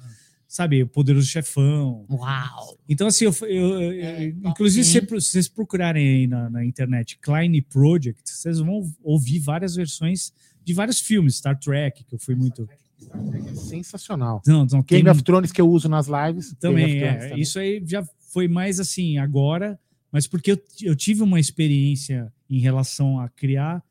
sabe, 0.48 0.82
o 0.82 0.86
Poderoso 0.86 1.26
Chefão. 1.26 2.06
Uau! 2.10 2.78
Então, 2.88 3.06
assim, 3.06 3.24
eu, 3.24 3.34
eu- 3.42 3.92
eu- 3.92 3.92
É, 3.92 4.24
inclusive, 4.44 4.84
se 4.84 4.98
hein? 4.98 5.06
vocês 5.08 5.48
procurarem 5.48 6.06
aí 6.08 6.26
na, 6.26 6.48
na 6.50 6.64
internet 6.64 7.18
Klein 7.18 7.60
Project, 7.62 8.22
vocês 8.24 8.58
vão 8.58 8.82
ouvir 9.02 9.38
várias 9.38 9.74
versões 9.74 10.32
de 10.64 10.72
vários 10.72 11.00
filmes, 11.00 11.36
Star 11.36 11.58
Trek, 11.58 12.04
que 12.04 12.14
eu 12.14 12.18
fui 12.18 12.34
muito. 12.34 12.68
É 12.70 13.54
sensacional. 13.54 14.42
Não, 14.46 14.60
não, 14.64 14.82
tem 14.82 14.98
Game 14.98 15.08
of 15.10 15.22
Thrones 15.22 15.52
que 15.52 15.60
eu 15.60 15.68
uso 15.68 15.88
nas 15.88 16.06
lives. 16.06 16.54
Também, 16.58 17.02
é. 17.02 17.14
também. 17.14 17.40
Isso 17.40 17.58
aí 17.58 17.82
já 17.86 18.04
foi 18.32 18.48
mais 18.48 18.80
assim 18.80 19.18
agora, 19.18 19.78
mas 20.10 20.26
porque 20.26 20.52
eu, 20.52 20.62
eu 20.82 20.96
tive 20.96 21.22
uma 21.22 21.38
experiência 21.38 22.32
em 22.48 22.58
relação 22.58 23.20
a 23.20 23.28
criar 23.28 23.82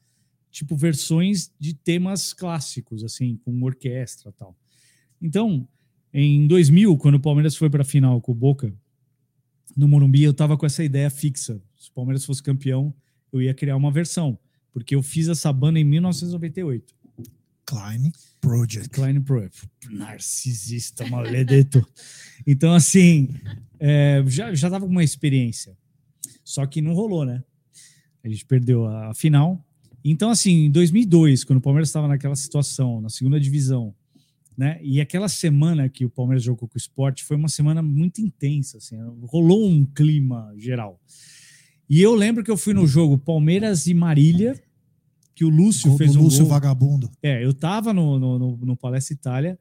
tipo 0.52 0.76
versões 0.76 1.52
de 1.60 1.74
temas 1.74 2.34
clássicos, 2.34 3.04
assim, 3.04 3.38
com 3.44 3.62
orquestra 3.62 4.30
e 4.30 4.34
tal. 4.34 4.56
Então, 5.22 5.68
em 6.18 6.48
2000, 6.48 6.98
quando 6.98 7.16
o 7.16 7.20
Palmeiras 7.20 7.58
foi 7.58 7.70
para 7.70 7.82
a 7.82 7.86
final 7.86 8.22
com 8.22 8.32
o 8.32 8.36
Boca, 8.36 8.74
no 9.76 9.86
Morumbi, 9.86 10.24
eu 10.24 10.34
tava 10.34 10.56
com 10.56 10.66
essa 10.66 10.82
ideia 10.82 11.10
fixa. 11.10 11.62
Se 11.78 11.90
o 11.90 11.94
Palmeiras 11.94 12.24
fosse 12.24 12.42
campeão, 12.42 12.96
eu 13.34 13.42
ia 13.42 13.54
criar 13.54 13.76
uma 13.76 13.92
versão, 13.92 14.40
porque 14.72 14.96
eu 14.96 15.04
fiz 15.04 15.28
essa 15.28 15.52
banda 15.52 15.78
em 15.78 15.84
1998. 15.84 16.96
Klein 17.66 18.14
Project. 18.40 18.90
Klein 18.90 19.20
Pro, 19.20 19.50
narcisista, 19.92 21.06
maledeto. 21.08 21.86
Então, 22.48 22.74
assim, 22.74 23.30
é, 23.80 24.24
já, 24.28 24.54
já 24.54 24.70
tava 24.70 24.86
com 24.86 24.92
uma 24.92 25.04
experiência. 25.04 25.76
Só 26.44 26.66
que 26.66 26.82
não 26.82 26.94
rolou, 26.94 27.26
né? 27.26 27.44
A 28.24 28.30
gente 28.30 28.46
perdeu 28.46 28.86
a 28.86 29.14
final. 29.14 29.66
Então, 30.04 30.30
assim, 30.30 30.66
em 30.66 30.72
2002, 30.72 31.44
quando 31.44 31.58
o 31.58 31.62
Palmeiras 31.62 31.90
estava 31.90 32.08
naquela 32.08 32.36
situação, 32.36 33.02
na 33.02 33.10
segunda 33.10 33.40
divisão, 33.40 33.96
né? 34.58 34.80
E 34.82 35.02
aquela 35.02 35.28
semana 35.28 35.90
que 35.90 36.06
o 36.06 36.10
Palmeiras 36.10 36.44
jogou 36.44 36.68
com 36.68 36.76
o 36.76 36.78
esporte 36.78 37.24
foi 37.24 37.36
uma 37.36 37.50
semana 37.50 37.82
muito 37.82 38.22
intensa, 38.22 38.78
assim, 38.78 38.98
rolou 39.24 39.70
um 39.70 39.86
clima 39.86 40.54
geral. 40.58 41.00
E 41.90 42.02
eu 42.02 42.16
lembro 42.16 42.44
que 42.44 42.50
eu 42.50 42.58
fui 42.58 42.74
no 42.74 42.88
jogo 42.88 43.18
Palmeiras 43.18 43.86
e 43.86 43.94
Marília, 43.94 44.60
que 45.36 45.44
o 45.44 45.50
Lúcio 45.50 45.90
Gol 45.90 45.98
fez 45.98 46.16
um 46.16 46.24
Lúcio 46.24 46.42
gol. 46.42 46.50
Vagabundo. 46.50 47.12
É, 47.22 47.44
eu 47.44 47.54
tava 47.54 47.94
no, 47.94 48.18
no, 48.18 48.40
no, 48.40 48.58
no 48.58 48.76
Palestra 48.76 49.14
Itália, 49.14 49.60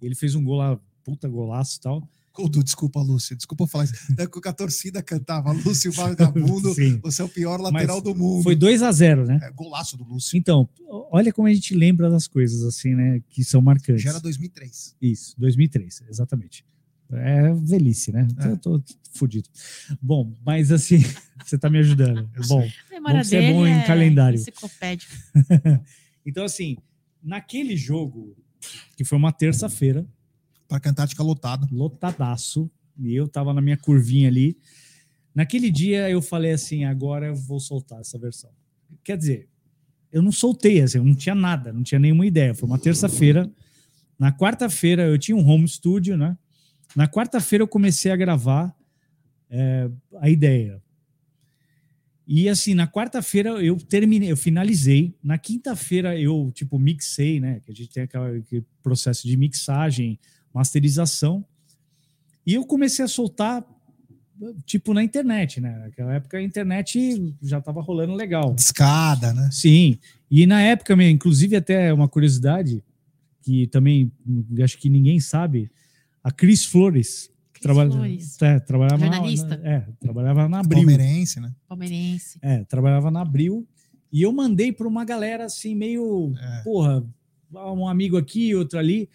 ele 0.00 0.14
fez 0.14 0.34
um 0.34 0.44
gol 0.44 0.56
lá, 0.56 0.80
puta 1.04 1.28
golaço 1.28 1.76
e 1.76 1.80
tal. 1.80 2.08
Do 2.46 2.62
Desculpa, 2.62 3.00
Lúcio. 3.00 3.36
Desculpa 3.36 3.66
falar 3.66 3.84
isso. 3.84 3.94
É 4.16 4.26
que 4.26 4.48
a 4.48 4.52
torcida 4.52 5.02
cantava 5.02 5.50
Lúcio 5.50 5.90
Vagabundo, 5.90 6.72
você 7.02 7.22
é 7.22 7.24
o 7.24 7.28
pior 7.28 7.60
lateral 7.60 7.96
Mas 7.96 8.04
do 8.04 8.14
mundo. 8.14 8.44
Foi 8.44 8.54
2 8.54 8.82
a 8.82 8.92
0 8.92 9.26
né? 9.26 9.40
É, 9.42 9.50
golaço 9.50 9.96
do 9.96 10.04
Lúcio. 10.04 10.38
Então, 10.38 10.68
olha 11.10 11.32
como 11.32 11.48
a 11.48 11.52
gente 11.52 11.74
lembra 11.74 12.08
das 12.08 12.28
coisas, 12.28 12.62
assim, 12.62 12.94
né? 12.94 13.20
Que 13.28 13.42
são 13.42 13.60
marcantes. 13.60 14.02
Já 14.02 14.10
era 14.10 14.20
2003. 14.20 14.94
Isso, 15.02 15.34
2003, 15.38 16.04
exatamente. 16.08 16.64
É 17.10 17.52
velhice, 17.54 18.12
né? 18.12 18.28
É. 18.38 18.48
Eu 18.48 18.56
tô 18.58 18.82
fudido. 19.12 19.48
Bom, 20.00 20.32
mas 20.44 20.70
assim, 20.70 20.98
você 21.44 21.58
tá 21.58 21.70
me 21.70 21.78
ajudando. 21.78 22.30
Eu 22.36 22.46
Bom, 22.46 22.68
você 23.24 23.36
é 23.36 23.52
bom 23.52 23.66
em 23.66 23.82
calendário. 23.84 24.38
Enciclopédia. 24.38 25.08
então 26.24 26.44
assim, 26.44 26.76
naquele 27.22 27.76
jogo, 27.76 28.36
que 28.96 29.04
foi 29.04 29.16
uma 29.16 29.32
terça-feira, 29.32 30.06
Para 30.68 30.78
Cantártica 30.80 31.22
lotado. 31.22 31.66
lotadaço, 31.72 32.70
e 32.98 33.14
eu 33.14 33.26
tava 33.26 33.54
na 33.54 33.60
minha 33.60 33.76
curvinha 33.76 34.28
ali. 34.28 34.56
Naquele 35.34 35.70
dia 35.70 36.10
eu 36.10 36.20
falei 36.20 36.52
assim, 36.52 36.84
agora 36.84 37.26
eu 37.26 37.34
vou 37.34 37.58
soltar 37.58 38.00
essa 38.00 38.18
versão. 38.18 38.50
Quer 39.02 39.16
dizer, 39.16 39.48
eu 40.12 40.20
não 40.20 40.32
soltei, 40.32 40.80
assim, 40.80 40.98
eu 40.98 41.04
não 41.04 41.14
tinha 41.14 41.34
nada, 41.34 41.72
não 41.72 41.82
tinha 41.82 41.98
nenhuma 41.98 42.26
ideia. 42.26 42.54
Foi 42.54 42.68
uma 42.68 42.78
terça-feira. 42.78 43.50
Na 44.18 44.32
quarta-feira 44.32 45.06
eu 45.06 45.18
tinha 45.18 45.36
um 45.36 45.48
home 45.48 45.68
studio, 45.68 46.16
né? 46.16 46.36
Na 46.96 47.06
quarta-feira 47.06 47.62
eu 47.62 47.68
comecei 47.68 48.10
a 48.10 48.16
gravar 48.16 48.74
é, 49.48 49.90
a 50.20 50.28
ideia. 50.28 50.82
E 52.26 52.48
assim, 52.48 52.74
na 52.74 52.86
quarta-feira 52.86 53.50
eu 53.62 53.76
terminei, 53.76 54.30
eu 54.30 54.36
finalizei. 54.36 55.14
Na 55.22 55.38
quinta-feira 55.38 56.18
eu, 56.18 56.50
tipo, 56.54 56.78
mixei, 56.78 57.40
né? 57.40 57.60
Que 57.64 57.70
a 57.70 57.74
gente 57.74 57.90
tem 57.90 58.02
aquele 58.02 58.64
processo 58.82 59.26
de 59.26 59.36
mixagem, 59.36 60.18
masterização. 60.58 61.44
E 62.46 62.54
eu 62.54 62.64
comecei 62.64 63.04
a 63.04 63.08
soltar, 63.08 63.64
tipo, 64.64 64.92
na 64.94 65.02
internet, 65.02 65.60
né? 65.60 65.76
Naquela 65.78 66.14
época 66.14 66.38
a 66.38 66.42
internet 66.42 67.34
já 67.42 67.58
estava 67.58 67.80
rolando 67.80 68.14
legal. 68.14 68.54
Escada, 68.58 69.32
né? 69.32 69.48
Sim. 69.52 69.98
E 70.30 70.46
na 70.46 70.60
época, 70.62 70.94
inclusive, 71.04 71.56
até 71.56 71.92
uma 71.92 72.08
curiosidade, 72.08 72.82
que 73.42 73.66
também 73.68 74.12
acho 74.62 74.78
que 74.78 74.88
ninguém 74.88 75.20
sabe, 75.20 75.70
a 76.22 76.30
Cris 76.30 76.64
Flores. 76.64 77.30
trabalha- 77.60 77.90
é, 78.40 78.60
trabalhava 78.60 79.04
na- 79.04 79.12
Jornalista. 79.16 79.56
na, 79.56 79.68
é, 79.68 79.86
trabalhava 79.98 80.48
na 80.48 80.60
Abril. 80.60 80.78
Palmeirense, 80.78 81.40
né? 81.40 81.52
Palmeirense. 81.66 82.38
É, 82.40 82.62
trabalhava 82.64 83.10
na 83.10 83.20
Abril. 83.22 83.66
E 84.12 84.22
eu 84.22 84.32
mandei 84.32 84.70
para 84.72 84.86
uma 84.86 85.04
galera 85.04 85.44
assim, 85.46 85.74
meio, 85.74 86.32
É. 86.40 86.62
porra, 86.62 87.04
um 87.52 87.88
amigo 87.88 88.16
aqui, 88.16 88.54
outro 88.54 88.78
ali. 88.78 89.08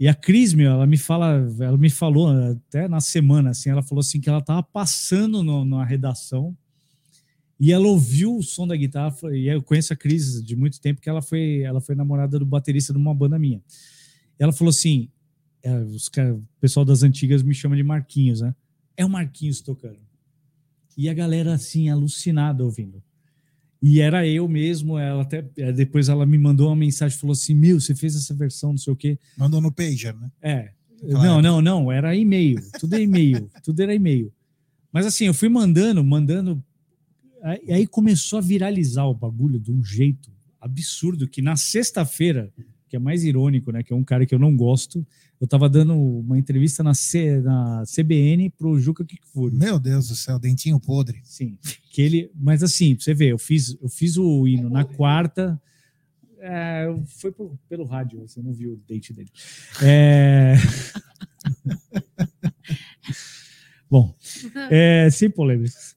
E 0.00 0.08
a 0.08 0.14
Cris, 0.14 0.54
meu, 0.54 0.70
ela 0.70 0.86
me 0.86 0.96
fala, 0.96 1.46
ela 1.60 1.76
me 1.76 1.90
falou 1.90 2.28
até 2.30 2.88
na 2.88 3.02
semana, 3.02 3.50
assim, 3.50 3.68
ela 3.68 3.82
falou 3.82 4.00
assim 4.00 4.18
que 4.18 4.30
ela 4.30 4.40
tava 4.40 4.62
passando 4.62 5.42
no- 5.42 5.62
na 5.62 5.84
redação 5.84 6.56
e 7.60 7.70
ela 7.70 7.86
ouviu 7.86 8.34
o 8.34 8.42
som 8.42 8.66
da 8.66 8.74
guitarra. 8.74 9.14
E 9.36 9.46
eu 9.46 9.62
conheço 9.62 9.92
a 9.92 9.96
Cris 9.96 10.42
de 10.42 10.56
muito 10.56 10.80
tempo, 10.80 11.02
que 11.02 11.10
ela 11.10 11.20
foi, 11.20 11.60
ela 11.60 11.82
foi 11.82 11.94
namorada 11.94 12.38
do 12.38 12.46
baterista 12.46 12.94
de 12.94 12.98
uma 12.98 13.14
banda 13.14 13.38
minha. 13.38 13.60
Ela 14.38 14.54
falou 14.54 14.70
assim: 14.70 15.10
é, 15.62 15.70
os 15.80 16.06
o 16.08 16.42
pessoal 16.58 16.86
das 16.86 17.02
antigas 17.02 17.42
me 17.42 17.54
chama 17.54 17.76
de 17.76 17.82
Marquinhos, 17.82 18.40
né? 18.40 18.54
É 18.96 19.04
o 19.04 19.10
Marquinhos 19.10 19.60
tocando. 19.60 19.98
E 20.96 21.10
a 21.10 21.14
galera, 21.14 21.52
assim, 21.52 21.90
alucinada 21.90 22.64
ouvindo. 22.64 23.02
E 23.82 24.00
era 24.00 24.26
eu 24.26 24.46
mesmo, 24.46 24.98
ela 24.98 25.22
até 25.22 25.48
é, 25.56 25.72
depois 25.72 26.08
ela 26.08 26.26
me 26.26 26.36
mandou 26.36 26.68
uma 26.68 26.76
mensagem, 26.76 27.16
falou 27.18 27.32
assim: 27.32 27.54
Meu, 27.54 27.80
você 27.80 27.94
fez 27.94 28.14
essa 28.14 28.34
versão, 28.34 28.70
não 28.70 28.78
sei 28.78 28.92
o 28.92 28.96
quê. 28.96 29.18
Mandou 29.36 29.60
no 29.60 29.72
Pager, 29.72 30.14
né? 30.14 30.30
É. 30.42 30.70
Naquela 31.02 31.24
Não, 31.24 31.42
não, 31.42 31.62
não, 31.62 31.92
era 31.92 32.14
e-mail. 32.14 32.60
Tudo 32.78 32.94
é 32.94 33.00
e-mail. 33.00 33.50
tudo 33.64 33.80
era 33.80 33.94
e-mail. 33.94 34.30
Mas 34.92 35.06
assim, 35.06 35.24
eu 35.24 35.34
fui 35.34 35.48
mandando, 35.48 36.04
mandando. 36.04 36.62
aí, 37.42 37.72
aí 37.72 37.86
começou 37.86 38.38
a 38.38 38.42
viralizar 38.42 39.06
o 39.06 39.14
bagulho 39.14 39.58
de 39.58 39.72
um 39.72 39.82
jeito 39.82 40.30
absurdo 40.60 41.26
que 41.26 41.40
na 41.40 41.56
sexta-feira, 41.56 42.52
que 42.86 42.96
é 42.96 42.98
mais 42.98 43.24
irônico, 43.24 43.72
né? 43.72 43.82
Que 43.82 43.94
é 43.94 43.96
um 43.96 44.04
cara 44.04 44.26
que 44.26 44.34
eu 44.34 44.38
não 44.38 44.54
gosto, 44.54 45.06
eu 45.40 45.46
tava 45.48 45.68
dando 45.70 45.94
uma 45.94 46.38
entrevista 46.38 46.82
na, 46.82 46.92
C, 46.92 47.40
na 47.40 47.82
CBN 47.86 48.50
pro 48.50 48.78
Juca 48.78 49.02
Kikfuri. 49.04 49.56
Meu 49.56 49.78
Deus 49.78 50.08
do 50.08 50.14
céu, 50.14 50.38
dentinho 50.38 50.78
podre. 50.78 51.20
Sim, 51.24 51.56
que 51.90 52.02
ele, 52.02 52.30
mas 52.34 52.62
assim, 52.62 52.94
você 52.94 53.14
ver, 53.14 53.32
eu 53.32 53.38
fiz, 53.38 53.74
eu 53.80 53.88
fiz 53.88 54.18
o 54.18 54.46
hino 54.46 54.68
na 54.68 54.84
quarta, 54.84 55.60
é, 56.38 56.86
foi 57.06 57.32
por- 57.32 57.56
pelo 57.68 57.84
rádio, 57.84 58.20
você 58.20 58.40
não 58.42 58.52
viu 58.52 58.74
o 58.74 58.82
date 58.88 59.12
dele. 59.12 59.30
É... 59.82 60.54
Bom, 63.90 64.14
é, 64.70 65.08
sem 65.10 65.28
polêmicas. 65.30 65.96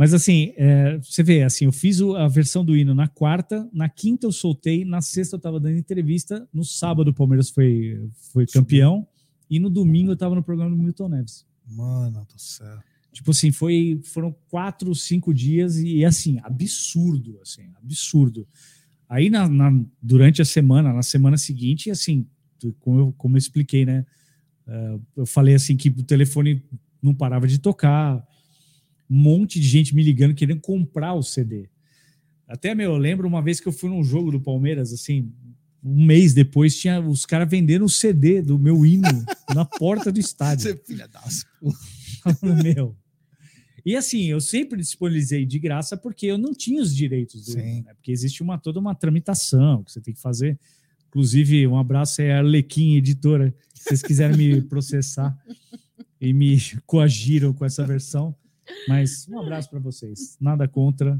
Mas 0.00 0.14
assim, 0.14 0.54
é, 0.56 0.96
você 0.96 1.22
vê, 1.22 1.42
assim, 1.42 1.66
eu 1.66 1.72
fiz 1.72 2.00
a 2.00 2.26
versão 2.26 2.64
do 2.64 2.74
hino 2.74 2.94
na 2.94 3.06
quarta, 3.06 3.68
na 3.70 3.86
quinta 3.86 4.26
eu 4.26 4.32
soltei, 4.32 4.82
na 4.82 5.02
sexta 5.02 5.36
eu 5.36 5.38
tava 5.38 5.60
dando 5.60 5.76
entrevista, 5.76 6.48
no 6.54 6.64
sábado 6.64 7.08
o 7.08 7.12
Palmeiras 7.12 7.50
foi, 7.50 8.08
foi 8.32 8.46
campeão, 8.46 9.06
e 9.50 9.60
no 9.60 9.68
domingo 9.68 10.10
eu 10.12 10.16
tava 10.16 10.34
no 10.34 10.42
programa 10.42 10.74
do 10.74 10.82
Milton 10.82 11.10
Neves. 11.10 11.44
Mano 11.66 12.26
do 12.32 12.40
céu. 12.40 12.78
Tipo 13.12 13.32
assim, 13.32 13.52
foi, 13.52 14.00
foram 14.02 14.34
quatro, 14.48 14.94
cinco 14.94 15.34
dias 15.34 15.76
e 15.76 16.02
assim, 16.02 16.40
absurdo, 16.44 17.38
assim, 17.42 17.70
absurdo. 17.76 18.48
Aí 19.06 19.28
na, 19.28 19.46
na- 19.50 19.84
durante 20.00 20.40
a 20.40 20.46
semana, 20.46 20.94
na 20.94 21.02
semana 21.02 21.36
seguinte, 21.36 21.90
assim, 21.90 22.26
como 22.78 23.00
eu, 23.00 23.14
como 23.18 23.36
eu 23.36 23.38
expliquei, 23.38 23.84
né? 23.84 24.06
eh, 24.66 24.98
eu 25.14 25.26
falei 25.26 25.54
assim 25.54 25.76
que 25.76 25.90
o 25.90 26.02
telefone 26.02 26.64
não 27.02 27.14
parava 27.14 27.46
de 27.46 27.58
tocar, 27.58 28.26
monte 29.16 29.60
de 29.60 29.66
gente 29.66 29.94
me 29.94 30.02
ligando 30.02 30.34
querendo 30.34 30.60
comprar 30.60 31.14
o 31.14 31.22
CD. 31.22 31.68
Até, 32.46 32.74
meu, 32.74 32.92
eu 32.92 32.98
lembro 32.98 33.28
uma 33.28 33.42
vez 33.42 33.60
que 33.60 33.68
eu 33.68 33.72
fui 33.72 33.88
num 33.88 34.02
jogo 34.02 34.32
do 34.32 34.40
Palmeiras, 34.40 34.92
assim, 34.92 35.32
um 35.82 36.04
mês 36.04 36.34
depois, 36.34 36.76
tinha 36.78 37.00
os 37.00 37.24
caras 37.24 37.48
vendendo 37.48 37.84
o 37.84 37.88
CD 37.88 38.42
do 38.42 38.58
meu 38.58 38.84
hino 38.84 39.02
na 39.54 39.64
porta 39.64 40.12
do 40.12 40.20
estádio. 40.20 40.70
Você 40.70 40.76
filha 40.76 41.08
das 41.08 41.46
meu. 42.64 42.96
E 43.84 43.96
assim, 43.96 44.24
eu 44.26 44.40
sempre 44.40 44.78
disponibilizei 44.78 45.46
de 45.46 45.58
graça 45.58 45.96
porque 45.96 46.26
eu 46.26 46.36
não 46.36 46.52
tinha 46.52 46.82
os 46.82 46.94
direitos 46.94 47.46
do 47.46 47.58
hino, 47.58 47.84
né? 47.84 47.94
Porque 47.94 48.12
existe 48.12 48.42
uma, 48.42 48.58
toda 48.58 48.78
uma 48.78 48.94
tramitação 48.94 49.82
que 49.82 49.92
você 49.92 50.00
tem 50.00 50.12
que 50.12 50.20
fazer. 50.20 50.58
Inclusive, 51.08 51.66
um 51.66 51.78
abraço 51.78 52.20
aí 52.20 52.30
à 52.30 52.38
Arlequim, 52.38 52.96
editora. 52.96 53.54
Se 53.74 53.84
vocês 53.84 54.02
quiserem 54.02 54.36
me 54.36 54.60
processar 54.62 55.36
e 56.20 56.32
me 56.32 56.58
coagiram 56.84 57.52
com 57.52 57.64
essa 57.64 57.86
versão. 57.86 58.34
Mas 58.88 59.26
um 59.28 59.38
abraço 59.40 59.68
para 59.70 59.78
vocês. 59.78 60.36
Nada 60.40 60.66
contra, 60.68 61.16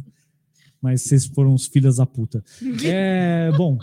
mas 0.81 1.03
vocês 1.03 1.27
foram 1.27 1.55
os 1.55 1.67
filhas 1.67 1.97
da 1.97 2.07
puta. 2.07 2.43
É, 2.85 3.51
bom. 3.57 3.79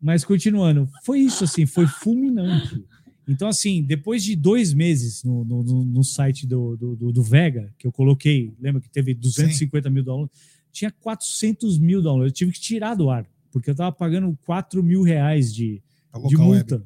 Mas 0.00 0.24
continuando, 0.24 0.88
foi 1.04 1.20
isso 1.20 1.44
assim, 1.44 1.66
foi 1.66 1.86
fulminante. 1.86 2.82
Então, 3.28 3.46
assim, 3.48 3.82
depois 3.82 4.24
de 4.24 4.34
dois 4.34 4.72
meses 4.72 5.22
no, 5.22 5.44
no, 5.44 5.62
no- 5.84 6.02
site 6.04 6.46
do, 6.46 6.76
do, 6.76 7.12
do- 7.12 7.22
Vega, 7.22 7.72
que 7.78 7.86
eu 7.86 7.92
coloquei, 7.92 8.52
lembra 8.60 8.80
que 8.80 8.88
teve 8.88 9.14
250 9.14 9.88
mil 9.90 10.02
downloads, 10.02 10.36
tinha 10.72 10.90
400 10.90 11.78
mil 11.78 12.02
downloads. 12.02 12.30
Eu 12.32 12.34
tive 12.34 12.52
que 12.52 12.60
tirar 12.60 12.94
do 12.94 13.08
ar, 13.10 13.24
porque 13.52 13.70
eu 13.70 13.74
tava 13.74 13.92
pagando 13.92 14.36
4 14.46 14.82
mil 14.82 15.02
reais 15.02 15.54
de, 15.54 15.80
de 16.28 16.34
multa, 16.44 16.82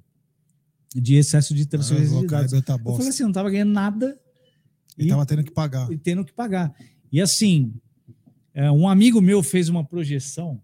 de 0.94 1.14
excesso 1.14 1.54
de 1.54 1.64
transferência 1.66 2.08
de 2.20 2.26
dados. 2.26 2.52
Tá 2.62 2.74
Eu 2.74 2.78
falei 2.96 3.08
assim, 3.10 3.22
eu 3.22 3.28
não 3.28 3.32
tava 3.32 3.48
ganhando 3.50 3.72
nada 3.72 4.18
E 4.96 5.08
tava 5.08 5.26
tendo 5.26 5.42
que 5.42 5.50
pagar. 5.50 5.90
e 5.90 5.96
tendo 5.96 6.24
que 6.24 6.32
pagar. 6.32 6.74
E 7.10 7.20
assim, 7.20 7.74
é, 8.52 8.70
um 8.70 8.88
amigo 8.88 9.20
meu 9.20 9.42
fez 9.42 9.68
uma 9.68 9.84
projeção 9.84 10.60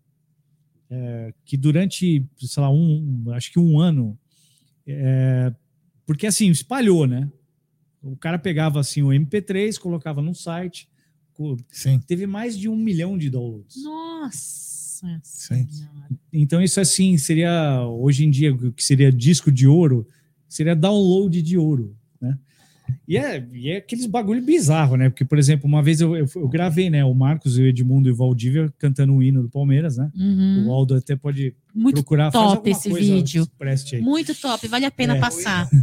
é, 0.89 1.32
que 1.44 1.57
durante, 1.57 2.27
sei 2.39 2.62
lá, 2.62 2.70
um, 2.70 3.24
acho 3.32 3.52
que 3.52 3.59
um 3.59 3.78
ano, 3.78 4.19
é, 4.86 5.52
porque 6.07 6.27
assim, 6.27 6.51
espalhou, 6.51 7.07
né? 7.07 7.31
O 8.02 8.16
cara 8.16 8.39
pegava 8.39 8.81
assim 8.81 9.02
o 9.02 9.09
MP3, 9.09 9.78
colocava 9.78 10.23
no 10.23 10.35
site, 10.35 10.89
Sim. 11.70 11.98
teve 12.07 12.27
mais 12.27 12.59
de 12.59 12.69
um 12.69 12.77
milhão 12.77 13.16
de 13.16 13.31
downloads. 13.31 13.82
Nossa 13.82 14.70
Sim. 15.23 15.66
Então 16.32 16.62
isso 16.62 16.81
assim 16.81 17.16
seria 17.16 17.82
hoje 17.86 18.24
em 18.24 18.31
dia 18.31 18.52
o 18.52 18.73
que 18.73 18.85
seria 18.85 19.11
disco 19.11 19.51
de 19.51 19.66
ouro, 19.66 20.07
seria 20.48 20.77
download 20.77 21.40
de 21.40 21.57
ouro, 21.57 21.97
né? 22.20 22.39
E 23.07 23.17
é, 23.17 23.47
e 23.53 23.71
é 23.71 23.77
aqueles 23.79 24.07
bagulho 24.07 24.43
bizarro, 24.43 24.97
né? 24.97 25.09
Porque 25.09 25.25
por 25.25 25.39
exemplo, 25.39 25.67
uma 25.67 25.83
vez 25.83 26.01
eu, 26.01 26.17
eu, 26.17 26.27
eu 26.37 26.49
gravei, 26.49 26.89
né, 26.91 27.05
o 27.05 27.15
Marcos, 27.15 27.57
o 27.57 27.62
Edmundo 27.62 28.09
e 28.09 28.12
o 28.12 28.17
Valdívia 28.17 28.73
cantando 28.79 29.15
o 29.15 29.23
hino 29.23 29.43
do 29.43 29.49
Palmeiras, 29.51 29.97
né? 29.97 30.11
Uhum. 30.17 30.67
O 30.69 30.73
Aldo 30.73 30.95
até 30.95 31.15
pode 31.17 31.55
Muito 31.75 31.95
procurar 31.97 32.31
top 32.31 32.69
esse 32.71 32.89
coisa, 32.91 33.15
vídeo. 33.15 33.47
Preste 33.59 33.97
aí. 33.97 34.03
Muito 34.03 34.35
top, 34.35 34.67
vale 34.69 34.85
a 34.87 34.91
pena 34.91 35.17
É. 35.17 35.21
passar. 35.21 35.69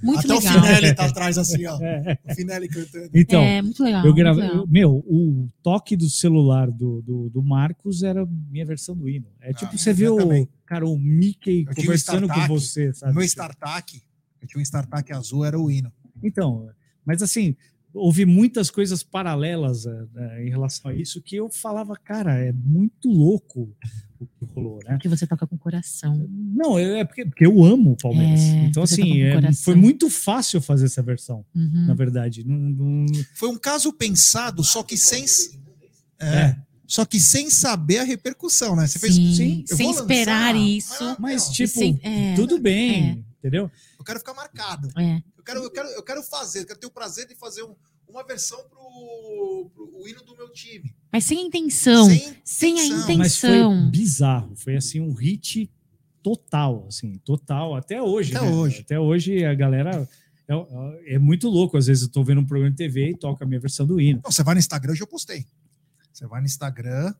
Muito 0.00 0.20
Até 0.20 0.28
legal. 0.34 0.58
o 0.58 0.62
Finelli 0.62 0.94
tá 0.94 1.06
atrás 1.06 1.36
assim, 1.38 1.66
ó. 1.66 1.76
É, 1.82 2.16
O 2.24 2.32
Finelli 2.32 2.68
cantando. 2.68 3.10
então, 3.12 3.40
é, 3.42 3.60
muito 3.60 3.82
legal. 3.82 4.00
eu 4.02 4.04
muito 4.04 4.16
gravei. 4.16 4.42
legal. 4.44 4.56
eu- 4.58 4.66
meu, 4.68 4.90
o 5.04 5.48
toque 5.60 5.96
do 5.96 6.08
celular 6.08 6.70
do, 6.70 7.02
do, 7.02 7.28
do 7.30 7.42
Marcos 7.42 8.04
era 8.04 8.24
minha 8.48 8.64
versão 8.64 8.94
do 8.96 9.08
hino. 9.08 9.26
É 9.40 9.52
tipo, 9.52 9.72
Ah, 9.74 9.76
você 9.76 9.92
vê 9.92 10.08
o 10.08 10.46
cara, 10.64 10.86
o 10.86 10.96
Mickey 10.96 11.64
Eu 11.66 11.74
tinha 11.74 11.82
um 11.82 11.86
conversando 11.86 12.28
com 12.28 12.46
você, 12.46 12.92
sabe? 12.92 13.12
meu 13.12 13.24
StarTAC, 13.24 14.00
eu 14.40 14.46
tinha 14.46 14.60
um 14.60 14.62
StarTAC 14.62 15.12
azul, 15.12 15.44
era 15.44 15.58
o 15.58 15.68
hino. 15.68 15.90
Então, 16.22 16.68
mas 17.04 17.22
assim, 17.22 17.54
houve 17.94 18.24
muitas 18.26 18.70
coisas 18.70 19.02
paralelas 19.02 19.86
eh, 19.86 20.44
em 20.46 20.50
relação 20.50 20.90
a 20.90 20.94
isso 20.94 21.22
que 21.22 21.36
eu 21.36 21.48
falava, 21.50 21.94
cara, 21.96 22.34
é 22.38 22.52
muito 22.52 23.08
louco 23.08 23.74
o 24.20 24.26
que 24.26 24.44
rolou, 24.54 24.80
né? 24.84 24.98
Que 25.00 25.08
você 25.08 25.26
toca 25.26 25.46
com 25.46 25.56
o 25.56 25.58
coração. 25.58 26.28
Não, 26.28 26.78
é 26.78 27.04
porque, 27.04 27.24
porque 27.24 27.46
eu 27.46 27.64
amo 27.64 27.92
o 27.92 27.96
Palmeiras. 27.96 28.40
É, 28.40 28.64
então, 28.64 28.82
assim, 28.82 29.22
é, 29.22 29.52
foi 29.52 29.74
muito 29.76 30.10
fácil 30.10 30.60
fazer 30.60 30.86
essa 30.86 31.02
versão, 31.02 31.44
Uhum. 31.54 31.86
na 31.86 31.94
verdade. 31.94 32.44
Não, 32.44 32.56
não- 32.56 33.06
Foi 33.34 33.48
um 33.48 33.56
caso 33.58 33.92
pensado, 33.92 34.62
só 34.64 34.82
que 34.82 34.96
sem. 34.96 35.24
É, 36.20 36.26
É. 36.36 36.56
Só 36.86 37.04
que 37.04 37.20
sem 37.20 37.50
saber 37.50 37.98
a 37.98 38.02
repercussão, 38.02 38.74
né? 38.74 38.86
Você 38.86 38.98
fez. 38.98 39.14
Sim, 39.14 39.34
sim, 39.34 39.64
eu 39.68 39.76
sem 39.76 39.84
vou 39.86 39.94
lançar, 39.94 40.10
esperar 40.14 40.56
isso. 40.56 41.16
mas, 41.20 41.50
tipo, 41.50 41.68
sem- 41.78 42.00
é, 42.02 42.34
tudo 42.34 42.58
bem, 42.58 43.22
entendeu? 43.38 43.70
Eu 43.98 44.04
quero 44.04 44.18
ficar 44.18 44.34
marcado. 44.34 44.88
é. 44.96 45.22
Eu 45.36 45.42
quero, 45.44 45.60
eu 45.64 45.70
quero, 45.70 45.88
eu 45.88 46.02
quero 46.02 46.22
fazer, 46.22 46.60
eu 46.60 46.66
quero 46.66 46.78
ter 46.78 46.86
o 46.86 46.90
prazer 46.90 47.26
de 47.26 47.34
fazer 47.34 47.62
um- 47.62 47.74
uma 48.06 48.22
versão 48.24 48.58
pro, 48.68 49.70
pro 49.74 49.90
o 50.00 50.06
hino 50.08 50.22
do 50.22 50.36
meu 50.36 50.50
time. 50.50 50.94
Mas 51.12 51.24
sem 51.24 51.46
intenção. 51.46 52.06
Sem, 52.06 52.36
Sem 52.44 52.80
a 52.80 52.84
intenção. 52.84 53.16
Mas 53.18 53.38
foi 53.38 53.90
bizarro. 53.90 54.54
Foi, 54.56 54.76
assim, 54.76 55.00
um 55.00 55.12
hit 55.12 55.70
total, 56.22 56.86
assim, 56.88 57.18
total. 57.24 57.74
Até 57.76 58.00
hoje, 58.02 58.36
Até 58.36 58.46
né? 58.46 58.52
hoje. 58.52 58.80
Até 58.80 59.00
hoje 59.00 59.44
a 59.44 59.54
galera... 59.54 60.08
É, 60.50 61.14
é 61.14 61.18
muito 61.18 61.48
louco. 61.48 61.76
Às 61.76 61.86
vezes 61.86 62.02
eu 62.04 62.08
tô 62.08 62.22
vendo 62.24 62.40
um 62.40 62.46
programa 62.46 62.70
de 62.70 62.76
TV 62.78 63.10
e 63.10 63.16
toca 63.16 63.44
a 63.44 63.46
minha 63.48 63.60
versão 63.60 63.86
do 63.86 64.00
hino. 64.00 64.20
Não, 64.24 64.30
você 64.32 64.42
vai 64.42 64.54
no 64.54 64.58
Instagram, 64.60 64.94
eu 64.98 65.06
postei. 65.06 65.46
Você 66.12 66.26
vai 66.26 66.40
no 66.40 66.46
Instagram, 66.46 67.14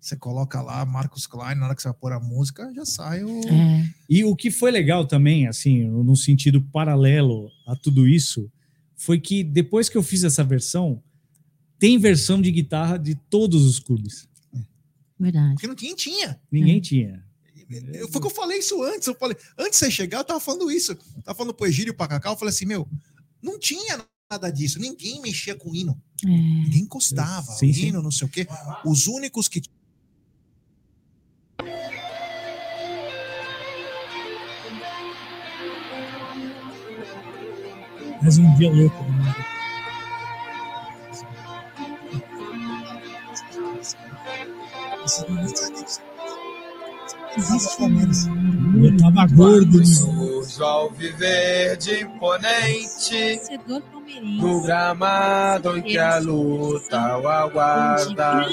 você 0.00 0.16
coloca 0.16 0.62
lá 0.62 0.84
Marcos 0.86 1.26
Klein, 1.26 1.56
na 1.56 1.66
hora 1.66 1.74
que 1.76 1.82
você 1.82 1.88
vai 1.88 1.96
pôr 1.98 2.12
a 2.12 2.18
música, 2.20 2.72
já 2.74 2.86
sai 2.86 3.22
o. 3.22 3.40
É. 3.46 3.88
E 4.08 4.24
o 4.24 4.34
que 4.34 4.50
foi 4.50 4.70
legal 4.70 5.06
também, 5.06 5.46
assim, 5.46 5.84
no 5.84 6.16
sentido 6.16 6.62
paralelo 6.62 7.50
a 7.66 7.76
tudo 7.76 8.08
isso, 8.08 8.50
foi 8.96 9.20
que 9.20 9.44
depois 9.44 9.88
que 9.88 9.98
eu 9.98 10.02
fiz 10.02 10.24
essa 10.24 10.42
versão, 10.42 11.02
tem 11.78 11.98
versão 11.98 12.40
de 12.40 12.50
guitarra 12.50 12.98
de 12.98 13.14
todos 13.14 13.64
os 13.64 13.78
clubes. 13.78 14.26
Verdade. 15.18 15.52
Porque 15.54 15.66
não 15.66 15.74
tinha, 15.74 15.94
tinha. 15.94 16.40
Ninguém 16.50 16.78
Hum. 16.78 16.80
tinha. 16.80 17.24
Eu, 17.92 18.08
foi 18.08 18.20
que 18.20 18.26
eu 18.26 18.30
falei 18.30 18.58
isso 18.58 18.82
antes. 18.82 19.06
Eu 19.06 19.14
falei, 19.14 19.36
antes 19.58 19.78
de 19.78 19.86
você 19.86 19.90
chegar, 19.90 20.18
eu 20.18 20.24
tava 20.24 20.40
falando 20.40 20.70
isso. 20.72 20.92
Eu 20.92 21.22
tava 21.22 21.36
falando 21.36 21.54
pro 21.54 21.66
Egílio 21.66 21.92
e 21.92 21.94
pra 21.94 22.08
Cacau, 22.08 22.32
eu 22.32 22.38
falei 22.38 22.52
assim, 22.52 22.66
meu, 22.66 22.88
não 23.40 23.58
tinha 23.58 24.04
nada 24.30 24.50
disso. 24.50 24.80
Ninguém 24.80 25.20
mexia 25.20 25.54
com 25.54 25.74
hino. 25.74 26.00
É. 26.24 26.26
Ninguém 26.26 26.82
encostava. 26.82 27.46
Sim, 27.52 27.70
o 27.70 27.74
sim. 27.74 27.86
hino, 27.86 28.02
não 28.02 28.10
sei 28.10 28.26
o 28.26 28.30
quê. 28.30 28.46
Os 28.84 29.06
únicos 29.06 29.46
que 29.46 29.62
Mas 38.22 38.38
um 38.38 38.54
dia 38.56 38.70
louco. 38.70 39.04
né? 39.04 39.34
Eu 48.82 48.96
tava 48.98 49.26
gordo. 49.34 49.78
né? 49.78 49.84
Ao 50.60 50.90
viver 50.90 51.76
de 51.78 52.02
imponente. 52.02 53.40
No 54.22 54.62
gramado 54.62 55.78
em 55.78 55.82
que 55.82 55.98
a 55.98 56.18
luta 56.18 57.18
o 57.18 57.28
aguarda. 57.28 58.46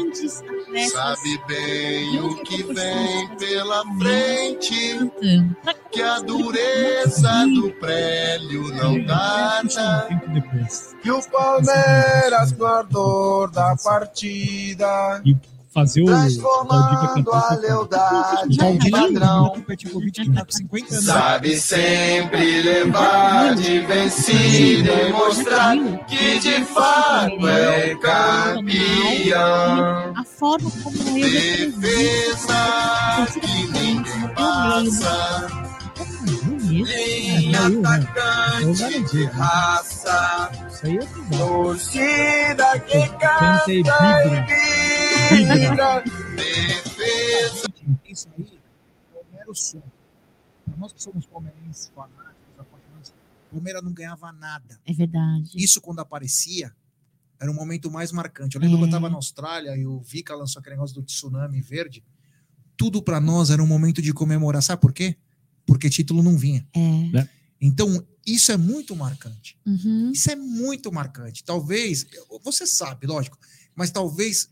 Sabe 0.92 1.42
bem 1.48 2.20
o 2.20 2.44
que 2.44 2.64
vem 2.64 3.28
pela 3.38 3.84
frente, 3.98 5.12
que 5.92 6.02
a 6.02 6.20
dureza 6.20 7.46
do 7.48 7.72
prélio 7.74 8.64
não 8.76 9.06
tarda. 9.06 10.08
E 11.04 11.12
o 11.12 11.22
Palmeiras 11.30 12.52
no 12.54 12.66
ardor 12.66 13.52
da 13.52 13.76
partida. 13.76 15.22
Fazer 15.78 16.02
o 16.02 16.06
Valdívia 16.08 16.40
Transformando 16.42 17.14
cantar. 17.14 17.52
a 17.52 17.56
lealdade 17.56 18.58
Valdívia 18.58 18.92
padrão. 19.00 19.46
o 19.46 19.62
Petkovic 19.62 20.24
que 20.24 20.32
tá 20.34 20.44
com 20.44 20.52
50 20.52 20.92
anos. 20.92 21.06
Sabe 21.06 21.56
sempre 21.60 22.62
levar 22.64 23.54
de 23.56 23.80
vencida 23.82 24.92
e 24.92 25.14
mostrar 25.14 25.78
que 26.08 26.40
de 26.40 26.66
fato 26.66 27.48
é 27.48 27.94
campeão. 27.96 29.38
a 30.18 30.24
forma 30.26 30.72
como 30.84 30.98
eu 30.98 31.14
represento 31.14 31.78
Defesa 31.78 33.40
que 33.40 33.68
ninguém 33.68 34.04
passa. 34.36 35.48
Linha 36.84 37.60
atacante 37.68 39.04
de 39.12 39.24
raça. 39.26 40.52
Isso 40.70 40.86
aí 40.86 40.98
é 40.98 41.00
legal. 41.00 41.38
Torcida 41.40 42.80
que 42.82 43.10
Canta 43.10 43.72
e 43.72 43.84
vibra. 43.84 44.46
e 45.32 45.46
vibra. 45.46 46.04
Defesa. 46.36 47.68
Isso 48.08 48.28
aí 48.38 48.60
é 49.16 49.18
o 49.20 49.36
mero 49.36 49.56
som. 49.56 49.82
Nós 50.78 50.94
que 50.94 51.02
somos 51.02 51.26
palmeirenses, 51.26 51.92
fanáticos, 51.96 52.60
apaixonados, 52.60 53.14
o 53.52 53.56
Palmeiras 53.56 53.84
não 53.84 53.92
ganhava 53.92 54.32
nada. 54.32 54.80
É 54.86 54.94
verdade. 54.94 55.50
Isso 55.56 55.82
quando 55.82 56.00
aparecia, 56.00 56.72
era 57.40 57.50
o 57.50 57.54
momento 57.54 57.90
mais 57.90 58.12
marcante. 58.12 58.56
Eu 58.56 58.62
lembro 58.62 58.76
É. 58.76 58.80
que 58.80 58.84
eu 58.84 58.88
estava 58.88 59.10
na 59.10 59.16
Austrália 59.16 59.76
e 59.76 59.86
o 59.86 60.00
Vika 60.00 60.36
lançou 60.36 60.60
aquele 60.60 60.76
negócio 60.76 60.96
do 60.96 61.04
tsunami 61.04 61.62
verde. 61.62 62.04
Tudo 62.76 63.02
para 63.02 63.20
nós 63.20 63.50
era 63.50 63.62
um 63.64 63.68
momento 63.68 64.02
de 64.02 64.14
comemorar. 64.14 64.62
Sabe 64.62 64.82
por 64.82 64.94
quê? 64.94 65.18
Porque 65.68 65.90
título 65.90 66.24
não 66.24 66.36
vinha. 66.38 66.66
É. 66.76 67.28
Então, 67.62 68.04
isso 68.26 68.52
é 68.52 68.58
muito 68.58 68.96
marcante. 68.96 69.56
Uhum. 69.66 70.12
Isso 70.12 70.32
é 70.32 70.36
muito 70.36 70.92
marcante. 70.92 71.44
Talvez, 71.44 72.06
você 72.44 72.66
sabe, 72.66 73.06
lógico, 73.06 73.38
mas 73.76 73.92
talvez 73.92 74.50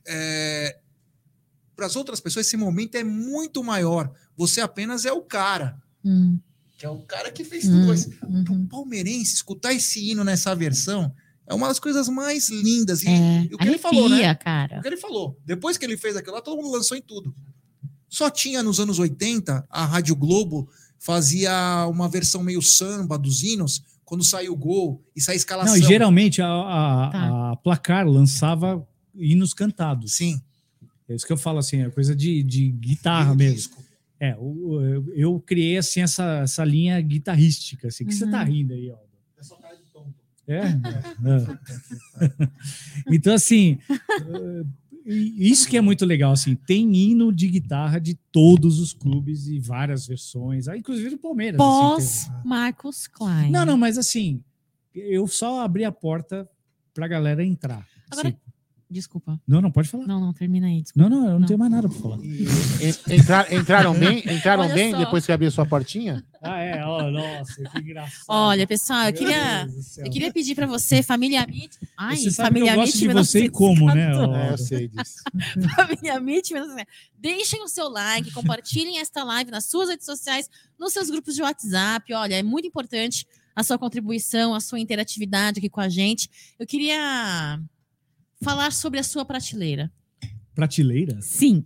para 1.75 1.85
as 1.85 1.95
outras 1.95 2.19
pessoas 2.19 2.45
esse 2.47 2.57
momento 2.57 2.95
é 2.95 3.03
muito 3.03 3.63
maior. 3.63 4.11
Você 4.37 4.61
apenas 4.61 5.05
é 5.05 5.11
o 5.11 5.21
cara, 5.21 5.81
Hum, 6.03 6.39
que 6.77 6.85
é 6.85 6.89
o 6.89 6.99
cara 6.99 7.31
que 7.31 7.43
fez 7.43 7.65
Hum, 7.65 7.81
tudo 7.81 7.93
isso. 7.93 8.09
Para 8.11 8.29
uhum. 8.29 8.45
um 8.51 8.67
palmeirense, 8.67 9.33
escutar 9.35 9.73
esse 9.73 10.11
hino 10.11 10.23
nessa 10.23 10.53
versão 10.55 11.11
é 11.47 11.53
uma 11.53 11.67
das 11.67 11.79
coisas 11.79 12.07
mais 12.09 12.49
lindas. 12.49 13.03
E, 13.03 13.07
É. 13.07 13.43
e 13.49 13.55
o 13.55 13.57
que 13.57 13.67
ele 13.67 13.77
falou, 13.77 14.07
né? 14.09 14.15
Arrepia, 14.17 14.35
cara. 14.35 14.79
O 14.79 14.81
que 14.81 14.87
ele 14.87 14.97
falou. 14.97 15.39
Depois 15.45 15.77
que 15.77 15.85
ele 15.85 15.97
fez 15.97 16.15
aquilo 16.15 16.35
lá, 16.35 16.41
todo 16.41 16.57
mundo 16.61 16.71
lançou 16.71 16.95
em 16.97 17.01
tudo. 17.01 17.35
Só 18.09 18.29
tinha 18.29 18.61
nos 18.63 18.79
anos 18.79 18.99
80, 18.99 19.65
a 19.69 19.85
Rádio 19.85 20.15
Globo 20.15 20.69
fazia 20.99 21.85
uma 21.89 22.07
versão 22.09 22.43
meio 22.43 22.61
samba 22.61 23.17
dos 23.17 23.43
hinos, 23.43 23.83
quando 24.03 24.23
saiu 24.23 24.53
o 24.53 24.57
gol 24.57 25.03
e 25.15 25.21
saía 25.21 25.35
a 25.35 25.37
escalação. 25.37 25.73
Não, 25.75 25.81
e 25.83 25.85
geralmente 25.87 26.41
a, 26.41 26.47
a- 26.47 27.09
Tá. 27.11 27.51
a 27.51 27.55
placar 27.57 28.07
lançava 28.07 28.87
hinos 29.15 29.53
cantados. 29.53 30.13
Sim. 30.13 30.41
É 31.07 31.15
isso 31.15 31.25
que 31.25 31.33
eu 31.33 31.37
falo 31.37 31.59
assim, 31.59 31.81
é 31.81 31.89
coisa 31.89 32.15
de, 32.15 32.41
de 32.43 32.69
guitarra 32.71 33.33
E 33.33 33.37
mesmo. 33.37 33.55
disco. 33.55 33.83
É, 34.19 34.35
o- 34.39 34.81
eu, 34.81 35.13
eu 35.15 35.39
criei 35.39 35.77
assim 35.77 36.01
essa, 36.01 36.39
essa 36.43 36.63
linha 36.63 36.99
guitarrística. 37.01 37.87
Assim, 37.87 38.05
que 38.05 38.13
você 38.13 38.25
Uhum. 38.25 38.31
tá 38.31 38.43
rindo 38.43 38.73
aí, 38.73 38.89
Aldo? 38.89 39.03
É 39.37 39.43
só 39.43 39.55
cara 39.57 39.75
de 39.75 39.83
tonto. 39.91 40.13
É? 40.47 40.61
É. 42.21 42.47
então, 43.11 43.33
assim, 43.33 43.77
isso 45.05 45.67
que 45.69 45.77
é 45.77 45.81
muito 45.81 46.05
legal, 46.05 46.31
assim, 46.31 46.55
tem 46.55 46.95
hino 46.95 47.31
de 47.31 47.47
guitarra 47.47 47.99
de 47.99 48.15
todos 48.31 48.79
os 48.79 48.91
clubes 48.93 49.47
e 49.47 49.59
várias 49.59 50.07
versões, 50.07 50.67
ah, 50.67 50.75
inclusive 50.77 51.11
do 51.11 51.17
Palmeiras. 51.17 51.59
assim, 51.61 52.27
Pós 52.27 52.43
Marcos 52.43 53.07
Klein. 53.07 53.51
Não, 53.51 53.65
não, 53.65 53.77
mas 53.77 53.97
assim, 53.97 54.41
eu 54.93 55.27
só 55.27 55.61
abri 55.61 55.83
a 55.85 55.91
porta 55.91 56.49
pra 56.93 57.07
galera 57.07 57.43
entrar. 57.43 57.85
Agora- 58.09 58.29
Assim, 58.29 58.37
Desculpa. 58.95 59.37
não, 59.45 59.61
não, 59.61 59.69
pode 59.71 59.89
falar. 59.89 60.07
Não, 60.07 60.19
não, 60.21 60.31
termina 60.33 60.67
aí. 60.67 60.81
Desculpa. 60.81 61.09
Não, 61.09 61.17
não, 61.19 61.25
eu 61.25 61.31
não, 61.33 61.39
Não. 61.39 61.47
tenho 61.47 61.59
mais 61.59 61.71
nada 61.71 61.89
pra 61.89 61.99
falar. 61.99 62.17
En- 62.17 63.13
entrar- 63.15 63.51
entraram 63.53 63.93
bem, 63.93 64.19
entraram 64.33 64.63
Olha 64.63 64.73
bem 64.73 64.91
só. 64.91 64.97
depois 64.97 65.25
que 65.25 65.31
abriu 65.31 65.51
sua 65.51 65.65
portinha? 65.65 66.23
Ah, 66.41 66.59
é? 66.59 66.85
Oh, 66.85 67.11
nossa, 67.11 67.63
que 67.63 67.79
engraçado. 67.79 68.23
Olha, 68.29 68.65
pessoal, 68.67 69.05
eu 69.07 69.13
queria, 69.13 69.67
eu 69.97 70.11
queria 70.11 70.31
pedir 70.31 70.55
pra 70.55 70.65
você, 70.67 71.01
família 71.03 71.41
Amit. 71.43 71.77
Ai, 71.97 72.15
Você 72.17 72.31
sabe 72.31 72.47
que 72.49 72.53
família 72.53 72.71
eu 72.71 72.75
gosto 72.75 72.93
Amit 72.95 73.07
de 73.07 73.13
você 73.13 73.39
e 73.45 73.49
como, 73.49 73.87
né? 73.93 74.15
ó? 74.15 74.35
É, 74.35 74.51
eu 74.53 74.57
sei 74.57 74.87
disso. 74.87 75.15
Família 75.75 76.15
Amit, 76.17 76.53
deixem 77.17 77.63
o 77.63 77.67
seu 77.67 77.89
like, 77.89 78.31
compartilhem 78.31 78.99
esta 78.99 79.23
live 79.23 79.49
nas 79.51 79.65
suas 79.65 79.89
redes 79.89 80.05
sociais, 80.05 80.49
nos 80.79 80.93
seus 80.93 81.09
grupos 81.09 81.35
de 81.35 81.41
WhatsApp. 81.41 82.13
Olha, 82.13 82.35
é 82.35 82.43
muito 82.43 82.67
importante 82.67 83.25
a 83.55 83.63
sua 83.63 83.77
contribuição, 83.79 84.53
a 84.53 84.59
sua 84.59 84.79
interatividade 84.79 85.59
aqui 85.59 85.69
com 85.69 85.79
a 85.81 85.89
gente. 85.89 86.29
Eu 86.59 86.67
queria 86.67 87.59
falar 88.41 88.71
sobre 88.71 88.99
a 88.99 89.03
sua 89.03 89.25
prateleira. 89.25 89.91
Prateleira? 90.53 91.21
Sim. 91.21 91.65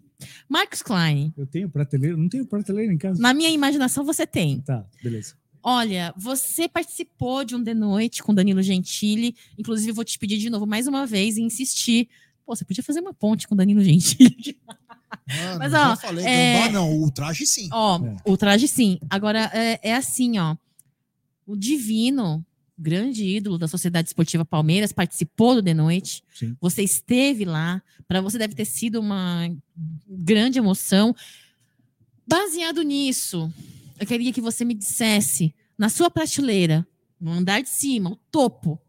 Marcos 0.50 0.82
Klein, 0.82 1.34
Eu 1.38 1.46
tenho 1.46 1.70
prateleira? 1.70 2.18
Não 2.18 2.28
tenho 2.28 2.46
prateleira 2.46 2.92
em 2.92 2.98
casa. 2.98 3.22
na 3.22 3.34
minha 3.34 3.50
imaginação 3.50 4.04
você 4.04 4.28
tem. 4.28 4.60
Tá, 4.62 4.86
beleza. 5.02 5.36
Olha, 5.62 6.14
você 6.18 6.68
participou 6.70 7.44
de 7.44 7.56
um 7.56 7.64
The 7.64 7.74
Noite 7.74 8.24
com 8.24 8.34
Danilo 8.34 8.62
Gentili. 8.62 9.36
Inclusive, 9.58 9.92
eu 9.92 9.96
vou 9.96 10.04
te 10.06 10.18
pedir 10.18 10.38
de 10.38 10.50
novo, 10.50 10.66
mais 10.66 10.88
uma 10.88 11.06
vez, 11.06 11.38
e 11.38 11.42
insistir. 11.42 12.10
Pô, 12.46 12.56
você 12.56 12.66
podia 12.66 12.84
fazer 12.84 13.00
uma 13.02 13.14
ponte 13.14 13.48
com 13.48 13.56
Danilo 13.56 13.82
Gentili. 13.84 14.58
Mano, 15.28 15.60
Mas, 15.60 15.74
ó, 15.74 15.96
falei, 15.96 16.26
é- 16.26 16.54
gambá 16.60 16.72
não, 16.72 17.02
o 17.04 17.12
traje 17.12 17.46
sim. 17.46 17.68
Ó, 17.72 18.04
É. 18.06 18.16
o 18.26 18.38
traje 18.38 18.68
sim. 18.68 19.00
Agora, 19.10 19.50
é, 19.54 19.80
é 19.90 19.96
assim, 19.96 20.38
ó. 20.40 20.56
O 21.46 21.56
Divino, 21.56 22.46
grande 22.80 23.26
ídolo 23.26 23.58
da 23.58 23.68
Sociedade 23.68 24.08
Esportiva 24.08 24.46
Palmeiras, 24.46 24.94
participou 24.94 25.56
do 25.56 25.62
The 25.62 25.74
Noite. 25.74 26.24
Sim. 26.34 26.56
Você 26.62 26.82
esteve 26.82 27.44
lá. 27.44 27.82
Para 28.08 28.22
você 28.22 28.38
deve 28.38 28.56
ter 28.56 28.66
sido 28.66 29.00
uma 29.00 29.50
grande 30.08 30.58
emoção. 30.58 31.14
Baseado 32.28 32.82
nisso, 32.82 33.52
eu 34.00 34.08
queria 34.08 34.32
que 34.32 34.42
você 34.42 34.64
me 34.64 34.74
dissesse, 34.74 35.54
na 35.78 35.90
sua 35.90 36.10
prateleira, 36.10 36.88
no 37.20 37.32
andar 37.32 37.62
de 37.62 37.70
cima, 37.70 38.12
o 38.12 38.16
topo, 38.32 38.80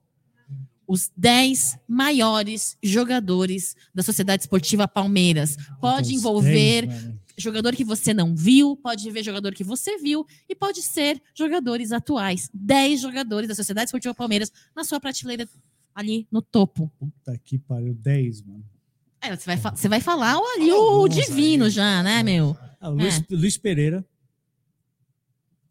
os 0.87 1.11
10 1.17 1.79
maiores 1.87 2.77
jogadores 2.83 3.77
da 3.95 4.03
Sociedade 4.03 4.43
Esportiva 4.43 4.89
Palmeiras. 4.89 5.57
Pode 5.81 6.09
Então, 6.09 6.19
envolver 6.19 6.87
dez, 6.87 7.03
mano. 7.05 7.21
Jogador 7.41 7.75
que 7.75 7.85
você 7.85 8.13
não 8.15 8.35
viu, 8.35 8.77
pode 8.77 9.11
ver 9.11 9.23
jogador 9.25 9.55
que 9.55 9.65
você 9.65 9.99
viu 9.99 10.27
e 10.49 10.55
pode 10.55 10.83
ser 10.83 11.21
jogadores 11.35 11.91
atuais. 11.93 12.51
10 12.55 13.01
jogadores 13.01 13.49
da 13.49 13.55
Sociedade 13.55 13.87
Esportiva 13.87 14.15
Palmeiras 14.15 14.53
na 14.75 14.85
sua 14.85 15.01
prateleira 15.01 15.49
ali 15.95 16.27
no 16.31 16.41
topo. 16.43 16.91
Puta 16.99 17.37
que 17.39 17.59
pariu, 17.59 17.95
10, 17.95 18.43
mano. 18.43 18.65
É, 19.23 19.37
você, 19.37 19.45
vai 19.55 19.57
você 19.77 19.89
vai 19.89 20.01
falar 20.01 20.37
ali 20.57 20.71
o 20.73 20.77
Alguns 20.77 21.15
divino 21.15 21.65
aí. 21.67 21.71
já, 21.71 22.03
né, 22.03 22.23
meu? 22.23 22.57
Ah, 22.81 22.89
o 22.89 22.95
Luiz, 22.95 23.23
Luiz 23.31 23.59
Pereira. 23.59 24.05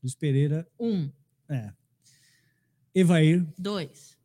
Luiz 0.04 0.16
Pereira, 0.16 0.68
Um, 0.80 1.10
é. 1.50 1.72
Evair, 2.94 3.46
dois, 3.58 4.18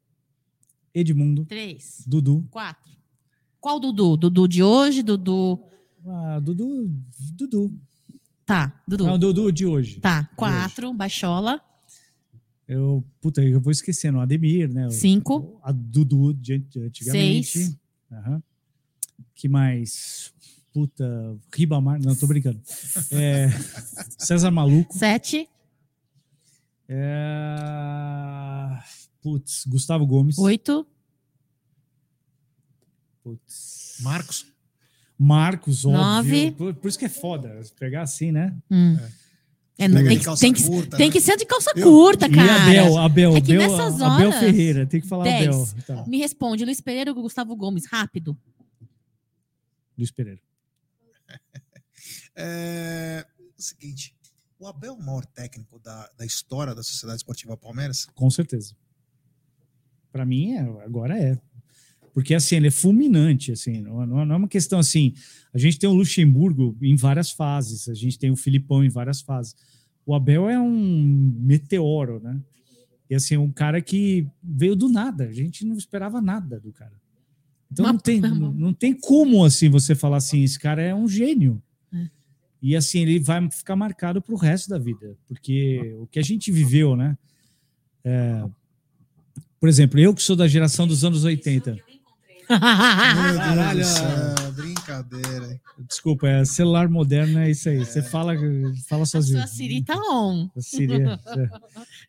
Edmundo, 0.94 1.44
três, 1.44 2.02
Dudu. 2.06 2.46
quatro. 2.50 2.92
Qual 3.60 3.80
Dudu? 3.80 4.16
Dudu 4.16 4.46
de 4.46 4.62
hoje? 4.62 5.02
Dudu. 5.02 5.58
Ah, 6.06 6.38
Dudu. 6.40 6.90
Dudu. 7.32 7.72
Tá, 8.46 8.82
Dudu. 8.86 9.06
Não, 9.06 9.18
Dudu 9.18 9.50
de 9.50 9.64
hoje. 9.66 10.00
Tá, 10.00 10.28
quatro, 10.36 10.92
Baixola. 10.92 11.60
Eu, 12.68 13.04
puta, 13.20 13.42
eu 13.42 13.60
vou 13.60 13.70
esquecendo. 13.72 14.20
Ademir, 14.20 14.72
né? 14.72 14.90
Cinco. 14.90 15.58
A 15.62 15.72
Dudu 15.72 16.32
de, 16.34 16.64
antigamente. 16.76 17.46
Seis. 17.58 17.78
Aham. 18.12 18.42
Que 19.34 19.48
mais? 19.48 20.32
Puta, 20.72 21.36
Ribamar. 21.54 22.00
Não, 22.02 22.14
tô 22.14 22.26
brincando. 22.26 22.60
É, 23.10 23.48
César 24.18 24.50
Maluco. 24.50 24.92
Sete, 24.96 25.48
É, 26.88 28.78
putz, 29.22 29.64
Gustavo 29.66 30.06
Gomes. 30.06 30.36
oito, 30.38 30.86
Putz. 33.22 33.96
Marcos. 34.02 34.46
Marcos, 35.18 35.84
óbvio. 35.84 36.00
Nove. 36.00 36.50
Por, 36.52 36.74
por 36.74 36.88
isso 36.88 36.98
que 36.98 37.04
é 37.04 37.08
foda. 37.08 37.60
Pegar 37.78 38.02
assim, 38.02 38.32
né? 38.32 38.56
hum. 38.70 38.98
É, 39.76 39.88
não, 39.88 39.96
Pega 39.96 40.08
tem, 40.08 40.14
de 40.14 40.18
que, 40.20 40.24
calça 40.24 40.40
tem, 40.40 40.52
que, 40.52 40.62
curta, 40.64 40.96
tem 40.96 41.06
né? 41.08 41.12
que 41.12 41.20
ser 41.20 41.36
de 41.36 41.44
calça 41.44 41.72
Eu- 41.74 41.82
curta, 41.90 42.26
E 42.26 42.30
cara. 42.32 42.62
Abel, 42.62 42.98
Abel, 42.98 43.36
É 43.36 43.40
que 43.40 43.52
Abel, 43.56 43.70
nessas 43.76 44.00
Abel 44.00 44.28
horas, 44.28 44.38
Ferreira. 44.40 44.86
Tem 44.86 45.00
que 45.00 45.08
falar 45.08 45.24
dez. 45.24 45.48
Abel. 45.48 45.68
Tá. 45.84 46.06
Me 46.06 46.18
responde, 46.18 46.64
Luiz 46.64 46.80
Pereira 46.80 47.12
ou 47.12 47.20
Gustavo 47.22 47.56
Gomes? 47.56 47.84
Rápido. 47.86 48.38
Luiz 49.98 50.10
Pereira. 50.10 50.40
É, 52.36 53.24
o 53.56 53.62
seguinte, 53.62 54.14
o 54.58 54.66
Abel 54.66 54.90
é 54.90 54.92
o 54.92 54.98
maior 55.00 55.24
técnico 55.24 55.78
da, 55.78 56.10
da 56.18 56.26
história 56.26 56.74
da 56.74 56.82
Sociedade 56.82 57.18
Esportiva 57.18 57.56
Palmeiras? 57.56 58.06
Com 58.14 58.28
certeza. 58.28 58.74
Para 60.10 60.26
mim, 60.26 60.52
é, 60.54 60.60
agora 60.84 61.16
é. 61.16 61.38
Porque 62.14 62.32
assim, 62.32 62.54
ele 62.54 62.68
é 62.68 62.70
fulminante, 62.70 63.50
assim, 63.50 63.82
não, 63.82 64.06
não 64.06 64.34
é 64.34 64.36
uma 64.36 64.48
questão 64.48 64.78
assim. 64.78 65.12
A 65.52 65.58
gente 65.58 65.80
tem 65.80 65.90
o 65.90 65.92
Luxemburgo 65.92 66.76
em 66.80 66.94
várias 66.94 67.32
fases, 67.32 67.88
a 67.88 67.94
gente 67.94 68.16
tem 68.16 68.30
o 68.30 68.36
Filipão 68.36 68.84
em 68.84 68.88
várias 68.88 69.20
fases. 69.20 69.56
O 70.06 70.14
Abel 70.14 70.48
é 70.48 70.58
um 70.58 71.34
meteoro, 71.40 72.20
né? 72.22 72.40
E 73.10 73.16
assim, 73.16 73.36
um 73.36 73.50
cara 73.50 73.82
que 73.82 74.28
veio 74.40 74.76
do 74.76 74.88
nada, 74.88 75.24
a 75.24 75.32
gente 75.32 75.64
não 75.66 75.76
esperava 75.76 76.20
nada 76.20 76.60
do 76.60 76.72
cara. 76.72 76.94
Então 77.70 77.86
não 77.86 77.98
tem, 77.98 78.20
não, 78.20 78.52
não 78.52 78.72
tem 78.72 78.94
como 78.94 79.44
assim 79.44 79.68
você 79.68 79.96
falar 79.96 80.18
assim, 80.18 80.44
esse 80.44 80.58
cara 80.58 80.80
é 80.80 80.94
um 80.94 81.08
gênio. 81.08 81.60
É. 81.92 82.08
E 82.62 82.76
assim, 82.76 83.00
ele 83.00 83.18
vai 83.18 83.50
ficar 83.50 83.74
marcado 83.74 84.22
para 84.22 84.34
o 84.34 84.38
resto 84.38 84.70
da 84.70 84.78
vida, 84.78 85.16
porque 85.26 85.96
o 85.98 86.06
que 86.06 86.20
a 86.20 86.22
gente 86.22 86.52
viveu, 86.52 86.94
né? 86.94 87.18
É, 88.04 88.44
por 89.58 89.68
exemplo, 89.68 89.98
eu 89.98 90.14
que 90.14 90.22
sou 90.22 90.36
da 90.36 90.46
geração 90.46 90.86
dos 90.86 91.04
anos 91.04 91.24
80. 91.24 91.76
Meu 92.48 92.58
Deus 92.58 93.36
Caralho. 93.38 93.78
do 93.80 93.84
céu, 93.84 94.52
brincadeira. 94.52 95.60
Desculpa, 95.88 96.28
é 96.28 96.44
celular 96.44 96.88
moderno, 96.88 97.38
é 97.38 97.50
isso 97.50 97.68
aí. 97.68 97.78
Você 97.78 98.02
fala, 98.02 98.34
fala 98.88 99.02
A 99.02 99.06
sozinho. 99.06 99.38
sua 99.38 99.46
Siri 99.46 99.82
tá 99.82 99.96
on. 99.96 100.48
A 100.56 100.60
Siri, 100.60 101.02
é, 101.02 101.12
é. 101.12 101.50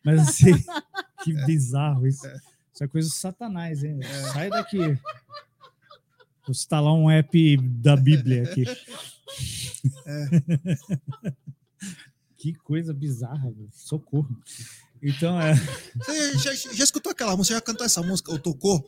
Mas 0.04 0.20
assim, 0.20 0.52
que 1.24 1.32
bizarro 1.46 2.06
isso. 2.06 2.26
Isso 2.74 2.84
é 2.84 2.88
coisa 2.88 3.08
do 3.08 3.14
satanás, 3.14 3.82
hein? 3.82 3.98
Sai 4.32 4.50
daqui. 4.50 4.78
Vou 4.78 6.50
instalar 6.50 6.92
um 6.92 7.10
app 7.10 7.56
da 7.56 7.96
Bíblia 7.96 8.44
aqui. 8.44 8.64
Que 12.38 12.52
coisa 12.54 12.92
bizarra, 12.94 13.52
socorro. 13.72 14.28
Então, 15.06 15.40
é. 15.40 15.54
Você 15.96 16.38
já, 16.38 16.54
já 16.72 16.84
escutou 16.84 17.12
aquela 17.12 17.36
música? 17.36 17.54
Já 17.54 17.60
cantou 17.60 17.86
essa 17.86 18.02
música? 18.02 18.32
Ou 18.32 18.38
tocou? 18.38 18.84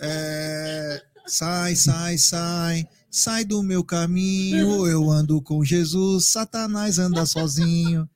É, 0.00 1.02
sai, 1.26 1.74
sai, 1.74 2.16
sai. 2.18 2.86
Sai 3.10 3.44
do 3.44 3.62
meu 3.62 3.82
caminho. 3.82 4.86
Eu 4.86 5.10
ando 5.10 5.42
com 5.42 5.64
Jesus. 5.64 6.26
Satanás 6.26 6.98
anda 7.00 7.26
sozinho. 7.26 8.08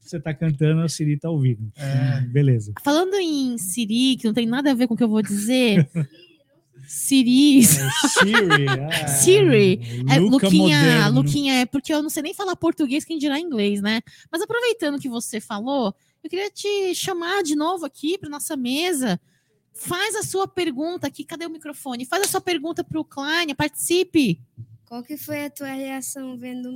Você 0.00 0.20
tá 0.20 0.34
cantando, 0.34 0.82
a 0.82 0.88
Siri 0.90 1.18
tá 1.18 1.30
ouvindo. 1.30 1.72
É. 1.76 2.20
Hum, 2.20 2.28
Beleza. 2.30 2.74
Falando 2.84 3.14
em 3.14 3.56
Siri, 3.56 4.16
que 4.16 4.26
não 4.26 4.34
tem 4.34 4.46
nada 4.46 4.70
a 4.70 4.74
ver 4.74 4.86
com 4.86 4.92
o 4.92 4.96
que 4.96 5.02
eu 5.02 5.08
vou 5.08 5.22
dizer. 5.22 5.88
Siri. 6.86 7.60
É, 7.60 7.64
Siri. 7.64 8.68
ah, 8.68 9.08
Siri. 9.08 9.80
É, 10.10 10.18
Luca 10.18 10.46
Luquinha, 10.46 10.78
moderno. 10.78 11.20
Luquinha, 11.22 11.54
é 11.54 11.66
porque 11.66 11.94
eu 11.94 12.02
não 12.02 12.10
sei 12.10 12.24
nem 12.24 12.34
falar 12.34 12.54
português, 12.56 13.04
quem 13.04 13.16
dirá 13.16 13.40
inglês, 13.40 13.80
né? 13.80 14.02
Mas 14.30 14.42
aproveitando 14.42 14.98
que 14.98 15.08
você 15.08 15.40
falou, 15.40 15.94
eu 16.22 16.30
queria 16.30 16.50
te 16.50 16.94
chamar 16.94 17.42
de 17.42 17.54
novo 17.56 17.84
aqui 17.84 18.16
para 18.16 18.28
nossa 18.28 18.56
mesa. 18.56 19.20
Faz 19.74 20.14
a 20.14 20.22
sua 20.22 20.46
pergunta 20.46 21.06
aqui. 21.06 21.24
Cadê 21.24 21.46
o 21.46 21.50
microfone? 21.50 22.04
Faz 22.04 22.24
a 22.24 22.28
sua 22.28 22.40
pergunta 22.40 22.84
para 22.84 23.00
o 23.00 23.04
Klein, 23.04 23.54
participe. 23.54 24.40
Qual 24.84 25.02
que 25.02 25.16
foi 25.16 25.46
a 25.46 25.50
tua 25.50 25.72
reação 25.72 26.36
vendo 26.36 26.70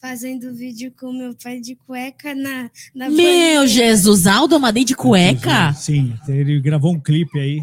fazendo 0.00 0.54
vídeo 0.54 0.92
com 0.98 1.12
meu 1.12 1.34
pai 1.34 1.60
de 1.60 1.74
cueca 1.74 2.34
na 2.34 2.70
na 2.94 3.08
Meu? 3.08 3.66
Jesus, 3.66 4.26
Aldo 4.26 4.56
Amadei 4.56 4.84
de 4.84 4.94
cueca? 4.94 5.72
Sim, 5.72 6.14
ele 6.28 6.60
gravou 6.60 6.92
um 6.92 7.00
clipe 7.00 7.40
aí. 7.40 7.62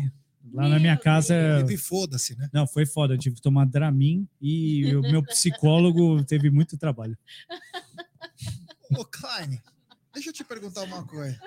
Lá 0.54 0.68
na 0.68 0.80
minha 0.80 0.98
casa. 0.98 1.66
E 1.70 1.78
foda-se, 1.78 2.36
né? 2.38 2.50
Não, 2.52 2.68
foi 2.68 2.86
foda. 2.86 3.14
Eu 3.14 3.18
tive 3.18 3.38
que 3.38 3.42
tomar 3.42 3.66
Dramin 3.66 4.28
e 4.42 4.94
o 4.96 5.02
meu 5.02 5.24
psicólogo 5.24 6.22
teve 6.26 6.50
muito 6.50 6.78
trabalho. 6.78 7.18
Ô, 8.98 9.06
Klein, 9.06 9.62
deixa 10.14 10.30
eu 10.30 10.34
te 10.34 10.44
perguntar 10.44 10.84
uma 10.84 11.06
coisa. 11.06 11.40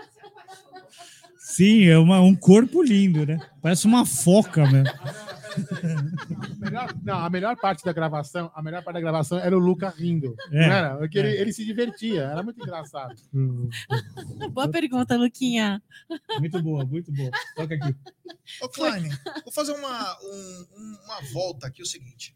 Sim, 1.39 1.85
é 1.85 1.99
uma- 1.99 2.21
um 2.21 2.35
corpo 2.35 2.83
lindo, 2.83 3.27
né? 3.27 3.39
Parece 3.61 3.87
uma 3.87 4.07
foca, 4.07 4.65
mesmo. 4.67 4.91
Melhor- 6.59 6.93
não, 7.03 7.19
a 7.19 7.31
melhor 7.31 7.57
parte 7.57 7.85
da 7.85 7.93
gravação, 7.93 8.51
a 8.55 8.63
melhor 8.63 8.83
parte 8.83 8.95
da 8.95 9.01
gravação 9.01 9.39
era 9.39 9.55
o 9.57 9.61
Luca 9.61 9.89
rindo. 9.91 10.35
É, 10.51 10.67
não 10.69 10.75
era? 10.75 10.97
Porque 10.97 11.19
é. 11.19 11.21
ele, 11.23 11.41
ele 11.43 11.53
se 11.53 11.65
divertia, 11.65 12.23
era 12.23 12.43
muito 12.43 12.61
engraçado. 12.61 13.15
Boa 14.53 14.69
pergunta, 14.69 15.17
Luquinha. 15.17 15.83
Muito 16.41 16.63
boa, 16.63 16.85
muito 16.85 17.13
boa. 17.13 17.31
Toca 17.55 17.75
aqui. 17.75 17.95
Ô, 18.63 18.69
Klein, 18.69 19.11
vou 19.45 19.53
fazer 19.53 19.73
uma, 19.73 20.19
um- 20.23 20.67
um- 20.77 20.99
uma 21.05 21.21
volta 21.33 21.67
aqui, 21.67 21.83
o 21.83 21.87
seguinte. 21.87 22.35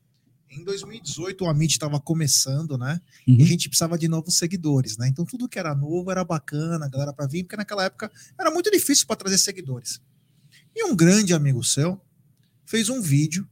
Em 0.51 0.65
2018, 0.65 1.45
o 1.45 1.49
Amit 1.49 1.73
estava 1.73 2.01
começando, 2.01 2.79
né? 2.79 3.01
Uhum. 3.27 3.37
E 3.39 3.43
a 3.43 3.47
gente 3.47 3.69
precisava 3.69 3.99
de 3.99 4.09
novos 4.09 4.35
seguidores, 4.37 4.97
né? 4.97 5.09
Então 5.09 5.25
tudo 5.25 5.49
que 5.49 5.59
era 5.59 5.75
novo 5.75 6.11
era 6.11 6.25
bacana, 6.25 6.89
galera 6.89 7.13
para 7.13 7.27
vir, 7.27 7.45
porque 7.45 7.57
naquela 7.57 7.85
época 7.85 8.11
era 8.39 8.51
muito 8.51 8.71
difícil 8.71 9.07
para 9.07 9.17
trazer 9.17 9.39
seguidores. 9.39 10.01
E 10.75 10.85
um 10.85 10.97
grande 10.97 11.35
amigo 11.35 11.63
seu 11.63 12.01
fez 12.65 12.89
um 12.89 13.01
vídeo 13.01 13.47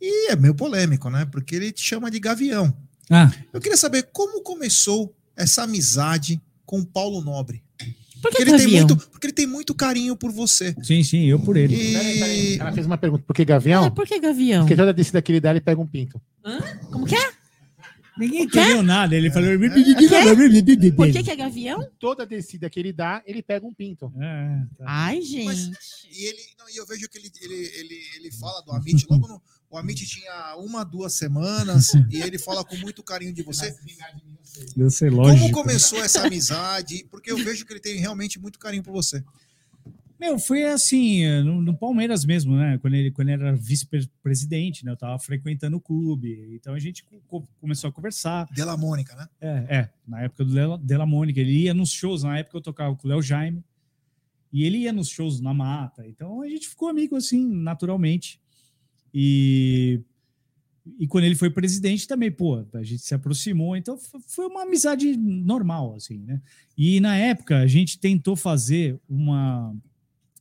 e 0.00 0.30
é 0.30 0.36
meio 0.36 0.54
polêmico, 0.54 1.10
né? 1.10 1.24
Porque 1.26 1.54
ele 1.54 1.72
te 1.72 1.82
chama 1.82 2.10
de 2.10 2.18
Gavião. 2.18 2.76
Ah, 3.08 3.30
Eu 3.52 3.60
queria 3.60 3.76
saber 3.76 4.08
como 4.12 4.42
começou 4.42 5.14
essa 5.36 5.64
amizade 5.64 6.40
com 6.64 6.80
o 6.80 6.86
Paulo 6.86 7.20
Nobre. 7.20 7.62
Por 8.20 8.30
Porque 8.30 8.36
que 8.44 8.50
ele, 8.50 8.50
tem 8.58 8.66
Gavião? 8.66 8.86
muito, 8.88 9.08
porque 9.08 9.26
ele 9.26 9.32
tem 9.32 9.46
muito 9.46 9.74
carinho 9.74 10.14
por 10.16 10.30
você. 10.30 10.74
sim, 10.82 11.02
sim, 11.02 11.24
eu 11.26 11.38
por 11.38 11.56
ele. 11.56 11.76
Peraí, 11.76 12.18
peraí, 12.18 12.54
E 12.56 12.58
Ela 12.60 12.72
fez 12.72 12.86
uma 12.86 12.98
pergunta. 12.98 13.24
Por 13.26 13.34
que 13.34 13.44
Gavião? 13.44 13.84
Ah, 13.84 13.90
por 13.90 14.06
que 14.06 14.18
Gavião? 14.20 14.62
Porque 14.62 14.76
toda 14.76 14.92
descida 14.92 15.22
que 15.22 15.32
ele 15.32 15.40
dá, 15.40 15.50
ele 15.50 15.60
pega 15.60 15.80
um 15.80 15.86
pinto. 15.86 16.20
Como 16.90 17.06
que 17.06 17.14
é? 17.14 17.30
Ninguém 18.20 18.42
entendeu 18.42 18.82
nada. 18.82 19.16
Ele 19.16 19.30
falou. 19.30 19.48
Por 19.58 21.10
que, 21.10 21.22
que 21.22 21.30
é 21.30 21.36
Gavião? 21.36 21.88
Toda 21.98 22.26
descida 22.26 22.68
que 22.68 22.78
ele 22.78 22.92
dá, 22.92 23.22
ele 23.26 23.42
pega 23.42 23.66
um 23.66 23.72
pinto. 23.72 24.12
É, 24.20 24.62
tá. 24.76 24.84
Ai, 24.86 25.22
gente. 25.22 25.70
E 26.12 26.26
ele, 26.26 26.38
não, 26.58 26.68
e 26.68 26.76
eu 26.76 26.86
vejo 26.86 27.08
que 27.08 27.18
ele, 27.18 27.30
ele, 27.40 27.54
ele, 27.54 28.00
ele 28.16 28.32
fala 28.32 28.60
do 28.62 28.72
Amit, 28.72 29.06
logo 29.08 29.26
no, 29.26 29.42
o 29.70 29.78
Amit 29.78 30.04
tinha 30.06 30.56
uma, 30.56 30.84
duas 30.84 31.14
semanas, 31.14 31.94
e 32.10 32.20
ele 32.20 32.38
fala 32.38 32.64
com 32.64 32.76
muito 32.76 33.02
carinho 33.02 33.32
de 33.32 33.42
você. 33.42 33.74
Eu 34.76 34.90
sei, 34.90 35.08
lógico. 35.08 35.38
Como 35.38 35.52
começou 35.52 36.02
essa 36.02 36.26
amizade? 36.26 37.06
Porque 37.10 37.30
eu 37.30 37.36
vejo 37.38 37.64
que 37.64 37.72
ele 37.72 37.80
tem 37.80 37.96
realmente 37.96 38.38
muito 38.38 38.58
carinho 38.58 38.82
por 38.82 38.92
você. 38.92 39.24
Meu, 40.20 40.38
foi 40.38 40.64
assim, 40.64 41.26
no, 41.42 41.62
no 41.62 41.74
Palmeiras 41.74 42.26
mesmo, 42.26 42.54
né? 42.54 42.76
Quando 42.76 42.92
ele, 42.94 43.10
quando 43.10 43.30
ele 43.30 43.42
era 43.42 43.56
vice-presidente, 43.56 44.84
né? 44.84 44.92
Eu 44.92 44.96
tava 44.96 45.18
frequentando 45.18 45.78
o 45.78 45.80
clube. 45.80 46.54
Então 46.54 46.74
a 46.74 46.78
gente 46.78 47.02
co- 47.26 47.48
começou 47.58 47.88
a 47.88 47.92
conversar. 47.92 48.46
Dela 48.54 48.76
Mônica, 48.76 49.16
né? 49.16 49.26
É, 49.40 49.48
é, 49.78 49.90
na 50.06 50.20
época 50.20 50.44
do 50.44 50.52
Dela, 50.52 50.76
Della 50.76 51.06
Mônica, 51.06 51.40
ele 51.40 51.62
ia 51.62 51.72
nos 51.72 51.90
shows, 51.90 52.22
na 52.22 52.36
época 52.38 52.58
eu 52.58 52.60
tocava 52.60 52.94
com 52.94 53.08
o 53.08 53.10
Léo 53.10 53.22
Jaime, 53.22 53.64
e 54.52 54.64
ele 54.64 54.78
ia 54.78 54.92
nos 54.92 55.08
shows 55.08 55.40
na 55.40 55.54
mata, 55.54 56.06
então 56.06 56.42
a 56.42 56.48
gente 56.48 56.68
ficou 56.68 56.88
amigo 56.88 57.16
assim, 57.16 57.48
naturalmente. 57.48 58.38
E, 59.14 60.00
e 60.98 61.06
quando 61.06 61.24
ele 61.24 61.34
foi 61.36 61.48
presidente 61.50 62.06
também, 62.06 62.30
pô, 62.30 62.62
a 62.74 62.82
gente 62.82 62.98
se 63.02 63.14
aproximou, 63.14 63.76
então 63.76 63.96
foi 64.26 64.46
uma 64.46 64.64
amizade 64.64 65.16
normal, 65.16 65.94
assim, 65.94 66.18
né? 66.18 66.42
E 66.76 67.00
na 67.00 67.16
época 67.16 67.58
a 67.58 67.66
gente 67.66 67.98
tentou 67.98 68.34
fazer 68.36 68.98
uma, 69.08 69.74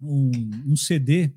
um, 0.01 0.31
um 0.67 0.76
CD 0.76 1.31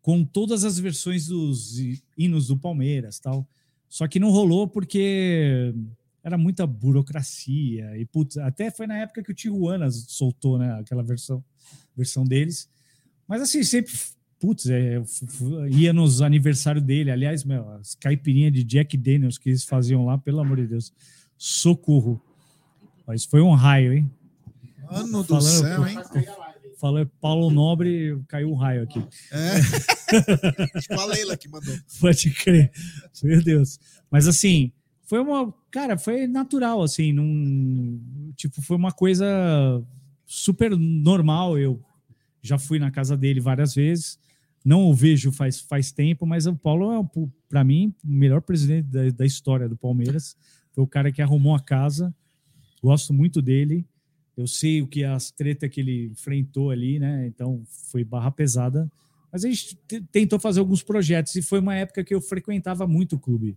com 0.00 0.24
todas 0.24 0.64
as 0.64 0.78
versões 0.78 1.26
dos 1.26 1.78
hinos 2.16 2.48
do 2.48 2.56
Palmeiras, 2.56 3.18
tal. 3.18 3.46
Só 3.88 4.06
que 4.06 4.18
não 4.18 4.30
rolou 4.30 4.68
porque 4.68 5.74
era 6.22 6.36
muita 6.36 6.66
burocracia 6.66 7.96
e 7.98 8.04
putz, 8.04 8.36
até 8.38 8.70
foi 8.70 8.86
na 8.86 8.98
época 8.98 9.22
que 9.22 9.30
o 9.30 9.34
Tijuana 9.34 9.90
soltou, 9.90 10.58
né, 10.58 10.78
aquela 10.80 11.02
versão 11.02 11.42
versão 11.96 12.24
deles. 12.24 12.68
Mas 13.26 13.42
assim, 13.42 13.62
sempre 13.62 13.92
putz, 14.38 14.66
é, 14.68 15.02
ia 15.70 15.92
nos 15.92 16.22
aniversários 16.22 16.84
dele, 16.84 17.10
aliás, 17.10 17.44
meu, 17.44 17.68
as 17.72 17.94
caipirinhas 17.94 18.52
de 18.52 18.62
Jack 18.62 18.96
Daniels 18.96 19.36
que 19.36 19.50
eles 19.50 19.64
faziam 19.64 20.04
lá, 20.04 20.16
pelo 20.16 20.40
amor 20.40 20.58
de 20.58 20.66
Deus. 20.66 20.92
Socorro. 21.36 22.20
Mas 23.06 23.24
foi 23.24 23.40
um 23.40 23.52
raio, 23.52 23.92
hein? 23.92 24.10
Ano 24.90 25.22
do 25.22 25.28
Falando, 25.28 25.60
céu, 25.60 25.80
pô. 25.80 25.86
hein? 25.86 25.98
Falou 26.78 27.04
Paulo 27.20 27.50
Nobre, 27.50 28.16
caiu 28.28 28.50
um 28.50 28.54
raio 28.54 28.84
aqui. 28.84 29.04
É. 29.32 30.94
A 30.94 31.04
Leila 31.06 31.36
que 31.36 31.48
mandou. 31.48 31.74
Pode 32.00 32.30
crer. 32.30 32.70
Meu 33.22 33.42
Deus. 33.42 33.80
Mas 34.10 34.28
assim, 34.28 34.72
foi 35.04 35.18
uma. 35.18 35.52
Cara, 35.72 35.98
foi 35.98 36.28
natural, 36.28 36.82
assim. 36.82 37.12
Num, 37.12 38.32
tipo, 38.36 38.62
foi 38.62 38.76
uma 38.76 38.92
coisa 38.92 39.26
super 40.24 40.70
normal. 40.76 41.58
Eu 41.58 41.82
já 42.40 42.58
fui 42.58 42.78
na 42.78 42.92
casa 42.92 43.16
dele 43.16 43.40
várias 43.40 43.74
vezes. 43.74 44.18
Não 44.64 44.82
o 44.82 44.94
vejo 44.94 45.32
faz, 45.32 45.60
faz 45.60 45.90
tempo, 45.90 46.26
mas 46.26 46.46
o 46.46 46.54
Paulo 46.54 46.92
é, 46.92 47.28
para 47.48 47.64
mim, 47.64 47.92
o 48.04 48.08
melhor 48.12 48.42
presidente 48.42 48.86
da, 48.86 49.08
da 49.10 49.26
história 49.26 49.68
do 49.68 49.76
Palmeiras. 49.76 50.36
Foi 50.72 50.84
o 50.84 50.86
cara 50.86 51.10
que 51.10 51.22
arrumou 51.22 51.54
a 51.54 51.60
casa. 51.60 52.14
Gosto 52.82 53.12
muito 53.12 53.42
dele. 53.42 53.84
Eu 54.38 54.46
sei 54.46 54.80
o 54.80 54.86
que 54.86 55.02
as 55.04 55.30
treta 55.32 55.68
que 55.68 55.80
ele 55.80 56.06
enfrentou 56.12 56.70
ali, 56.70 56.98
né? 57.00 57.26
Então 57.26 57.60
foi 57.90 58.04
barra 58.04 58.30
pesada. 58.30 58.88
Mas 59.32 59.44
a 59.44 59.48
gente 59.48 59.76
te- 59.86 60.00
tentou 60.00 60.38
fazer 60.38 60.60
alguns 60.60 60.82
projetos 60.82 61.34
e 61.34 61.42
foi 61.42 61.58
uma 61.58 61.74
época 61.74 62.04
que 62.04 62.14
eu 62.14 62.20
frequentava 62.20 62.86
muito 62.86 63.16
o 63.16 63.18
clube. 63.18 63.56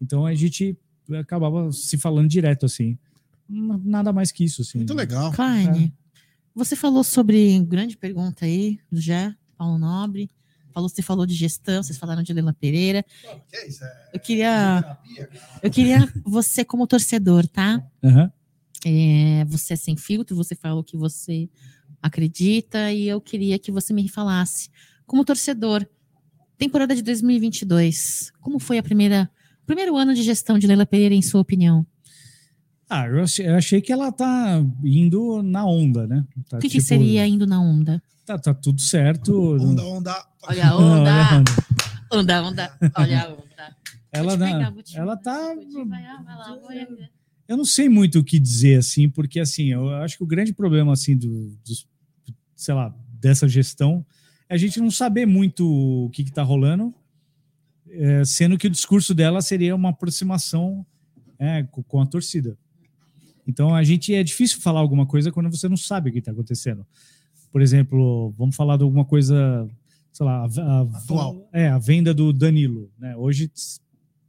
Então 0.00 0.26
a 0.26 0.34
gente 0.34 0.76
acabava 1.18 1.72
se 1.72 1.96
falando 1.96 2.28
direto 2.28 2.66
assim. 2.66 2.98
Nada 3.48 4.12
mais 4.12 4.30
que 4.30 4.44
isso, 4.44 4.60
assim. 4.62 4.78
Muito 4.78 4.94
legal. 4.94 5.32
Klein, 5.32 5.90
você 6.54 6.76
falou 6.76 7.02
sobre 7.02 7.58
grande 7.60 7.96
pergunta 7.96 8.44
aí, 8.44 8.78
do 8.92 9.00
Jé. 9.00 9.34
Paulo 9.56 9.78
Nobre. 9.78 10.30
Falou, 10.72 10.88
você 10.88 11.02
falou 11.02 11.24
de 11.24 11.34
gestão, 11.34 11.82
vocês 11.82 11.96
falaram 11.96 12.22
de 12.22 12.32
Leila 12.32 12.52
Pereira. 12.52 13.04
Que 13.48 13.56
é 13.56 13.68
isso? 13.68 13.84
É 13.84 14.10
Eu 14.12 14.20
queria, 14.20 14.98
eu 15.62 15.70
queria 15.70 16.12
você 16.24 16.64
como 16.64 16.86
torcedor, 16.86 17.46
tá? 17.46 17.82
Aham. 18.02 18.30
É, 18.84 19.44
você 19.46 19.72
é 19.72 19.76
sem 19.76 19.96
filtro, 19.96 20.36
você 20.36 20.54
fala 20.54 20.80
o 20.80 20.84
que 20.84 20.96
você 20.96 21.48
acredita 22.02 22.92
e 22.92 23.08
eu 23.08 23.20
queria 23.20 23.58
que 23.58 23.72
você 23.72 23.92
me 23.94 24.08
falasse, 24.08 24.68
como 25.06 25.24
torcedor, 25.24 25.86
temporada 26.58 26.94
de 26.94 27.02
2022, 27.02 28.30
como 28.40 28.58
foi 28.58 28.78
a 28.78 28.82
primeira 28.82 29.30
primeiro 29.66 29.96
ano 29.96 30.14
de 30.14 30.22
gestão 30.22 30.58
de 30.58 30.66
Leila 30.66 30.84
Pereira, 30.84 31.14
em 31.14 31.22
sua 31.22 31.40
opinião? 31.40 31.86
Ah, 32.88 33.06
eu 33.06 33.22
achei, 33.22 33.48
eu 33.48 33.54
achei 33.54 33.80
que 33.80 33.90
ela 33.92 34.12
tá 34.12 34.62
indo 34.84 35.42
na 35.42 35.64
onda, 35.64 36.06
né? 36.06 36.22
Tá, 36.48 36.58
O 36.58 36.60
que, 36.60 36.68
que 36.68 36.78
tipo, 36.78 36.84
seria 36.86 37.26
indo 37.26 37.46
na 37.46 37.60
onda? 37.60 38.02
Tá, 38.26 38.38
tá 38.38 38.52
tudo 38.52 38.80
certo. 38.80 39.54
Onda, 39.56 39.82
onda. 39.84 40.26
Olha 40.42 40.68
a 40.68 40.70
Não, 40.70 40.78
olha 41.02 41.22
a 41.22 41.38
onda, 41.38 41.38
onda. 41.38 42.42
onda, 42.42 42.78
olha 42.96 43.22
a 43.22 43.28
onda. 43.28 43.76
Ela, 44.12 44.38
pegar, 44.38 44.72
te- 44.82 44.96
ela 44.96 45.16
tá. 45.16 45.56
te- 45.56 45.84
vai 45.84 46.02
lá, 46.02 46.22
vai 46.22 46.36
lá, 46.36 46.56
vai 46.56 46.78
lá. 46.84 47.08
Eu 47.48 47.56
não 47.56 47.64
sei 47.64 47.88
muito 47.88 48.18
o 48.20 48.24
que 48.24 48.38
dizer, 48.38 48.78
assim, 48.78 49.08
porque, 49.08 49.38
assim, 49.38 49.72
eu 49.72 49.88
acho 49.96 50.16
que 50.16 50.24
o 50.24 50.26
grande 50.26 50.52
problema, 50.52 50.92
assim, 50.92 51.16
do, 51.16 51.54
dos, 51.64 51.86
sei 52.56 52.74
lá, 52.74 52.94
dessa 53.20 53.46
gestão 53.48 54.04
é 54.48 54.54
a 54.54 54.58
gente 54.58 54.80
não 54.80 54.90
saber 54.90 55.26
muito 55.26 55.66
o 56.06 56.10
que 56.10 56.22
está 56.22 56.42
rolando, 56.42 56.94
é, 57.90 58.24
sendo 58.24 58.56
que 58.56 58.66
o 58.66 58.70
discurso 58.70 59.14
dela 59.14 59.42
seria 59.42 59.74
uma 59.74 59.90
aproximação 59.90 60.84
é, 61.38 61.62
co- 61.64 61.82
com 61.82 62.00
a 62.00 62.06
torcida. 62.06 62.56
Então, 63.46 63.74
a 63.74 63.82
gente 63.84 64.14
é 64.14 64.22
difícil 64.22 64.60
falar 64.60 64.80
alguma 64.80 65.04
coisa 65.06 65.30
quando 65.30 65.50
você 65.50 65.68
não 65.68 65.76
sabe 65.76 66.08
o 66.08 66.12
que 66.12 66.18
está 66.18 66.32
acontecendo. 66.32 66.86
Por 67.52 67.60
exemplo, 67.60 68.30
vamos 68.38 68.56
falar 68.56 68.78
de 68.78 68.82
alguma 68.84 69.04
coisa, 69.04 69.68
sei 70.10 70.24
lá, 70.24 70.44
a, 70.44 70.44
a- 70.46 70.80
Atual. 70.98 71.46
É, 71.52 71.68
a 71.68 71.78
venda 71.78 72.14
do 72.14 72.32
Danilo. 72.32 72.90
Né? 72.98 73.14
Hoje 73.16 73.50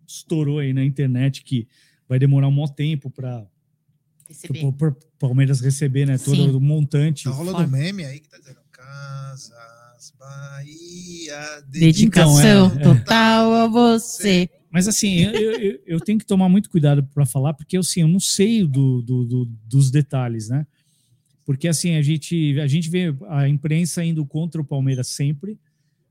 estourou 0.05 0.59
aí 0.59 0.73
na 0.73 0.83
internet 0.83 1.43
que 1.43 1.65
vai 2.07 2.19
demorar 2.19 2.47
um 2.47 2.51
maior 2.51 2.67
tempo 2.69 3.09
para 3.09 3.45
o 4.63 4.73
Palmeiras 5.19 5.59
receber 5.61 6.05
né, 6.05 6.17
todo 6.17 6.35
Sim. 6.35 6.49
o 6.51 6.59
montante. 6.59 7.25
Tá 7.25 7.31
rolando 7.31 7.57
Fora. 7.57 7.67
um 7.67 7.71
meme 7.71 8.03
aí 8.05 8.19
que 8.19 8.29
tá 8.29 8.37
dizendo 8.37 8.59
Casas 8.71 9.51
Bahia. 10.19 11.63
Dedicação 11.67 12.67
Então, 12.67 12.71
é, 12.77 12.81
é. 12.81 12.83
total 12.83 13.53
a 13.53 13.67
você. 13.67 14.49
Mas 14.71 14.87
assim, 14.87 15.19
eu, 15.19 15.31
eu, 15.59 15.79
eu 15.85 15.99
tenho 16.01 16.19
que 16.19 16.25
tomar 16.25 16.49
muito 16.49 16.69
cuidado 16.69 17.03
para 17.13 17.25
falar, 17.25 17.53
porque 17.53 17.77
assim, 17.77 18.01
eu 18.01 18.07
não 18.07 18.19
sei 18.19 18.65
do, 18.67 19.01
do- 19.01 19.25
do- 19.25 19.45
dos 19.65 19.89
detalhes, 19.89 20.49
né? 20.49 20.67
Porque 21.45 21.67
assim, 21.67 21.95
a 21.95 22.01
gente, 22.01 22.59
a 22.59 22.67
gente 22.67 22.89
vê 22.89 23.15
a 23.29 23.47
imprensa 23.47 24.03
indo 24.03 24.25
contra 24.25 24.59
o 24.59 24.65
Palmeiras 24.65 25.07
sempre, 25.07 25.57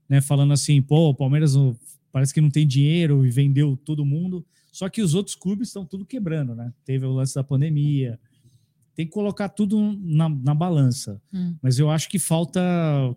né? 0.08 0.20
Falando 0.20 0.52
assim, 0.52 0.80
pô, 0.80 1.10
o 1.10 1.14
Palmeiras 1.14 1.54
não- 1.54 1.76
parece 2.10 2.32
que 2.32 2.40
não 2.40 2.48
tem 2.50 2.66
dinheiro 2.66 3.26
e 3.26 3.30
vendeu 3.30 3.76
todo 3.84 4.04
mundo. 4.04 4.44
Só 4.74 4.88
que 4.88 5.01
os 5.01 5.14
outros 5.14 5.36
clubes 5.36 5.68
estão 5.68 5.84
tudo 5.86 6.05
quebrando, 6.05 6.52
né? 6.52 6.72
Teve 6.84 7.06
o 7.06 7.12
lance 7.12 7.32
da 7.32 7.44
pandemia. 7.44 8.18
Tem 8.96 9.06
que 9.06 9.12
colocar 9.12 9.48
tudo 9.48 9.80
na, 10.02 10.28
na 10.28 10.52
balança. 10.55 11.20
Hum. 11.32 11.55
Mas 11.62 11.78
eu 11.78 11.90
acho 11.90 12.09
que 12.09 12.18
falta 12.18 12.60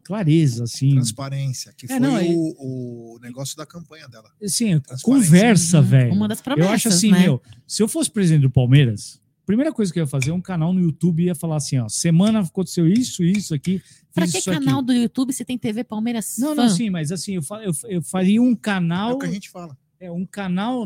clareza, 0.03 0.65
assim. 0.65 0.91
Transparência, 0.91 1.73
que 1.75 1.85
É, 1.85 1.89
foi 1.89 1.99
não, 1.99 2.15
aí- 2.15 2.33
o, 2.35 3.15
o 3.15 3.19
negócio 3.21 3.57
da 3.57 3.65
campanha 3.65 4.07
dela. 4.07 4.29
Transparência. 4.39 4.99
conversa, 5.03 5.77
Uhum. 5.79 5.83
velho. 5.85 6.13
Uma 6.13 6.27
das 6.27 6.41
promessas, 6.41 6.69
Eu 6.69 6.75
acho 6.75 6.87
assim, 6.89 7.11
né? 7.11 7.21
meu, 7.21 7.41
se 7.65 7.81
eu 7.81 7.87
fosse 7.87 8.09
presidente 8.11 8.41
do 8.43 8.49
Palmeiras, 8.51 9.19
a 9.43 9.45
primeira 9.47 9.71
coisa 9.73 9.91
que 9.91 9.99
eu 9.99 10.03
ia 10.03 10.07
fazer 10.07 10.29
é 10.29 10.33
um 10.33 10.41
canal 10.41 10.73
no 10.73 10.79
YouTube 10.81 11.23
e 11.23 11.25
ia 11.27 11.35
falar 11.35 11.55
assim, 11.57 11.77
ó, 11.79 11.87
semana 11.89 12.39
aconteceu 12.41 12.87
isso, 12.87 13.23
isso 13.23 13.53
aqui, 13.55 13.81
Pra 14.13 14.27
que 14.27 14.37
isso 14.37 14.51
canal 14.51 14.77
aqui. 14.79 14.85
do 14.87 14.93
YouTube 14.93 15.31
se 15.33 15.43
tem 15.45 15.57
TV 15.57 15.83
Palmeiras 15.83 16.37
Não, 16.37 16.55
fã? 16.55 16.63
não, 16.63 16.69
sim, 16.69 16.89
mas 16.89 17.11
assim, 17.11 17.33
eu, 17.35 17.41
eu, 17.63 17.71
eu 17.89 18.01
faria 18.03 18.41
um 18.41 18.51
É 18.53 18.55
canal, 18.55 19.13
o 19.15 19.19
que 19.19 19.25
a 19.25 19.31
gente 19.31 19.49
fala. 19.49 19.77
é, 19.99 20.11
um 20.11 20.25
canal 20.25 20.85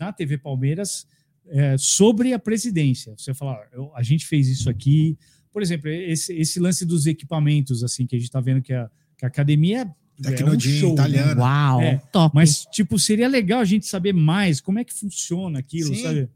na 0.00 0.12
TV 0.12 0.38
Palmeiras 0.38 1.06
é, 1.46 1.76
sobre 1.78 2.32
a 2.32 2.38
presidência. 2.38 3.12
Você 3.16 3.34
falar, 3.34 3.68
eu- 3.72 3.92
a 3.94 4.02
gente 4.02 4.26
fez 4.26 4.48
isso 4.48 4.70
aqui. 4.70 5.16
Por 5.52 5.60
exemplo, 5.62 5.88
esse, 5.90 6.32
esse 6.34 6.58
lance 6.58 6.84
dos 6.86 7.06
equipamentos, 7.06 7.84
assim, 7.84 8.06
que 8.06 8.16
a 8.16 8.18
gente 8.18 8.30
tá 8.30 8.40
vendo 8.40 8.62
que 8.62 8.72
a, 8.72 8.88
que 9.18 9.24
a 9.24 9.28
academia 9.28 9.82
é 10.24 10.44
um 10.44 10.58
show, 10.60 10.88
né? 10.90 10.94
italiana. 10.94 11.40
Uau, 11.40 11.80
É, 11.80 11.96
top. 12.12 12.34
Mas, 12.34 12.66
tipo, 12.70 12.98
seria 12.98 13.26
legal 13.28 13.60
a 13.60 13.64
gente 13.64 13.86
saber 13.86 14.12
mais 14.12 14.60
como 14.60 14.78
é 14.78 14.84
que 14.84 14.92
funciona 14.94 15.58
aquilo, 15.58 15.94
Sim. 15.94 16.02
sabe? 16.02 16.28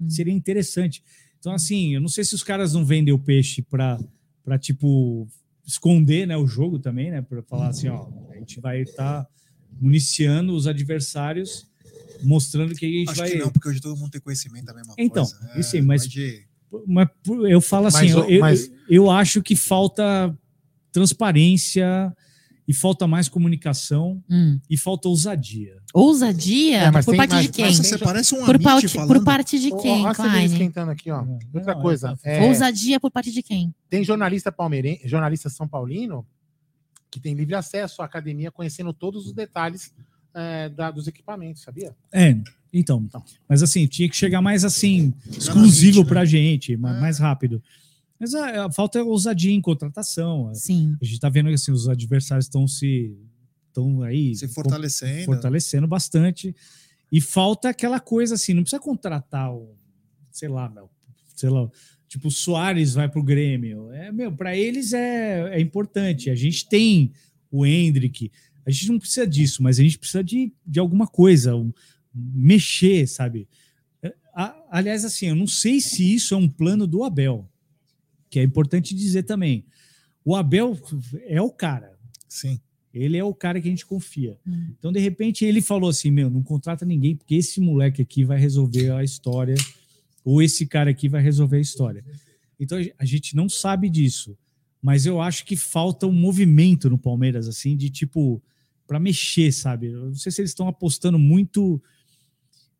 Hum. 0.00 0.08
Seria 0.10 0.32
interessante. 0.32 1.02
Então, 1.38 1.52
assim, 1.52 1.94
eu 1.94 2.00
não 2.00 2.08
sei 2.08 2.22
se 2.24 2.34
os 2.34 2.42
caras 2.42 2.72
não 2.72 2.84
vendem 2.84 3.12
o 3.12 3.18
peixe 3.18 3.60
para, 3.62 3.98
pra, 4.42 4.58
tipo, 4.58 5.26
esconder 5.66 6.26
né, 6.26 6.36
o 6.36 6.46
jogo 6.46 6.78
também, 6.78 7.10
né? 7.10 7.22
Para 7.22 7.42
falar 7.42 7.68
assim, 7.68 7.88
ó, 7.88 8.06
a 8.30 8.36
gente 8.36 8.60
vai 8.60 8.82
estar 8.82 9.26
municiando 9.80 10.54
os 10.54 10.66
adversários, 10.66 11.66
mostrando 12.22 12.74
que 12.74 12.84
a 12.86 12.88
gente 12.88 13.10
Acho 13.10 13.18
vai. 13.20 13.30
que 13.30 13.38
não, 13.38 13.50
porque 13.50 13.68
hoje 13.68 13.80
todo 13.80 13.96
mundo 13.96 14.10
tem 14.10 14.20
conhecimento 14.20 14.64
da 14.66 14.74
mesma 14.74 14.94
Então, 14.98 15.24
coisa. 15.24 15.50
É, 15.54 15.60
isso 15.60 15.76
aí, 15.76 15.82
mas- 15.82 16.02
pode- 16.02 16.46
Mas 16.86 17.08
eu 17.48 17.60
falo 17.60 17.86
assim, 17.86 17.98
Mas, 18.06 18.10
eu, 18.10 18.20
ô, 18.20 18.24
eu- 18.28 18.40
mas- 18.40 18.72
eu 18.88 19.10
acho 19.10 19.40
que 19.42 19.54
falta 19.54 20.36
transparência 21.08 22.12
e 22.66 22.72
falta 22.72 23.06
mais 23.06 23.28
comunicação 23.28 24.22
Hum. 24.30 24.58
e 24.70 24.76
falta 24.76 25.06
ousadia. 25.08 25.76
Ousadia? 25.92 26.78
É, 26.84 26.90
mas 26.90 27.04
por 27.04 27.10
tem- 27.12 27.18
parte 27.18 27.34
mas- 27.34 27.44
de 27.46 27.52
quem? 27.52 27.64
mas 27.66 27.78
Nossa, 27.78 27.90
você 27.90 27.98
parece 28.04 28.34
um 28.34 28.44
Por, 28.44 28.60
parte, 28.60 28.88
falando. 28.88 29.08
por 29.08 29.24
parte 29.24 29.58
de 29.60 29.70
quem, 29.70 30.02
cerveja 30.02 30.14
Klein? 30.14 30.44
esquentando 30.46 30.90
aqui, 30.90 31.10
ó. 31.10 31.24
Outra 31.54 31.74
Não, 31.74 31.82
coisa, 31.82 32.16
tá- 32.16 32.30
é, 32.30 32.48
Ousadia 32.48 32.98
por 32.98 33.10
parte 33.10 33.30
de 33.30 33.42
quem? 33.42 33.74
tem 33.90 34.02
jornalista 34.02 34.50
palmeirense, 34.50 35.06
jornalista 35.06 35.50
São 35.50 35.68
Paulino, 35.68 36.26
que 37.10 37.20
tem 37.20 37.34
livre 37.34 37.54
acesso 37.54 38.00
à 38.02 38.06
academia, 38.06 38.50
conhecendo 38.50 38.92
todos 38.92 39.26
os 39.26 39.32
detalhes 39.32 39.92
é, 40.34 40.68
da- 40.68 40.90
dos 40.90 41.06
equipamentos, 41.06 41.62
sabia? 41.62 41.94
É, 42.12 42.36
então. 42.72 43.08
Mas 43.48 43.62
assim, 43.62 43.86
tinha 43.86 44.08
que 44.08 44.16
chegar 44.16 44.42
mais 44.42 44.64
assim, 44.64 45.14
exclusivo 45.30 46.02
né? 46.02 46.08
pra 46.08 46.24
gente, 46.24 46.76
ma- 46.76 46.96
É. 46.96 47.00
mais 47.00 47.18
rápido. 47.18 47.62
Mas 48.18 48.34
a, 48.34 48.66
a 48.66 48.72
falta 48.72 48.98
é 48.98 49.02
ousadia 49.02 49.52
em 49.52 49.60
contratação. 49.60 50.52
Sim. 50.54 50.96
A 51.00 51.04
gente 51.04 51.20
tá 51.20 51.28
vendo 51.28 51.48
que 51.48 51.54
assim, 51.54 51.72
os 51.72 51.88
adversários 51.88 52.46
estão 52.46 52.66
se. 52.66 53.16
estão 53.68 54.02
aí 54.02 54.34
Se 54.34 54.46
com- 54.48 54.54
fortalecendo. 54.54 55.24
fortalecendo 55.24 55.86
bastante. 55.86 56.54
E 57.12 57.20
falta 57.20 57.68
aquela 57.68 58.00
coisa 58.00 58.34
assim, 58.34 58.54
não 58.54 58.62
precisa 58.62 58.80
contratar 58.80 59.52
o, 59.54 59.76
sei 60.30 60.48
lá, 60.48 60.68
meu, 60.68 60.90
sei 61.36 61.48
lá, 61.48 61.68
tipo, 62.08 62.26
o 62.28 62.30
Soares 62.30 62.94
vai 62.94 63.08
pro 63.08 63.22
Grêmio. 63.22 63.92
É, 63.92 64.10
meu, 64.10 64.32
para 64.32 64.56
eles 64.56 64.92
é, 64.92 65.56
é 65.56 65.60
importante. 65.60 66.30
A 66.30 66.34
gente 66.34 66.68
tem 66.68 67.12
o 67.50 67.64
Hendrick, 67.66 68.32
a 68.66 68.70
gente 68.70 68.88
não 68.90 68.98
precisa 68.98 69.26
disso, 69.26 69.62
mas 69.62 69.78
a 69.78 69.82
gente 69.82 69.98
precisa 69.98 70.22
de, 70.22 70.52
de 70.66 70.78
alguma 70.80 71.06
coisa, 71.06 71.54
um- 71.54 71.72
mexer, 72.14 73.06
sabe? 73.08 73.48
É, 74.02 74.14
a- 74.34 74.56
aliás, 74.70 75.04
assim, 75.04 75.26
eu 75.26 75.34
não 75.34 75.46
sei 75.46 75.80
se 75.80 76.14
isso 76.14 76.34
é 76.34 76.36
um 76.36 76.48
plano 76.48 76.86
do 76.86 77.02
Abel, 77.04 77.48
que 78.30 78.38
é 78.38 78.42
importante 78.42 78.94
dizer 78.94 79.24
também. 79.24 79.64
O 80.24 80.34
Abel 80.34 80.78
é 81.26 81.40
o 81.40 81.50
cara. 81.50 81.98
Sim. 82.28 82.60
Ele 82.92 83.16
é 83.16 83.24
o 83.24 83.34
cara 83.34 83.60
que 83.60 83.66
a 83.66 83.70
gente 83.70 83.84
confia. 83.84 84.38
Hum. 84.46 84.68
Então, 84.78 84.92
de 84.92 85.00
repente, 85.00 85.44
ele 85.44 85.60
falou 85.60 85.90
assim: 85.90 86.10
meu, 86.10 86.30
não 86.30 86.42
contrata 86.42 86.86
ninguém, 86.86 87.16
porque 87.16 87.34
esse 87.34 87.60
moleque 87.60 88.00
aqui 88.00 88.24
vai 88.24 88.38
resolver 88.38 88.90
a 88.92 89.02
história, 89.02 89.56
ou 90.24 90.40
esse 90.40 90.64
cara 90.66 90.90
aqui 90.90 91.08
vai 91.08 91.20
resolver 91.20 91.56
a 91.56 91.60
história. 91.60 92.04
Então, 92.58 92.78
a 92.96 93.04
gente 93.04 93.34
não 93.34 93.48
sabe 93.48 93.90
disso. 93.90 94.36
Mas 94.80 95.06
eu 95.06 95.20
acho 95.20 95.44
que 95.44 95.56
falta 95.56 96.06
um 96.06 96.12
movimento 96.12 96.88
no 96.88 96.96
Palmeiras, 96.98 97.48
assim, 97.48 97.76
de 97.76 97.90
tipo, 97.90 98.40
para 98.86 99.00
mexer, 99.00 99.52
sabe? 99.52 99.86
Eu 99.88 100.06
não 100.06 100.14
sei 100.14 100.30
se 100.32 100.40
eles 100.40 100.50
estão 100.50 100.68
apostando 100.68 101.18
muito 101.18 101.82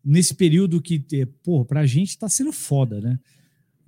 nesse 0.05 0.35
período 0.35 0.81
que, 0.83 1.05
eh, 1.13 1.27
pô, 1.43 1.65
pra 1.65 1.87
gente 1.87 2.19
tá 2.19 2.29
sendo 2.29 2.53
foda, 2.53 3.01
né? 3.01 3.19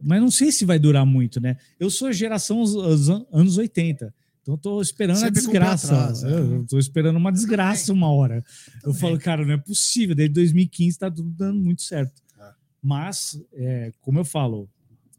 Mas 0.03 0.21
não 0.21 0.31
sei 0.31 0.51
se 0.53 0.65
vai 0.65 0.79
durar 0.79 1.05
muito, 1.07 1.41
né? 1.41 1.57
Eu 1.79 1.91
sou 1.91 2.13
geração 2.13 2.61
os- 2.61 2.75
os 2.75 3.09
an- 3.09 3.27
anos 3.33 3.57
80. 3.59 4.15
Então 4.43 4.55
eu 4.55 4.59
tô 4.59 4.81
esperando 4.81 5.17
Sempre 5.17 5.29
a 5.41 5.43
desgraça. 5.43 5.93
atrás, 5.95 6.23
é. 6.23 6.31
eu, 6.73 6.79
esperando 6.79 7.17
uma 7.17 7.33
desgraça 7.33 7.93
uma 7.93 8.11
hora. 8.11 8.45
Eu 8.77 8.81
Também. 8.93 9.01
falo, 9.01 9.19
cara, 9.19 9.45
não 9.45 9.55
é 9.55 9.57
possível. 9.59 10.15
Desde 10.15 10.33
2015 10.35 10.99
tá 10.99 11.11
tudo 11.11 11.29
dando 11.31 11.59
muito 11.61 11.83
certo. 11.83 12.23
É. 12.39 12.51
Mas, 12.81 13.41
é, 13.53 13.93
como 14.01 14.19
eu 14.21 14.25
falo, 14.25 14.69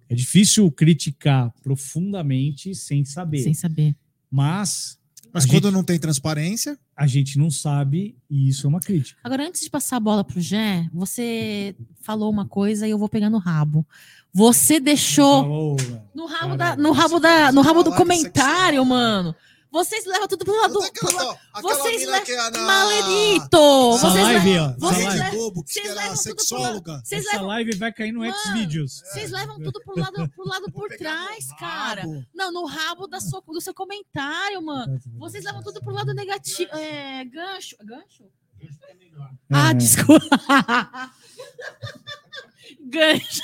é 0.10 0.16
difícil 0.16 0.72
criticar 0.72 1.52
profundamente 1.62 2.74
sem 2.74 3.04
saber. 3.04 3.40
Sem 3.40 3.54
saber. 3.54 3.96
Mas 4.32 4.98
Mas 5.38 5.46
A 5.46 5.48
quando 5.50 5.64
gente- 5.66 5.74
não 5.74 5.84
tem 5.84 6.00
transparência, 6.00 6.78
a 6.96 7.06
gente 7.06 7.38
não 7.38 7.52
sabe 7.52 8.16
e 8.30 8.50
isso 8.50 8.66
é 8.66 8.70
uma 8.70 8.80
crítica. 8.80 9.20
Agora, 9.24 9.48
antes 9.48 9.62
de 9.62 9.70
passar 9.70 9.98
a 9.98 10.00
bola 10.00 10.24
pro 10.24 10.42
Gé, 10.42 10.90
você 10.92 11.76
falou 12.02 12.32
uma 12.32 12.48
coisa 12.48 12.88
e 12.88 12.90
eu 12.92 12.98
vou 12.98 13.08
pegar 13.08 13.30
no 13.30 13.38
rabo. 13.38 13.86
Você 14.34 14.80
deixou 14.80 15.44
Falou, 15.44 15.78
no 16.14 16.26
rabo, 16.26 16.58
Caralho, 16.58 16.58
da, 16.58 16.76
no 16.76 16.92
rabo, 16.92 17.20
da, 17.20 17.52
no 17.52 17.62
rabo 17.62 17.84
do 17.84 17.94
comentário, 17.94 18.84
mano. 18.84 19.36
Vocês 19.78 20.06
levam 20.06 20.28
tudo 20.28 20.44
pro 20.44 20.56
lado. 20.60 20.80
Aquela, 20.82 21.12
pro 21.12 21.16
lado- 21.28 21.40
aquela 21.54 21.76
vocês 21.76 22.02
mina 22.02 22.18
le- 22.18 22.26
que 22.26 22.32
é 22.32 22.50
na... 22.52 22.60
Maledito! 22.62 23.58
Essa 23.96 24.10
Vocês 24.10 24.24
live, 24.24 24.50
levam- 24.54 24.76
vocês 24.80 25.06
live. 25.06 25.38
Globo, 25.38 25.64
que 25.64 25.74
vocês 25.74 25.86
era 25.86 25.96
levam 25.96 26.16
tudo 26.18 26.24
pro 26.36 26.44
sexóloga. 26.46 27.02
Vocês 27.04 27.22
Essa 27.26 27.32
levam, 27.34 27.48
live 27.48 27.76
vai 27.78 27.94
cair 27.94 28.12
no 28.12 28.34
Xvideos. 28.34 29.02
vocês 29.06 29.32
levam 29.32 29.60
tudo 29.62 29.80
pro 29.84 30.00
lado, 30.00 30.30
pro 30.30 30.48
lado 30.48 30.72
por 30.72 30.90
trás, 30.98 31.48
cara. 31.60 32.04
Não, 32.34 32.52
no 32.52 32.66
rabo 32.66 33.06
da 33.08 33.20
sua, 33.22 33.42
do 33.46 33.62
seu 33.62 33.74
comentário, 33.74 34.62
mano. 34.64 35.00
Vocês 35.20 35.44
levam 35.44 35.62
tudo 35.62 35.80
pro 35.80 35.94
lado 35.94 36.12
negativo. 36.14 36.72
É, 36.76 37.24
gancho. 37.26 37.76
Gancho? 37.84 38.24
Ah, 39.52 39.70
É. 39.70 39.74
desculpa. 39.76 40.26
gancho. 42.90 43.42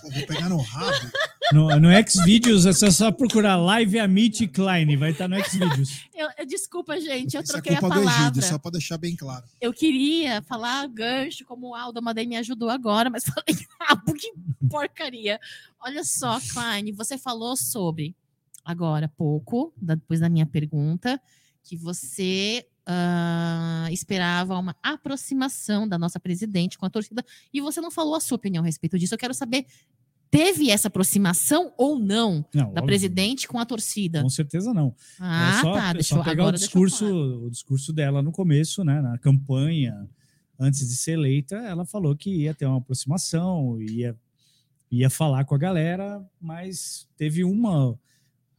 Pô, 0.00 0.10
Vou 0.10 0.26
pegar 0.26 0.48
no 0.48 0.58
rabo. 0.58 1.10
No, 1.52 1.68
no 1.78 1.88
Xvideos 2.08 2.64
é 2.66 2.72
só, 2.72 2.90
só 2.90 3.12
procurar 3.12 3.56
live 3.56 3.98
Amit 3.98 4.46
Klein, 4.48 4.96
vai 4.96 5.10
estar 5.10 5.28
no 5.28 5.36
Xvideos. 5.44 6.04
Eu, 6.14 6.28
eu- 6.38 6.46
desculpa, 6.46 6.98
gente, 7.00 7.34
eu 7.36 7.42
Isso 7.42 7.52
é 7.52 7.54
troquei 7.54 7.76
a 7.76 7.80
culpa 7.80 7.94
do 7.96 8.00
palavra. 8.02 8.22
Egídio, 8.24 8.42
só 8.42 8.58
pra 8.58 8.70
deixar 8.70 8.96
bem 8.98 9.14
claro. 9.14 9.44
Eu 9.60 9.72
queria 9.72 10.40
falar 10.42 10.86
gancho, 10.88 11.44
como 11.44 11.70
o 11.70 11.74
Aldo 11.74 11.98
Amadei 11.98 12.26
me 12.26 12.36
ajudou 12.36 12.70
agora, 12.70 13.10
mas 13.10 13.24
falei 13.28 13.66
rabo, 13.80 14.14
que 14.14 14.32
porcaria. 14.70 15.38
Olha 15.80 16.02
só, 16.04 16.38
Klein, 16.52 16.92
você 16.92 17.18
falou 17.18 17.56
sobre, 17.56 18.16
agora 18.64 19.06
há 19.06 19.08
pouco, 19.10 19.72
depois 19.76 20.20
da 20.20 20.28
minha 20.30 20.46
pergunta, 20.46 21.20
que 21.62 21.76
você 21.76 22.66
ah, 22.86 23.88
esperava 23.90 24.58
uma 24.58 24.76
aproximação 24.82 25.88
da 25.88 25.98
nossa 25.98 26.20
presidente 26.20 26.78
com 26.78 26.86
a 26.86 26.90
torcida, 26.90 27.24
e 27.52 27.60
você 27.60 27.80
não 27.80 27.90
falou 27.90 28.14
a 28.14 28.20
sua 28.20 28.36
opinião 28.36 28.62
a 28.62 28.66
respeito 28.66 28.98
disso. 28.98 29.14
Eu 29.14 29.18
quero 29.18 29.34
saber, 29.34 29.66
teve 30.30 30.70
essa 30.70 30.88
aproximação 30.88 31.72
ou 31.76 31.98
não 31.98 32.44
Não, 32.52 32.64
da 32.64 32.68
óbvio, 32.68 32.86
presidente 32.86 33.46
com 33.46 33.58
a 33.58 33.64
torcida? 33.64 34.22
Com 34.22 34.28
certeza 34.28 34.74
não. 34.74 34.94
Ah, 35.20 35.58
é 35.58 35.62
só, 35.62 35.72
tá. 35.72 35.92
Deixa 35.92 36.08
só 36.14 36.20
eu, 36.20 36.24
pegar 36.24 36.42
agora 36.42 36.56
o 36.56 36.58
discurso, 36.58 37.06
o 37.06 37.50
discurso 37.50 37.92
dela 37.92 38.20
no 38.22 38.32
começo, 38.32 38.84
né, 38.84 39.00
na 39.00 39.16
campanha, 39.18 40.08
antes 40.58 40.88
de 40.88 40.96
ser 40.96 41.12
eleita, 41.12 41.56
ela 41.56 41.84
falou 41.84 42.16
que 42.16 42.30
ia 42.30 42.54
ter 42.54 42.66
uma 42.66 42.78
aproximação, 42.78 43.80
ia, 43.80 44.16
ia 44.90 45.10
falar 45.10 45.44
com 45.44 45.54
a 45.54 45.58
galera, 45.58 46.24
mas 46.40 47.08
teve 47.16 47.44
uma, 47.44 47.98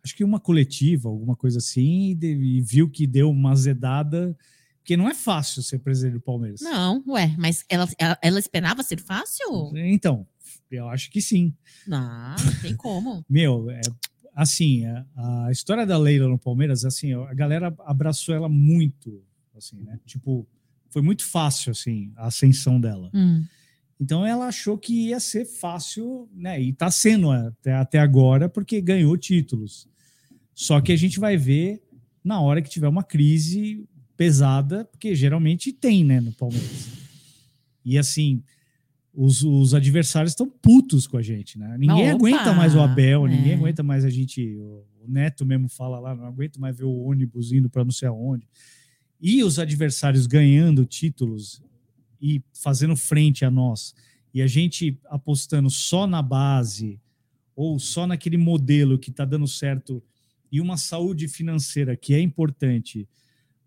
acho 0.06 0.16
que 0.16 0.24
uma 0.24 0.40
coletiva, 0.40 1.10
alguma 1.10 1.36
coisa 1.36 1.58
assim, 1.58 2.12
e, 2.12 2.16
de- 2.16 2.28
e 2.36 2.62
viu 2.62 2.88
que 2.88 3.08
deu 3.08 3.28
uma 3.32 3.52
azedada, 3.54 4.38
porque 4.78 4.96
não 4.96 5.10
é 5.10 5.16
fácil 5.16 5.64
ser 5.64 5.80
presidente 5.80 6.14
do 6.14 6.22
Palmeiras. 6.22 6.62
Não, 6.62 7.04
ué, 7.08 7.34
mas 7.40 7.66
ela, 7.68 7.90
ela, 7.98 8.18
ela 8.22 8.40
esperava 8.40 8.84
ser 8.84 9.00
fácil? 9.02 9.72
Então, 9.76 10.28
eu 10.70 10.88
acho 10.90 11.10
que 11.10 11.20
sim. 11.20 11.52
Não, 11.88 12.36
não 12.36 12.62
tem 12.62 12.76
como. 12.76 13.26
Meu, 13.28 13.68
é, 13.72 13.82
assim, 14.36 14.86
a, 14.86 15.46
a 15.48 15.52
história 15.52 15.88
da 15.88 15.98
Leila 15.98 16.28
no 16.30 16.38
Palmeiras, 16.38 16.86
assim, 16.86 17.14
a 17.14 17.34
galera 17.34 17.74
abraçou 17.80 18.36
ela 18.36 18.48
muito, 18.48 19.24
assim, 19.58 19.82
né? 19.82 20.00
Tipo, 20.06 20.48
foi 20.92 21.02
muito 21.02 21.26
fácil, 21.26 21.72
assim, 21.72 22.12
a 22.16 22.28
ascensão 22.28 22.80
dela. 22.80 23.10
Hum. 23.12 23.44
Então 24.00 24.24
ela 24.24 24.48
achou 24.48 24.78
que 24.78 25.08
ia 25.08 25.20
ser 25.20 25.46
fácil, 25.46 26.30
né? 26.32 26.62
E 26.62 26.72
tá 26.74 26.92
sendo 26.92 27.32
até, 27.32 27.74
até 27.74 27.98
agora, 27.98 28.48
porque 28.48 28.80
ganhou 28.82 29.18
títulos. 29.18 29.88
Só 30.56 30.82
que 30.82 30.92
a 30.92 30.96
gente 30.96 31.20
vai 31.20 31.38
ver 31.38 31.84
na 32.24 32.42
hora 32.42 32.62
que 32.62 32.70
tiver 32.70 32.88
uma 32.88 33.04
crise 33.04 33.88
pesada, 34.18 34.86
porque 34.86 35.14
geralmente 35.14 35.72
tem, 35.72 36.04
né, 36.04 36.20
no 36.20 36.32
Palmeiras. 36.32 36.88
E 37.84 38.00
assim, 38.00 38.42
os, 39.14 39.44
os 39.44 39.76
adversários 39.76 40.32
estão 40.32 40.50
putos 40.50 41.06
com 41.06 41.18
a 41.18 41.22
gente, 41.22 41.60
né? 41.60 41.78
Ninguém 41.78 42.08
Opa, 42.08 42.16
aguenta 42.16 42.54
mais 42.54 42.74
o 42.74 42.80
Abel, 42.80 43.28
ninguém 43.28 43.52
é. 43.52 43.56
aguenta 43.56 43.84
mais 43.84 44.04
a 44.04 44.10
gente. 44.10 44.56
O 44.56 44.86
o 45.06 45.12
Neto 45.12 45.46
mesmo 45.46 45.70
fala 45.70 46.00
lá, 46.00 46.16
não 46.16 46.26
aguento 46.26 46.60
mais 46.60 46.76
ver 46.76 46.86
o 46.86 47.04
ônibus 47.04 47.52
indo 47.52 47.70
para 47.70 47.84
não 47.84 47.92
sei 47.92 48.08
aonde. 48.08 48.48
E 49.22 49.44
os 49.44 49.60
adversários 49.60 50.28
ganhando 50.28 50.86
títulos 50.86 51.62
e 52.22 52.44
fazendo 52.54 52.96
frente 52.96 53.46
a 53.46 53.52
nós, 53.52 53.94
e 54.34 54.42
a 54.42 54.48
gente 54.48 55.00
apostando 55.06 55.70
só 55.70 56.06
na 56.06 56.22
base 56.22 57.00
ou 57.56 57.80
só 57.80 58.06
naquele 58.06 58.36
modelo 58.36 59.00
que 59.00 59.10
está 59.10 59.24
dando 59.24 59.48
certo 59.48 60.04
e 60.56 60.62
uma 60.62 60.78
saúde 60.78 61.28
financeira 61.28 61.98
que 61.98 62.14
é 62.14 62.20
importante, 62.22 63.08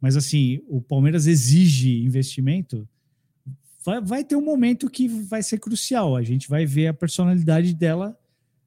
mas 0.00 0.16
assim, 0.16 0.60
o 0.66 0.80
Palmeiras 0.80 1.26
exige 1.26 2.02
investimento, 2.02 2.88
vai, 3.84 4.00
vai 4.00 4.24
ter 4.24 4.36
um 4.36 4.44
momento 4.44 4.88
que 4.88 5.06
vai 5.06 5.42
ser 5.42 5.58
crucial. 5.58 6.16
A 6.16 6.22
gente 6.22 6.48
vai 6.48 6.64
ver 6.64 6.86
a 6.86 6.94
personalidade 6.94 7.74
dela 7.74 8.18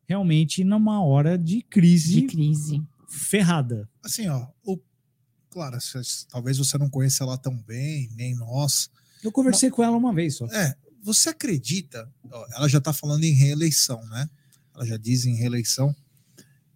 realmente 0.07 0.63
numa 0.63 1.03
hora 1.03 1.35
de 1.35 1.63
crise 1.63 2.21
De 2.21 2.27
crise. 2.27 2.83
ferrada. 3.09 3.89
Assim, 4.03 4.27
ó, 4.27 4.47
o, 4.63 4.77
claro, 5.49 5.77
talvez 6.29 6.59
você 6.59 6.77
não 6.77 6.89
conheça 6.89 7.23
ela 7.23 7.37
tão 7.39 7.57
bem, 7.57 8.07
nem 8.15 8.35
nós. 8.35 8.89
Eu 9.23 9.31
conversei 9.31 9.71
com 9.71 9.83
ela 9.83 9.97
uma 9.97 10.13
vez 10.13 10.35
só. 10.35 10.45
É, 10.47 10.75
você 11.01 11.29
acredita? 11.29 12.07
ó, 12.29 12.45
ela 12.55 12.67
já 12.67 12.77
está 12.77 12.93
falando 12.93 13.23
em 13.23 13.33
reeleição, 13.33 14.05
né? 14.09 14.29
Ela 14.75 14.85
já 14.85 14.97
diz 14.97 15.25
em 15.25 15.33
reeleição. 15.35 15.95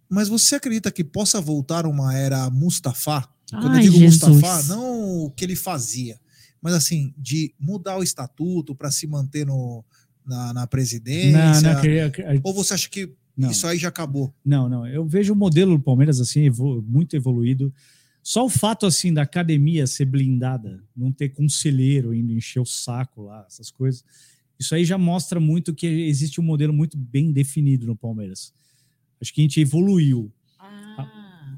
Mas 0.08 0.28
você 0.28 0.56
acredita 0.56 0.90
que 0.90 1.02
possa 1.02 1.40
voltar 1.40 1.86
uma 1.86 2.14
era 2.14 2.48
Mustafa? 2.50 3.28
Quando 3.50 3.70
Ai, 3.70 3.78
eu 3.86 3.92
digo 3.92 3.98
Jesus. 3.98 4.30
Mustafa, 4.32 4.62
não 4.74 5.24
o 5.24 5.30
que 5.30 5.44
ele 5.44 5.56
fazia, 5.56 6.18
mas 6.60 6.74
assim, 6.74 7.14
de 7.16 7.54
mudar 7.58 7.96
o 7.98 8.02
estatuto 8.02 8.74
para 8.74 8.90
se 8.90 9.06
manter 9.06 9.46
no, 9.46 9.84
na, 10.24 10.52
na 10.52 10.66
presidência. 10.66 11.62
Não, 11.62 11.74
não, 11.74 11.80
queria- 11.80 12.12
Ou 12.42 12.52
você 12.52 12.74
acha 12.74 12.88
que 12.88 13.12
não. 13.36 13.50
isso 13.50 13.66
aí 13.66 13.78
já 13.78 13.88
acabou? 13.88 14.34
Não, 14.44 14.68
não. 14.68 14.86
Eu 14.86 15.06
vejo 15.06 15.32
o 15.32 15.36
modelo 15.36 15.76
do 15.76 15.82
Palmeiras 15.82 16.20
assim 16.20 16.50
muito 16.86 17.14
evoluído. 17.14 17.72
Só 18.22 18.44
o 18.44 18.50
fato 18.50 18.86
assim 18.86 19.14
da 19.14 19.22
academia 19.22 19.86
ser 19.86 20.06
blindada, 20.06 20.82
não 20.96 21.12
ter 21.12 21.28
conselheiro 21.28 22.12
indo 22.12 22.32
encher 22.32 22.58
o 22.58 22.66
saco 22.66 23.22
lá, 23.22 23.44
essas 23.48 23.70
coisas. 23.70 24.04
Isso 24.58 24.74
aí 24.74 24.84
já 24.84 24.98
mostra 24.98 25.38
muito 25.38 25.72
que 25.72 25.86
existe 25.86 26.40
um 26.40 26.44
modelo 26.44 26.72
muito 26.72 26.96
bem 26.96 27.30
definido 27.30 27.86
no 27.86 27.94
Palmeiras. 27.94 28.52
Acho 29.20 29.32
que 29.32 29.40
a 29.40 29.44
gente 29.44 29.60
evoluiu. 29.60 30.32
Ah, 30.58 31.56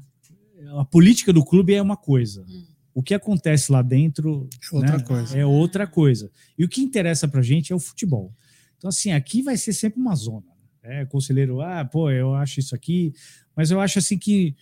A 0.77 0.85
política 0.85 1.33
do 1.33 1.43
clube 1.43 1.73
é 1.73 1.81
uma 1.81 1.97
coisa. 1.97 2.45
Hum. 2.47 2.65
O 2.93 3.03
que 3.03 3.13
acontece 3.13 3.71
lá 3.71 3.81
dentro 3.81 4.49
É 4.71 4.75
outra 4.75 4.97
né, 4.97 5.03
coisa. 5.03 5.37
é 5.37 5.45
outra 5.45 5.87
coisa. 5.87 6.31
E 6.57 6.63
o 6.65 6.69
que 6.69 6.81
interessa 6.81 7.27
pra 7.27 7.41
gente 7.41 7.71
é 7.71 7.75
o 7.75 7.79
futebol. 7.79 8.33
Então, 8.77 8.89
assim, 8.89 9.11
aqui 9.11 9.41
vai 9.41 9.57
ser 9.57 9.73
sempre 9.73 9.99
uma 9.99 10.15
zona. 10.15 10.47
É, 10.81 11.05
conselheiro, 11.05 11.61
ah, 11.61 11.83
pô, 11.85 12.09
eu 12.09 12.33
acho 12.33 12.59
isso 12.59 12.73
aqui. 12.73 13.13
Mas 13.55 13.71
eu 13.71 13.79
acho 13.79 13.99
assim 13.99 14.17
que 14.17 14.55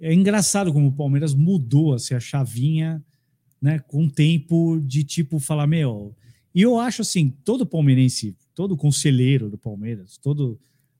é 0.00 0.12
engraçado 0.14 0.72
como 0.72 0.88
o 0.88 0.92
Palmeiras 0.92 1.34
mudou 1.34 1.94
assim, 1.94 2.14
a 2.14 2.20
chavinha, 2.20 3.02
né, 3.60 3.78
com 3.80 4.04
o 4.04 4.10
tempo 4.10 4.80
de 4.80 5.02
tipo 5.02 5.38
falar, 5.38 5.66
meu. 5.66 6.14
E 6.54 6.62
eu 6.62 6.78
acho 6.78 7.02
assim, 7.02 7.30
todo 7.44 7.66
palmeirense, 7.66 8.36
todo 8.54 8.76
conselheiro 8.76 9.50
do 9.50 9.58
Palmeiras, 9.58 10.16
todo 10.18 10.58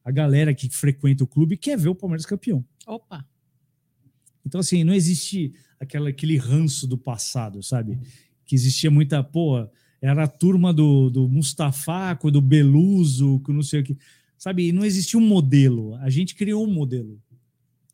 a 0.08 0.10
galera 0.10 0.54
que 0.54 0.68
frequenta 0.70 1.22
o 1.22 1.26
clube 1.26 1.56
quer 1.56 1.76
ver 1.78 1.90
o 1.90 1.94
Palmeiras 1.94 2.24
campeão. 2.24 2.64
opa. 2.86 3.26
Então, 4.46 4.60
assim, 4.60 4.82
não 4.82 4.94
existe 4.94 5.52
aquela, 5.78 6.08
aquele 6.08 6.38
ranço 6.38 6.86
do 6.86 6.96
passado, 6.96 7.62
sabe? 7.62 7.98
Que 8.46 8.54
existia 8.54 8.90
muita, 8.90 9.22
pô, 9.22 9.68
era 10.00 10.24
a 10.24 10.26
turma 10.28 10.72
do, 10.72 11.10
do 11.10 11.28
Mustafa, 11.28 12.16
com 12.16 12.30
do 12.30 12.40
Beluso, 12.40 13.40
com 13.40 13.52
não 13.52 13.62
sei 13.62 13.80
o 13.80 13.84
que. 13.84 13.98
Sabe? 14.38 14.68
E 14.68 14.72
não 14.72 14.84
existia 14.86 15.20
um 15.20 15.26
modelo. 15.26 15.94
A 15.96 16.08
gente 16.08 16.34
criou 16.34 16.64
um 16.66 16.72
modelo. 16.72 17.20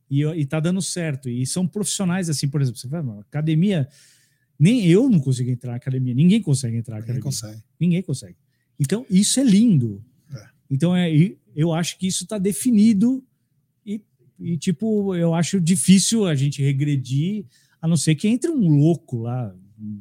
E, 0.08 0.22
e 0.22 0.46
tá 0.46 0.60
dando 0.60 0.80
certo. 0.80 1.28
E 1.28 1.44
são 1.44 1.66
profissionais, 1.66 2.28
assim, 2.30 2.46
por 2.46 2.60
exemplo, 2.62 2.78
você 2.78 2.86
vai, 2.86 3.02
"Mano, 3.02 3.20
academia. 3.20 3.88
Nem 4.56 4.86
eu 4.86 5.10
não 5.10 5.18
consigo 5.18 5.50
entrar 5.50 5.72
na 5.72 5.76
academia, 5.78 6.14
ninguém 6.14 6.40
consegue 6.40 6.76
entrar 6.76 6.96
na 6.96 7.00
Ninguém 7.00 7.16
academia. 7.16 7.24
consegue. 7.40 7.62
Ninguém 7.80 8.02
consegue. 8.02 8.36
Então, 8.78 9.04
isso 9.10 9.40
é 9.40 9.42
lindo. 9.42 10.04
É. 10.32 10.46
Então, 10.70 10.94
é, 10.94 11.10
eu 11.54 11.72
acho 11.72 11.98
que 11.98 12.06
isso 12.06 12.24
está 12.24 12.38
definido 12.38 13.22
e, 13.86 14.00
e, 14.38 14.56
tipo, 14.56 15.14
eu 15.14 15.34
acho 15.34 15.60
difícil 15.60 16.26
a 16.26 16.34
gente 16.34 16.62
regredir, 16.62 17.44
a 17.80 17.86
não 17.88 17.96
ser 17.96 18.14
que 18.14 18.26
entre 18.28 18.50
um 18.50 18.68
louco 18.78 19.18
lá, 19.22 19.54
um 19.78 20.00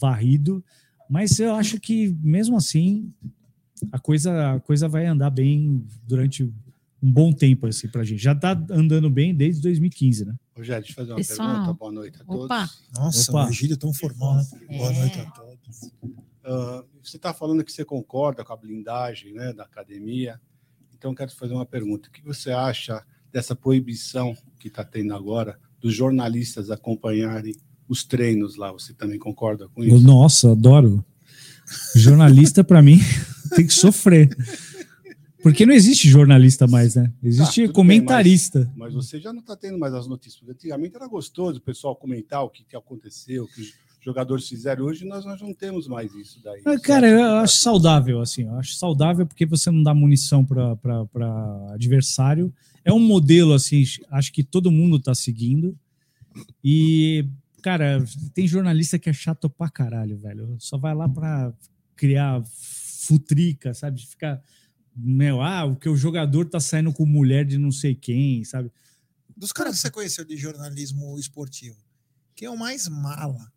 varrido, 0.00 0.64
mas 1.08 1.38
eu 1.38 1.54
acho 1.54 1.78
que, 1.80 2.08
mesmo 2.22 2.56
assim, 2.56 3.12
a 3.92 3.98
coisa, 3.98 4.54
a 4.54 4.60
coisa 4.60 4.88
vai 4.88 5.04
andar 5.06 5.30
bem 5.30 5.84
durante 6.06 6.44
um 6.44 6.52
bom 7.12 7.32
tempo, 7.32 7.66
assim, 7.66 7.86
pra 7.88 8.02
gente. 8.02 8.22
Já 8.22 8.32
está 8.32 8.52
andando 8.70 9.10
bem 9.10 9.34
desde 9.34 9.60
2015, 9.62 10.24
né? 10.24 10.34
Rogério, 10.56 10.82
deixa 10.82 10.92
eu 10.92 10.96
fazer 10.96 11.10
uma 11.12 11.16
Pessoal. 11.16 11.48
pergunta. 11.50 11.72
Boa 11.74 11.92
noite 11.92 12.16
a 12.22 12.24
todos. 12.24 12.44
Opa. 12.46 12.70
Nossa, 12.94 13.30
Opa. 13.30 13.46
o 13.46 13.48
Egídio 13.50 13.76
tão 13.76 13.92
formal. 13.92 14.40
Boa 14.68 14.92
É. 14.92 14.98
noite 15.00 15.18
a 15.20 15.30
todos. 15.32 15.90
Ah, 16.44 16.84
você 17.02 17.16
está 17.16 17.34
falando 17.34 17.62
que 17.64 17.72
você 17.72 17.84
concorda 17.84 18.42
com 18.44 18.52
a 18.52 18.56
blindagem 18.56 19.34
né, 19.34 19.52
da 19.52 19.64
academia. 19.64 20.40
Então, 21.04 21.14
quero 21.14 21.30
te 21.30 21.36
fazer 21.36 21.52
uma 21.52 21.66
pergunta. 21.66 22.08
O 22.08 22.10
que 22.10 22.24
você 22.24 22.50
acha 22.50 23.04
dessa 23.30 23.54
proibição 23.54 24.34
que 24.58 24.68
está 24.68 24.82
tendo 24.82 25.14
agora 25.14 25.58
dos 25.78 25.94
jornalistas 25.94 26.70
acompanharem 26.70 27.54
os 27.86 28.04
treinos 28.04 28.56
lá? 28.56 28.72
Você 28.72 28.94
também 28.94 29.18
concorda 29.18 29.68
com 29.68 29.84
isso? 29.84 30.00
nossa, 30.00 30.52
adoro. 30.52 31.04
Jornalista, 31.94 32.64
para 32.64 32.80
mim, 32.80 32.98
tem 33.54 33.66
que 33.66 33.74
sofrer. 33.74 34.34
Porque 35.42 35.66
não 35.66 35.74
existe 35.74 36.08
jornalista 36.08 36.66
mais, 36.66 36.94
né? 36.94 37.12
Existe 37.22 37.66
tudo 37.66 37.66
bem, 37.66 37.74
comentarista. 37.74 38.72
Mas 38.74 38.94
você 38.94 39.20
já 39.20 39.30
não 39.30 39.40
está 39.40 39.54
tendo 39.54 39.78
mais 39.78 39.92
as 39.92 40.06
notícias. 40.06 40.48
Antigamente 40.48 40.96
era 40.96 41.06
gostoso 41.06 41.58
o 41.58 41.62
pessoal 41.62 41.94
comentar 41.94 42.42
o 42.42 42.48
que, 42.48 42.64
que 42.64 42.74
aconteceu, 42.74 43.44
o 43.44 43.48
que 43.48 43.74
jogadores 44.04 44.46
fizeram. 44.46 44.84
Hoje 44.84 45.04
nós, 45.06 45.24
nós 45.24 45.40
não 45.40 45.54
temos 45.54 45.88
mais 45.88 46.14
isso 46.14 46.40
daí. 46.42 46.60
Ah, 46.64 46.78
Cara, 46.78 47.08
eu 47.08 47.36
acho 47.36 47.56
saudável, 47.56 48.20
assim. 48.20 48.42
Eu 48.42 48.54
acho 48.56 48.74
saudável 48.74 49.26
porque 49.26 49.46
você 49.46 49.70
não 49.70 49.82
dá 49.82 49.94
munição 49.94 50.44
para 50.44 50.76
adversário. 51.72 52.52
É 52.84 52.92
um 52.92 53.00
modelo, 53.00 53.54
assim, 53.54 53.82
acho 54.10 54.30
que 54.30 54.44
todo 54.44 54.70
mundo 54.70 55.00
tá 55.00 55.14
seguindo. 55.14 55.76
E, 56.62 57.26
cara, 57.62 58.04
tem 58.34 58.46
jornalista 58.46 58.98
que 58.98 59.08
é 59.08 59.12
chato 59.12 59.48
pra 59.48 59.70
caralho, 59.70 60.18
velho. 60.18 60.54
Só 60.58 60.76
vai 60.76 60.94
lá 60.94 61.08
pra 61.08 61.52
criar 61.96 62.42
futrica, 62.44 63.72
sabe? 63.72 64.06
Ficar. 64.06 64.42
Meu, 64.94 65.40
ah, 65.40 65.64
o 65.64 65.74
que 65.74 65.88
o 65.88 65.96
jogador 65.96 66.44
tá 66.44 66.60
saindo 66.60 66.92
com 66.92 67.06
mulher 67.06 67.44
de 67.44 67.56
não 67.56 67.72
sei 67.72 67.94
quem, 67.94 68.44
sabe? 68.44 68.70
Dos 69.36 69.50
caras 69.50 69.76
que 69.76 69.80
você 69.80 69.90
conheceu 69.90 70.24
de 70.24 70.36
jornalismo 70.36 71.18
esportivo, 71.18 71.76
quem 72.36 72.46
é 72.46 72.50
o 72.50 72.56
mais 72.56 72.86
mala 72.86 73.52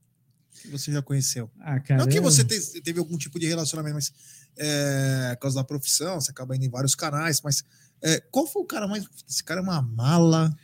que 0.62 0.68
você 0.70 0.92
já 0.92 1.02
conheceu? 1.02 1.50
Ah, 1.60 1.80
cara. 1.80 2.02
Não 2.02 2.08
que 2.12 2.20
você 2.20 2.44
te- 2.44 2.82
teve 2.82 3.00
algum 3.00 3.18
tipo 3.18 3.40
de 3.40 3.46
relacionamento, 3.48 3.96
mas 3.96 4.12
é, 4.58 5.32
por 5.36 5.42
causa 5.42 5.58
da 5.58 5.64
profissão, 5.64 6.20
você 6.20 6.32
acaba 6.32 6.56
indo 6.56 6.66
em 6.66 6.70
vários 6.70 6.96
canais, 6.96 7.42
mas 7.44 7.64
é, 8.02 8.20
qual 8.32 8.46
foi 8.48 8.62
o 8.62 8.66
cara 8.66 8.88
mais. 8.88 9.06
Esse 9.30 9.44
cara 9.44 9.60
é 9.60 9.64
uma 9.64 9.82
mala. 9.82 10.56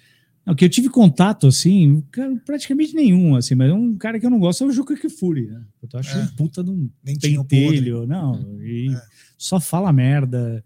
Não, 0.45 0.53
que 0.53 0.65
eu 0.65 0.69
tive 0.69 0.89
contato, 0.89 1.47
assim, 1.47 2.03
praticamente 2.45 2.93
nenhum, 2.93 3.35
assim, 3.35 3.55
mas 3.55 3.71
um 3.71 3.95
cara 3.97 4.19
que 4.19 4.25
eu 4.25 4.29
não 4.29 4.39
gosto 4.39 4.63
é 4.65 4.67
o 4.67 4.71
Juca 4.71 4.93
Kifuri, 4.97 5.47
né? 5.47 5.63
Eu 5.81 5.99
acho 5.99 6.17
É. 6.17 6.21
um 6.23 6.27
puta 6.35 6.61
de 6.61 6.69
um 6.69 6.89
Dentinho 7.01 7.45
pentelho, 7.45 8.05
não, 8.05 8.61
e 8.61 8.93
É. 8.93 9.01
só 9.37 9.57
fala 9.59 9.93
merda. 9.93 10.63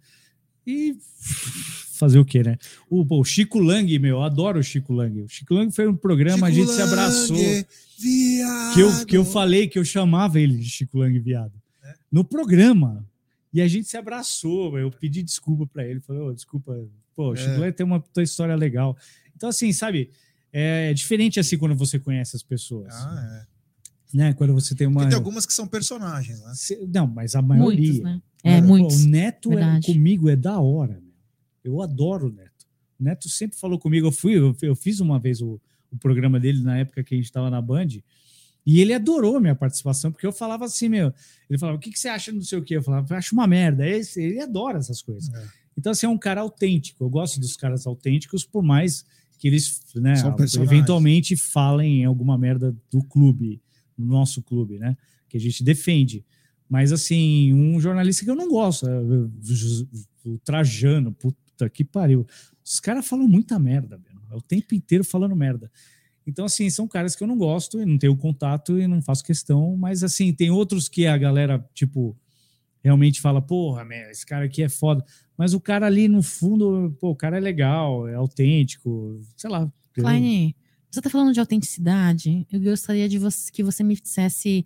E 0.65 0.97
fazer 1.93 2.17
o 2.19 2.25
quê, 2.25 2.41
né? 2.43 2.57
O, 2.89 3.05
o 3.19 3.23
Chico 3.23 3.59
Lang, 3.59 3.99
meu, 3.99 4.17
eu 4.17 4.23
adoro 4.23 4.59
o 4.59 4.63
Chico 4.63 4.93
Lang. 4.93 5.21
O 5.21 5.27
Chico 5.29 5.53
Lang 5.53 5.71
foi 5.71 5.87
um 5.87 5.95
programa, 5.95 6.47
a 6.47 6.51
gente 6.51 6.71
se 6.71 6.81
abraçou. 6.81 7.37
Viado. 7.99 8.73
Que 8.73 8.79
eu, 8.81 9.05
que 9.05 9.17
eu 9.17 9.25
falei 9.25 9.67
que 9.67 9.79
eu 9.79 9.85
chamava 9.85 10.39
ele 10.39 10.57
de 10.57 10.69
Chico 10.69 10.97
Lang 10.99 11.17
viado. 11.19 11.53
É. 11.83 11.93
No 12.11 12.23
programa. 12.23 13.05
E 13.53 13.61
a 13.61 13.67
gente 13.67 13.87
se 13.87 13.97
abraçou. 13.97 14.77
Eu 14.77 14.91
pedi 14.91 15.23
desculpa 15.23 15.65
pra 15.65 15.85
ele. 15.85 15.99
Falei, 16.01 16.21
"Ô, 16.21 16.33
desculpa. 16.33 16.77
Pô, 17.15 17.31
o 17.31 17.35
Chico 17.35 17.49
É. 17.51 17.57
Lang 17.57 17.71
tem 17.73 17.85
uma 17.85 17.99
tua 17.99 18.23
história 18.23 18.55
legal. 18.55 18.95
Então, 19.35 19.49
assim, 19.49 19.71
sabe? 19.73 20.11
É 20.51 20.93
diferente 20.93 21.39
assim 21.39 21.57
quando 21.57 21.75
você 21.75 21.99
conhece 21.99 22.35
as 22.35 22.43
pessoas. 22.43 22.93
Ah, 22.93 23.43
é. 23.43 23.57
Né? 24.17 24.33
Quando 24.33 24.53
você 24.53 24.73
tem 24.75 24.87
uma. 24.87 25.01
Porque 25.01 25.09
tem 25.09 25.17
algumas 25.17 25.45
que 25.45 25.53
são 25.53 25.67
personagens, 25.67 26.39
né? 26.41 26.53
Não, 26.93 27.07
mas 27.07 27.35
a 27.35 27.41
maioria. 27.41 27.91
Muitos, 27.91 27.99
né? 28.03 28.21
É, 28.43 28.61
Pô, 28.61 28.67
muitos. 28.67 29.03
O 29.03 29.09
Neto 29.09 29.53
é, 29.57 29.81
comigo 29.81 30.29
é 30.29 30.35
da 30.35 30.59
hora. 30.59 30.93
meu. 30.93 31.13
Eu 31.63 31.81
adoro 31.81 32.27
o 32.27 32.31
Neto. 32.31 32.65
O 32.99 33.03
Neto 33.03 33.27
sempre 33.29 33.57
falou 33.59 33.77
comigo. 33.77 34.07
Eu 34.07 34.11
fui, 34.11 34.37
eu, 34.37 34.55
eu 34.61 34.75
fiz 34.75 34.99
uma 35.01 35.19
vez 35.19 35.41
o, 35.41 35.59
o 35.91 35.97
programa 35.97 36.39
dele 36.39 36.61
na 36.61 36.77
época 36.79 37.03
que 37.03 37.13
a 37.13 37.17
gente 37.17 37.25
estava 37.25 37.49
na 37.49 37.61
Band. 37.61 37.87
E 38.65 38.81
ele 38.81 38.93
adorou 38.93 39.37
a 39.37 39.39
minha 39.39 39.55
participação, 39.55 40.11
porque 40.11 40.27
eu 40.27 40.31
falava 40.33 40.65
assim, 40.65 40.89
meu. 40.89 41.13
Ele 41.49 41.57
falava, 41.57 41.77
o 41.77 41.79
que, 41.79 41.89
que 41.89 41.97
você 41.99 42.09
acha 42.09 42.31
não 42.33 42.41
sei 42.41 42.57
o 42.59 42.61
quê? 42.63 42.75
Eu 42.75 42.83
falava, 42.83 43.15
acho 43.15 43.33
uma 43.33 43.47
merda. 43.47 43.87
Esse, 43.87 44.21
ele 44.21 44.41
adora 44.41 44.77
essas 44.77 45.01
coisas. 45.01 45.33
É. 45.33 45.47
Então, 45.77 45.91
assim, 45.91 46.05
é 46.05 46.09
um 46.09 46.17
cara 46.17 46.41
autêntico. 46.41 47.03
Eu 47.03 47.09
gosto 47.09 47.39
dos 47.39 47.55
caras 47.55 47.87
autênticos, 47.87 48.43
por 48.43 48.61
mais 48.63 49.05
que 49.39 49.47
eles, 49.47 49.81
né, 49.95 50.15
eventualmente 50.63 51.35
falem 51.37 52.03
alguma 52.03 52.37
merda 52.37 52.75
do 52.91 53.01
clube, 53.03 53.61
do 53.97 54.03
nosso 54.05 54.41
clube, 54.41 54.79
né? 54.79 54.97
Que 55.29 55.37
a 55.37 55.39
gente 55.39 55.63
defende. 55.63 56.25
Mas, 56.67 56.91
assim, 56.91 57.53
um 57.53 57.79
jornalista 57.79 58.25
que 58.25 58.31
eu 58.31 58.35
não 58.35 58.49
gosto, 58.49 58.85
é 58.89 58.99
o- 58.99 59.31
Trajano, 60.43 61.13
puta 61.13 61.69
que 61.69 61.85
pariu. 61.85 62.25
Os 62.65 62.79
caras 62.81 63.07
falam 63.07 63.27
muita 63.27 63.57
merda, 63.57 63.97
velho. 63.97 64.16
É 64.31 64.35
o 64.35 64.41
tempo 64.41 64.75
inteiro 64.75 65.03
falando 65.03 65.35
merda. 65.35 65.71
Então, 66.25 66.45
assim, 66.45 66.69
são 66.69 66.87
caras 66.87 67.15
que 67.15 67.23
eu 67.23 67.27
não 67.27 67.37
gosto 67.37 67.81
e 67.81 67.85
não 67.85 67.97
tenho 67.97 68.15
contato 68.15 68.77
e 68.77 68.85
não 68.87 69.01
faço 69.01 69.23
questão, 69.23 69.77
mas, 69.77 70.03
assim, 70.03 70.33
tem 70.33 70.49
outros 70.49 70.89
que 70.89 71.07
a 71.07 71.17
galera, 71.17 71.65
tipo, 71.73 72.17
realmente 72.83 73.21
fala, 73.21 73.41
porra, 73.41 73.85
meu, 73.85 74.09
esse 74.09 74.25
cara 74.25 74.45
aqui 74.45 74.61
é 74.61 74.69
foda. 74.69 75.05
Mas 75.37 75.53
o 75.53 75.59
cara 75.59 75.85
ali, 75.85 76.07
no 76.07 76.21
fundo, 76.21 76.95
pô, 76.99 77.11
o 77.11 77.15
cara 77.15 77.37
é 77.37 77.39
legal, 77.39 78.07
é 78.07 78.15
autêntico, 78.15 79.21
sei 79.37 79.49
lá. 79.49 79.71
Klein, 79.93 80.53
você 80.89 80.99
está 80.99 81.09
falando 81.09 81.33
de 81.33 81.39
autenticidade. 81.39 82.45
Eu 82.51 82.59
gostaria 82.59 83.07
de 83.07 83.17
você, 83.17 83.51
que 83.51 83.63
você 83.63 83.83
me 83.83 83.95
dissesse 83.95 84.65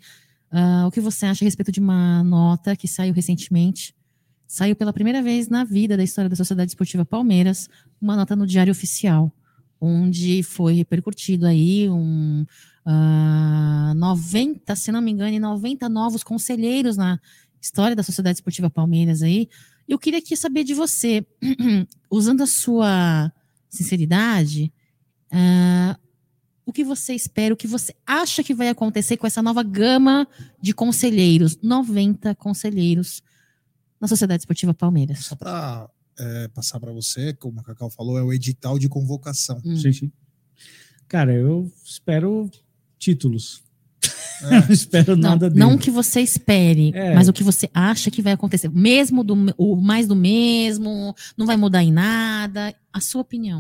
ah, 0.50 0.86
o 0.88 0.92
que 0.92 1.00
você 1.00 1.26
acha 1.26 1.44
a 1.44 1.46
respeito 1.46 1.72
de 1.72 1.80
uma 1.80 2.24
nota 2.24 2.76
que 2.76 2.88
saiu 2.88 3.14
recentemente. 3.14 3.96
Saiu 4.48 4.76
pela 4.76 4.92
primeira 4.92 5.22
vez 5.22 5.48
na 5.48 5.64
vida 5.64 5.96
da 5.96 6.04
história 6.04 6.30
da 6.30 6.36
Sociedade 6.36 6.72
Esportiva 6.72 7.06
Palmeiras, 7.06 7.70
uma 8.02 8.16
nota 8.16 8.36
no 8.36 8.46
Diário 8.46 8.72
Oficial, 8.72 9.34
onde 9.82 10.44
foi 10.44 10.74
repercutido 10.74 11.48
aí 11.48 11.90
um 11.90 12.46
ah, 12.86 13.94
90, 13.96 14.76
se 14.76 14.92
não 14.92 15.02
me 15.02 15.12
engano, 15.12 15.40
90 15.40 15.90
novos 15.90 16.24
conselheiros 16.24 16.96
na 16.96 17.20
história 17.60 17.96
da 17.96 18.04
Sociedade 18.04 18.38
Esportiva 18.38 18.70
Palmeiras 18.70 19.24
aí. 19.24 19.50
Eu 19.88 19.98
queria 19.98 20.20
aqui 20.20 20.38
saber 20.38 20.64
de 20.64 20.76
você, 20.76 21.26
usando 22.10 22.42
a 22.42 22.48
sua 22.48 23.32
sinceridade, 23.70 24.72
ah, 25.32 25.98
o 26.66 26.72
que 26.72 26.84
você 26.84 27.14
espera, 27.14 27.54
o 27.54 27.58
que 27.58 27.68
você 27.68 27.94
acha 28.06 28.44
que 28.44 28.54
vai 28.54 28.70
acontecer 28.70 29.18
com 29.18 29.26
essa 29.26 29.42
nova 29.42 29.64
gama 29.64 30.28
de 30.62 30.74
conselheiros, 30.74 31.58
90 31.62 32.36
conselheiros 32.36 33.22
na 34.00 34.08
Sociedade 34.08 34.42
Esportiva 34.42 34.74
Palmeiras. 34.74 35.26
Só 35.26 35.36
para 35.36 35.90
passar 36.54 36.80
para 36.80 36.92
você, 36.92 37.34
como 37.34 37.60
o 37.60 37.64
Cacau 37.64 37.90
falou, 37.90 38.18
é 38.18 38.24
o 38.24 38.34
edital 38.34 38.78
de 38.78 38.88
convocação. 38.90 39.62
Hum. 39.66 39.76
Sim, 39.76 39.92
sim. 39.94 40.12
Cara, 41.08 41.34
eu 41.34 41.72
espero 41.84 42.50
títulos. 42.98 43.64
É. 44.44 44.50
Não 44.66 44.70
espero 44.72 45.16
Não, 45.16 45.30
nada 45.30 45.50
dele. 45.50 45.60
não 45.60 45.76
o 45.76 45.78
que 45.78 45.92
você 45.92 46.20
espere, 46.22 46.92
É. 46.96 47.14
mas 47.14 47.28
o 47.28 47.34
que 47.34 47.44
você 47.44 47.70
acha 47.74 48.10
que 48.10 48.22
vai 48.24 48.34
acontecer. 48.34 48.70
Mesmo 48.70 49.24
do 49.24 49.36
o 49.58 49.76
mais 49.76 50.08
do 50.08 50.16
mesmo, 50.16 51.14
não 51.38 51.46
vai 51.46 51.56
mudar 51.58 51.84
em 51.84 51.92
nada. 51.92 52.74
A 52.92 53.00
sua 53.00 53.22
opinião. 53.22 53.60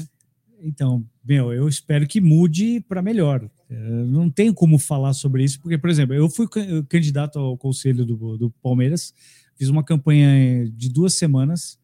Então, 0.63 1.05
meu, 1.23 1.53
eu 1.53 1.67
espero 1.67 2.07
que 2.07 2.19
mude 2.19 2.79
para 2.87 3.01
melhor. 3.01 3.47
Eu 3.69 4.07
não 4.07 4.27
tenho 4.29 4.53
como 4.55 4.79
falar 4.79 5.13
sobre 5.13 5.43
isso, 5.43 5.59
porque, 5.61 5.77
por 5.77 5.89
exemplo, 5.89 6.15
eu 6.15 6.27
fui 6.29 6.47
can- 6.47 6.83
candidato 6.89 7.37
ao 7.37 7.55
conselho 7.57 8.03
do, 8.05 8.37
do 8.37 8.49
Palmeiras, 8.61 9.13
fiz 9.55 9.69
uma 9.69 9.83
campanha 9.83 10.67
de 10.71 10.89
duas 10.89 11.13
semanas, 11.13 11.77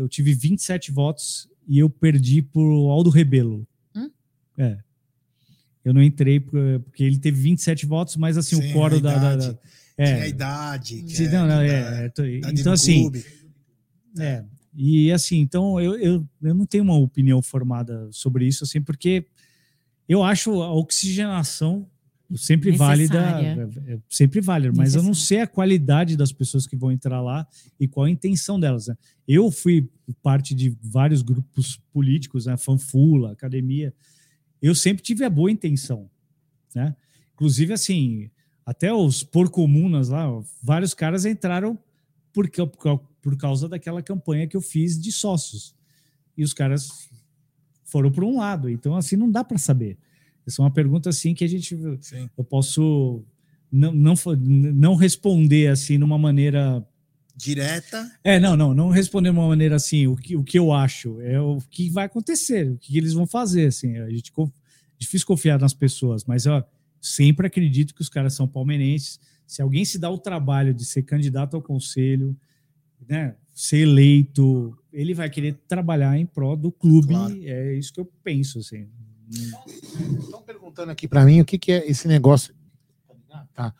eu 0.00 0.08
tive 0.08 0.32
27 0.32 0.90
votos 0.90 1.48
e 1.68 1.78
eu 1.78 1.88
perdi 1.90 2.42
por 2.42 2.62
Aldo 2.90 3.10
Rebelo. 3.10 3.66
Hum? 3.94 4.10
É. 4.56 4.78
Eu 5.84 5.94
não 5.94 6.02
entrei 6.02 6.40
por- 6.40 6.80
porque 6.84 7.04
ele 7.04 7.18
teve 7.18 7.40
27 7.40 7.86
votos, 7.86 8.16
mas 8.16 8.36
assim, 8.36 8.60
Sim, 8.60 8.70
o 8.70 8.72
coro 8.72 8.96
a 8.96 9.00
da. 9.00 9.18
da- 9.18 9.36
da- 9.36 9.54
Tinha 9.96 10.14
a 10.16 10.26
é, 10.26 10.28
idade. 10.28 11.02
que 11.02 11.16
Sim, 11.16 11.24
é 11.26 11.32
não, 11.32 11.40
não, 11.42 11.48
da- 11.48 11.64
é, 11.66 12.06
é, 12.06 12.12
então 12.50 12.72
assim, 12.72 13.10
é, 14.18 14.44
e 14.74 15.12
assim, 15.12 15.38
então 15.40 15.78
eu, 15.80 15.94
eu, 15.98 16.28
eu 16.42 16.54
não 16.54 16.64
tenho 16.64 16.84
uma 16.84 16.96
opinião 16.96 17.42
formada 17.42 18.08
sobre 18.12 18.46
isso, 18.46 18.64
assim, 18.64 18.80
porque 18.80 19.26
eu 20.08 20.22
acho 20.22 20.62
a 20.62 20.72
oxigenação 20.72 21.86
sempre 22.36 22.70
válida, 22.78 23.18
é, 23.88 23.94
é 23.94 23.98
sempre 24.08 24.40
válida, 24.40 24.72
mas 24.76 24.94
eu 24.94 25.02
não 25.02 25.14
sei 25.14 25.40
a 25.40 25.46
qualidade 25.46 26.16
das 26.16 26.32
pessoas 26.32 26.66
que 26.66 26.76
vão 26.76 26.92
entrar 26.92 27.20
lá 27.20 27.46
e 27.78 27.88
qual 27.88 28.06
a 28.06 28.10
intenção 28.10 28.58
delas. 28.60 28.86
né? 28.88 28.96
Eu 29.26 29.50
fui 29.50 29.88
parte 30.22 30.54
de 30.54 30.76
vários 30.82 31.22
grupos 31.22 31.76
políticos, 31.92 32.46
né, 32.46 32.56
fanfula, 32.56 33.32
academia, 33.32 33.92
eu 34.62 34.74
sempre 34.74 35.02
tive 35.02 35.24
a 35.24 35.30
boa 35.30 35.50
intenção, 35.50 36.10
né? 36.74 36.94
Inclusive, 37.34 37.72
assim, 37.72 38.30
até 38.66 38.92
os 38.92 39.22
porcomunas 39.24 40.10
lá, 40.10 40.26
vários 40.62 40.92
caras 40.94 41.24
entraram 41.24 41.78
por, 42.32 42.48
ca- 42.50 42.66
por 42.66 42.78
cau- 42.78 43.06
por 43.22 43.36
causa 43.36 43.68
daquela 43.68 44.02
campanha 44.02 44.46
que 44.46 44.56
eu 44.56 44.60
fiz 44.60 45.00
de 45.00 45.10
sócios. 45.10 45.74
E 46.36 46.42
os 46.44 46.52
caras 46.54 47.08
foram 47.84 48.10
para 48.10 48.24
um 48.24 48.38
lado. 48.38 48.68
Então, 48.68 48.94
assim, 48.94 49.16
não 49.16 49.30
dá 49.30 49.42
para 49.42 49.58
saber. 49.58 49.96
Essa 50.50 50.60
é 50.62 50.64
uma 50.64 50.70
pergunta 50.72 51.08
assim 51.08 51.32
que 51.32 51.44
a 51.44 51.48
gente 51.48 51.76
Sim. 52.00 52.28
eu 52.36 52.42
posso 52.42 53.22
não, 53.70 53.92
não, 53.92 54.14
não 54.74 54.94
responder 54.96 55.68
assim 55.68 55.96
numa 55.96 56.18
maneira 56.18 56.84
Direta. 57.36 58.10
é, 58.24 58.40
não, 58.40 58.56
não, 58.56 58.74
não 58.74 58.88
responder 58.90 59.30
de 59.30 59.38
uma 59.38 59.46
maneira 59.46 59.76
assim, 59.76 60.08
o 60.08 60.16
que, 60.16 60.36
o 60.36 60.42
que 60.42 60.58
eu 60.58 60.72
acho, 60.72 61.20
é 61.20 61.40
o 61.40 61.58
que 61.70 61.88
vai 61.88 62.06
acontecer, 62.06 62.68
o 62.68 62.76
que 62.76 62.98
eles 62.98 63.12
vão 63.14 63.26
fazer, 63.26 63.66
assim, 63.68 63.96
a 63.98 64.10
gente 64.10 64.32
conf- 64.32 64.52
difícil 64.98 65.26
confiar 65.26 65.58
nas 65.58 65.72
pessoas, 65.72 66.24
mas 66.24 66.44
eu 66.46 66.62
sempre 67.00 67.46
acredito 67.46 67.94
que 67.94 68.02
os 68.02 68.08
caras 68.08 68.34
são 68.34 68.46
palmeirenses, 68.48 69.20
se 69.46 69.62
alguém 69.62 69.84
se 69.84 69.98
dá 69.98 70.10
o 70.10 70.18
trabalho 70.18 70.74
de 70.74 70.84
ser 70.84 71.02
candidato 71.04 71.54
ao 71.54 71.62
conselho, 71.62 72.36
né, 73.08 73.36
ser 73.54 73.78
eleito, 73.78 74.76
ele 74.92 75.14
vai 75.14 75.30
querer 75.30 75.54
trabalhar 75.68 76.18
em 76.18 76.26
prol 76.26 76.56
do 76.56 76.70
clube, 76.72 77.14
Claro. 77.14 77.38
é 77.42 77.74
isso 77.74 77.92
que 77.94 78.00
eu 78.00 78.10
penso, 78.22 78.58
assim. 78.58 78.86
Estão 79.30 80.42
perguntando 80.42 80.90
aqui 80.90 81.06
para 81.06 81.24
mim 81.24 81.40
o 81.40 81.44
que, 81.44 81.58
que 81.58 81.72
é 81.72 81.88
esse 81.90 82.08
negócio. 82.08 82.54
Tá. 83.54 83.72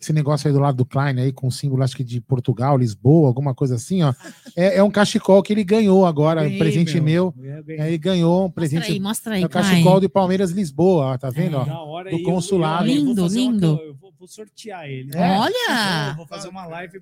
esse 0.00 0.12
negócio 0.12 0.46
aí 0.48 0.52
do 0.54 0.60
lado 0.60 0.76
do 0.76 0.84
Klein 0.86 1.18
aí, 1.18 1.32
com 1.32 1.46
o 1.48 1.52
símbolo, 1.52 1.82
acho 1.82 1.96
que 1.96 2.04
de 2.04 2.20
Portugal, 2.20 2.76
Lisboa, 2.76 3.26
alguma 3.28 3.54
coisa 3.54 3.74
assim, 3.76 4.02
ó. 4.02 4.12
É, 4.56 4.76
é 4.76 4.82
um 4.82 4.90
cachecol 4.90 5.42
que 5.42 5.52
ele 5.52 5.64
ganhou 5.64 6.06
agora, 6.06 6.40
um 6.40 6.44
Ganhei, 6.44 6.58
presente 6.58 7.00
meu. 7.00 7.34
É, 7.42 7.62
ganhei. 7.62 7.80
Aí 7.82 7.88
ele 7.90 7.98
ganhou 7.98 8.38
um 8.40 8.42
Mostra 8.44 8.54
presente. 8.54 8.92
aí, 8.92 9.00
mostra 9.00 9.34
aí, 9.34 9.42
É 9.42 9.46
o 9.46 9.48
Klein. 9.48 9.64
cachecol 9.64 10.00
de 10.00 10.08
Palmeiras 10.08 10.50
Lisboa, 10.50 11.06
ó, 11.06 11.18
tá 11.18 11.30
vendo? 11.30 11.56
ó? 11.56 11.64
Da 11.64 11.80
hora, 11.80 12.10
do 12.10 12.16
eu- 12.18 12.22
consulado. 12.22 12.86
eu- 12.86 12.90
eu 12.94 12.96
vou 13.00 13.08
Lindo, 13.08 13.22
fazer 13.22 13.40
uma- 13.40 13.50
lindo. 13.52 13.66
eu 13.82 13.94
vou, 13.94 14.12
vou 14.18 14.28
sortear 14.28 14.88
ele. 14.88 15.10
É? 15.14 15.38
Olha! 15.38 16.10
Eu 16.10 16.16
vou 16.16 16.26
fazer 16.26 16.48
uma 16.48 16.66
live 16.66 17.00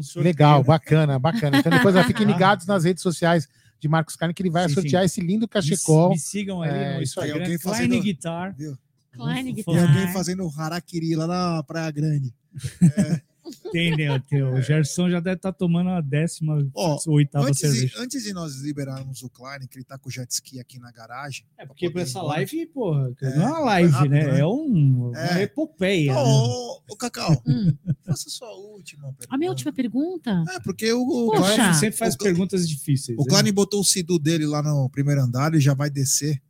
sorteio. 0.00 0.24
Legal, 0.24 0.64
bacana, 0.64 1.18
bacana. 1.18 1.58
Então 1.58 1.70
depois 1.72 1.94
ó, 1.96 2.02
fiquem 2.04 2.26
ligados 2.56 2.66
nas 2.66 2.84
redes 2.84 3.02
sociais 3.02 3.46
de 3.82 3.88
Marcos 3.88 4.14
Carne 4.14 4.32
que 4.32 4.40
ele 4.40 4.48
vai 4.48 4.68
Sim, 4.68 4.74
sortear 4.76 5.02
sim. 5.02 5.06
esse 5.06 5.20
lindo 5.20 5.40
Me, 5.42 5.48
cachecol. 5.48 6.10
me 6.10 6.18
sigam 6.18 6.62
ali 6.62 6.72
É, 6.72 6.94
no 6.96 7.02
isso 7.02 7.20
aí, 7.20 7.26
Instagram, 7.26 7.44
alguém 7.44 7.58
Klein 7.58 7.74
fazendo- 7.88 8.02
Guitar. 8.02 8.54
Viu? 8.56 8.78
Klein 9.12 9.52
Guitar. 9.52 9.74
Vou- 9.74 9.82
alguém 9.82 10.12
fazendo 10.12 10.48
harakiri 10.56 11.16
lá 11.16 11.26
na 11.26 11.62
Praia 11.64 11.90
Grande. 11.90 12.32
Tem, 13.72 13.96
né? 13.96 14.22
O 14.52 14.60
Gerson 14.60 15.10
já 15.10 15.20
deve 15.20 15.36
estar 15.36 15.52
tomando 15.52 15.90
a 15.90 16.00
décima 16.00 16.58
Ó, 16.74 16.98
oitava 17.08 17.46
Antes 17.48 17.60
cerveja. 17.60 17.86
de, 17.86 18.02
antes 18.02 18.22
de 18.22 18.32
nós 18.32 18.56
liberarmos 18.56 19.22
o 19.22 19.28
Klein, 19.30 19.66
que 19.68 19.78
ele 19.78 19.84
tá 19.84 19.96
com 19.98 20.08
o 20.08 20.12
jet 20.12 20.30
ski 20.30 20.58
aqui 20.60 20.78
na 20.78 20.90
garagem. 20.90 21.44
É 21.58 21.64
porque 21.66 21.88
pra 21.90 22.02
essa 22.02 22.22
live, 22.22 22.66
porra, 22.66 23.12
É, 23.22 23.36
não 23.36 23.42
é 23.42 23.46
uma 23.50 23.58
live, 23.60 23.92
rápido, 23.92 24.10
né? 24.10 24.26
né? 24.32 24.40
É 24.40 24.46
um, 24.46 25.08
uma 25.10 25.18
É. 25.38 25.42
epopeia. 25.42 26.12
né? 26.14 26.20
Ô, 26.20 26.82
ô, 26.90 26.96
Cacau, 26.96 27.42
Hum, 27.46 27.72
faça 28.04 28.28
sua 28.30 28.50
última 28.54 29.04
pergunta. 29.12 29.26
a 29.30 29.38
minha 29.38 29.50
última 29.50 29.72
pergunta. 29.72 30.44
É, 30.50 30.60
porque 30.60 30.92
o, 30.92 31.02
o. 31.02 31.30
Klein, 31.32 31.74
sempre 31.74 31.98
faz 31.98 32.14
o 32.14 32.18
perguntas 32.18 32.68
difíceis. 32.68 33.16
o 33.18 33.22
né? 33.22 33.28
Klein 33.28 33.52
botou 33.52 33.80
o 33.80 33.84
Cidu 33.84 34.18
dele 34.18 34.46
lá 34.46 34.62
no 34.62 34.88
primeiro 34.90 35.20
andar 35.22 35.54
e 35.54 35.60
já 35.60 35.74
vai 35.74 35.90
descer. 35.90 36.40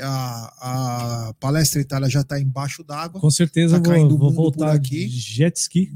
A, 0.00 1.28
a 1.28 1.34
palestra 1.34 1.80
Itália 1.80 2.08
já 2.08 2.24
tá 2.24 2.40
embaixo 2.40 2.82
d'água. 2.82 3.20
Com 3.20 3.30
certeza 3.30 3.78
Tá 3.78 3.90
vou, 3.90 4.16
vou 4.18 4.32
voltar 4.32 4.72
aqui. 4.72 5.06
de 5.06 5.20
jet 5.20 5.54
ski. 5.58 5.94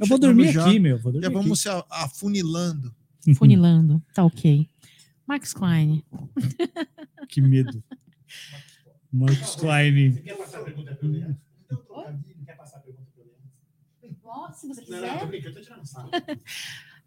Eu 0.00 0.06
vou 0.06 0.18
dormir 0.18 0.52
já, 0.52 0.66
aqui, 0.66 0.78
meu. 0.78 0.98
Vou 0.98 1.12
dormir 1.12 1.24
Já 1.26 1.28
aqui. 1.30 1.42
vamos 1.42 1.60
se 1.60 1.68
a- 1.68 1.84
afunilando. 1.90 2.94
Funilando. 3.36 4.02
Tá 4.14 4.24
ok. 4.24 4.68
Marcos 5.26 5.52
Klein. 5.52 6.02
Que 7.28 7.40
medo. 7.40 7.82
Marcos 9.12 9.56
Klein. 9.56 10.12
Se 14.54 14.68
você 14.68 14.82
quiser. 14.82 15.18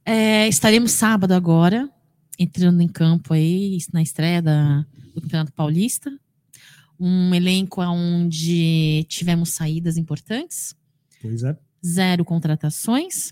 É, 0.06 0.48
estaremos 0.48 0.91
sábado 0.91 1.34
agora, 1.34 1.88
entrando 2.40 2.82
em 2.82 2.88
campo 2.88 3.34
aí, 3.34 3.78
na 3.94 4.02
estreia 4.02 4.41
da- 4.41 4.84
do 5.14 5.22
Campeonato 5.22 5.53
Paulista. 5.53 6.11
Um 6.99 7.34
elenco 7.36 7.82
onde 7.84 9.03
tivemos 9.07 9.49
saídas 9.49 9.98
importantes, 9.98 10.76
Pois 11.22 11.44
é. 11.44 11.56
Zero 11.85 12.23
contratações. 12.26 13.31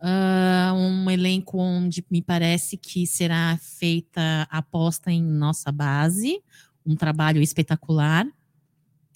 Ah, 0.00 0.72
um 0.76 1.10
elenco 1.10 1.58
onde 1.58 2.04
me 2.10 2.20
parece 2.20 2.76
que 2.76 3.06
será 3.06 3.58
feita 3.60 4.46
aposta 4.50 5.10
em 5.10 5.22
nossa 5.22 5.72
base, 5.72 6.42
um 6.84 6.94
trabalho 6.94 7.40
espetacular, 7.40 8.26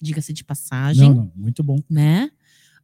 diga-se 0.01 0.33
de 0.33 0.43
passagem 0.43 1.09
Não, 1.09 1.15
não, 1.15 1.31
muito 1.35 1.61
bom. 1.61 1.77
né? 1.89 2.31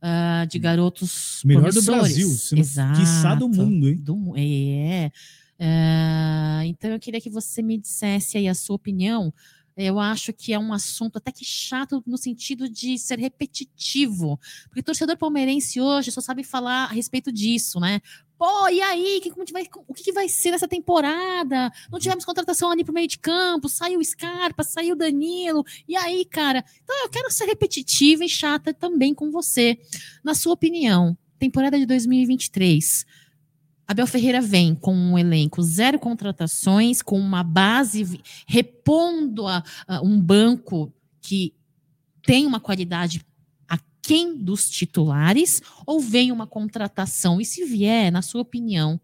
Ah, 0.01 0.45
de 0.47 0.59
garotos 0.59 1.41
Melhor 1.43 1.71
do. 1.73 1.81
Brasil, 1.81 2.29
se 2.29 2.55
quiçá 2.55 3.33
do 3.33 3.45
Exato. 3.45 3.49
mundo, 3.49 3.89
hein? 3.89 3.95
Do 3.95 4.33
é. 4.37 5.11
Ah, 5.59 6.61
então 6.65 6.91
eu 6.91 6.99
queria 6.99 7.21
que 7.21 7.29
você 7.29 7.61
me 7.63 7.77
dissesse 7.77 8.37
aí 8.37 8.47
a 8.47 8.53
sua 8.53 8.75
opinião. 8.75 9.33
Eu 9.77 9.99
acho 9.99 10.31
que 10.31 10.53
é 10.53 10.59
um 10.59 10.71
assunto 10.71 11.17
até 11.17 11.31
que 11.31 11.43
chato 11.43 12.01
no 12.07 12.17
sentido 12.17 12.69
de 12.69 12.97
ser 12.97 13.19
repetitivo. 13.19 14.39
Porque 14.67 14.81
torcedor 14.81 15.17
palmeirense 15.17 15.81
hoje 15.81 16.11
só 16.11 16.21
sabe 16.21 16.43
falar 16.43 16.85
a 16.85 16.93
respeito 16.93 17.31
disso, 17.31 17.79
né? 17.79 17.99
Pô, 18.37 18.67
e 18.69 18.81
aí? 18.81 19.19
Que, 19.21 19.29
como 19.31 19.45
vai- 19.51 19.67
o 19.87 19.93
que, 19.93 20.03
que 20.03 20.11
vai 20.13 20.27
ser 20.29 20.51
nessa 20.51 20.67
temporada? 20.67 21.71
Não 21.91 21.99
tivemos 21.99 22.23
contratação 22.25 22.69
ali 22.71 22.83
pro 22.83 22.93
meio 22.93 23.07
de 23.07 23.17
campo, 23.19 23.67
saiu 23.69 23.99
o 23.99 24.03
Scarpa, 24.05 24.63
saiu 24.63 24.93
o 24.93 24.97
Danilo. 24.97 25.63
E 25.87 25.95
aí, 25.95 26.25
cara? 26.25 26.63
Então 26.83 27.03
eu 27.03 27.09
quero 27.09 27.29
ser 27.31 27.45
repetitiva 27.45 28.23
e 28.25 28.29
chata 28.29 28.73
também 28.73 29.13
com 29.13 29.31
você. 29.31 29.77
Na 30.23 30.33
sua 30.35 30.53
opinião, 30.53 31.17
temporada 31.39 31.77
de 31.77 31.85
2023, 31.85 33.05
Abel 33.87 34.07
Ferreira 34.07 34.41
vem 34.41 34.73
com 34.73 34.95
um 34.95 35.17
elenco 35.17 35.61
zero 35.61 35.99
contratações, 35.99 37.01
com 37.01 37.19
uma 37.19 37.43
base 37.43 38.19
repondo 38.47 39.47
a, 39.47 39.63
a 39.87 40.01
um 40.01 40.19
banco 40.19 40.91
que 41.21 41.53
tem 42.23 42.45
uma 42.45 42.59
qualidade 42.59 43.23
aquém 43.67 44.37
dos 44.37 44.69
titulares, 44.69 45.61
ou 45.85 45.99
vem 45.99 46.31
uma 46.31 46.47
contratação? 46.47 47.39
E 47.39 47.45
se 47.45 47.63
vier, 47.65 48.11
na 48.11 48.21
sua 48.21 48.41
opinião, 48.41 48.99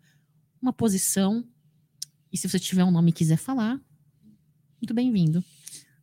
uma 0.62 0.74
posição, 0.74 1.45
e 2.32 2.38
se 2.38 2.49
você 2.49 2.60
tiver 2.60 2.84
um 2.84 2.91
nome 2.91 3.12
e 3.12 3.14
quiser 3.14 3.38
falar, 3.38 3.80
muito 4.82 4.94
bem-vindo. 4.94 5.44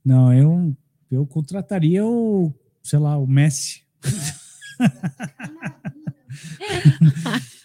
Não, 0.05 0.33
eu, 0.33 0.77
eu 1.11 1.27
contrataria 1.27 2.07
o, 2.07 2.53
sei 2.83 2.99
lá, 2.99 3.19
o 3.19 3.27
Messi. 3.27 3.83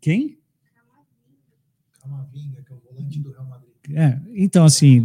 Quem? 0.00 0.38
Camavinga, 2.00 2.62
que 2.62 2.72
é 2.72 2.76
o 2.76 2.80
volante 2.80 3.18
do 3.20 3.30
Real 3.30 3.46
Madrid. 3.46 3.70
É, 3.94 4.20
então, 4.34 4.64
assim, 4.64 5.04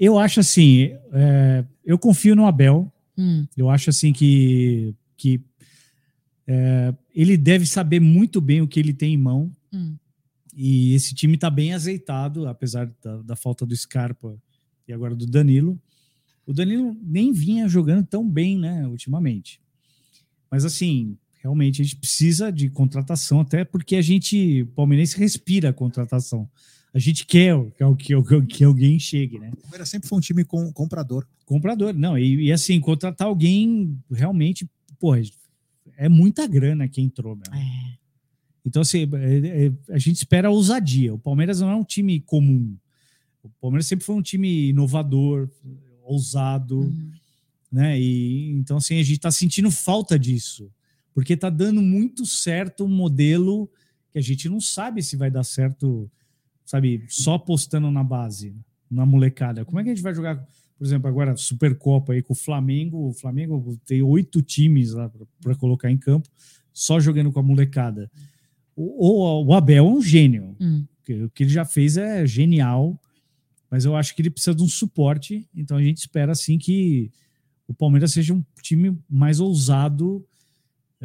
eu 0.00 0.18
acho 0.18 0.40
assim, 0.40 0.90
é, 1.12 1.64
eu 1.84 1.98
confio 1.98 2.34
no 2.36 2.46
Abel. 2.46 2.92
Hum, 3.18 3.46
Eu 3.56 3.70
acho 3.70 3.88
assim 3.90 4.12
que, 4.12 4.94
que 5.16 5.40
é, 6.46 6.94
ele 7.14 7.36
deve 7.36 7.64
saber 7.66 7.98
muito 8.00 8.40
bem 8.40 8.60
o 8.60 8.68
que 8.68 8.78
ele 8.78 8.92
tem 8.92 9.14
em 9.14 9.18
mão. 9.18 9.50
hum, 9.72 9.96
E 10.54 10.92
esse 10.94 11.14
time 11.14 11.34
está 11.34 11.48
bem 11.50 11.72
azeitado, 11.72 12.46
apesar 12.46 12.92
da, 13.02 13.22
da 13.22 13.36
falta 13.36 13.64
do 13.64 13.74
Scarpa 13.76 14.36
e 14.86 14.92
agora 14.92 15.14
do 15.14 15.26
Danilo. 15.26 15.80
O 16.46 16.52
Danilo 16.52 16.96
nem 17.02 17.32
vinha 17.32 17.68
jogando 17.68 18.06
tão 18.06 18.28
bem, 18.28 18.56
né, 18.58 18.86
ultimamente. 18.86 19.60
Mas 20.50 20.64
assim, 20.64 21.16
realmente 21.46 21.80
a 21.80 21.84
gente 21.84 21.96
precisa 21.96 22.50
de 22.50 22.68
contratação, 22.68 23.40
até 23.40 23.64
porque 23.64 23.94
a 23.94 24.02
gente, 24.02 24.62
o 24.62 24.66
palmeirense, 24.66 25.16
respira 25.16 25.68
a 25.70 25.72
contratação. 25.72 26.48
A 26.92 26.98
gente 26.98 27.24
quer 27.24 27.54
que, 27.70 28.14
que, 28.16 28.46
que 28.48 28.64
alguém 28.64 28.98
chegue, 28.98 29.38
né? 29.38 29.50
O 29.52 29.56
Palmeiras 29.62 29.88
sempre 29.88 30.08
foi 30.08 30.18
um 30.18 30.20
time 30.20 30.44
com, 30.44 30.72
comprador. 30.72 31.24
Comprador, 31.44 31.94
não. 31.94 32.18
E, 32.18 32.46
e, 32.46 32.52
assim, 32.52 32.80
contratar 32.80 33.28
alguém 33.28 33.96
realmente, 34.10 34.68
pô, 34.98 35.14
é 35.96 36.08
muita 36.08 36.46
grana 36.48 36.88
que 36.88 37.00
entrou, 37.00 37.36
meu. 37.36 37.44
é. 37.54 37.96
Então, 38.64 38.82
assim, 38.82 39.08
é, 39.12 39.66
é, 39.66 39.72
a 39.94 39.98
gente 39.98 40.16
espera 40.16 40.48
a 40.48 40.50
ousadia. 40.50 41.14
O 41.14 41.18
Palmeiras 41.20 41.60
não 41.60 41.70
é 41.70 41.76
um 41.76 41.84
time 41.84 42.18
comum. 42.18 42.76
O 43.44 43.48
Palmeiras 43.60 43.86
sempre 43.86 44.04
foi 44.04 44.16
um 44.16 44.22
time 44.22 44.70
inovador, 44.70 45.48
ousado, 46.02 46.80
Hum. 46.80 47.12
né? 47.70 48.00
E 48.00 48.50
então, 48.50 48.78
assim, 48.78 48.98
a 48.98 49.04
gente 49.04 49.20
tá 49.20 49.30
sentindo 49.30 49.70
falta 49.70 50.18
disso. 50.18 50.68
Porque 51.16 51.34
tá 51.34 51.48
dando 51.48 51.80
muito 51.80 52.26
certo 52.26 52.84
um 52.84 52.88
modelo 52.88 53.70
que 54.12 54.18
a 54.18 54.20
gente 54.20 54.50
não 54.50 54.60
sabe 54.60 55.02
se 55.02 55.16
vai 55.16 55.30
dar 55.30 55.44
certo, 55.44 56.10
sabe, 56.62 57.06
só 57.08 57.36
apostando 57.36 57.90
na 57.90 58.04
base, 58.04 58.54
na 58.90 59.06
molecada. 59.06 59.64
Como 59.64 59.80
é 59.80 59.82
que 59.82 59.88
a 59.88 59.94
gente 59.94 60.02
vai 60.02 60.14
jogar, 60.14 60.36
por 60.76 60.86
exemplo, 60.86 61.08
agora 61.08 61.34
Supercopa 61.34 62.12
aí 62.12 62.20
com 62.20 62.34
o 62.34 62.36
Flamengo? 62.36 63.08
O 63.08 63.14
Flamengo 63.14 63.80
tem 63.86 64.02
oito 64.02 64.42
times 64.42 64.92
lá 64.92 65.10
para 65.40 65.54
colocar 65.54 65.90
em 65.90 65.96
campo, 65.96 66.28
só 66.70 67.00
jogando 67.00 67.32
com 67.32 67.40
a 67.40 67.42
molecada. 67.42 68.10
O, 68.76 69.08
o, 69.08 69.46
o 69.46 69.54
Abel 69.54 69.86
é 69.86 69.88
um 69.88 70.02
gênio. 70.02 70.54
Hum. 70.60 70.84
O 71.08 71.30
que 71.30 71.44
ele 71.44 71.50
já 71.50 71.64
fez 71.64 71.96
é 71.96 72.26
genial, 72.26 73.00
mas 73.70 73.86
eu 73.86 73.96
acho 73.96 74.14
que 74.14 74.20
ele 74.20 74.28
precisa 74.28 74.54
de 74.54 74.62
um 74.62 74.68
suporte. 74.68 75.48
Então 75.54 75.78
a 75.78 75.82
gente 75.82 75.96
espera 75.96 76.32
assim 76.32 76.58
que 76.58 77.10
o 77.66 77.72
Palmeiras 77.72 78.12
seja 78.12 78.34
um 78.34 78.44
time 78.60 78.98
mais 79.08 79.40
ousado 79.40 80.22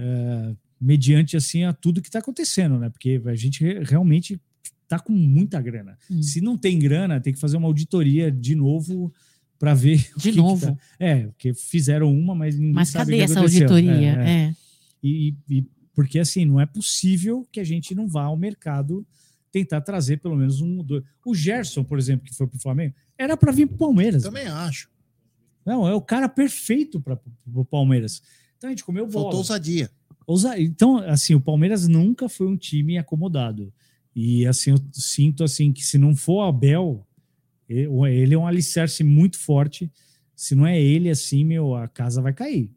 é, 0.01 0.55
mediante 0.79 1.37
assim 1.37 1.63
a 1.63 1.71
tudo 1.73 2.01
que 2.01 2.07
está 2.09 2.19
acontecendo, 2.19 2.79
né? 2.79 2.89
Porque 2.89 3.21
a 3.25 3.35
gente 3.35 3.63
re- 3.63 3.83
realmente 3.83 4.39
está 4.83 4.97
com 4.99 5.13
muita 5.13 5.61
grana. 5.61 5.97
Hum. 6.09 6.21
Se 6.23 6.41
não 6.41 6.57
tem 6.57 6.79
grana, 6.79 7.21
tem 7.21 7.31
que 7.33 7.39
fazer 7.39 7.57
uma 7.57 7.67
auditoria 7.67 8.31
de 8.31 8.55
novo 8.55 9.13
para 9.59 9.73
ver. 9.75 10.09
o 10.15 10.19
De 10.19 10.23
que 10.23 10.31
que 10.31 10.37
novo. 10.37 10.65
tá- 10.65 10.77
É, 10.99 11.27
porque 11.27 11.53
fizeram 11.53 12.11
uma, 12.13 12.33
mas 12.33 12.55
ninguém 12.55 12.73
Mas 12.73 12.89
sabe 12.89 13.03
o 13.03 13.05
cadê 13.13 13.17
que 13.17 13.23
essa 13.31 13.39
aconteceu. 13.39 13.69
auditoria? 13.69 13.93
É, 13.95 14.29
é. 14.29 14.41
É. 14.47 14.55
E, 15.03 15.35
e- 15.49 15.65
porque 15.93 16.19
assim, 16.19 16.45
não 16.45 16.59
é 16.59 16.65
possível 16.65 17.47
que 17.51 17.59
a 17.59 17.63
gente 17.63 17.93
não 17.93 18.07
vá 18.07 18.23
ao 18.23 18.37
mercado 18.37 19.05
tentar 19.51 19.81
trazer 19.81 20.17
pelo 20.17 20.35
menos 20.37 20.61
um. 20.61 20.81
Dois. 20.83 21.03
O 21.25 21.35
Gerson, 21.35 21.83
por 21.83 21.99
exemplo, 21.99 22.25
que 22.25 22.33
foi 22.33 22.47
para 22.47 22.57
o 22.57 22.61
Flamengo, 22.61 22.95
era 23.17 23.35
para 23.37 23.51
vir 23.51 23.67
para 23.67 23.75
o 23.75 23.77
Palmeiras. 23.77 24.23
Também 24.23 24.47
acho. 24.47 24.89
Não, 25.65 25.87
é 25.87 25.93
o 25.93 26.01
cara 26.01 26.27
perfeito 26.27 26.99
para 26.99 27.19
o 27.53 27.63
Palmeiras. 27.65 28.21
Então 28.61 28.67
a 28.69 28.71
gente 28.73 28.83
comeu 28.85 29.07
bola. 29.07 29.23
Faltou 29.23 29.39
ousadia. 29.39 29.89
Ousa- 30.27 30.59
Então, 30.59 30.97
assim, 30.97 31.33
o 31.33 31.41
Palmeiras 31.41 31.87
nunca 31.87 32.29
foi 32.29 32.45
um 32.47 32.55
time 32.55 32.95
acomodado. 32.95 33.73
E 34.15 34.45
assim, 34.45 34.69
eu 34.69 34.77
sinto 34.93 35.43
assim 35.43 35.71
que 35.73 35.83
se 35.83 35.97
não 35.97 36.15
for 36.15 36.43
o 36.43 36.47
Abel, 36.47 37.07
ele 37.67 38.35
é 38.35 38.37
um 38.37 38.45
alicerce 38.45 39.03
muito 39.03 39.39
forte. 39.39 39.91
Se 40.35 40.53
não 40.53 40.67
é 40.67 40.79
ele, 40.79 41.09
assim, 41.09 41.43
meu, 41.43 41.73
a 41.73 41.87
casa 41.87 42.21
vai 42.21 42.33
cair. 42.33 42.69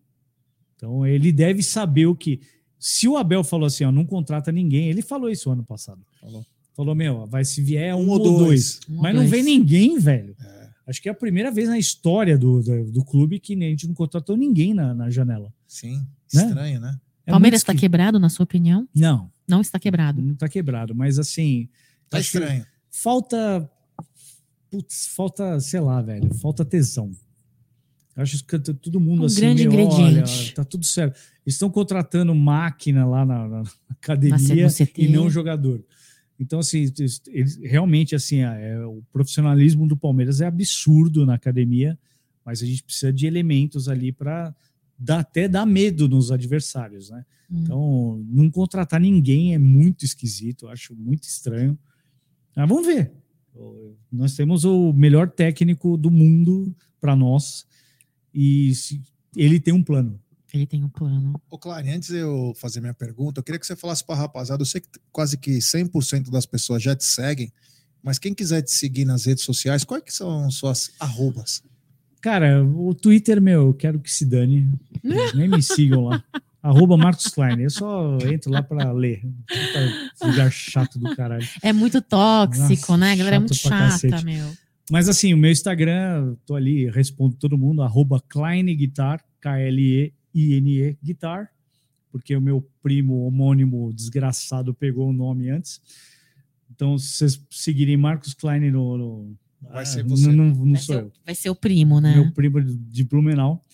Então 0.75 1.07
ele 1.07 1.31
deve 1.31 1.63
saber 1.63 2.07
o 2.07 2.15
que. 2.17 2.41
Se 2.79 3.07
o 3.07 3.17
Abel 3.19 3.45
falou 3.45 3.67
assim, 3.67 3.85
ó, 3.85 3.93
não 3.93 4.07
contrata 4.07 4.51
ninguém, 4.51 4.89
ele 4.89 5.03
falou 5.03 5.29
isso 5.29 5.51
ano 5.51 5.65
passado. 5.65 6.01
Falou. 6.21 6.47
Falou, 6.75 6.95
meu, 6.95 7.27
vai 7.27 7.45
se 7.45 7.61
vier 7.63 7.95
um, 7.95 8.05
Um 8.07 8.09
ou 8.09 8.19
dois. 8.19 8.39
dois. 8.39 8.81
Um 8.89 9.03
Mas 9.03 9.15
não 9.15 9.21
dois. 9.21 9.31
vem 9.31 9.43
ninguém, 9.43 9.99
velho. 9.99 10.35
Acho 10.87 11.01
que 11.01 11.09
é 11.09 11.13
a 11.13 11.15
primeira 11.15 11.51
vez 11.51 11.69
na 11.69 11.79
história 11.79 12.37
do, 12.37 12.63
do, 12.63 12.91
do 12.91 13.05
clube 13.05 13.39
que 13.39 13.55
a 13.55 13.69
gente 13.69 13.87
não 13.87 13.95
contratou 13.95 14.37
ninguém 14.37 14.75
na, 14.75 14.93
na 14.93 15.09
janela. 15.09 15.54
Sim, 15.67 15.99
Né? 16.33 16.43
estranho, 16.47 16.81
né? 16.81 17.01
É 17.27 17.31
Palmeiras 17.31 17.61
está 17.61 17.75
quebrado, 17.75 18.19
na 18.21 18.29
sua 18.29 18.45
opinião? 18.45 18.87
Não, 18.95 19.31
Não 19.49 19.61
está 19.61 19.79
quebrado. 19.79 20.21
não 20.21 20.35
tá 20.35 20.49
quebrado. 20.49 20.95
Mas 20.95 21.19
assim, 21.19 21.69
Tá 22.11 22.21
estranho. 22.21 22.67
falta. 22.91 23.71
Putz, 24.71 25.07
falta, 25.15 25.59
sei 25.61 25.81
lá, 25.81 26.03
velho, 26.03 26.33
falta 26.35 26.65
tesão. 26.65 27.11
Eu 28.17 28.23
Acho 28.23 28.45
que 28.45 28.59
tá 28.59 28.73
todo 28.75 29.01
mundo 29.01 29.23
Um 29.23 29.27
assim, 29.27 29.41
grande 29.41 29.63
meu, 29.69 29.73
ingrediente. 29.73 30.43
olha, 30.45 30.53
tá 30.55 30.65
tudo 30.65 30.85
certo. 30.85 31.17
Eles 31.45 31.55
estão 31.55 31.71
contratando 31.71 32.35
máquina 32.35 33.05
lá 33.07 33.25
na, 33.25 33.49
na 33.49 33.63
academia 33.91 34.67
e 34.97 35.09
não 35.09 35.29
jogador. 35.31 35.85
Então, 36.39 36.59
assim, 36.59 36.81
eles, 36.99 37.23
eles- 37.29 37.57
realmente, 37.63 38.15
assim, 38.15 38.41
é, 38.41 38.79
o 38.87 39.03
profissionalismo 39.13 39.87
do 39.87 39.97
Palmeiras 39.97 40.41
é 40.41 40.47
absurdo 40.47 41.25
na 41.25 41.35
academia, 41.35 41.99
mas 42.45 42.63
a 42.63 42.67
gente 42.67 42.83
precisa 42.83 43.13
de 43.13 43.27
elementos 43.27 43.89
ali 43.89 44.13
para 44.13 44.55
até 45.09 45.49
dar 45.49 45.67
medo 45.67 46.09
nos 46.09 46.31
adversários, 46.31 47.11
né? 47.11 47.25
Hum. 47.51 47.61
Então, 47.63 48.25
não 48.29 48.51
contratar 48.51 49.01
ninguém 49.01 49.55
é 49.55 49.59
muito 49.59 50.05
esquisito, 50.05 50.69
acho 50.69 50.95
muito 50.95 51.25
estranho. 51.25 51.79
Mas 52.57 52.69
vamos 52.69 52.87
ver. 52.87 53.13
Nós 54.11 54.35
temos 54.35 54.65
o 54.65 54.93
melhor 54.93 55.31
técnico 55.31 55.97
do 55.97 56.11
mundo 56.11 56.75
para 57.01 57.15
nós 57.15 57.67
e 58.33 58.73
ele 59.37 59.61
tem 59.61 59.73
um 59.73 59.83
plano. 59.83 60.21
Ele 60.53 60.67
tem 60.67 60.85
um 60.85 60.89
plano. 60.89 61.41
Ô, 61.51 61.59
Clary, 61.59 61.91
antes 61.91 62.11
de 62.11 62.19
eu 62.19 62.53
fazer 62.57 62.81
minha 62.81 62.95
pergunta, 62.95 63.41
eu 63.41 63.45
queria 63.45 63.59
que 63.59 63.67
você 63.67 63.75
falasse 63.75 64.05
para 64.05 64.15
a 64.15 64.19
rapaziada. 64.19 64.63
Eu 64.63 64.67
sei 64.67 64.81
que 64.81 64.89
quase 65.11 65.37
que 65.37 65.59
100% 65.59 66.31
das 66.31 66.47
pessoas 66.47 66.83
já 66.83 66.95
te 66.95 67.05
seguem, 67.05 67.53
mas 68.03 68.19
quem 68.19 68.33
quiser 68.33 68.63
te 68.63 68.71
seguir 68.71 69.05
nas 69.05 69.25
redes 69.25 69.43
sociais, 69.43 69.83
quais 69.83 70.05
que 70.05 70.13
são 70.13 70.49
suas 70.51 70.93
arrobas? 71.01 71.63
Cara, 72.25 72.65
o 72.65 72.95
Twitter, 72.95 73.39
meu, 73.39 73.67
eu 73.67 73.75
quero 73.75 74.01
que 74.01 74.11
se 74.11 74.25
dane. 74.25 74.67
Nem 75.37 75.47
me 75.47 75.63
sigam 75.63 76.07
lá. 76.07 76.25
Arroba 76.63 76.97
Marcos 76.97 77.27
Klein. 77.27 77.61
Eu 77.61 77.69
só 77.69 78.17
entro 78.23 78.51
lá 78.51 78.63
para 78.63 78.91
ler. 78.93 79.21
Puta 79.47 80.27
lugar 80.27 80.51
chato 80.51 80.99
do 80.99 81.15
caralho. 81.15 81.47
É 81.63 81.71
muito 81.71 82.01
tóxico, 82.01 82.93
Nossa, 82.93 82.97
né? 82.97 83.13
A 83.13 83.17
galera 83.17 83.37
é 83.37 83.39
muito 83.39 83.55
chata, 83.55 83.77
cacete. 83.77 84.25
meu. 84.25 84.51
Mas 84.91 85.07
assim, 85.07 85.35
o 85.35 85.37
meu 85.37 85.51
Instagram, 85.51 86.35
tô 86.47 86.55
ali, 86.55 86.89
respondo 86.89 87.37
todo 87.37 87.59
mundo, 87.59 87.83
arroba 87.83 88.19
Klein 88.27 88.75
Guitar, 88.75 89.23
K-L-E-I-N-E 89.43 90.97
Guitar, 91.05 91.51
porque 92.11 92.35
o 92.35 92.41
meu 92.41 92.67
primo 92.83 93.27
homônimo 93.27 93.93
desgraçado 93.93 94.73
pegou 94.73 95.11
o 95.11 95.13
nome 95.13 95.51
antes. 95.51 95.79
Então, 96.71 96.97
se 96.97 97.09
vocês 97.19 97.45
seguirem 97.51 97.99
Marcos 97.99 98.33
Klein 98.33 98.71
no. 98.71 98.97
no- 98.97 99.37
Vai 99.71 99.83
Ah, 99.83 99.87
ser 99.87 100.05
você. 100.05 100.27
Não, 100.29 100.33
não, 100.33 100.55
não 100.65 100.73
Vai 100.73 100.81
sou 100.83 100.95
ser, 100.95 101.01
eu. 101.03 101.07
o, 101.07 101.13
vai 101.27 101.35
ser 101.35 101.51
o 101.51 101.55
primo, 101.55 102.01
né? 102.01 102.15
Meu 102.15 102.33
primo 102.33 102.61
de- 102.63 103.05
Blumenau. 103.05 103.65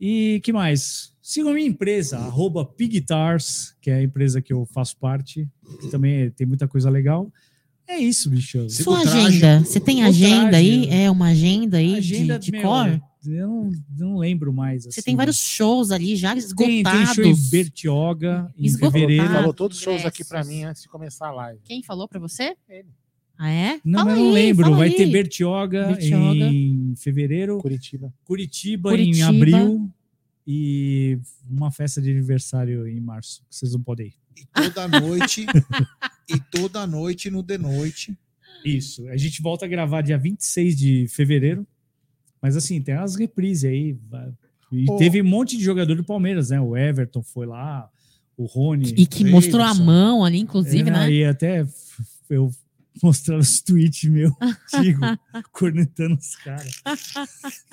E 0.00 0.40
que 0.42 0.52
mais? 0.52 1.12
Sigam 1.22 1.52
minha 1.52 1.66
empresa, 1.68 2.18
arroba 2.18 2.64
Pigtars, 2.64 3.74
que 3.80 3.90
é 3.90 3.94
a 3.96 4.02
empresa 4.02 4.40
que 4.40 4.52
eu 4.52 4.64
faço 4.66 4.96
parte, 4.96 5.48
que 5.80 5.88
também 5.88 6.22
é- 6.22 6.30
tem 6.30 6.46
muita 6.46 6.66
coisa 6.66 6.88
legal. 6.90 7.30
É 7.86 7.98
isso, 7.98 8.30
bicho. 8.30 8.68
Sua 8.70 9.00
agenda. 9.00 9.60
Você 9.64 9.80
tem 9.80 10.02
agenda 10.04 10.56
aí? 10.56 10.88
É 10.88 11.10
uma 11.10 11.28
agenda 11.30 11.78
aí 11.78 11.96
Agenda, 11.96 12.38
de, 12.38 12.46
de 12.46 12.52
meu, 12.52 12.62
cor? 12.62 13.02
Eu 13.26 13.48
não, 13.48 13.70
não 13.98 14.16
lembro 14.18 14.52
mais. 14.52 14.84
Você 14.84 14.88
assim. 15.00 15.02
tem 15.02 15.16
vários 15.16 15.36
shows 15.38 15.90
ali 15.90 16.14
já 16.16 16.30
Tem, 16.30 16.38
esgotados. 16.38 16.92
tem 16.92 17.14
show 17.14 17.24
em 17.24 17.50
Bertioga, 17.50 18.54
em 18.56 18.64
Esgotado. 18.64 18.92
fevereiro. 18.92 19.24
Ah, 19.24 19.34
Falou 19.34 19.52
todos 19.52 19.76
os 19.76 19.82
shows 19.82 20.04
aqui 20.06 20.24
pra 20.24 20.42
mim 20.44 20.62
antes 20.64 20.82
de 20.82 20.88
começar 20.88 21.28
a 21.28 21.32
live. 21.32 21.60
Quem 21.64 21.82
falou 21.82 22.08
pra 22.08 22.18
você? 22.20 22.56
Ele. 22.68 22.88
Ah, 23.42 23.50
é? 23.50 23.80
Não, 23.82 24.00
Fala 24.00 24.10
mas 24.10 24.18
eu 24.18 24.24
não 24.24 24.28
aí, 24.28 24.34
lembro. 24.34 24.74
Vai 24.76 24.88
aí. 24.88 24.94
ter 24.96 25.06
Bertioga, 25.06 25.86
Bertioga. 25.88 26.44
em 26.44 26.94
fevereiro, 26.96 27.56
Curitiba. 27.58 28.12
Curitiba, 28.24 28.90
Curitiba. 28.90 29.16
em 29.18 29.22
abril 29.22 29.90
e 30.46 31.18
uma 31.48 31.70
festa 31.70 32.02
de 32.02 32.10
aniversário 32.10 32.86
em 32.86 33.00
março. 33.00 33.40
que 33.48 33.56
Vocês 33.56 33.72
não 33.72 33.80
podem 33.82 34.08
ir. 34.08 34.14
E 34.36 34.46
toda 34.70 34.88
noite, 35.00 35.46
e 36.28 36.40
toda 36.50 36.86
noite 36.86 37.30
no 37.30 37.42
The 37.42 37.56
Noite. 37.58 38.14
Isso. 38.64 39.08
A 39.08 39.16
gente 39.16 39.40
volta 39.40 39.64
a 39.64 39.68
gravar 39.68 40.02
dia 40.02 40.18
26 40.18 40.76
de 40.76 41.06
fevereiro. 41.08 41.66
Mas 42.42 42.56
assim, 42.56 42.80
tem 42.80 42.94
as 42.94 43.16
reprises 43.16 43.64
aí. 43.64 43.96
E 44.72 44.84
Ô. 44.90 44.96
teve 44.96 45.20
um 45.22 45.26
monte 45.28 45.56
de 45.56 45.64
jogador 45.64 45.94
do 45.94 46.04
Palmeiras, 46.04 46.50
né? 46.50 46.60
O 46.60 46.76
Everton 46.76 47.22
foi 47.22 47.46
lá, 47.46 47.88
o 48.36 48.44
Rony. 48.46 48.90
E 48.96 49.06
que 49.06 49.24
Davidson. 49.24 49.30
mostrou 49.30 49.62
a 49.62 49.74
mão 49.74 50.24
ali, 50.24 50.38
inclusive, 50.40 50.88
É, 50.88 50.92
né? 50.92 51.10
E 51.12 51.24
até 51.24 51.66
eu 52.28 52.50
mostrando 53.02 53.40
os 53.40 53.60
tweets 53.60 54.04
meu 54.10 54.34
antigo, 54.40 55.00
cornetando 55.52 56.16
os 56.16 56.36
caras. 56.36 56.80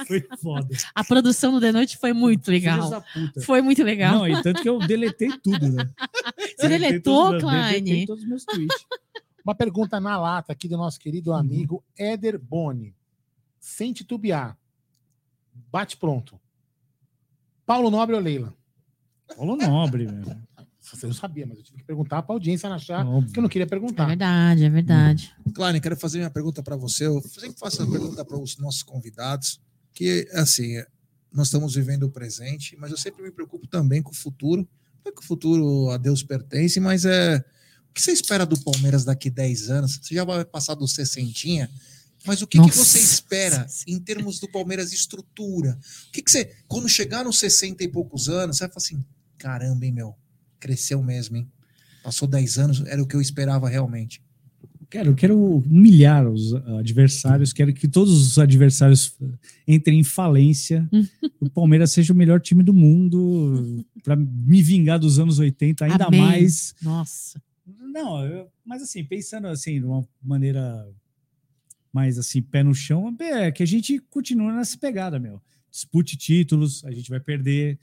Foi 0.08 0.26
foda. 0.42 0.68
A 0.96 1.04
produção 1.04 1.52
do 1.52 1.60
The 1.60 1.72
Noite 1.72 1.98
foi 1.98 2.14
muito 2.14 2.50
legal. 2.50 3.04
Foi 3.44 3.62
muito 3.62 3.84
legal. 3.84 4.16
Não, 4.20 4.28
e 4.28 4.42
tanto 4.42 4.62
que 4.62 4.70
eu 4.70 4.80
deletei 4.80 5.30
tudo, 5.40 5.68
né? 5.70 5.90
Você 6.58 6.68
Deletei 6.70 6.90
deletou, 6.90 7.26
todos- 7.30 7.42
Klein? 7.42 7.72
Deletei 7.84 8.06
todos 8.06 8.24
os 8.24 8.30
meus 8.30 8.46
tweets. 8.46 8.86
Uma 9.44 9.56
pergunta 9.56 10.00
na 10.00 10.18
lata 10.18 10.52
aqui 10.52 10.68
do 10.68 10.76
nosso 10.78 11.00
querido 11.00 11.32
Uhum. 11.32 11.38
amigo 11.38 11.84
Éder 11.98 12.38
Boni. 12.40 12.94
Sem 13.60 13.94
titubear. 13.94 14.58
Bate 15.72 15.98
pronto. 15.98 16.40
Paulo 17.66 17.90
Nobre 17.90 18.16
ou 18.16 18.22
Leila? 18.22 18.54
Paulo 19.36 19.56
Nobre, 19.58 20.06
velho. 20.06 20.38
Não 21.04 21.14
sabia, 21.14 21.46
mas 21.46 21.58
eu 21.58 21.64
tive 21.64 21.78
que 21.80 21.84
perguntar 21.84 22.22
pra 22.24 22.34
audiência 22.36 22.70
não 22.70 22.76
achar 22.76 23.06
Óbvio. 23.06 23.32
que 23.34 23.40
eu 23.40 23.42
não 23.42 23.50
queria 23.50 23.66
É 23.66 23.68
perguntar. 23.70 24.06
verdade, 24.06 24.64
é 24.64 24.70
verdade. 24.70 25.34
Claro, 25.54 25.80
quero 25.82 25.98
fazer 25.98 26.20
minha 26.20 26.30
pergunta 26.30 26.62
para 26.64 26.76
você. 26.76 27.06
Eu 27.08 27.22
sempre 27.22 27.60
faço 27.60 27.84
a 27.84 27.88
pergunta 27.88 28.24
para 28.24 28.38
os 28.40 28.58
nossos 28.58 28.84
convidados, 28.84 29.60
que 29.94 30.28
assim, 30.34 30.82
nós 31.32 31.48
estamos 31.48 31.76
vivendo 31.76 32.04
o 32.04 32.10
presente, 32.12 32.76
mas 32.80 32.92
eu 32.92 32.98
sempre 32.98 33.22
me 33.24 33.32
preocupo 33.32 33.68
também 33.68 34.02
com 34.02 34.12
o 34.12 34.16
futuro. 34.16 34.68
Não 35.04 35.12
é 35.12 35.16
que 35.16 35.22
o 35.22 35.26
futuro 35.26 35.90
a 35.90 35.98
Deus 35.98 36.24
pertence, 36.24 36.80
mas 36.80 37.06
é 37.06 37.44
o 37.90 37.94
que 37.94 38.02
você 38.02 38.12
espera 38.12 38.46
do 38.46 38.58
Palmeiras 38.60 39.04
daqui 39.04 39.30
10 39.30 39.70
anos? 39.70 40.00
Você 40.02 40.14
já 40.16 40.24
vai 40.24 40.46
passar 40.46 40.76
do 40.76 40.88
60, 40.88 41.70
mas 42.26 42.42
o 42.42 42.48
que, 42.48 42.60
que 42.62 42.76
você 42.76 43.00
espera 43.00 43.66
em 43.88 44.00
termos 44.00 44.40
do 44.40 44.50
Palmeiras 44.52 44.90
de 44.92 44.96
estrutura? 44.96 45.78
O 46.08 46.12
que, 46.12 46.22
que 46.22 46.30
você, 46.32 46.56
quando 46.68 46.88
chegar 46.90 47.24
nos 47.24 47.40
60 47.40 47.84
e 47.84 47.88
poucos 47.88 48.28
anos, 48.30 48.58
você 48.58 48.66
vai 48.66 48.70
falar 48.74 48.78
assim: 48.86 49.06
caramba, 49.38 49.86
hein, 49.86 49.92
meu, 49.92 50.16
cresceu 50.60 51.02
mesmo, 51.04 51.38
hein? 51.38 51.48
Passou 52.04 52.28
10 52.28 52.58
anos, 52.58 52.86
era 52.86 53.02
o 53.02 53.08
que 53.08 53.16
eu 53.16 53.22
esperava 53.22 53.68
realmente. 53.68 54.22
Quero, 54.90 55.14
quero 55.16 55.38
humilhar 55.58 56.26
os 56.26 56.54
adversários, 56.80 57.52
quero 57.52 57.74
que 57.74 57.90
todos 57.90 58.12
os 58.14 58.40
adversários 58.40 59.18
entrem 59.68 60.00
em 60.00 60.04
falência. 60.04 60.88
o 61.42 61.50
Palmeiras 61.50 61.92
seja 61.92 62.14
o 62.14 62.16
melhor 62.16 62.40
time 62.40 62.64
do 62.64 62.74
mundo, 62.74 63.86
para 64.02 64.16
me 64.16 64.62
vingar 64.62 64.98
dos 64.98 65.20
anos 65.20 65.40
80 65.40 65.84
ainda 65.86 66.06
Amém. 66.06 66.22
mais. 66.22 66.74
Nossa. 66.82 67.42
Não, 67.82 68.26
eu- 68.26 68.48
mas 68.66 68.82
assim, 68.82 69.04
pensando 69.04 69.48
assim, 69.48 69.80
de 69.82 69.86
uma 69.86 70.08
maneira 70.24 70.88
mais 71.92 72.18
assim, 72.18 72.42
pé 72.42 72.64
no 72.64 72.74
chão, 72.74 73.14
é 73.20 73.52
que 73.52 73.64
a 73.64 73.68
gente 73.68 74.00
continua 74.10 74.54
nessa 74.54 74.78
pegada, 74.78 75.20
meu. 75.20 75.42
Dispute 75.70 76.16
títulos, 76.16 76.86
a 76.86 76.92
gente 76.92 77.10
vai 77.10 77.20
perder, 77.20 77.78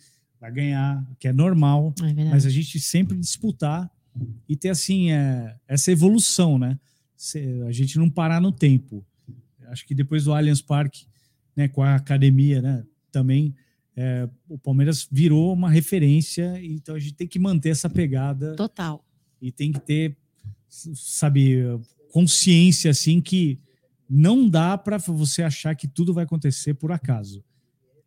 vai 0.44 0.52
ganhar, 0.52 1.06
que 1.18 1.26
é 1.26 1.32
normal 1.32 1.94
É 2.02 2.24
mas 2.24 2.44
a 2.44 2.50
gente 2.50 2.78
sempre 2.78 3.16
disputar 3.18 3.90
e 4.48 4.54
ter 4.54 4.68
assim 4.68 5.10
é, 5.10 5.56
essa 5.66 5.90
evolução, 5.90 6.58
né? 6.58 6.78
A 7.66 7.72
gente 7.72 7.98
não 7.98 8.10
parar 8.10 8.40
no 8.40 8.52
tempo. 8.52 9.04
Acho 9.68 9.86
que 9.86 9.94
depois 9.94 10.24
do 10.24 10.34
Allianz 10.34 10.60
Parque, 10.60 11.06
né, 11.56 11.68
com 11.68 11.82
a 11.82 11.94
academia, 11.94 12.60
né, 12.60 12.84
também 13.10 13.54
é, 13.96 14.28
o 14.48 14.58
Palmeiras 14.58 15.08
virou 15.10 15.52
uma 15.52 15.70
referência, 15.70 16.60
então 16.62 16.94
a 16.94 16.98
gente 16.98 17.14
tem 17.14 17.26
que 17.26 17.38
manter 17.38 17.70
essa 17.70 17.88
pegada 17.88 18.54
Total. 18.56 19.02
e 19.40 19.50
tem 19.50 19.72
que 19.72 19.80
ter, 19.80 20.16
sabe, 20.68 21.62
consciência 22.12 22.90
assim 22.90 23.20
que 23.20 23.58
não 24.10 24.48
dá 24.48 24.76
para 24.76 24.98
você 24.98 25.42
achar 25.42 25.74
que 25.74 25.88
tudo 25.88 26.12
vai 26.12 26.24
acontecer 26.24 26.74
por 26.74 26.92
acaso. 26.92 27.42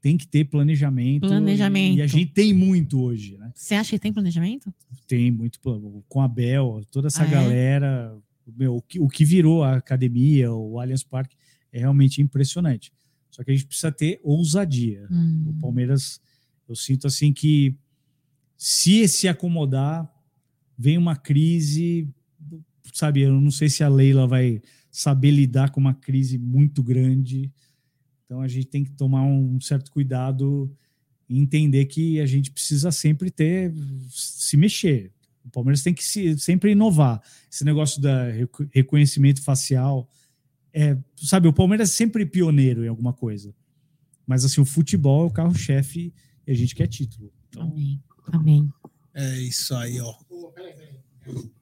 Tem 0.01 0.15
que 0.17 0.27
ter 0.27 0.45
planejamento. 0.45 1.27
Planejamento. 1.27 1.97
E 1.97 2.01
a 2.01 2.07
gente 2.07 2.31
tem 2.31 2.53
muito 2.53 3.01
hoje, 3.01 3.37
né? 3.37 3.51
Você 3.55 3.75
acha 3.75 3.91
que 3.91 3.99
tem 3.99 4.13
planejamento? 4.13 4.73
tem 5.07 5.31
muito 5.31 5.59
com 6.07 6.21
a 6.21 6.27
Bel, 6.27 6.81
toda 6.91 7.07
essa 7.07 7.23
Ah, 7.23 7.27
é? 7.27 7.31
galera, 7.31 8.17
meu, 8.55 8.75
o 8.75 8.81
que, 8.81 8.99
o 8.99 9.07
que 9.07 9.23
virou 9.25 9.63
a 9.63 9.77
academia, 9.77 10.51
o 10.53 10.79
Allianz 10.79 11.03
Parque, 11.03 11.35
é 11.71 11.79
realmente 11.79 12.21
impressionante. 12.21 12.91
Só 13.31 13.43
que 13.43 13.51
a 13.51 13.53
gente 13.53 13.65
precisa 13.65 13.91
ter 13.91 14.19
ousadia. 14.23 15.07
Hum. 15.11 15.45
O 15.49 15.61
Palmeiras, 15.61 16.19
eu 16.67 16.75
sinto 16.75 17.07
assim 17.07 17.31
que 17.31 17.75
se 18.57 19.07
se 19.07 19.27
acomodar, 19.27 20.11
vem 20.77 20.97
uma 20.97 21.15
crise, 21.15 22.09
sabe? 22.93 23.21
Eu 23.21 23.39
não 23.39 23.51
sei 23.51 23.69
se 23.69 23.83
a 23.83 23.89
Leila 23.89 24.27
vai 24.27 24.61
saber 24.89 25.31
lidar 25.31 25.69
com 25.71 25.79
uma 25.79 25.93
crise 25.93 26.37
muito 26.37 26.81
grande. 26.81 27.51
Então 28.27 28.41
a 28.41 28.47
gente 28.47 28.67
tem 28.67 28.83
que 28.83 28.91
tomar 28.91 29.23
um 29.23 29.59
certo 29.61 29.89
cuidado 29.89 30.69
e 31.29 31.39
entender 31.39 31.85
que 31.85 32.19
a 32.19 32.25
gente 32.25 32.51
precisa 32.51 32.91
sempre 32.91 33.31
ter, 33.31 33.73
se 34.09 34.57
mexer. 34.57 35.13
O 35.45 35.49
Palmeiras 35.49 35.81
tem 35.81 35.93
que 35.93 36.03
se, 36.03 36.37
sempre 36.37 36.71
inovar. 36.71 37.23
Esse 37.49 37.63
negócio 37.63 38.01
da 38.01 38.29
reco- 38.29 38.67
reconhecimento 38.69 39.41
facial, 39.41 40.09
é, 40.73 40.97
sabe, 41.15 41.47
o 41.47 41.53
Palmeiras 41.53 41.89
é 41.89 41.93
sempre 41.93 42.25
pioneiro 42.25 42.83
em 42.83 42.89
alguma 42.89 43.13
coisa. 43.13 43.55
Mas 44.25 44.43
assim, 44.43 44.59
o 44.59 44.65
futebol 44.65 45.23
é 45.23 45.27
o 45.27 45.31
carro-chefe 45.31 46.13
e 46.45 46.51
a 46.51 46.53
gente 46.53 46.75
quer 46.75 46.87
título. 46.87 47.31
Então, 47.47 47.63
Amém. 47.63 48.03
Amém. 48.27 48.69
É 49.13 49.39
isso 49.39 49.73
aí, 49.73 50.01
ó. 50.01 50.13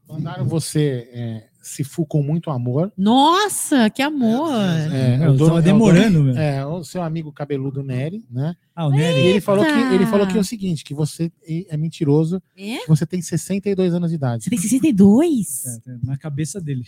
Mandaram 0.08 0.48
você 0.48 1.08
é, 1.12 1.50
se 1.68 1.84
fu 1.84 2.06
com 2.06 2.22
muito 2.22 2.52
amor. 2.52 2.94
Nossa, 2.96 3.90
que 3.90 4.02
amor! 4.02 4.52
É, 4.92 5.26
eu 5.26 5.32
o 5.32 5.36
dono- 5.38 5.58
é 5.58 5.62
demorando, 5.64 6.20
dono- 6.20 6.34
meu. 6.34 6.38
É, 6.38 6.64
o 6.66 6.84
seu 6.84 7.02
amigo 7.02 7.32
cabeludo 7.32 7.82
Nery, 7.82 8.24
né? 8.30 8.56
Ah, 8.76 8.88
o 8.88 8.94
E 8.94 8.98
Nery. 8.98 9.20
ele 9.20 9.42
falou, 9.42 9.66
que, 9.66 9.72
ele 9.96 10.06
falou 10.06 10.28
que 10.28 10.38
é 10.38 10.40
o 10.40 10.44
seguinte, 10.44 10.84
que 10.84 10.94
você 10.94 11.32
é 11.48 11.76
mentiroso, 11.76 12.42
É? 12.56 12.78
que 12.82 12.88
você 12.88 13.06
tem 13.06 13.20
62 13.22 13.94
anos 13.96 14.10
de 14.12 14.16
idade. 14.16 14.44
Você 14.44 14.50
tem 14.52 14.60
62? 14.60 15.66
É, 15.66 15.70
é, 15.92 15.98
na 16.04 16.16
cabeça 16.18 16.62
dele. 16.62 16.84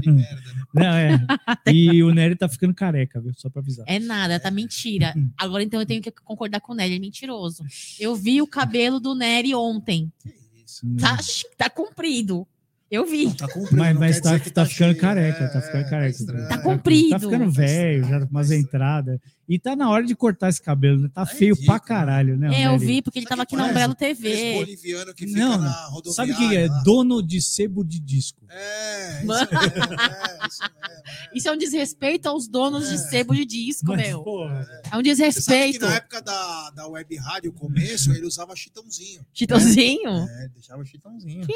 De 0.00 0.10
merda, 0.10 0.34
né? 0.34 0.62
Não, 0.74 0.94
é. 0.94 1.18
E 1.72 2.02
o 2.02 2.12
Nery 2.12 2.36
tá 2.36 2.48
ficando 2.48 2.74
careca, 2.74 3.20
viu? 3.20 3.32
Só 3.36 3.48
pra 3.48 3.60
avisar. 3.60 3.84
É 3.88 3.98
nada, 3.98 4.38
tá 4.40 4.50
mentira. 4.50 5.14
Agora 5.38 5.62
então 5.62 5.80
eu 5.80 5.86
tenho 5.86 6.02
que 6.02 6.10
concordar 6.10 6.60
com 6.60 6.72
o 6.72 6.76
Nery, 6.76 6.90
ele 6.92 6.96
é 6.96 7.00
mentiroso. 7.00 7.64
Eu 7.98 8.14
vi 8.14 8.40
o 8.42 8.46
cabelo 8.46 9.00
do 9.00 9.14
Nery 9.14 9.54
ontem. 9.54 10.10
Que 10.22 10.28
isso. 10.64 10.86
Tá, 10.98 11.16
tá 11.56 11.70
comprido. 11.70 12.46
Eu 12.90 13.04
vi. 13.06 13.34
Tá 13.34 13.48
cumprindo, 13.48 13.76
Mas, 13.76 13.94
não 13.94 14.00
mas 14.00 14.20
tá, 14.20 14.38
que 14.38 14.50
tá 14.50 14.64
ficando 14.66 14.90
cheio. 14.92 15.00
careca, 15.00 15.44
É, 15.44 15.48
tá 15.48 15.60
ficando 15.60 15.80
é, 15.86 15.90
careca. 15.90 16.10
estranho. 16.16 16.48
Tá 16.48 16.58
comprido. 16.58 17.10
Tá 17.10 17.18
ficando 17.18 17.50
velho, 17.50 18.04
já 18.08 18.20
com 18.20 18.26
umas 18.26 18.50
entradas. 18.50 19.18
E 19.48 19.58
tá 19.58 19.74
na 19.76 19.90
hora 19.90 20.04
de 20.06 20.14
cortar 20.14 20.48
esse 20.48 20.62
cabelo, 20.62 21.00
né? 21.02 21.08
Tá 21.12 21.26
Tá 21.26 21.26
feio 21.26 21.54
ridículo, 21.54 21.66
pra 21.66 21.80
caralho, 21.80 22.36
né? 22.38 22.62
É, 22.62 22.66
eu 22.66 22.78
vi 22.78 23.02
porque 23.02 23.18
ele 23.18 23.26
Sabe 23.26 23.36
tava 23.36 23.46
que 23.46 23.54
aqui 23.54 23.56
na 23.56 23.72
parece? 23.74 23.90
Umbrella 23.90 23.94
TV. 23.94 24.54
boliviano 24.54 25.14
que 25.14 25.26
fica 25.26 25.38
Não, 25.38 25.58
na 25.58 25.70
Sabe 25.72 25.90
rodoviária. 25.92 26.34
o 26.34 26.38
que 26.38 26.56
é? 26.56 26.66
lá. 26.68 26.82
Dono 26.82 27.22
de 27.22 27.42
sebo 27.42 27.84
de 27.84 27.98
disco. 28.00 28.40
É, 28.48 29.22
isso 29.22 29.32
é, 29.32 30.46
isso 30.48 30.62
mesmo. 30.62 31.04
Isso 31.34 31.48
é 31.48 31.52
um 31.52 31.58
desrespeito 31.58 32.26
aos 32.28 32.48
donos 32.48 32.88
de 32.88 32.94
É. 32.94 32.98
sebo 32.98 33.34
de 33.34 33.44
disco, 33.44 33.86
Mas, 33.88 34.06
meu. 34.08 34.22
porra, 34.22 34.54
É 34.84 34.86
um 34.86 34.90
sabe 34.90 34.96
que 35.02 35.02
desrespeito. 35.10 35.84
na 35.86 35.94
época 35.96 36.22
da, 36.22 36.70
da 36.70 36.86
web 36.88 37.16
rádio, 37.16 37.50
o 37.50 37.52
começo, 37.54 38.12
ele 38.12 38.24
usava 38.26 38.54
chitãozinho. 38.56 39.20
Chitãozinho? 39.34 40.08
É, 40.10 40.48
deixava 40.54 40.82
chitãozinho. 40.86 41.46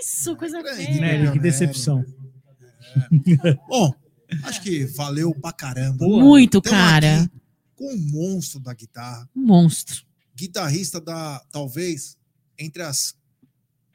Isso, 0.00 0.34
coisa 0.36 0.62
Grande, 0.68 0.84
feia. 0.84 1.00
Nery, 1.00 1.32
que 1.32 1.38
decepção. 1.38 2.04
Bom, 3.68 3.92
acho 4.44 4.62
que 4.62 4.84
valeu 4.86 5.34
pra 5.34 5.52
caramba. 5.52 6.06
Muito, 6.06 6.60
Tamo 6.60 6.74
cara. 6.74 7.30
com 7.74 7.92
um 7.92 7.98
monstro 7.98 8.60
da 8.60 8.74
guitarra. 8.74 9.28
Um 9.34 9.46
monstro. 9.46 10.02
Guitarrista 10.36 11.00
da, 11.00 11.42
talvez, 11.50 12.16
entre 12.58 12.82
as 12.82 13.14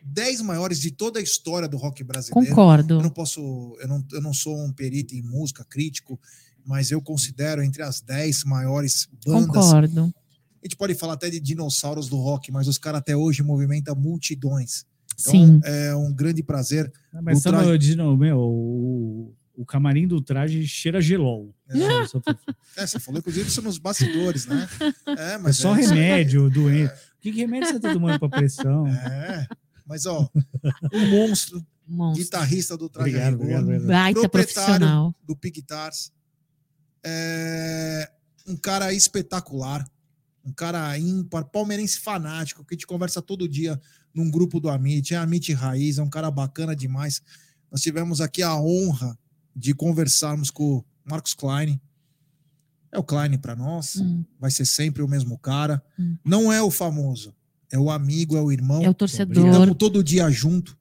10 0.04 0.42
maiores 0.42 0.80
de 0.80 0.92
toda 0.92 1.20
a 1.20 1.24
história 1.24 1.68
do 1.68 1.78
rock 1.78 2.04
brasileiro. 2.04 2.50
Concordo. 2.50 2.96
Eu 2.96 3.04
não 3.04 3.10
posso, 3.10 3.78
eu 3.80 3.88
não, 3.88 4.06
eu 4.12 4.22
não 4.22 4.34
sou 4.34 4.58
um 4.58 4.72
perito 4.72 5.16
em 5.16 5.22
música, 5.22 5.64
crítico, 5.64 6.20
mas 6.66 6.92
eu 6.92 7.02
considero 7.02 7.64
entre 7.64 7.84
as 7.84 8.02
10 8.02 8.44
maiores 8.44 9.08
bandas. 9.26 9.48
Concordo. 9.48 10.14
A 10.62 10.66
gente 10.66 10.78
pode 10.78 10.96
falar 10.96 11.14
até 11.14 11.30
de 11.30 11.40
dinossauros 11.40 12.08
do 12.08 12.18
rock, 12.18 12.52
mas 12.52 12.68
os 12.68 12.78
caras 12.78 13.00
até 13.00 13.16
hoje 13.16 13.44
movimentam 13.44 13.96
multidões. 13.96 14.86
Então, 15.28 15.32
Sim. 15.34 15.62
é 15.64 15.96
um 15.96 16.14
grande 16.14 16.44
prazer. 16.44 16.92
Ah, 17.14 17.22
Mas 17.22 17.40
O 17.40 17.42
sabe, 17.42 17.58
traje- 17.58 17.72
eu 17.72 17.78
disse, 17.78 17.96
não, 17.96 18.18
meu, 18.18 18.38
o, 18.40 19.36
o 19.56 19.66
camarim 19.66 20.08
do 20.08 20.22
traje 20.22 20.68
cheira 20.68 21.00
gelol. 21.02 21.54
É, 21.70 22.06
Só 22.08 22.22
é, 22.78 22.86
você 22.88 23.00
falou, 23.00 23.20
inclusive, 23.20 23.48
isso 23.48 23.62
nos 23.62 23.78
bastidores, 23.78 24.46
né? 24.46 24.68
É, 25.18 25.34
É 25.34 25.38
mas 25.38 25.58
só 25.58 25.76
é 25.76 25.82
isso 25.82 25.94
aí. 25.94 26.00
remédio, 26.00 26.50
doente. 26.50 26.94
Que, 27.22 27.32
que 27.32 27.40
remédio 27.40 27.70
você 27.70 27.80
tá 27.80 27.94
tomando 27.94 28.20
pra 28.20 28.28
pressão? 28.30 28.86
É, 28.88 29.48
mas 29.88 30.06
ó, 30.06 30.30
um 30.94 31.08
monstro, 31.10 31.66
Monstro. 31.88 32.24
guitarrista 32.24 32.76
do 32.78 32.90
Traje 32.90 33.10
Obrigado, 33.10 33.32
Rigor, 33.34 33.44
obrigado, 33.44 33.64
obrigado. 33.64 33.88
Baita 33.88 34.30
profissional. 34.30 35.16
do 35.26 35.36
Pig 35.36 35.62
Guitars. 35.62 36.12
É 37.06 38.10
um 38.48 38.56
cara 38.58 38.92
espetacular, 38.94 39.86
um 40.44 40.52
cara 40.52 40.98
ímpar, 40.98 41.46
palmeirense 41.46 42.00
fanático, 42.00 42.64
que 42.66 42.74
a 42.74 42.76
gente 42.76 42.88
conversa 42.88 43.22
todo 43.22 43.48
dia 43.48 43.80
num 44.14 44.30
grupo 44.30 44.60
do 44.60 44.70
Amit, 44.70 45.14
é 45.14 45.18
Amit 45.18 45.52
Raiz, 45.54 45.98
é 45.98 46.04
um 46.04 46.10
cara 46.10 46.30
bacana 46.30 46.76
demais. 46.76 47.22
Nós 47.72 47.82
tivemos 47.82 48.22
aqui 48.22 48.44
a 48.44 48.56
honra 48.56 49.18
de 49.56 49.74
conversarmos 49.74 50.52
com 50.52 50.78
o 50.78 50.86
Marcos 51.04 51.34
Klein. 51.34 51.80
É 52.92 53.00
o 53.00 53.04
Klein 53.04 53.38
para 53.40 53.56
nós, 53.56 53.96
Hum, 53.96 54.24
vai 54.40 54.52
ser 54.52 54.66
sempre 54.66 55.02
o 55.02 55.08
mesmo 55.08 55.38
cara. 55.40 55.84
Hum. 56.00 56.16
Não 56.24 56.54
é 56.54 56.62
o 56.62 56.70
famoso, 56.70 57.34
é 57.72 57.80
o 57.80 57.90
amigo, 57.90 58.38
é 58.38 58.42
o 58.42 58.52
irmão. 58.52 58.84
é 58.84 58.90
o 58.90 58.94
que 58.94 59.00
torcedor. 59.00 59.48
Estamos 59.48 59.78
todo 59.78 60.04
dia 60.04 60.30
junto, 60.30 60.78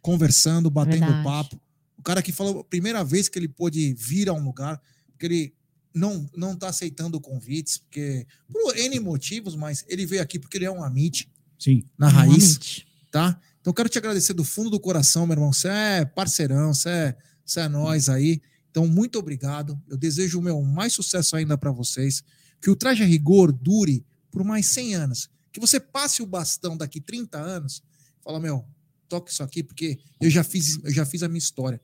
conversando, 0.00 0.70
batendo 0.70 1.00
Verdade. 1.00 1.24
papo. 1.24 1.60
O 1.98 2.02
cara 2.02 2.22
que 2.22 2.30
falou 2.30 2.60
a 2.60 2.64
primeira 2.64 3.02
vez 3.02 3.28
que 3.28 3.36
ele 3.36 3.48
pôde 3.48 3.92
vir 3.94 4.28
a 4.28 4.32
um 4.32 4.44
lugar, 4.44 4.80
porque 5.10 5.26
ele 5.26 5.54
não 5.92 6.30
não 6.36 6.52
está 6.52 6.68
aceitando 6.68 7.20
convites, 7.20 7.78
porque 7.78 8.26
por 8.52 8.76
N 8.76 9.00
motivos, 9.00 9.56
mas 9.56 9.84
ele 9.88 10.06
veio 10.06 10.22
aqui 10.22 10.38
porque 10.38 10.56
ele 10.58 10.66
é 10.66 10.70
um 10.70 10.84
amit 10.84 11.28
Sim. 11.58 11.84
na 11.98 12.08
raiz, 12.08 12.84
tá? 13.10 13.40
Então 13.60 13.72
quero 13.72 13.88
te 13.88 13.98
agradecer 13.98 14.32
do 14.32 14.44
fundo 14.44 14.70
do 14.70 14.78
coração, 14.78 15.26
meu 15.26 15.34
irmão. 15.34 15.52
Você 15.52 15.68
é 15.68 16.04
parceirão, 16.04 16.72
você 16.72 16.88
é, 16.88 17.16
você 17.44 17.60
é 17.60 17.68
nós 17.68 18.08
aí. 18.08 18.40
Então, 18.70 18.86
muito 18.86 19.18
obrigado. 19.18 19.80
Eu 19.88 19.96
desejo 19.96 20.38
o 20.38 20.42
meu 20.42 20.60
mais 20.60 20.92
sucesso 20.92 21.34
ainda 21.34 21.56
para 21.56 21.72
vocês. 21.72 22.22
Que 22.60 22.68
o 22.68 22.76
Traje 22.76 23.02
a 23.02 23.06
Rigor 23.06 23.50
dure 23.50 24.04
por 24.30 24.44
mais 24.44 24.66
100 24.66 24.94
anos. 24.94 25.30
Que 25.50 25.58
você 25.58 25.80
passe 25.80 26.22
o 26.22 26.26
bastão 26.26 26.76
daqui 26.76 27.00
30 27.00 27.38
anos. 27.38 27.82
Fala, 28.22 28.38
meu, 28.38 28.66
toque 29.08 29.30
isso 29.30 29.42
aqui, 29.42 29.62
porque 29.62 29.98
eu 30.20 30.28
já 30.28 30.44
fiz, 30.44 30.78
eu 30.84 30.92
já 30.92 31.06
fiz 31.06 31.22
a 31.22 31.28
minha 31.28 31.38
história. 31.38 31.80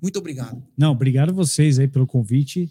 Muito 0.00 0.18
obrigado. 0.18 0.60
Não, 0.76 0.90
obrigado 0.90 1.30
a 1.30 1.32
vocês 1.32 1.78
aí 1.78 1.86
pelo 1.86 2.08
convite. 2.08 2.68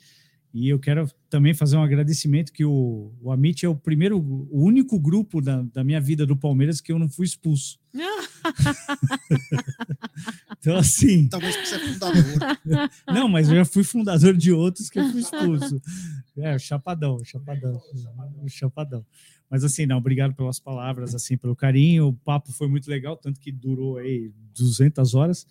E 0.54 0.68
eu 0.68 0.78
quero 0.78 1.10
também 1.30 1.54
fazer 1.54 1.78
um 1.78 1.84
agradecimento 1.84 2.52
que 2.52 2.66
o, 2.66 3.14
o 3.22 3.32
Amit 3.32 3.66
é 3.66 3.70
o 3.70 3.76
primeiro, 3.76 4.20
o 4.20 4.64
único 4.64 5.00
grupo 5.00 5.42
da, 5.42 5.62
da 5.62 5.84
minha 5.84 6.02
vida 6.02 6.26
do 6.26 6.36
Palmeiras 6.36 6.82
que 6.82 6.92
eu 6.92 7.00
não 7.00 7.08
fui 7.08 7.26
expulso. 7.26 7.80
então, 10.60 10.76
assim, 10.76 11.28
Talvez 11.30 11.56
você 11.56 11.76
é 11.76 11.80
fundador. 11.80 12.24
não, 13.08 13.30
mas 13.30 13.50
eu 13.50 13.56
já 13.56 13.66
fui 13.66 13.84
fundador 13.84 14.36
de 14.36 14.52
outros 14.52 14.90
que 14.90 15.00
eu 15.00 15.10
fui 15.10 15.22
expulso. 15.22 15.82
É, 16.38 16.56
o 16.56 16.60
Chapadão, 16.60 17.16
o 17.16 17.24
Chapadão, 17.24 17.82
o 18.42 18.50
Chapadão. 18.50 19.06
Mas 19.50 19.64
assim, 19.64 19.86
não, 19.86 19.98
obrigado 19.98 20.34
pelas 20.34 20.60
palavras, 20.60 21.16
assim, 21.16 21.38
pelo 21.38 21.56
carinho. 21.56 22.08
O 22.08 22.14
papo 22.14 22.52
foi 22.52 22.68
muito 22.68 22.90
legal, 22.90 23.16
tanto 23.16 23.40
que 23.40 23.52
durou 23.52 23.98
aí 23.98 24.32
200 24.54 25.14
horas. 25.14 25.48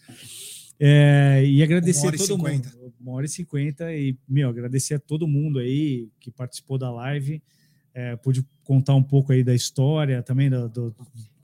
É, 0.82 1.44
e 1.44 1.62
agradecer 1.62 2.08
a 2.08 2.12
todo 2.12 2.26
cinquenta. 2.26 2.70
mundo. 2.70 2.94
Uma 2.98 3.12
hora 3.12 3.26
e 3.26 3.28
cinquenta. 3.28 3.94
E, 3.94 4.16
meu, 4.28 4.48
agradecer 4.48 4.94
a 4.94 4.98
todo 4.98 5.28
mundo 5.28 5.58
aí 5.58 6.08
que 6.18 6.30
participou 6.30 6.78
da 6.78 6.90
live. 6.90 7.42
É, 7.92 8.16
pude 8.16 8.44
contar 8.64 8.94
um 8.94 9.02
pouco 9.02 9.32
aí 9.32 9.44
da 9.44 9.54
história, 9.54 10.22
também 10.22 10.48
do, 10.48 10.68
do- 10.68 10.96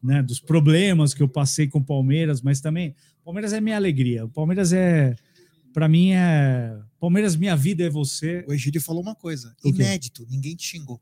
né, 0.02 0.22
dos 0.22 0.38
problemas 0.40 1.12
que 1.12 1.22
eu 1.22 1.28
passei 1.28 1.66
com 1.66 1.80
o 1.80 1.84
Palmeiras, 1.84 2.40
mas 2.40 2.60
também, 2.60 2.94
Palmeiras 3.24 3.52
é 3.52 3.60
minha 3.60 3.76
alegria. 3.76 4.24
O 4.24 4.28
Palmeiras 4.28 4.72
é, 4.72 5.14
para 5.72 5.88
mim, 5.88 6.12
é. 6.12 6.78
Palmeiras, 6.98 7.36
minha 7.36 7.54
vida 7.56 7.84
é 7.84 7.90
você. 7.90 8.44
O 8.48 8.52
Egídio 8.54 8.80
falou 8.80 9.02
uma 9.02 9.14
coisa: 9.14 9.54
inédito, 9.64 10.26
ninguém 10.30 10.54
te 10.56 10.64
xingou. 10.64 11.00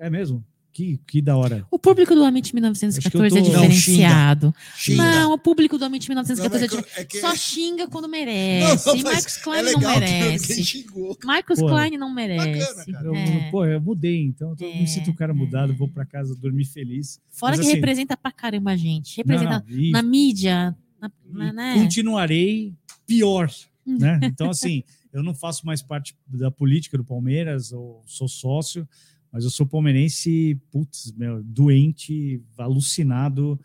É 0.00 0.10
mesmo? 0.10 0.44
Que, 0.78 0.96
que 1.08 1.20
da 1.20 1.36
hora. 1.36 1.66
O 1.72 1.76
público 1.78 2.14
do 2.14 2.22
Amit 2.22 2.44
Acho 2.46 2.50
que 2.52 2.54
1914 2.54 3.36
eu 3.36 3.42
é 3.42 3.44
tô- 3.44 3.52
Não, 3.52 3.68
diferenciado. 3.68 4.54
Xinga. 4.76 5.02
Não, 5.02 5.32
o 5.32 5.38
público 5.38 5.76
do 5.76 5.84
Amit 5.84 6.08
1914 6.08 6.64
é 6.64 6.68
Não, 6.68 6.76
diferente. 6.76 7.00
é 7.00 7.04
que- 7.04 7.20
Só 7.20 7.34
xinga 7.34 7.88
quando 7.88 8.08
merece. 8.08 8.86
Não, 8.86 9.02
Marcos 9.02 9.36
é 9.36 9.40
Klein 9.40 9.62
não 9.64 9.72
que 9.72 9.78
ninguém 9.80 10.00
merece. 10.00 10.64
xingou. 10.64 11.18
Marcos 11.24 11.58
Pô, 11.58 11.66
Klein 11.66 11.98
não 11.98 12.14
merece. 12.14 12.60
bacana, 12.60 12.86
cara. 12.92 13.06
Eu, 13.08 13.14
É. 13.16 13.50
Pô, 13.50 13.64
eu 13.66 13.80
mudei, 13.80 14.22
então 14.22 14.54
eu 14.60 14.68
É, 14.68 14.80
me 14.80 14.86
sinto 14.86 15.10
um 15.10 15.14
cara 15.14 15.34
mudado, 15.34 15.72
é. 15.72 15.74
vou 15.74 15.88
para 15.88 16.06
casa 16.06 16.32
dormir 16.36 16.64
feliz. 16.64 17.18
Fora 17.28 17.56
Mas 17.56 17.60
que 17.60 17.66
assim- 17.66 17.74
representa 17.74 18.16
pra 18.16 18.30
caramba 18.30 18.70
a 18.70 18.76
gente. 18.76 19.16
Representa 19.16 19.64
Não, 19.68 19.76
não, 19.76 19.82
e- 19.82 19.90
na 19.90 20.00
mídia. 20.00 20.76
Na, 21.00 21.10
na- 21.28 21.52
né? 21.52 21.74
continuarei 21.74 22.72
pior, 23.04 23.50
né? 23.84 24.20
Então, 24.32 24.48
assim, 24.50 24.84
eu 25.12 25.24
não 25.24 25.34
faço 25.34 25.66
mais 25.66 25.82
parte 25.82 26.16
da 26.28 26.52
política 26.52 26.96
do 26.96 27.04
Palmeiras, 27.04 27.72
eu 27.72 28.00
sou 28.06 28.28
sócio, 28.28 28.88
mas 29.32 29.44
eu 29.44 29.50
sou 29.50 29.66
palmeirense, 29.66 30.58
putz, 30.70 31.12
meu, 31.16 31.42
doente, 31.42 32.42
alucinado. 32.56 33.58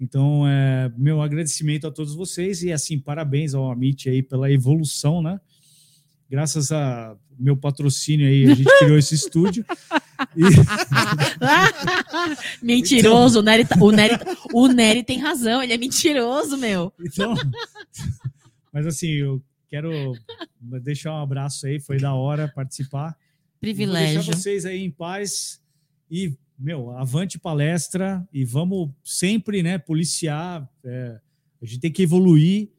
Então, 0.00 0.46
é, 0.48 0.90
meu 0.96 1.20
agradecimento 1.20 1.86
a 1.86 1.90
todos 1.90 2.14
vocês 2.14 2.62
e, 2.62 2.72
assim, 2.72 2.98
parabéns 2.98 3.54
ao 3.54 3.70
Amit 3.70 4.08
aí 4.08 4.22
pela 4.22 4.50
evolução, 4.50 5.22
né? 5.22 5.38
Graças 6.28 6.70
a 6.72 7.16
meu 7.38 7.56
patrocínio 7.56 8.26
aí, 8.28 8.44
a 8.50 8.54
gente 8.54 8.78
criou 8.78 8.98
esse 8.98 9.14
estúdio. 9.14 9.64
E- 10.36 10.42
Mentiroso. 12.62 13.40
O, 13.40 13.42
Nery, 13.42 13.64
tá- 13.64 13.76
o, 13.80 13.90
Nery, 13.90 14.14
o 14.52 14.68
Nery 14.68 15.02
tem 15.02 15.18
razão. 15.18 15.62
Ele 15.62 15.72
é 15.72 15.78
mentiroso, 15.78 16.56
meu. 16.56 16.92
Então, 17.00 17.34
mas 18.72 18.86
assim, 18.86 19.08
eu 19.08 19.42
quero 19.68 20.12
deixar 20.82 21.12
um 21.14 21.22
abraço 21.22 21.66
aí, 21.66 21.80
foi 21.80 21.98
da 21.98 22.14
hora 22.14 22.48
participar. 22.54 23.16
E 23.62 23.66
Vou 23.66 23.74
Privilégio. 23.74 24.14
deixar 24.22 24.36
vocês 24.36 24.64
aí 24.64 24.82
em 24.82 24.90
paz. 24.90 25.60
E, 26.10 26.34
meu, 26.58 26.90
avante 26.96 27.38
palestra 27.38 28.26
e 28.32 28.44
vamos 28.44 28.90
sempre, 29.04 29.62
né, 29.62 29.76
policiar. 29.78 30.68
é, 30.82 31.20
a 31.62 31.66
gente 31.66 31.78
tem 31.80 31.92
que 31.92 32.02
evoluir. 32.02 32.70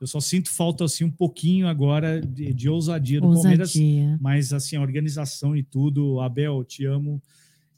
Eu 0.00 0.06
só 0.06 0.20
sinto 0.20 0.48
falta, 0.48 0.84
assim, 0.84 1.04
um 1.04 1.10
pouquinho 1.10 1.68
agora 1.68 2.20
de, 2.22 2.54
de 2.54 2.68
ousadia 2.68 3.20
do 3.20 3.32
Palmeiras. 3.32 3.74
Ousadia. 3.74 4.18
Mas, 4.20 4.52
assim, 4.52 4.76
a 4.76 4.80
organização 4.80 5.54
e 5.54 5.62
tudo. 5.62 6.20
Abel, 6.20 6.64
te 6.64 6.86
amo. 6.86 7.20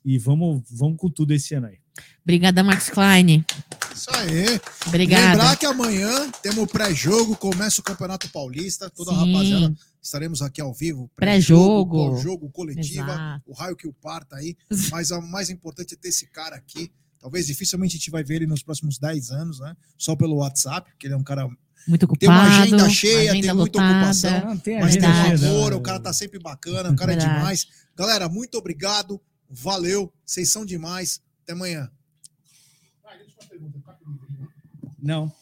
E 0.05 0.19
vamos, 0.19 0.63
vamos 0.71 0.99
com 0.99 1.09
tudo 1.09 1.33
esse 1.33 1.55
ano 1.55 1.67
aí. 1.69 1.79
Obrigada, 2.23 2.63
Max 2.63 2.91
Klein. 2.91 3.45
Isso 3.93 4.11
aí. 4.15 4.61
Obrigada. 4.87 5.33
Lembrar 5.33 5.57
que 5.57 5.67
amanhã 5.67 6.31
temos 6.43 6.71
pré-jogo, 6.71 7.37
começa 7.37 7.81
o 7.81 7.85
Campeonato 7.85 8.29
Paulista. 8.31 8.89
Toda 8.91 9.11
a 9.11 9.15
Sim. 9.15 9.33
rapaziada 9.33 9.75
estaremos 10.03 10.43
aqui 10.43 10.61
ao 10.61 10.75
vivo. 10.75 11.11
Pré-jogo. 11.15 12.17
jogo 12.19 12.51
coletiva. 12.51 13.13
Exato. 13.13 13.43
O 13.47 13.53
raio 13.55 13.77
que 13.77 13.87
o 13.87 13.93
parta 13.93 14.37
aí. 14.37 14.57
Mas 14.91 15.11
o 15.11 15.23
mais 15.23 15.49
importante 15.49 15.95
é 15.95 15.97
ter 15.97 16.09
esse 16.09 16.27
cara 16.27 16.57
aqui. 16.57 16.93
Talvez 17.21 17.47
dificilmente 17.47 17.95
a 17.95 17.99
gente 17.99 18.11
vai 18.11 18.25
ver 18.25 18.37
ele 18.37 18.47
nos 18.47 18.63
próximos 18.65 18.99
10 18.99 19.31
anos, 19.31 19.61
né? 19.61 19.77
Só 19.97 20.17
pelo 20.17 20.37
WhatsApp, 20.39 20.91
porque 20.91 21.07
ele 21.07 21.15
é 21.15 21.17
um 21.17 21.23
cara. 21.23 21.49
Muito 21.87 22.07
Tem 22.17 22.29
uma 22.29 22.43
ocupado. 22.45 22.63
agenda 22.63 22.89
cheia, 22.91 23.31
agenda 23.33 23.47
tem 23.47 23.55
muita 23.57 23.79
lotada. 23.79 23.99
ocupação. 23.99 24.41
Não 24.51 24.59
tem 24.59 24.81
Mas 24.81 24.97
tem 24.97 25.09
um 25.09 25.49
amor, 25.51 25.73
o 25.73 25.81
cara 25.81 26.01
tá 26.01 26.13
sempre 26.13 26.39
bacana, 26.39 26.91
o 26.91 26.97
cara 26.97 27.13
é 27.13 27.17
Verdade. 27.17 27.39
demais. 27.39 27.67
Galera, 27.97 28.29
muito 28.29 28.57
obrigado. 28.59 29.21
Valeu. 29.49 30.13
Vocês 30.25 30.51
são 30.51 30.65
demais. 30.65 31.21
Até 31.43 31.53
amanhã. 31.53 31.91
Não. 35.01 35.33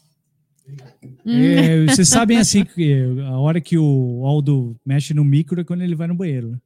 É, 1.26 1.86
vocês 1.86 2.08
sabem 2.08 2.38
assim 2.38 2.64
que 2.64 2.94
a 3.26 3.38
hora 3.38 3.60
que 3.60 3.76
o 3.78 4.22
Aldo 4.24 4.76
mexe 4.84 5.12
no 5.14 5.24
micro 5.24 5.60
é 5.60 5.64
quando 5.64 5.82
ele 5.82 5.94
vai 5.94 6.06
no 6.06 6.14
banheiro. 6.14 6.50
né? 6.50 6.58